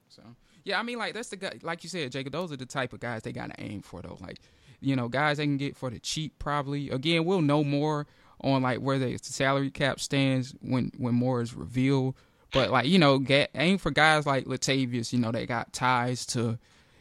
So 0.09 0.23
yeah, 0.65 0.81
I 0.81 0.83
mean 0.83 0.99
like 0.99 1.15
that's 1.15 1.29
the 1.29 1.37
guy 1.37 1.61
like 1.63 1.85
you 1.85 1.91
said, 1.91 2.11
Jacob. 2.11 2.33
Those 2.33 2.51
are 2.51 2.57
the 2.57 2.67
type 2.67 2.93
of 2.93 2.99
guys 2.99 3.23
they 3.23 3.33
gotta 3.33 3.55
aim 3.59 3.83
for 3.83 4.03
though. 4.03 4.19
Like 4.21 4.41
you 4.81 4.97
know 4.97 5.09
guys 5.09 5.37
they 5.37 5.45
can 5.45 5.59
get 5.59 5.77
for 5.77 5.91
the 5.91 6.01
cheap 6.01 6.41
probably. 6.41 6.91
Again, 6.91 7.25
we'll 7.25 7.41
know 7.41 7.63
more 7.63 8.09
on 8.41 8.63
like 8.63 8.81
where 8.81 8.99
the 8.99 9.17
salary 9.23 9.71
cap 9.71 10.01
stands 10.01 10.57
when 10.61 10.91
when 10.97 11.15
more 11.15 11.41
is 11.41 11.55
revealed. 11.55 12.17
But 12.53 12.71
like 12.71 12.87
you 12.87 12.99
know, 12.99 13.19
get, 13.19 13.51
aim 13.55 13.79
for 13.79 13.91
guys 13.91 14.27
like 14.27 14.47
Latavius. 14.47 15.13
You 15.13 15.19
know, 15.21 15.33
they 15.33 15.47
got 15.47 15.73
ties 15.73 16.27
to 16.27 16.59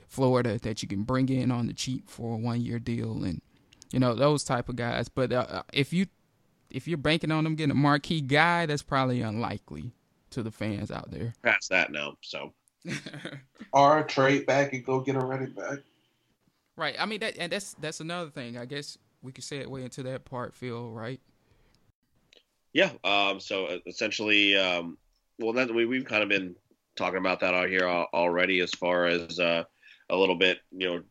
Florida 0.07 0.59
that 0.59 0.81
you 0.81 0.87
can 0.87 1.03
bring 1.03 1.29
in 1.29 1.51
on 1.51 1.67
the 1.67 1.73
cheap 1.73 2.09
for 2.09 2.35
a 2.35 2.37
one 2.37 2.61
year 2.61 2.79
deal, 2.79 3.23
and 3.23 3.41
you 3.91 3.99
know 3.99 4.13
those 4.13 4.43
type 4.43 4.69
of 4.69 4.75
guys. 4.75 5.09
But 5.09 5.31
uh, 5.31 5.63
if 5.73 5.93
you 5.93 6.07
if 6.69 6.87
you're 6.87 6.97
banking 6.97 7.31
on 7.31 7.43
them 7.43 7.55
getting 7.55 7.71
a 7.71 7.75
marquee 7.75 8.21
guy, 8.21 8.65
that's 8.65 8.81
probably 8.81 9.21
unlikely 9.21 9.91
to 10.31 10.43
the 10.43 10.51
fans 10.51 10.91
out 10.91 11.11
there. 11.11 11.33
Past 11.43 11.69
that 11.69 11.91
now, 11.91 12.15
so. 12.21 12.53
or 13.73 14.03
trade 14.03 14.45
back 14.45 14.71
and 14.73 14.85
go 14.85 15.01
get 15.01 15.15
a 15.15 15.19
running 15.19 15.51
back. 15.51 15.79
Right. 16.77 16.95
I 16.97 17.05
mean 17.05 17.19
that, 17.19 17.37
and 17.37 17.51
that's 17.51 17.73
that's 17.75 17.99
another 17.99 18.29
thing. 18.29 18.57
I 18.57 18.65
guess 18.65 18.97
we 19.21 19.31
could 19.31 19.43
say 19.43 19.57
it 19.57 19.69
way 19.69 19.83
into 19.83 20.01
that 20.03 20.25
part, 20.25 20.55
Phil. 20.55 20.89
Right. 20.89 21.19
Yeah. 22.71 22.91
Um. 23.03 23.39
So 23.39 23.65
uh, 23.65 23.79
essentially, 23.85 24.55
um, 24.57 24.97
well, 25.39 25.53
that 25.53 25.73
we 25.73 25.85
we've 25.85 26.05
kind 26.05 26.23
of 26.23 26.29
been 26.29 26.55
talking 26.95 27.17
about 27.17 27.39
that 27.39 27.53
out 27.53 27.69
here 27.69 27.87
already, 27.87 28.59
as 28.59 28.71
far 28.71 29.05
as 29.05 29.39
uh, 29.39 29.63
a 30.09 30.15
little 30.15 30.35
bit, 30.35 30.59
you 30.71 30.87
know, 30.87 31.01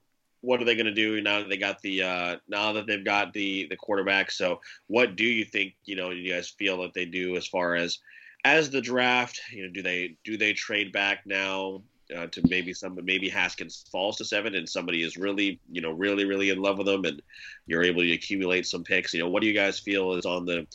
what 0.41 0.61
are 0.61 0.65
they 0.65 0.77
going 0.77 0.87
to 0.87 0.95
do 0.95 1.21
now 1.21 1.41
that 1.41 1.49
they 1.49 1.57
got 1.57 1.81
the 1.83 2.03
uh, 2.03 2.37
now 2.49 2.73
that 2.73 2.87
they've 2.87 3.05
got 3.05 3.33
the 3.33 3.67
the 3.69 3.77
quarterback? 3.77 4.31
So, 4.31 4.61
what 4.87 5.17
do 5.17 5.25
you 5.25 5.45
think? 5.45 5.75
You 5.85 5.97
know, 5.97 6.11
you 6.11 6.33
guys 6.33 6.49
feel 6.49 6.81
that 6.83 6.95
they 6.95 7.07
do 7.07 7.37
as 7.37 7.47
far 7.47 7.75
as 7.75 7.99
as 8.45 8.71
the 8.71 8.81
draft? 8.81 9.41
You 9.53 9.65
know, 9.65 9.73
do 9.73 9.83
they 9.83 10.17
do 10.25 10.37
they 10.37 10.53
trade 10.53 10.93
back 10.93 11.27
now? 11.27 11.83
Uh, 12.17 12.27
to 12.29 12.41
maybe 12.49 12.73
some 12.73 12.99
maybe 13.05 13.29
Haskins 13.29 13.85
falls 13.93 14.17
to 14.17 14.25
seven 14.25 14.55
and 14.55 14.67
somebody 14.67 15.03
is 15.03 15.19
really 15.19 15.61
you 15.71 15.83
know 15.83 15.91
really 15.91 16.25
really 16.25 16.49
in 16.49 16.63
love 16.63 16.79
with 16.79 16.87
them 16.87 17.05
and 17.05 17.21
you're 17.67 17.83
able 17.83 18.01
to 18.01 18.13
accumulate 18.13 18.67
some 18.67 18.83
picks. 18.83 19.13
You 19.13 19.21
know, 19.21 19.29
what 19.29 19.43
do 19.43 19.47
you 19.47 19.53
guys 19.53 19.79
feel 19.79 20.15
is 20.15 20.25
on 20.25 20.47
the 20.47 20.67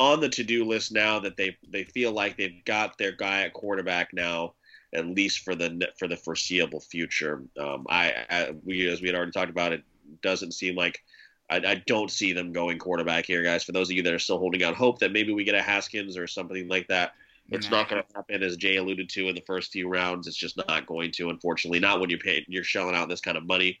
on 0.00 0.18
the 0.18 0.28
to-do 0.28 0.64
list 0.64 0.90
now 0.90 1.20
that 1.20 1.36
they 1.36 1.56
they 1.68 1.84
feel 1.84 2.10
like 2.10 2.36
they've 2.36 2.64
got 2.64 2.98
their 2.98 3.12
guy 3.12 3.42
at 3.42 3.52
quarterback 3.52 4.12
now 4.12 4.54
at 4.92 5.06
least 5.06 5.40
for 5.40 5.54
the 5.54 5.88
for 5.98 6.08
the 6.08 6.16
foreseeable 6.16 6.80
future. 6.80 7.44
Um, 7.58 7.86
I, 7.88 8.12
I, 8.28 8.54
we 8.64 8.88
as 8.88 9.00
we 9.00 9.08
had 9.08 9.16
already 9.16 9.32
talked 9.32 9.50
about 9.50 9.72
it 9.72 9.84
doesn't 10.22 10.52
seem 10.52 10.74
like 10.74 11.00
I, 11.48 11.56
I, 11.56 11.74
don't 11.86 12.10
see 12.10 12.32
them 12.32 12.52
going 12.52 12.78
quarterback 12.78 13.26
here, 13.26 13.42
guys. 13.42 13.62
For 13.62 13.72
those 13.72 13.88
of 13.88 13.96
you 13.96 14.02
that 14.02 14.12
are 14.12 14.18
still 14.18 14.38
holding 14.38 14.64
out 14.64 14.74
hope 14.74 14.98
that 15.00 15.12
maybe 15.12 15.32
we 15.32 15.44
get 15.44 15.54
a 15.54 15.62
Haskins 15.62 16.16
or 16.16 16.26
something 16.26 16.68
like 16.68 16.88
that, 16.88 17.12
it's 17.50 17.70
not 17.70 17.88
going 17.88 18.02
to 18.02 18.08
happen. 18.14 18.42
As 18.42 18.56
Jay 18.56 18.76
alluded 18.76 19.08
to 19.10 19.28
in 19.28 19.34
the 19.34 19.42
first 19.46 19.72
few 19.72 19.88
rounds, 19.88 20.26
it's 20.26 20.36
just 20.36 20.56
not 20.68 20.86
going 20.86 21.10
to. 21.12 21.30
Unfortunately, 21.30 21.80
not 21.80 22.00
when 22.00 22.10
you 22.10 22.18
pay 22.18 22.44
you're 22.48 22.64
shelling 22.64 22.94
out 22.94 23.08
this 23.08 23.20
kind 23.20 23.36
of 23.36 23.46
money 23.46 23.78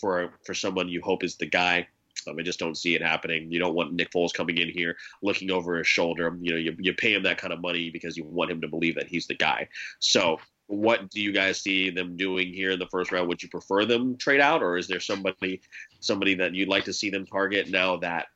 for 0.00 0.34
for 0.44 0.54
someone 0.54 0.88
you 0.88 1.00
hope 1.02 1.24
is 1.24 1.36
the 1.36 1.46
guy. 1.46 1.86
Um, 2.26 2.36
I 2.38 2.42
just 2.42 2.58
don't 2.58 2.76
see 2.76 2.94
it 2.94 3.02
happening. 3.02 3.50
You 3.50 3.58
don't 3.58 3.74
want 3.74 3.92
Nick 3.92 4.10
Foles 4.10 4.32
coming 4.32 4.58
in 4.58 4.68
here 4.68 4.96
looking 5.22 5.50
over 5.50 5.76
his 5.76 5.86
shoulder. 5.86 6.36
You 6.40 6.52
know, 6.52 6.58
you, 6.58 6.76
you 6.78 6.94
pay 6.94 7.14
him 7.14 7.22
that 7.24 7.38
kind 7.38 7.52
of 7.52 7.60
money 7.60 7.90
because 7.90 8.16
you 8.16 8.24
want 8.24 8.50
him 8.50 8.60
to 8.60 8.68
believe 8.68 8.94
that 8.96 9.06
he's 9.06 9.26
the 9.26 9.34
guy. 9.34 9.68
So, 9.98 10.38
what 10.66 11.10
do 11.10 11.20
you 11.20 11.32
guys 11.32 11.60
see 11.60 11.88
them 11.88 12.16
doing 12.16 12.52
here 12.52 12.72
in 12.72 12.78
the 12.78 12.88
first 12.88 13.10
round? 13.10 13.28
Would 13.28 13.42
you 13.42 13.48
prefer 13.48 13.86
them 13.86 14.16
trade 14.18 14.40
out, 14.40 14.62
or 14.62 14.76
is 14.76 14.86
there 14.86 15.00
somebody 15.00 15.62
somebody 16.00 16.34
that 16.34 16.54
you'd 16.54 16.68
like 16.68 16.84
to 16.84 16.92
see 16.92 17.08
them 17.08 17.24
target 17.24 17.70
now 17.70 17.96
that 17.98 18.26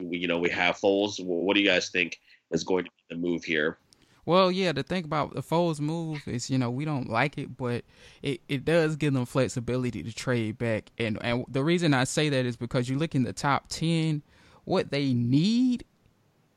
we, 0.00 0.16
you 0.16 0.28
know 0.28 0.38
we 0.38 0.50
have 0.50 0.76
Foles? 0.76 1.22
What 1.22 1.54
do 1.54 1.60
you 1.60 1.68
guys 1.68 1.90
think 1.90 2.18
is 2.52 2.64
going 2.64 2.84
to 2.84 2.90
be 2.90 3.14
the 3.14 3.20
move 3.20 3.44
here? 3.44 3.78
Well, 4.28 4.52
yeah, 4.52 4.72
the 4.72 4.82
thing 4.82 5.06
about 5.06 5.32
the 5.32 5.40
Foles 5.40 5.80
move 5.80 6.28
is, 6.28 6.50
you 6.50 6.58
know, 6.58 6.68
we 6.68 6.84
don't 6.84 7.08
like 7.08 7.38
it, 7.38 7.56
but 7.56 7.82
it, 8.20 8.42
it 8.46 8.62
does 8.62 8.94
give 8.94 9.14
them 9.14 9.24
flexibility 9.24 10.02
to 10.02 10.14
trade 10.14 10.58
back. 10.58 10.90
And 10.98 11.16
and 11.22 11.46
the 11.48 11.64
reason 11.64 11.94
I 11.94 12.04
say 12.04 12.28
that 12.28 12.44
is 12.44 12.54
because 12.54 12.90
you 12.90 12.98
look 12.98 13.14
in 13.14 13.22
the 13.22 13.32
top 13.32 13.70
ten, 13.70 14.22
what 14.66 14.90
they 14.90 15.14
need, 15.14 15.84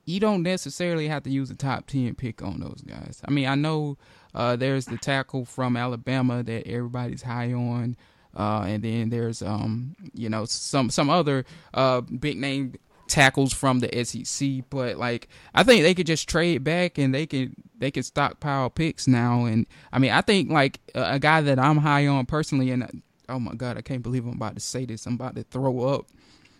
you 0.04 0.20
don't 0.20 0.42
necessarily 0.42 1.08
have 1.08 1.22
to 1.22 1.30
use 1.30 1.50
a 1.50 1.54
top 1.54 1.86
ten 1.86 2.14
pick 2.14 2.42
on 2.42 2.60
those 2.60 2.82
guys. 2.86 3.22
I 3.26 3.30
mean, 3.30 3.48
I 3.48 3.54
know 3.54 3.96
uh, 4.34 4.54
there's 4.54 4.84
the 4.84 4.98
tackle 4.98 5.46
from 5.46 5.74
Alabama 5.74 6.42
that 6.42 6.66
everybody's 6.66 7.22
high 7.22 7.54
on. 7.54 7.96
Uh, 8.36 8.64
and 8.66 8.82
then 8.82 9.08
there's 9.08 9.40
um, 9.40 9.96
you 10.12 10.28
know, 10.28 10.44
some 10.44 10.90
some 10.90 11.08
other 11.08 11.46
uh, 11.72 12.02
big 12.02 12.36
name 12.36 12.74
tackles 13.08 13.52
from 13.52 13.80
the 13.80 14.04
SEC, 14.04 14.64
but 14.70 14.96
like 14.96 15.28
I 15.54 15.62
think 15.62 15.82
they 15.82 15.94
could 15.94 16.06
just 16.06 16.28
trade 16.28 16.64
back 16.64 16.98
and 16.98 17.14
they 17.14 17.26
can 17.26 17.54
they 17.78 17.90
can 17.90 18.02
stockpile 18.02 18.70
picks 18.70 19.06
now. 19.06 19.44
And 19.44 19.66
I 19.92 19.98
mean, 19.98 20.12
I 20.12 20.20
think 20.20 20.50
like 20.50 20.80
a, 20.94 21.14
a 21.14 21.18
guy 21.18 21.40
that 21.40 21.58
I'm 21.58 21.78
high 21.78 22.06
on 22.06 22.26
personally, 22.26 22.70
and 22.70 23.02
oh 23.28 23.38
my 23.38 23.54
god, 23.54 23.76
I 23.76 23.82
can't 23.82 24.02
believe 24.02 24.26
I'm 24.26 24.34
about 24.34 24.54
to 24.54 24.60
say 24.60 24.84
this. 24.84 25.06
I'm 25.06 25.14
about 25.14 25.34
to 25.36 25.42
throw 25.44 25.80
up. 25.80 26.06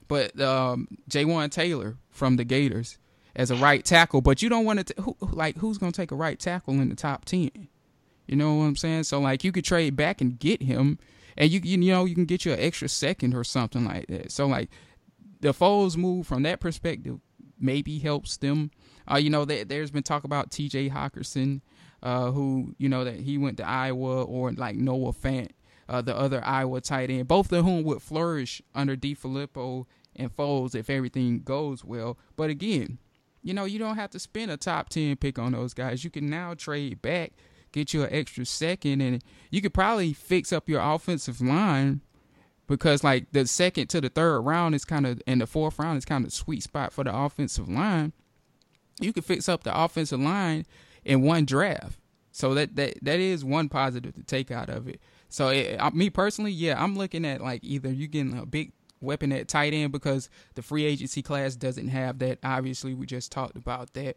But 0.09 0.39
um, 0.41 0.89
Jawaan 1.09 1.51
Taylor 1.51 1.97
from 2.11 2.37
the 2.37 2.45
Gators 2.45 2.99
as 3.35 3.51
a 3.51 3.57
right 3.57 3.85
tackle, 3.85 4.21
but 4.21 4.43
you 4.43 4.49
don't 4.49 4.65
want 4.65 4.87
to 4.87 5.03
who, 5.03 5.17
like 5.21 5.57
who's 5.57 5.79
going 5.79 5.93
to 5.93 5.97
take 5.97 6.11
a 6.11 6.17
right 6.17 6.39
tackle 6.39 6.75
in 6.75 6.89
the 6.89 6.97
top 6.97 7.25
ten? 7.25 7.69
You 8.27 8.37
know 8.37 8.55
what 8.55 8.65
I'm 8.65 8.77
saying? 8.77 9.05
So 9.05 9.21
like 9.21 9.45
you 9.45 9.53
could 9.53 9.65
trade 9.65 9.97
back 9.97 10.21
and 10.21 10.39
get 10.39 10.63
him, 10.63 10.99
and 11.37 11.51
you 11.51 11.61
you 11.63 11.79
know 11.79 12.05
you 12.05 12.15
can 12.15 12.27
get 12.27 12.45
you 12.45 12.53
an 12.53 12.61
extra 12.61 12.89
second 12.89 13.35
or 13.35 13.45
something 13.45 13.85
like 13.85 14.07
that. 14.09 14.33
So 14.33 14.47
like 14.47 14.69
the 15.43 15.53
Foles 15.53 15.97
move 15.97 16.27
from 16.27 16.45
that 16.45 16.61
perspective 16.61 17.19
maybe 17.61 17.99
helps 17.99 18.37
them. 18.39 18.71
Uh, 19.11 19.17
you 19.17 19.29
know, 19.29 19.45
there, 19.45 19.81
has 19.81 19.91
been 19.91 20.03
talk 20.03 20.25
about 20.25 20.51
T.J. 20.51 20.89
Hockenson, 20.91 21.61
uh, 22.03 22.31
who 22.31 22.75
you 22.79 22.89
know 22.89 23.05
that 23.05 23.21
he 23.21 23.37
went 23.37 23.59
to 23.59 23.69
Iowa, 23.69 24.25
or 24.25 24.53
like 24.53 24.77
Noah 24.77 25.13
Fant, 25.13 25.51
uh, 25.89 26.01
the 26.01 26.17
other 26.17 26.43
Iowa 26.45 26.81
tight 26.81 27.11
end, 27.11 27.29
both 27.29 27.53
of 27.53 27.65
whom 27.65 27.83
would 27.85 28.01
flourish 28.01 28.63
under 28.75 28.97
DeFilippo 28.97 29.87
and 30.15 30.35
Foles 30.35 30.75
if 30.75 30.89
everything 30.89 31.41
goes 31.41 31.85
well. 31.85 32.19
But 32.37 32.51
again, 32.51 32.99
you 33.43 33.53
know, 33.53 33.65
you 33.65 33.79
don't 33.79 33.97
have 33.97 34.11
to 34.11 34.21
spend 34.21 34.53
a 34.53 34.57
top 34.57 34.89
ten 34.89 35.17
pick 35.17 35.39
on 35.39 35.53
those 35.53 35.75
guys. 35.75 36.05
You 36.05 36.11
can 36.11 36.31
now 36.31 36.55
trade 36.55 37.03
back, 37.03 37.33
get 37.73 37.93
you 37.93 38.05
an 38.05 38.13
extra 38.13 38.47
second, 38.47 39.01
and 39.01 39.25
you 39.51 39.61
could 39.61 39.75
probably 39.75 40.13
fix 40.13 40.53
up 40.53 40.69
your 40.69 40.81
offensive 40.81 41.41
line 41.41 42.03
because 42.67 43.05
like 43.05 43.31
the 43.33 43.47
second 43.47 43.89
to 43.89 44.01
the 44.01 44.09
third 44.09 44.41
round 44.41 44.75
is 44.75 44.85
kind 44.85 45.07
of 45.07 45.21
and 45.27 45.41
the 45.41 45.47
fourth 45.47 45.79
round 45.79 45.99
is 45.99 46.05
kind 46.05 46.25
of 46.25 46.33
sweet 46.33 46.63
spot 46.63 46.93
for 46.93 47.05
the 47.05 47.15
offensive 47.15 47.69
line. 47.69 48.13
You 49.01 49.13
can 49.13 49.23
fix 49.23 49.49
up 49.49 49.65
the 49.65 49.79
offensive 49.79 50.21
line 50.21 50.67
in 51.05 51.23
one 51.23 51.45
draft, 51.45 51.99
so 52.31 52.55
that 52.55 52.77
that 52.77 52.95
that 53.03 53.21
is 53.21 53.45
one 53.45 53.69
positive 53.69 54.15
to 54.15 54.23
take 54.23 54.51
out 54.51 54.69
of 54.69 54.89
it. 54.89 55.01
So 55.29 55.49
eh, 55.49 55.77
it, 55.81 55.95
me 55.95 56.11
personally, 56.11 56.53
yeah, 56.53 56.83
I'm 56.83 56.97
looking 56.97 57.25
at 57.25 57.41
like 57.41 57.65
either 57.65 57.91
you 57.91 58.07
getting 58.07 58.39
a 58.39 58.47
big 58.47 58.73
weapon 59.01 59.33
at 59.33 59.49
tight 59.49 59.75
end 59.75 59.93
because 59.93 60.31
the 60.55 60.63
free 60.63 60.85
agency 60.85 61.23
class 61.23 61.57
doesn't 61.57 61.89
have 61.89 62.19
that. 62.21 62.39
Obviously, 62.45 62.95
we 62.95 63.07
just 63.07 63.33
talked 63.33 63.57
about 63.57 63.93
that, 63.95 64.17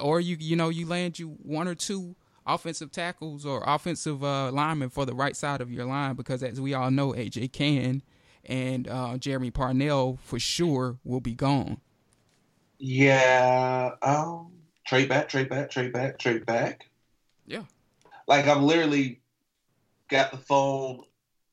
or 0.00 0.20
you 0.20 0.36
you 0.38 0.54
know 0.54 0.68
you 0.68 0.86
land 0.86 1.18
you 1.18 1.36
one 1.42 1.66
or 1.66 1.74
two 1.74 2.14
offensive 2.48 2.90
tackles 2.90 3.46
or 3.46 3.62
offensive 3.66 4.24
uh, 4.24 4.50
linemen 4.50 4.90
for 4.90 5.04
the 5.06 5.14
right 5.14 5.36
side 5.36 5.60
of 5.60 5.70
your 5.70 5.84
line 5.84 6.16
because, 6.16 6.42
as 6.42 6.60
we 6.60 6.74
all 6.74 6.90
know, 6.90 7.12
AJ 7.12 7.52
Cann 7.52 8.02
and 8.44 8.88
uh, 8.88 9.16
Jermey 9.18 9.52
Parnell 9.52 10.18
for 10.22 10.38
sure 10.38 10.98
will 11.04 11.20
be 11.20 11.34
gone. 11.34 11.80
Yeah. 12.78 13.92
Um. 14.02 14.52
Trade 14.86 15.08
back. 15.08 15.28
Trade 15.28 15.48
back. 15.48 15.70
Trade 15.70 15.92
back. 15.92 16.18
Trade 16.18 16.46
back. 16.46 16.88
Yeah. 17.46 17.62
Like 18.26 18.46
I've 18.46 18.62
literally 18.62 19.20
got 20.08 20.30
the 20.30 20.38
phone. 20.38 21.04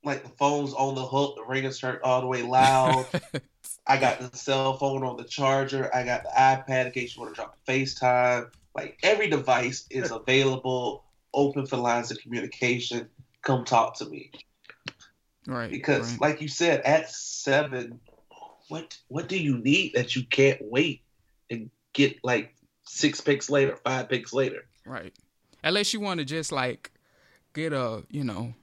Like 0.04 0.24
the 0.24 0.30
phone's 0.30 0.74
on 0.74 0.96
the 0.96 1.06
hook. 1.06 1.36
The 1.36 1.43
ring 1.43 1.66
is 1.66 1.80
turned 1.80 2.00
all 2.04 2.22
the 2.22 2.28
way 2.28 2.43
loud. 2.43 3.08
I 3.88 3.98
got 3.98 4.20
the 4.20 4.36
cell 4.36 4.78
phone 4.78 5.04
on 5.04 5.18
the 5.18 5.24
charger. 5.24 5.93
I 5.93 6.04
got 6.04 6.24
the 6.24 6.30
iPad 6.30 6.88
in 6.88 6.91
case 6.91 7.16
you 7.16 7.22
want 7.22 7.36
to 7.36 7.41
drop 7.41 7.58
a 7.68 7.72
FaceTime. 7.72 8.50
Like 8.76 8.99
every 9.03 9.30
device 9.30 9.86
is 9.89 10.11
available, 10.11 11.05
open 11.34 11.65
for 11.65 11.78
lines 11.78 12.11
of 12.11 12.17
communication. 12.19 13.09
Come 13.41 13.63
talk 13.63 13.97
to 13.99 14.05
me. 14.05 14.32
Right. 15.47 15.71
Because, 15.71 16.11
right. 16.11 16.21
like 16.21 16.41
you 16.41 16.47
said, 16.47 16.82
at 16.82 17.09
seven, 17.09 17.99
what 18.67 18.97
what 19.07 19.30
do 19.30 19.38
you 19.41 19.59
need 19.59 19.93
that 19.95 20.15
you 20.15 20.26
can't 20.26 20.59
wait 20.61 21.03
and 21.49 21.69
get 21.93 22.17
like 22.23 22.53
six 22.84 23.21
picks 23.21 23.49
later, 23.49 23.78
five 23.78 24.09
picks 24.09 24.34
later? 24.34 24.65
Right. 24.86 25.13
Unless 25.63 25.93
you 25.93 25.99
want 25.99 26.19
to 26.19 26.26
just 26.26 26.51
like 26.51 26.91
get 27.53 27.71
a 27.71 28.03
you 28.09 28.23
know 28.23 28.53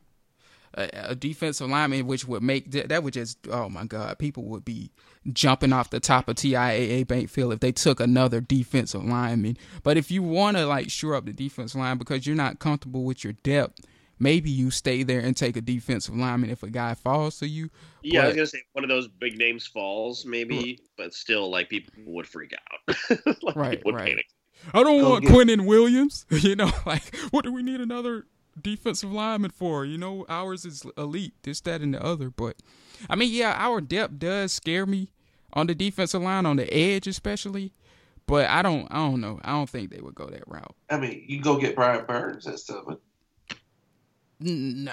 a, 0.75 0.89
a 1.11 1.15
defensive 1.15 1.69
lineman, 1.69 2.07
which 2.07 2.27
would 2.27 2.43
make 2.43 2.71
that 2.71 3.03
would 3.03 3.15
just 3.15 3.39
oh 3.51 3.69
my 3.69 3.85
god, 3.85 4.19
people 4.19 4.45
would 4.45 4.65
be 4.65 4.91
jumping 5.33 5.73
off 5.73 5.91
the 5.91 6.01
top 6.01 6.29
of 6.29 6.37
TIAA 6.37 7.07
Bank 7.07 7.29
Field 7.29 7.53
if 7.53 7.61
they 7.61 7.73
took 7.73 8.01
another 8.01 8.41
defensive 8.41 9.05
lineman. 9.05 9.57
But 9.83 9.97
if 9.97 10.11
you 10.11 10.23
want 10.23 10.57
to 10.57 10.67
like 10.67 10.91
shore 10.91 11.15
up 11.15 11.27
the 11.27 11.33
defensive 11.33 11.81
line 11.81 11.99
because 11.99 12.27
you're 12.27 12.37
not 12.37 12.59
comfortable 12.59 13.05
with 13.05 13.23
your 13.23 13.35
depth, 13.35 13.81
maybe 14.19 14.51
you 14.51 14.71
stay 14.71 15.03
there 15.03 15.21
and 15.21 15.37
take 15.37 15.57
a 15.57 15.61
defensive 15.61 16.17
lineman 16.17 16.51
if 16.51 16.63
a 16.63 16.71
guy 16.71 16.95
falls 16.95 17.39
to 17.41 17.49
you. 17.49 17.71
Yeah, 18.03 18.21
but, 18.21 18.25
I 18.25 18.27
was 18.29 18.37
gonna 18.37 18.47
say 18.47 18.63
one 18.73 18.85
of 18.85 18.89
those 18.89 19.09
big 19.09 19.39
names 19.39 19.67
falls, 19.67 20.25
maybe, 20.25 20.81
but 20.97 21.15
still, 21.15 21.51
like 21.51 21.69
people 21.69 21.93
would 22.07 22.27
freak 22.27 22.53
out. 22.55 22.97
like, 23.43 23.57
right, 23.57 23.83
right. 23.85 24.07
Panic. 24.09 24.27
I 24.73 24.83
don't 24.85 25.01
Go 25.01 25.11
want 25.11 25.25
get- 25.25 25.33
Quinnen 25.33 25.67
Williams. 25.67 26.25
You 26.31 26.57
know, 26.57 26.71
like 26.87 27.15
what 27.31 27.45
do 27.45 27.53
we 27.53 27.63
need 27.63 27.81
another 27.81 28.27
defensive 28.61 29.13
lineman 29.13 29.51
for? 29.51 29.85
You 29.85 29.99
know, 29.99 30.27
ours 30.29 30.65
is 30.65 30.85
elite, 30.97 31.35
this, 31.43 31.61
that, 31.63 31.81
and 31.81 31.95
the 31.95 32.03
other. 32.05 32.31
But 32.31 32.57
I 33.09 33.17
mean, 33.17 33.33
yeah, 33.33 33.55
our 33.57 33.81
depth 33.81 34.19
does 34.19 34.53
scare 34.53 34.87
me 34.87 35.09
on 35.53 35.67
the 35.67 35.75
defensive 35.75 36.23
line, 36.23 36.47
on 36.47 36.57
the 36.57 36.73
edge 36.73 37.07
especially. 37.07 37.73
But 38.27 38.49
I 38.49 38.63
don't, 38.63 38.87
I 38.91 38.97
don't 38.97 39.21
know. 39.21 39.41
I 39.43 39.51
don't 39.51 39.69
think 39.69 39.91
they 39.91 40.01
would 40.01 40.15
go 40.15 40.27
that 40.27 40.45
route. 40.47 40.75
I 40.89 40.97
mean, 40.99 41.25
you 41.27 41.41
go 41.43 41.59
get 41.59 41.75
Brian 41.75 42.05
Burns 42.07 42.47
and 42.47 42.59
stuff. 42.59 42.85
N- 44.41 44.85
Nah. 44.85 44.93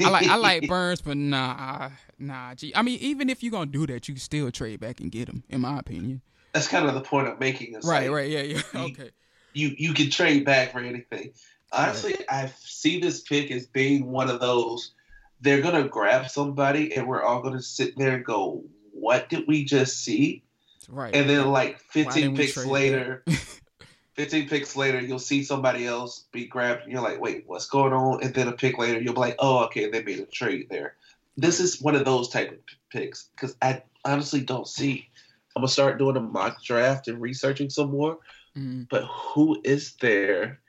I 0.00 0.08
like 0.08 0.26
I 0.26 0.36
like 0.36 0.68
Burns, 0.68 1.00
but 1.00 1.16
nah, 1.16 1.90
nah. 2.18 2.54
Gee, 2.54 2.74
I 2.74 2.82
mean, 2.82 2.98
even 3.00 3.30
if 3.30 3.42
you're 3.42 3.52
gonna 3.52 3.66
do 3.66 3.86
that, 3.86 4.08
you 4.08 4.14
can 4.14 4.20
still 4.20 4.50
trade 4.50 4.80
back 4.80 5.00
and 5.00 5.10
get 5.10 5.28
him. 5.28 5.44
In 5.48 5.60
my 5.60 5.78
opinion. 5.78 6.22
That's 6.52 6.66
kind 6.66 6.88
of 6.88 6.94
the 6.94 7.00
point 7.00 7.28
I'm 7.28 7.38
making. 7.38 7.74
Right, 7.74 8.08
like, 8.08 8.10
right, 8.10 8.30
yeah, 8.30 8.40
yeah. 8.40 8.62
Okay. 8.74 9.10
You 9.52 9.74
you 9.78 9.94
can 9.94 10.10
trade 10.10 10.44
back 10.44 10.72
for 10.72 10.80
anything. 10.80 11.32
Honestly, 11.72 12.16
I 12.28 12.50
see 12.60 13.00
this 13.00 13.20
pick 13.20 13.50
as 13.50 13.66
being 13.66 14.10
one 14.10 14.30
of 14.30 14.40
those. 14.40 14.92
They're 15.40 15.60
gonna 15.60 15.88
grab 15.88 16.30
somebody, 16.30 16.94
and 16.94 17.06
we're 17.06 17.22
all 17.22 17.42
gonna 17.42 17.62
sit 17.62 17.96
there 17.96 18.14
and 18.14 18.24
go, 18.24 18.64
"What 18.92 19.28
did 19.28 19.46
we 19.46 19.64
just 19.64 20.02
see?" 20.02 20.42
Right. 20.88 21.14
And 21.14 21.28
then 21.28 21.46
like 21.48 21.78
15 21.78 22.36
picks 22.36 22.56
later, 22.64 23.24
15 24.14 24.48
picks 24.48 24.74
later, 24.74 25.00
you'll 25.00 25.18
see 25.18 25.44
somebody 25.44 25.86
else 25.86 26.24
be 26.32 26.46
grabbed. 26.46 26.82
And 26.82 26.92
you're 26.92 27.02
like, 27.02 27.20
wait, 27.20 27.44
what's 27.46 27.68
going 27.68 27.92
on? 27.92 28.22
And 28.22 28.34
then 28.34 28.48
a 28.48 28.52
pick 28.52 28.78
later, 28.78 29.00
you'll 29.00 29.14
be 29.14 29.20
like, 29.20 29.36
oh, 29.38 29.64
okay, 29.66 29.90
they 29.90 30.02
made 30.02 30.18
a 30.18 30.26
trade 30.26 30.68
there. 30.70 30.96
This 31.36 31.60
is 31.60 31.80
one 31.80 31.94
of 31.94 32.04
those 32.04 32.28
type 32.28 32.50
of 32.50 32.58
picks 32.90 33.28
because 33.36 33.56
I 33.62 33.82
honestly 34.04 34.40
don't 34.40 34.66
see. 34.66 35.08
I'm 35.54 35.60
gonna 35.60 35.68
start 35.68 35.98
doing 35.98 36.16
a 36.16 36.20
mock 36.20 36.64
draft 36.64 37.06
and 37.08 37.20
researching 37.20 37.70
some 37.70 37.90
more. 37.90 38.18
Mhm, 38.56 38.88
But 38.88 39.04
who 39.04 39.60
is 39.64 39.94
there 40.00 40.60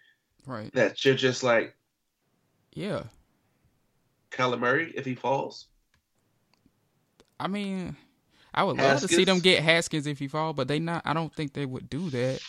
right. 0.49 0.71
that 0.73 1.03
you're 1.05 1.15
just 1.15 1.43
like 1.43 1.75
Yeah. 2.73 3.03
Kyler 4.31 4.59
Murray 4.59 4.93
if 4.95 5.05
he 5.05 5.15
falls? 5.15 5.67
I 7.39 7.47
mean, 7.47 7.95
I 8.53 8.63
would 8.63 8.77
love 8.77 9.01
to 9.01 9.07
see 9.07 9.23
them 9.23 9.39
get 9.39 9.63
Haskins 9.63 10.07
if 10.07 10.19
he 10.19 10.27
fall, 10.27 10.53
but 10.53 10.67
they 10.67 10.79
not. 10.79 11.01
I 11.05 11.13
don't 11.13 11.33
think 11.33 11.53
they 11.53 11.65
would 11.65 11.89
do 11.89 12.09
that. 12.09 12.41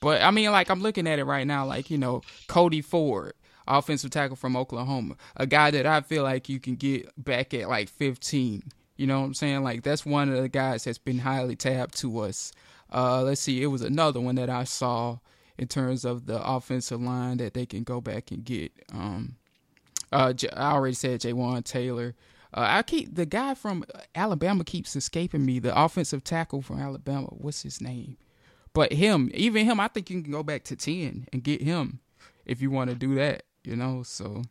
But 0.00 0.22
I 0.22 0.30
mean, 0.30 0.50
like 0.50 0.68
I'm 0.70 0.82
looking 0.82 1.06
at 1.06 1.18
it 1.18 1.24
right 1.24 1.46
now, 1.46 1.64
like 1.66 1.90
you 1.90 1.98
know, 1.98 2.22
Cody 2.48 2.80
Ford, 2.80 3.34
offensive 3.68 4.10
tackle 4.10 4.36
from 4.36 4.56
Oklahoma, 4.56 5.16
a 5.36 5.46
guy 5.46 5.70
that 5.70 5.86
I 5.86 6.00
feel 6.00 6.24
like 6.24 6.48
you 6.48 6.58
can 6.58 6.74
get 6.74 7.08
back 7.22 7.54
at 7.54 7.68
like 7.68 7.88
15. 7.88 8.64
You 8.96 9.06
know 9.06 9.20
what 9.20 9.26
I'm 9.26 9.34
saying? 9.34 9.62
Like 9.62 9.82
that's 9.82 10.04
one 10.04 10.28
of 10.28 10.42
the 10.42 10.48
guys 10.48 10.84
that's 10.84 10.98
been 10.98 11.20
highly 11.20 11.56
tapped 11.56 11.96
to 11.98 12.18
us. 12.20 12.52
Uh, 12.92 13.22
let's 13.22 13.40
see, 13.40 13.62
it 13.62 13.66
was 13.68 13.82
another 13.82 14.20
one 14.20 14.34
that 14.34 14.50
I 14.50 14.64
saw 14.64 15.18
in 15.62 15.68
terms 15.68 16.04
of 16.04 16.26
the 16.26 16.42
offensive 16.44 17.00
line 17.00 17.36
that 17.36 17.54
they 17.54 17.64
can 17.64 17.84
go 17.84 18.00
back 18.00 18.32
and 18.32 18.44
get. 18.44 18.72
Um, 18.92 19.36
uh, 20.10 20.32
J- 20.32 20.50
I 20.50 20.72
already 20.72 20.94
said 20.94 21.20
Jawaan 21.20 21.64
Taylor. 21.64 22.16
Uh, 22.52 22.66
I 22.68 22.82
keep 22.82 23.14
the 23.14 23.24
guy 23.24 23.54
from 23.54 23.84
Alabama 24.14 24.64
keeps 24.64 24.96
escaping 24.96 25.46
me. 25.46 25.60
The 25.60 25.80
offensive 25.80 26.24
tackle 26.24 26.62
from 26.62 26.80
Alabama. 26.80 27.28
What's 27.28 27.62
his 27.62 27.80
name? 27.80 28.16
But 28.74 28.92
him, 28.92 29.30
even 29.34 29.64
him, 29.64 29.78
I 29.78 29.86
think 29.86 30.10
you 30.10 30.20
can 30.20 30.32
go 30.32 30.42
back 30.42 30.64
to 30.64 30.76
ten 30.76 31.28
and 31.32 31.44
get 31.44 31.62
him 31.62 32.00
if 32.44 32.60
you 32.60 32.70
want 32.72 32.90
to 32.90 32.96
do 32.96 33.14
that. 33.14 33.44
You 33.62 33.76
know, 33.76 34.02
so 34.02 34.42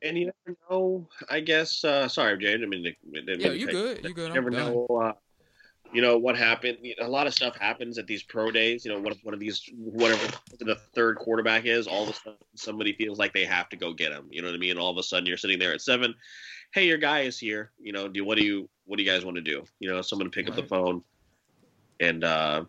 And 0.00 0.18
you 0.18 0.32
never 0.46 0.56
know. 0.70 1.06
I 1.28 1.40
guess. 1.40 1.84
Uh, 1.84 2.08
sorry, 2.08 2.38
Jay. 2.38 2.54
I 2.54 2.64
mean 2.64 2.94
yeah, 3.04 3.50
you 3.50 3.66
good, 3.66 4.02
you 4.02 4.14
good. 4.14 4.28
You 4.28 4.34
never 4.34 4.50
know. 4.50 5.14
You 5.92 6.00
know 6.00 6.16
what 6.16 6.36
happened. 6.36 6.78
A 7.00 7.08
lot 7.08 7.26
of 7.26 7.34
stuff 7.34 7.56
happens 7.56 7.98
at 7.98 8.06
these 8.06 8.22
pro 8.22 8.50
days. 8.50 8.84
You 8.84 8.92
know, 8.92 9.00
one 9.00 9.12
of 9.12 9.18
one 9.22 9.34
of 9.34 9.40
these 9.40 9.68
whatever 9.76 10.26
the 10.58 10.76
third 10.94 11.18
quarterback 11.18 11.66
is, 11.66 11.86
all 11.86 12.04
of 12.04 12.10
a 12.10 12.14
sudden 12.14 12.38
somebody 12.54 12.94
feels 12.94 13.18
like 13.18 13.32
they 13.34 13.44
have 13.44 13.68
to 13.70 13.76
go 13.76 13.92
get 13.92 14.12
him. 14.12 14.26
You 14.30 14.42
know 14.42 14.48
what 14.48 14.54
I 14.54 14.58
mean? 14.58 14.78
All 14.78 14.90
of 14.90 14.96
a 14.96 15.02
sudden 15.02 15.26
you're 15.26 15.36
sitting 15.36 15.58
there 15.58 15.74
at 15.74 15.82
seven. 15.82 16.14
Hey, 16.72 16.86
your 16.86 16.98
guy 16.98 17.20
is 17.20 17.38
here. 17.38 17.72
You 17.78 17.92
know, 17.92 18.08
do 18.08 18.24
what 18.24 18.38
do 18.38 18.44
you 18.44 18.68
what 18.86 18.96
do 18.96 19.02
you 19.02 19.10
guys 19.10 19.24
want 19.24 19.36
to 19.36 19.42
do? 19.42 19.64
You 19.80 19.90
know, 19.90 20.00
someone 20.00 20.30
pick 20.30 20.48
up 20.48 20.56
the 20.56 20.62
phone, 20.62 21.02
and 22.00 22.24
uh, 22.24 22.64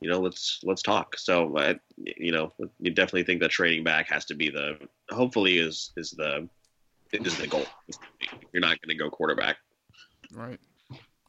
you 0.00 0.10
know, 0.10 0.20
let's 0.20 0.60
let's 0.64 0.82
talk. 0.82 1.16
So, 1.18 1.56
I, 1.56 1.76
you 1.96 2.32
know, 2.32 2.52
you 2.80 2.90
definitely 2.90 3.24
think 3.24 3.40
that 3.40 3.50
trading 3.50 3.84
back 3.84 4.08
has 4.10 4.24
to 4.26 4.34
be 4.34 4.50
the 4.50 4.78
hopefully 5.10 5.58
is 5.58 5.92
is 5.96 6.10
the 6.10 6.48
is 7.12 7.38
the 7.38 7.46
goal. 7.46 7.66
You're 8.52 8.60
not 8.60 8.80
going 8.80 8.96
to 8.96 9.02
go 9.02 9.10
quarterback. 9.10 9.58
Right. 10.32 10.58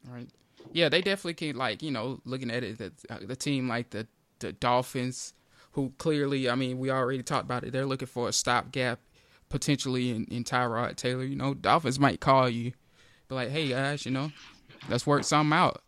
Right. 0.04 0.28
Yeah, 0.72 0.88
they 0.88 1.00
definitely 1.00 1.34
can 1.34 1.56
like, 1.56 1.82
you 1.82 1.90
know, 1.90 2.20
looking 2.24 2.50
at 2.50 2.64
it 2.64 2.78
that 2.78 2.92
uh, 3.10 3.18
the 3.22 3.36
team 3.36 3.68
like 3.68 3.90
the 3.90 4.06
the 4.40 4.52
Dolphins 4.52 5.34
who 5.72 5.92
clearly, 5.98 6.48
I 6.48 6.54
mean, 6.54 6.78
we 6.78 6.90
already 6.90 7.22
talked 7.22 7.44
about 7.44 7.64
it. 7.64 7.72
They're 7.72 7.86
looking 7.86 8.08
for 8.08 8.28
a 8.28 8.32
stopgap 8.32 9.00
potentially 9.48 10.10
in, 10.10 10.24
in 10.26 10.44
Tyrod 10.44 10.96
Taylor, 10.96 11.24
you 11.24 11.36
know. 11.36 11.54
Dolphins 11.54 11.98
might 11.98 12.20
call 12.20 12.48
you 12.48 12.72
be 13.28 13.34
like, 13.34 13.50
"Hey 13.50 13.68
guys, 13.68 14.04
you 14.04 14.12
know, 14.12 14.32
let's 14.88 15.06
work 15.06 15.24
something 15.24 15.56
out." 15.56 15.82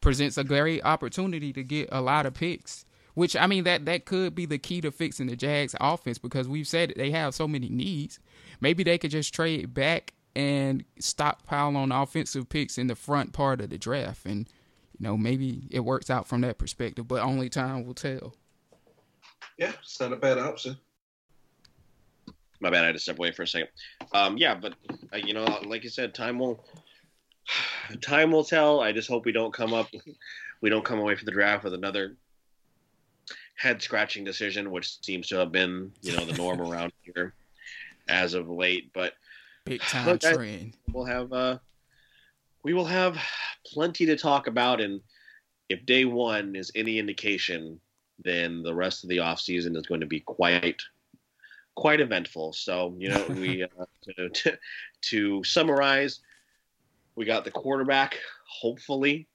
Presents 0.00 0.38
a 0.38 0.44
great 0.44 0.84
opportunity 0.84 1.52
to 1.52 1.62
get 1.62 1.88
a 1.90 2.00
lot 2.00 2.26
of 2.26 2.34
picks. 2.34 2.84
Which 3.14 3.34
I 3.34 3.48
mean 3.48 3.64
that 3.64 3.84
that 3.86 4.04
could 4.04 4.34
be 4.36 4.46
the 4.46 4.58
key 4.58 4.80
to 4.82 4.92
fixing 4.92 5.26
the 5.26 5.34
Jags 5.34 5.74
offense 5.80 6.18
because 6.18 6.46
we've 6.46 6.68
said 6.68 6.92
they 6.96 7.10
have 7.10 7.34
so 7.34 7.48
many 7.48 7.68
needs. 7.68 8.20
Maybe 8.60 8.84
they 8.84 8.98
could 8.98 9.10
just 9.10 9.34
trade 9.34 9.74
back 9.74 10.14
and 10.38 10.84
stockpile 11.00 11.76
on 11.76 11.90
offensive 11.90 12.48
picks 12.48 12.78
in 12.78 12.86
the 12.86 12.94
front 12.94 13.32
part 13.32 13.60
of 13.60 13.70
the 13.70 13.76
draft, 13.76 14.24
and 14.24 14.48
you 14.96 15.04
know 15.04 15.16
maybe 15.16 15.64
it 15.70 15.80
works 15.80 16.10
out 16.10 16.28
from 16.28 16.42
that 16.42 16.58
perspective. 16.58 17.08
But 17.08 17.22
only 17.22 17.48
time 17.48 17.84
will 17.84 17.94
tell. 17.94 18.34
Yeah, 19.58 19.72
it's 19.82 19.98
not 19.98 20.12
a 20.12 20.16
bad 20.16 20.38
option. 20.38 20.76
My 22.60 22.70
bad. 22.70 22.84
I 22.84 22.86
had 22.86 22.94
to 22.94 23.00
step 23.00 23.18
away 23.18 23.32
for 23.32 23.42
a 23.42 23.48
second. 23.48 23.68
Um, 24.12 24.38
yeah, 24.38 24.54
but 24.54 24.74
uh, 25.12 25.16
you 25.16 25.34
know, 25.34 25.44
like 25.66 25.82
you 25.82 25.90
said, 25.90 26.14
time 26.14 26.38
will 26.38 26.64
time 28.00 28.30
will 28.30 28.44
tell. 28.44 28.80
I 28.80 28.92
just 28.92 29.08
hope 29.08 29.24
we 29.24 29.32
don't 29.32 29.52
come 29.52 29.74
up, 29.74 29.88
we 30.60 30.70
don't 30.70 30.84
come 30.84 31.00
away 31.00 31.16
from 31.16 31.26
the 31.26 31.32
draft 31.32 31.64
with 31.64 31.74
another 31.74 32.14
head 33.56 33.82
scratching 33.82 34.22
decision, 34.22 34.70
which 34.70 35.02
seems 35.02 35.26
to 35.28 35.36
have 35.36 35.50
been 35.50 35.90
you 36.00 36.16
know 36.16 36.24
the 36.24 36.34
norm 36.34 36.60
around 36.70 36.92
here 37.02 37.34
as 38.06 38.34
of 38.34 38.48
late. 38.48 38.92
But 38.92 39.14
Big 39.68 39.80
time 39.82 40.06
Look, 40.06 40.24
I- 40.24 40.72
we'll 40.92 41.04
have 41.04 41.32
uh, 41.32 41.58
we 42.62 42.74
will 42.74 42.84
have 42.84 43.18
plenty 43.66 44.06
to 44.06 44.16
talk 44.16 44.46
about, 44.46 44.80
and 44.80 45.00
if 45.68 45.84
day 45.86 46.04
one 46.04 46.56
is 46.56 46.72
any 46.74 46.98
indication, 46.98 47.80
then 48.24 48.62
the 48.62 48.74
rest 48.74 49.04
of 49.04 49.10
the 49.10 49.20
off 49.20 49.40
season 49.40 49.76
is 49.76 49.86
going 49.86 50.00
to 50.00 50.06
be 50.06 50.20
quite 50.20 50.82
quite 51.74 52.00
eventful. 52.00 52.52
So 52.52 52.94
you 52.98 53.10
know, 53.10 53.24
we 53.28 53.62
uh, 53.78 53.84
to, 54.02 54.28
to, 54.28 54.58
to 55.02 55.44
summarize, 55.44 56.20
we 57.14 57.24
got 57.24 57.44
the 57.44 57.50
quarterback. 57.50 58.18
Hopefully, 58.60 59.28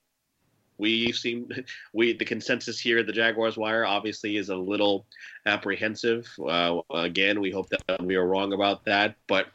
we 0.78 1.12
seem 1.12 1.48
we 1.94 2.14
the 2.14 2.26
consensus 2.26 2.80
here 2.80 3.00
at 3.00 3.08
the 3.08 3.14
Jaguars 3.14 3.58
wire 3.58 3.86
obviously 3.86 4.38
is 4.38 4.50
a 4.50 4.56
little 4.56 5.06
apprehensive. 5.46 6.28
Uh, 6.46 6.82
again, 6.94 7.40
we 7.40 7.52
hope 7.52 7.68
that 7.70 8.04
we 8.04 8.16
are 8.16 8.28
wrong 8.28 8.54
about 8.54 8.86
that, 8.86 9.16
but. 9.28 9.48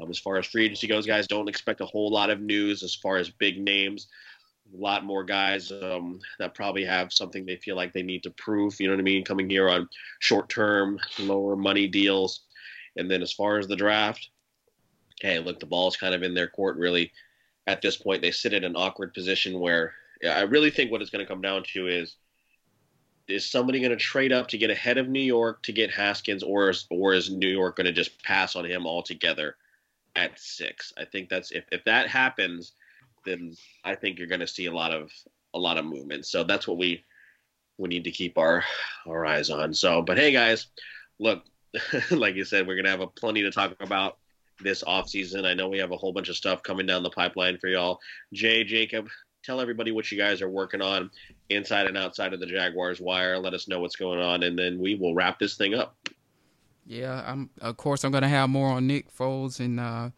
Um, 0.00 0.10
as 0.10 0.18
far 0.18 0.38
as 0.38 0.46
free 0.46 0.64
agency 0.64 0.86
goes, 0.86 1.06
guys, 1.06 1.26
don't 1.26 1.48
expect 1.48 1.80
a 1.80 1.86
whole 1.86 2.10
lot 2.10 2.30
of 2.30 2.40
news 2.40 2.82
as 2.82 2.94
far 2.94 3.16
as 3.16 3.28
big 3.30 3.60
names. 3.60 4.08
A 4.72 4.76
lot 4.80 5.04
more 5.04 5.22
guys 5.22 5.70
um, 5.70 6.18
that 6.38 6.54
probably 6.54 6.84
have 6.84 7.12
something 7.12 7.44
they 7.44 7.56
feel 7.56 7.76
like 7.76 7.92
they 7.92 8.02
need 8.02 8.22
to 8.22 8.30
prove. 8.30 8.80
You 8.80 8.88
know 8.88 8.94
what 8.94 9.00
I 9.00 9.04
mean? 9.04 9.24
Coming 9.24 9.50
here 9.50 9.68
on 9.68 9.88
short-term, 10.20 10.98
lower 11.18 11.56
money 11.56 11.86
deals, 11.86 12.44
and 12.96 13.10
then 13.10 13.20
as 13.20 13.32
far 13.32 13.58
as 13.58 13.66
the 13.66 13.76
draft, 13.76 14.30
hey, 15.20 15.38
look, 15.40 15.60
the 15.60 15.66
ball's 15.66 15.96
kind 15.96 16.14
of 16.14 16.22
in 16.22 16.32
their 16.32 16.48
court. 16.48 16.76
Really, 16.78 17.12
at 17.66 17.82
this 17.82 17.96
point, 17.96 18.22
they 18.22 18.30
sit 18.30 18.54
in 18.54 18.64
an 18.64 18.76
awkward 18.76 19.12
position 19.12 19.60
where 19.60 19.92
yeah, 20.22 20.38
I 20.38 20.42
really 20.42 20.70
think 20.70 20.90
what 20.90 21.02
it's 21.02 21.10
going 21.10 21.24
to 21.24 21.30
come 21.30 21.42
down 21.42 21.64
to 21.74 21.88
is 21.88 22.16
is 23.28 23.48
somebody 23.48 23.78
going 23.78 23.90
to 23.90 23.96
trade 23.96 24.32
up 24.32 24.48
to 24.48 24.58
get 24.58 24.70
ahead 24.70 24.98
of 24.98 25.08
New 25.08 25.20
York 25.20 25.62
to 25.62 25.72
get 25.72 25.90
Haskins, 25.90 26.42
or 26.42 26.70
is, 26.70 26.86
or 26.90 27.12
is 27.12 27.30
New 27.30 27.48
York 27.48 27.76
going 27.76 27.86
to 27.86 27.92
just 27.92 28.22
pass 28.22 28.56
on 28.56 28.64
him 28.64 28.86
altogether 28.86 29.56
at 30.16 30.38
six? 30.38 30.92
I 30.96 31.04
think 31.04 31.28
that's 31.28 31.50
if, 31.50 31.64
if 31.72 31.84
that 31.84 32.08
happens, 32.08 32.72
then 33.24 33.54
I 33.84 33.94
think 33.94 34.18
you're 34.18 34.28
going 34.28 34.40
to 34.40 34.46
see 34.46 34.66
a 34.66 34.74
lot 34.74 34.92
of 34.92 35.10
a 35.54 35.58
lot 35.58 35.78
of 35.78 35.84
movement. 35.84 36.26
So 36.26 36.44
that's 36.44 36.66
what 36.66 36.78
we 36.78 37.04
we 37.78 37.88
need 37.88 38.04
to 38.04 38.10
keep 38.10 38.38
our 38.38 38.64
our 39.06 39.26
eyes 39.26 39.50
on. 39.50 39.74
So, 39.74 40.02
but 40.02 40.18
hey, 40.18 40.32
guys, 40.32 40.68
look, 41.18 41.44
like 42.10 42.34
you 42.34 42.44
said, 42.44 42.66
we're 42.66 42.76
going 42.76 42.84
to 42.84 42.90
have 42.90 43.00
a 43.00 43.06
plenty 43.06 43.42
to 43.42 43.50
talk 43.50 43.76
about 43.80 44.18
this 44.60 44.82
off 44.84 45.08
season. 45.08 45.44
I 45.44 45.54
know 45.54 45.68
we 45.68 45.78
have 45.78 45.92
a 45.92 45.96
whole 45.96 46.12
bunch 46.12 46.28
of 46.28 46.36
stuff 46.36 46.62
coming 46.62 46.86
down 46.86 47.02
the 47.02 47.10
pipeline 47.10 47.58
for 47.58 47.68
y'all. 47.68 48.00
Jay, 48.32 48.64
Jacob, 48.64 49.08
tell 49.42 49.60
everybody 49.60 49.90
what 49.90 50.10
you 50.10 50.18
guys 50.18 50.40
are 50.40 50.48
working 50.48 50.80
on 50.80 51.10
inside 51.48 51.86
and 51.86 51.96
outside 51.96 52.32
of 52.32 52.40
the 52.40 52.46
Jaguars 52.46 53.00
wire. 53.00 53.38
Let 53.38 53.54
us 53.54 53.68
know 53.68 53.80
what's 53.80 53.96
going 53.96 54.20
on, 54.20 54.42
and 54.44 54.58
then 54.58 54.78
we 54.78 54.94
will 54.94 55.14
wrap 55.14 55.38
this 55.38 55.56
thing 55.56 55.74
up. 55.74 55.96
Yeah, 56.84 57.22
I'm. 57.26 57.50
Of 57.60 57.76
course, 57.76 58.04
I'm 58.04 58.12
gonna 58.12 58.28
have 58.28 58.50
more 58.50 58.70
on 58.70 58.86
Nick 58.86 59.14
Foles 59.14 59.60
and 59.60 59.78
uh, 59.78 60.10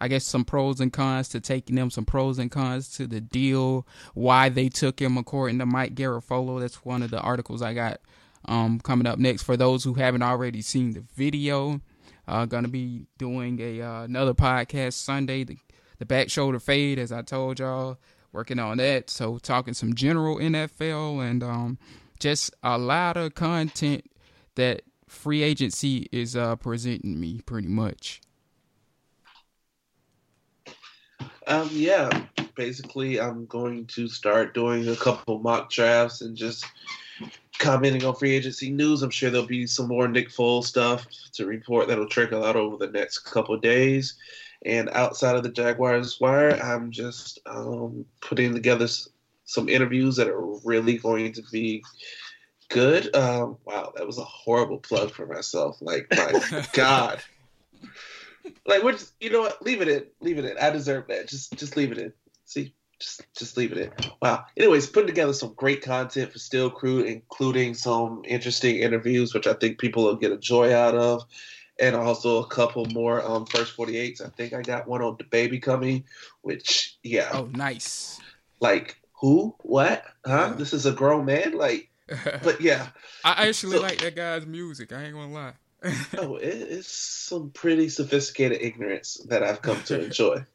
I 0.00 0.08
guess 0.08 0.24
some 0.24 0.44
pros 0.44 0.80
and 0.80 0.92
cons 0.92 1.28
to 1.30 1.40
taking 1.40 1.76
them, 1.76 1.90
some 1.90 2.04
pros 2.04 2.38
and 2.38 2.50
cons 2.50 2.88
to 2.96 3.06
the 3.06 3.20
deal, 3.20 3.86
why 4.14 4.48
they 4.48 4.68
took 4.68 5.00
him 5.00 5.16
according 5.16 5.58
to 5.58 5.66
Mike 5.66 5.94
Garafolo. 5.94 6.60
That's 6.60 6.84
one 6.84 7.02
of 7.02 7.10
the 7.10 7.20
articles 7.20 7.62
I 7.62 7.74
got 7.74 8.00
um, 8.46 8.80
coming 8.80 9.06
up 9.06 9.18
next. 9.18 9.42
For 9.42 9.56
those 9.56 9.84
who 9.84 9.94
haven't 9.94 10.22
already 10.22 10.62
seen 10.62 10.92
the 10.92 11.04
video, 11.14 11.80
uh, 12.26 12.46
gonna 12.46 12.68
be 12.68 13.06
doing 13.18 13.60
a 13.60 13.80
uh, 13.80 14.02
another 14.02 14.34
podcast 14.34 14.94
Sunday, 14.94 15.44
the, 15.44 15.58
the 15.98 16.06
back 16.06 16.30
shoulder 16.30 16.60
fade, 16.60 16.98
as 16.98 17.10
I 17.12 17.22
told 17.22 17.58
y'all, 17.58 17.98
working 18.32 18.58
on 18.58 18.78
that. 18.78 19.10
So 19.10 19.38
talking 19.38 19.74
some 19.74 19.94
general 19.94 20.36
NFL 20.36 21.28
and 21.28 21.42
um, 21.42 21.78
just 22.18 22.54
a 22.62 22.78
lot 22.78 23.16
of 23.16 23.34
content 23.34 24.10
that 24.54 24.82
free 25.12 25.42
agency 25.42 26.08
is 26.10 26.34
uh, 26.34 26.56
presenting 26.56 27.20
me 27.20 27.40
pretty 27.46 27.68
much. 27.68 28.20
Um, 31.46 31.68
yeah, 31.72 32.08
basically, 32.54 33.20
I'm 33.20 33.46
going 33.46 33.86
to 33.86 34.08
start 34.08 34.54
doing 34.54 34.88
a 34.88 34.96
couple 34.96 35.38
mock 35.38 35.70
drafts 35.70 36.20
and 36.20 36.36
just 36.36 36.64
commenting 37.58 38.04
on 38.04 38.14
free 38.14 38.32
agency 38.32 38.70
news. 38.70 39.02
I'm 39.02 39.10
sure 39.10 39.30
there'll 39.30 39.46
be 39.46 39.66
some 39.66 39.88
more 39.88 40.08
Nick 40.08 40.30
Foles 40.30 40.64
stuff 40.64 41.06
to 41.34 41.46
report 41.46 41.88
that'll 41.88 42.08
trickle 42.08 42.44
out 42.44 42.56
over 42.56 42.76
the 42.76 42.92
next 42.92 43.20
couple 43.20 43.56
days. 43.58 44.14
And 44.64 44.88
outside 44.90 45.36
of 45.36 45.42
the 45.42 45.50
Jaguars 45.50 46.20
wire, 46.20 46.60
I'm 46.62 46.90
just 46.90 47.40
um, 47.46 48.04
putting 48.20 48.54
together 48.54 48.86
some 49.44 49.68
interviews 49.68 50.16
that 50.16 50.28
are 50.28 50.46
really 50.64 50.98
going 50.98 51.32
to 51.32 51.42
be 51.50 51.82
good. 52.68 53.14
Um, 53.14 53.58
wow, 53.64 53.92
that 53.96 54.06
was 54.06 54.18
a 54.18 54.24
horrible 54.24 54.78
plug 54.78 55.12
for 55.12 55.26
myself. 55.26 55.78
Like, 55.80 56.06
my 56.10 56.66
God. 56.72 57.22
Like, 58.66 58.82
we're 58.82 58.92
just, 58.92 59.12
you 59.20 59.30
know 59.30 59.40
what? 59.40 59.62
Leave 59.62 59.80
it 59.80 59.88
in. 59.88 60.04
Leave 60.20 60.38
it 60.38 60.44
in. 60.44 60.58
I 60.58 60.70
deserve 60.70 61.08
that. 61.08 61.28
Just, 61.28 61.56
just 61.58 61.76
leave 61.76 61.92
it 61.92 61.98
in. 61.98 62.12
See, 62.44 62.74
just, 62.98 63.22
just 63.36 63.56
leave 63.56 63.72
it 63.72 63.78
in. 63.78 63.90
Wow. 64.20 64.44
Anyways, 64.56 64.86
putting 64.86 65.08
together 65.08 65.32
some 65.32 65.54
great 65.54 65.82
content 65.82 66.32
for 66.32 66.38
Still 66.38 66.70
Crew, 66.70 67.00
including 67.00 67.74
some 67.74 68.22
interesting 68.26 68.76
interviews, 68.76 69.34
which 69.34 69.46
I 69.46 69.54
think 69.54 69.78
people 69.78 70.04
will 70.04 70.16
get 70.16 70.32
a 70.32 70.38
joy 70.38 70.74
out 70.74 70.94
of, 70.94 71.24
and 71.80 71.96
also 71.96 72.42
a 72.42 72.46
couple 72.46 72.86
more 72.86 73.24
um, 73.24 73.46
first 73.46 73.76
48s. 73.76 74.24
I 74.24 74.28
think 74.28 74.52
I 74.52 74.62
got 74.62 74.88
one 74.88 75.02
on 75.02 75.16
the 75.18 75.24
baby 75.24 75.58
coming, 75.58 76.04
which, 76.42 76.96
yeah. 77.02 77.30
Oh, 77.32 77.48
nice. 77.52 78.20
Like, 78.60 78.96
who? 79.20 79.54
What? 79.60 80.04
Huh? 80.24 80.48
Yeah. 80.50 80.54
This 80.54 80.72
is 80.72 80.86
a 80.86 80.92
grown 80.92 81.24
man? 81.24 81.56
Like, 81.56 81.90
but 82.42 82.60
yeah. 82.60 82.88
I 83.24 83.48
actually 83.48 83.76
so, 83.76 83.82
like 83.82 84.00
that 84.00 84.16
guy's 84.16 84.46
music. 84.46 84.92
I 84.92 85.04
ain't 85.04 85.14
gonna 85.14 85.32
lie. 85.32 85.52
oh, 86.18 86.36
it, 86.36 86.48
it's 86.48 86.92
some 86.92 87.50
pretty 87.50 87.88
sophisticated 87.88 88.60
ignorance 88.60 89.24
that 89.28 89.42
I've 89.42 89.62
come 89.62 89.82
to 89.84 90.04
enjoy. 90.04 90.44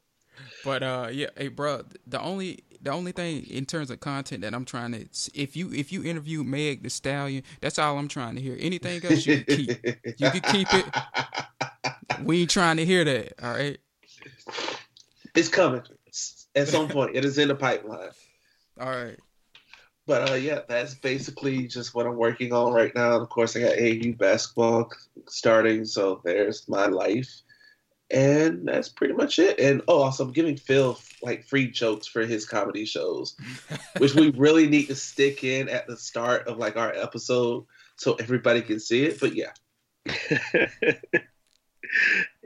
But 0.64 0.82
uh, 0.82 1.08
yeah, 1.10 1.28
hey, 1.36 1.48
bro, 1.48 1.82
the 2.06 2.20
only 2.20 2.64
the 2.80 2.90
only 2.90 3.12
thing 3.12 3.44
in 3.44 3.64
terms 3.64 3.90
of 3.90 4.00
content 4.00 4.42
that 4.42 4.54
I'm 4.54 4.64
trying 4.64 4.92
to 4.92 5.08
if 5.34 5.56
you 5.56 5.72
if 5.72 5.92
you 5.92 6.04
interview 6.04 6.44
Meg 6.44 6.82
the 6.82 6.90
Stallion, 6.90 7.42
that's 7.60 7.78
all 7.78 7.98
I'm 7.98 8.08
trying 8.08 8.36
to 8.36 8.40
hear. 8.40 8.56
Anything 8.58 9.04
else 9.04 9.26
you 9.26 9.42
can 9.42 9.56
keep, 9.56 9.84
you 10.16 10.30
can 10.30 10.40
keep 10.40 10.68
it. 10.74 10.84
We 12.22 12.42
ain't 12.42 12.50
trying 12.50 12.76
to 12.76 12.84
hear 12.84 13.04
that. 13.04 13.32
All 13.42 13.52
right. 13.52 13.78
It's 15.34 15.48
coming 15.48 15.82
at 16.54 16.68
some 16.68 16.88
point. 16.88 17.16
it 17.16 17.24
is 17.24 17.38
in 17.38 17.48
the 17.48 17.54
pipeline. 17.54 18.10
All 18.80 18.88
right. 18.88 19.18
But 20.08 20.30
uh, 20.30 20.34
yeah, 20.36 20.60
that's 20.66 20.94
basically 20.94 21.66
just 21.66 21.94
what 21.94 22.06
I'm 22.06 22.16
working 22.16 22.50
on 22.54 22.72
right 22.72 22.94
now. 22.94 23.12
And 23.12 23.22
of 23.22 23.28
course, 23.28 23.54
I 23.54 23.60
got 23.60 23.78
AU 23.78 24.12
basketball 24.16 24.90
starting, 25.28 25.84
so 25.84 26.22
there's 26.24 26.66
my 26.66 26.86
life, 26.86 27.42
and 28.10 28.66
that's 28.66 28.88
pretty 28.88 29.12
much 29.12 29.38
it. 29.38 29.60
And 29.60 29.82
oh, 29.86 30.00
also 30.00 30.24
I'm 30.24 30.32
giving 30.32 30.56
Phil 30.56 30.98
like 31.22 31.44
free 31.44 31.70
jokes 31.70 32.06
for 32.06 32.24
his 32.24 32.46
comedy 32.46 32.86
shows, 32.86 33.36
which 33.98 34.14
we 34.14 34.30
really 34.30 34.66
need 34.66 34.86
to 34.86 34.94
stick 34.94 35.44
in 35.44 35.68
at 35.68 35.86
the 35.86 35.98
start 35.98 36.48
of 36.48 36.56
like 36.56 36.78
our 36.78 36.94
episode 36.94 37.66
so 37.96 38.14
everybody 38.14 38.62
can 38.62 38.80
see 38.80 39.04
it. 39.04 39.20
But 39.20 39.34
yeah. 39.34 39.52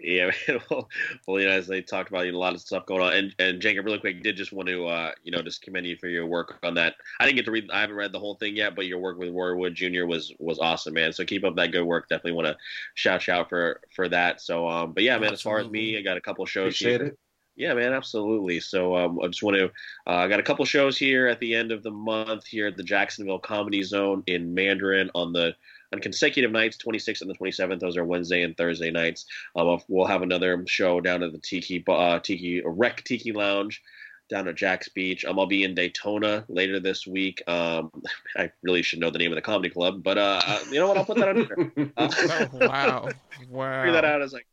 yeah, 0.03 0.31
man. 0.49 0.61
Well, 0.71 0.89
well, 1.27 1.41
you 1.41 1.47
know, 1.47 1.53
as 1.53 1.67
they 1.67 1.83
talked 1.83 2.11
about, 2.11 2.27
you 2.27 2.33
know, 2.33 2.39
a 2.39 2.41
lot 2.41 2.55
of 2.55 2.61
stuff 2.61 2.87
going 2.87 3.03
on. 3.03 3.13
And 3.13 3.35
and 3.39 3.61
Jacob, 3.61 3.85
really 3.85 3.99
quick, 3.99 4.23
did 4.23 4.37
just 4.37 4.53
want 4.53 4.69
to, 4.69 4.87
uh, 4.87 5.13
you 5.23 5.33
know, 5.33 5.43
just 5.43 5.63
commend 5.63 5.87
you 5.87 5.97
for 5.97 6.09
your 6.09 6.27
work 6.27 6.59
on 6.63 6.75
that. 6.75 6.95
I 7.21 7.25
didn't 7.25 7.37
get 7.37 7.45
to 7.47 7.51
read, 7.51 7.71
I 7.71 7.81
haven't 7.81 7.97
read 7.97 8.13
the 8.13 8.19
whole 8.19 8.37
thing 8.37 8.57
yet, 8.57 8.75
but 8.75 8.87
your 8.87 8.99
work 8.99 9.19
with 9.19 9.35
Roy 9.35 9.55
Wood 9.57 9.75
Jr. 9.75 10.05
was 10.07 10.33
was 10.39 10.59
awesome, 10.59 10.95
man. 10.95 11.13
So 11.13 11.25
keep 11.25 11.45
up 11.45 11.57
that 11.57 11.73
good 11.73 11.85
work. 11.85 12.09
Definitely 12.09 12.33
want 12.33 12.49
to 12.49 12.57
shout 12.95 13.27
you 13.27 13.35
out 13.35 13.49
for 13.49 13.81
for 13.95 14.09
that. 14.09 14.41
So, 14.41 14.69
um, 14.69 14.93
but 14.93 15.03
yeah, 15.03 15.19
man. 15.19 15.33
Absolutely. 15.33 15.35
As 15.35 15.43
far 15.43 15.59
as 15.59 15.71
me, 15.71 15.99
I 15.99 16.03
got 16.03 16.17
a 16.17 16.21
couple 16.21 16.45
shows 16.47 16.75
Appreciate 16.75 17.01
here. 17.01 17.11
It. 17.11 17.19
Yeah, 17.55 17.75
man, 17.75 17.93
absolutely. 17.93 18.61
So 18.61 18.97
um, 18.97 19.21
I 19.23 19.27
just 19.27 19.43
want 19.43 19.59
to, 19.59 19.67
uh, 20.07 20.17
I 20.17 20.29
got 20.29 20.41
a 20.41 20.43
couple 20.43 20.65
shows 20.65 20.97
here 20.97 21.27
at 21.27 21.39
the 21.39 21.55
end 21.55 21.71
of 21.71 21.83
the 21.83 21.91
month 21.91 22.47
here 22.47 22.67
at 22.67 22.77
the 22.77 22.83
Jacksonville 22.83 23.39
Comedy 23.39 23.83
Zone 23.83 24.23
in 24.27 24.55
Mandarin 24.55 25.11
on 25.15 25.35
the 25.35 25.55
on 25.93 26.01
consecutive 26.01 26.51
nights, 26.51 26.79
26th 26.85 27.21
and 27.21 27.31
the 27.31 27.35
27th. 27.35 27.81
Those 27.81 27.97
are 27.97 28.05
Wednesday 28.05 28.43
and 28.43 28.57
Thursday 28.57 28.91
nights. 28.91 29.27
Um, 29.57 29.79
we'll 29.89 30.07
have 30.07 30.23
another 30.23 30.65
show 30.67 31.01
down 31.01 31.23
at 31.23 31.33
the 31.33 31.39
Tiki 31.39 31.85
uh, 31.87 32.19
Tiki 32.21 32.63
Rec 32.65 33.05
Tiki 33.05 33.33
Lounge 33.33 33.83
down 34.31 34.49
at 34.49 34.55
Jax 34.55 34.89
Beach. 34.89 35.25
Um, 35.25 35.39
I'll 35.39 35.47
be 35.47 35.65
in 35.65 35.75
Daytona 35.75 36.45
later 36.49 36.81
this 36.81 37.07
week. 37.07 37.43
Um, 37.47 37.91
I 38.37 38.51
really 38.63 38.83
should 38.83 39.01
know 39.01 39.11
the 39.11 39.19
name 39.19 39.33
of 39.33 39.37
the 39.37 39.43
comedy 39.43 39.71
club, 39.71 40.03
but 40.03 40.19
uh, 40.19 40.41
uh 40.45 40.61
you 40.71 40.81
know 40.81 40.89
what? 40.89 40.97
I'll 40.97 41.05
put 41.05 41.19
that 41.19 41.29
on 41.29 41.37
here. 41.37 41.73
Uh, 41.97 42.09
oh, 42.09 42.67
wow, 42.67 43.09
wow. 43.51 43.83
Figure 43.85 43.93
that 43.93 44.05
out 44.05 44.23
as 44.23 44.33
like. 44.33 44.47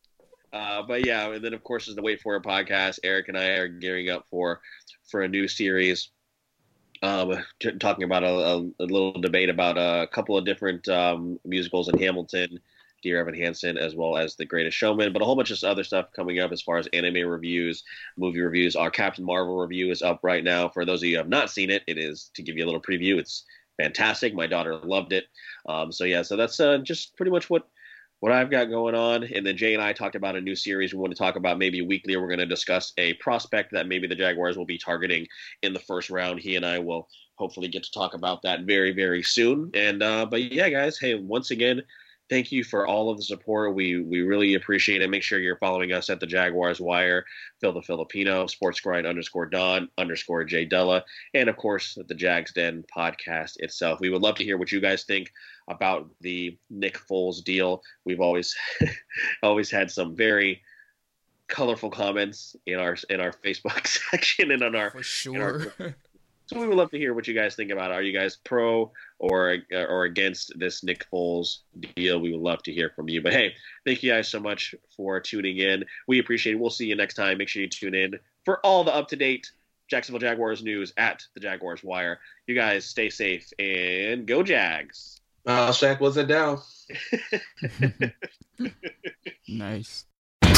Uh, 0.52 0.82
but 0.82 1.06
yeah, 1.06 1.32
and 1.32 1.45
then 1.45 1.53
of 1.53 1.64
course 1.64 1.88
is 1.88 1.95
the 1.95 2.02
Wait 2.02 2.20
for 2.22 2.36
It 2.36 2.44
podcast. 2.44 2.99
Eric 3.03 3.28
and 3.30 3.38
I 3.38 3.49
are 3.49 3.68
gearing 3.68 4.10
up 4.10 4.26
for 4.30 4.61
for 5.10 5.22
a 5.22 5.28
new 5.28 5.48
series 5.48 6.10
um, 7.02 7.44
talking 7.80 8.04
about 8.04 8.24
a, 8.24 8.28
a, 8.28 8.58
a, 8.80 8.86
little 8.86 9.14
debate 9.14 9.50
about 9.50 9.78
a 9.78 10.08
couple 10.08 10.38
of 10.38 10.46
different 10.46 10.88
um, 10.90 11.40
musicals 11.46 11.88
in 11.88 11.98
Hamilton, 11.98 12.60
Dear 13.02 13.20
Evan 13.22 13.36
Hansen, 13.36 13.78
as 13.78 13.96
well 13.96 14.18
as 14.18 14.36
The 14.36 14.46
Greatest 14.46 14.78
Showman, 14.78 15.14
but 15.14 15.22
a 15.22 15.26
whole 15.26 15.36
bunch 15.36 15.52
of 15.52 15.64
other 15.64 15.84
stuff 15.84 16.08
coming 16.14 16.40
up 16.40 16.52
as 16.52 16.62
far 16.62 16.78
as 16.78 16.88
anime 16.88 17.28
reviews, 17.28 17.84
movie 18.18 18.42
reviews. 18.42 18.76
Our 18.76 18.92
Captain 18.92 19.24
Marvel 19.24 19.58
review 19.58 19.92
is 19.92 20.02
up 20.02 20.20
right 20.24 20.44
now. 20.44 20.68
For 20.70 20.86
those 20.86 21.02
of 21.02 21.08
you 21.08 21.16
who 21.16 21.20
have 21.20 21.30
not 21.30 21.50
seen 21.50 21.70
it, 21.70 21.84
it 21.88 21.98
is 21.98 22.32
to 22.36 22.44
give 22.44 22.58
you 22.58 22.66
a 22.66 22.68
little 22.68 22.82
preview. 22.82 23.18
It's 23.18 23.46
fantastic. 23.78 24.34
My 24.34 24.48
daughter 24.48 24.76
loved 24.76 25.14
it. 25.14 25.26
Um, 25.68 25.92
so 25.92 26.04
yeah, 26.04 26.22
so 26.22 26.36
that's 26.36 26.60
uh, 26.60 26.80
just 26.80 27.16
pretty 27.16 27.32
much 27.32 27.50
what 27.50 27.68
what 28.20 28.32
I've 28.32 28.52
got 28.52 28.66
going 28.66 28.96
on. 28.96 29.24
And 29.24 29.46
then 29.46 29.58
Jay 29.58 29.74
and 29.74 29.84
I 29.84 29.94
talked 29.94 30.16
about 30.16 30.36
a 30.36 30.41
new 30.41 30.56
series 30.56 30.94
we 30.94 31.00
want 31.00 31.12
to 31.12 31.18
talk 31.18 31.36
about 31.36 31.58
maybe 31.58 31.82
weekly. 31.82 32.18
We're 32.18 32.28
going 32.28 32.40
to 32.40 32.46
discuss 32.46 32.94
a 32.98 33.14
prospect 33.16 33.72
that 33.74 33.88
maybe 33.88 34.08
the 34.08 34.16
Jaguars 34.16 34.58
will 34.58 34.66
be 34.66 34.78
targeting 34.78 35.28
in 35.62 35.74
the 35.74 35.80
first 35.80 36.10
round. 36.10 36.40
He 36.40 36.56
and 36.56 36.66
I 36.66 36.80
will 36.80 37.08
hopefully 37.36 37.70
get 37.70 37.84
to 37.84 37.91
talk 37.91 38.14
about 38.14 38.41
that 38.41 38.64
very, 38.64 38.91
very 38.91 39.24
soon. 39.24 39.72
And, 39.74 40.04
uh, 40.04 40.26
but 40.26 40.52
yeah, 40.52 40.70
guys, 40.70 41.00
hey, 41.00 41.16
once 41.16 41.52
again, 41.52 41.82
thank 42.30 42.52
you 42.52 42.64
for 42.64 42.88
all 42.88 43.10
of 43.10 43.18
the 43.18 43.24
support. 43.24 43.76
We 43.76 44.02
we 44.02 44.22
really 44.22 44.54
appreciate 44.54 45.02
it. 45.02 45.10
Make 45.10 45.24
sure 45.24 45.40
you're 45.40 45.58
following 45.58 45.92
us 45.92 46.10
at 46.10 46.20
the 46.20 46.28
Jaguars 46.28 46.80
Wire, 46.80 47.26
Phil 47.60 47.74
the 47.74 47.82
Filipino, 47.82 48.48
Sports 48.48 48.80
Grind 48.80 49.08
underscore 49.08 49.48
Don 49.48 49.90
underscore 49.98 50.44
J 50.44 50.66
Della, 50.66 51.04
and 51.34 51.50
of 51.50 51.58
course 51.58 51.98
the 52.08 52.16
Jags 52.16 52.54
Den 52.54 52.86
podcast 52.96 53.58
itself. 53.58 54.00
We 54.00 54.10
would 54.10 54.22
love 54.22 54.36
to 54.36 54.44
hear 54.44 54.58
what 54.58 54.72
you 54.72 54.80
guys 54.80 55.04
think 55.04 55.32
about 55.68 56.10
the 56.22 56.58
Nick 56.70 56.98
Foles 56.98 57.44
deal. 57.44 57.82
We've 58.06 58.22
always 58.22 58.56
always 59.44 59.72
had 59.72 59.92
some 59.92 60.16
very 60.16 60.62
colorful 61.48 61.90
comments 61.90 62.56
in 62.68 62.80
our 62.80 62.96
in 63.10 63.20
our 63.20 63.32
Facebook 63.32 63.88
section 64.12 64.52
and 64.52 64.64
on 64.64 64.76
our 64.76 64.92
for 64.92 65.04
sure. 65.04 65.74
So 66.50 66.60
we 66.60 66.66
would 66.66 66.78
love 66.78 66.90
to 66.90 66.98
hear 66.98 67.14
what 67.14 67.28
you 67.28 67.36
guys 67.36 67.54
think 67.54 67.70
about. 67.70 67.92
It. 67.92 67.94
Are 67.94 68.02
you 68.02 68.12
guys 68.12 68.36
pro 68.36 68.92
or 69.20 69.58
or 69.72 70.06
against 70.06 70.52
this 70.58 70.84
Nick 70.84 71.06
Foles 71.14 71.60
deal? 71.96 72.20
We 72.20 72.32
would 72.32 72.42
love 72.42 72.64
to 72.64 72.72
hear 72.72 72.90
from 72.96 73.08
you. 73.08 73.22
But 73.22 73.34
hey, 73.34 73.54
thank 73.86 74.02
you 74.02 74.12
guys 74.12 74.30
so 74.30 74.40
much 74.40 74.74
for 74.98 75.20
tuning 75.20 75.58
in. 75.58 75.86
We 76.08 76.18
appreciate 76.18 76.54
it. 76.54 76.60
We'll 76.60 76.72
see 76.72 76.88
you 76.88 76.96
next 76.96 77.14
time. 77.14 77.38
Make 77.38 77.50
sure 77.50 77.62
you 77.62 77.70
tune 77.70 77.94
in 77.94 78.16
for 78.46 78.66
all 78.66 78.84
the 78.84 78.92
up 78.92 79.10
to 79.10 79.16
date 79.16 79.52
Jacksonville 79.92 80.22
Jaguars 80.22 80.64
news 80.64 80.92
at 80.98 81.22
the 81.36 81.40
Jaguars 81.40 81.84
Wire. 81.84 82.20
You 82.48 82.56
guys 82.56 82.84
stay 82.84 83.12
safe 83.12 83.54
and 83.60 84.26
go 84.26 84.42
Jags. 84.42 85.22
Uh, 85.46 85.70
Shaq 85.70 86.00
wasn't 86.00 86.30
down. 86.30 86.62
nice. 89.48 90.06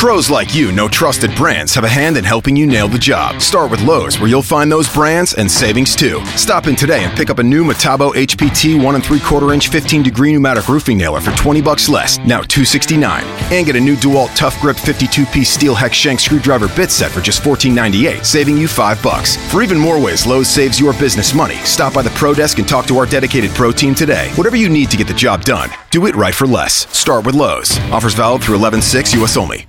Pros 0.02 0.32
like 0.32 0.56
you 0.56 0.72
know 0.72 0.88
trusted 0.88 1.30
brands 1.36 1.76
have 1.76 1.84
a 1.84 1.88
hand 1.88 2.18
in 2.18 2.24
helping 2.24 2.56
you 2.56 2.66
nail 2.66 2.88
the 2.88 2.98
job. 2.98 3.40
Start 3.40 3.70
with 3.70 3.84
Lowe's, 3.84 4.20
where 4.20 4.28
you'll 4.28 4.42
find 4.42 4.72
those 4.72 4.92
brands 4.92 5.36
and 5.36 5.50
savings 5.50 5.96
too. 5.96 6.26
Stop 6.36 6.66
in 6.66 6.76
today 6.76 7.04
and 7.04 7.16
pick 7.16 7.30
up 7.30 7.38
a 7.38 7.44
new 7.44 7.64
Metabo 7.64 8.12
HPT 8.16 8.84
one 8.84 8.96
and 8.96 9.06
three 9.06 9.20
quarter 9.20 9.54
inch 9.54 9.68
15 9.68 10.02
degree 10.02 10.34
pneumatic 10.34 10.68
roofing 10.68 10.98
nailer 10.98 11.22
for 11.22 11.30
20 11.34 11.62
bucks 11.62 11.88
less, 11.88 12.18
now 12.18 12.42
269. 12.42 13.24
And 13.54 13.64
get 13.64 13.76
a 13.76 13.80
new 13.80 13.96
DeWalt 13.96 14.36
Tough 14.36 14.60
Grip 14.60 14.76
52 14.76 15.24
piece 15.28 15.52
steel 15.52 15.76
hex 15.76 15.96
shank 15.96 16.20
screwdriver 16.20 16.68
bit 16.76 16.90
set 16.90 17.12
for 17.12 17.22
just 17.22 17.44
14.98, 17.44 18.26
saving 18.26 18.58
you 18.58 18.68
five 18.68 19.00
bucks. 19.04 19.36
For 19.52 19.62
even 19.62 19.78
more 19.78 20.04
ways 20.04 20.26
Lowe's 20.26 20.50
saves 20.50 20.80
your 20.80 20.94
business 20.94 21.36
money, 21.36 21.58
stop 21.58 21.94
by 21.94 22.02
the 22.02 22.10
Pro 22.16 22.34
Desk 22.34 22.58
and 22.58 22.68
talk 22.68 22.88
to 22.88 22.98
our 22.98 23.06
dedicated 23.06 23.52
Pro 23.52 23.72
team 23.72 23.94
today. 23.94 24.32
Whatever 24.34 24.56
you 24.56 24.68
need 24.68 24.90
to 24.90 24.98
get 24.98 25.06
the 25.06 25.14
job 25.14 25.44
done, 25.44 25.70
do 25.92 26.08
it 26.08 26.16
right 26.16 26.34
for 26.34 26.48
less. 26.48 26.88
Start 26.98 27.24
with 27.24 27.36
Lowe's. 27.36 27.78
Offers 27.92 28.16
valid 28.16 28.42
through 28.42 28.56
11 28.56 28.82
6 28.82 29.14
US 29.14 29.38
only. 29.38 29.68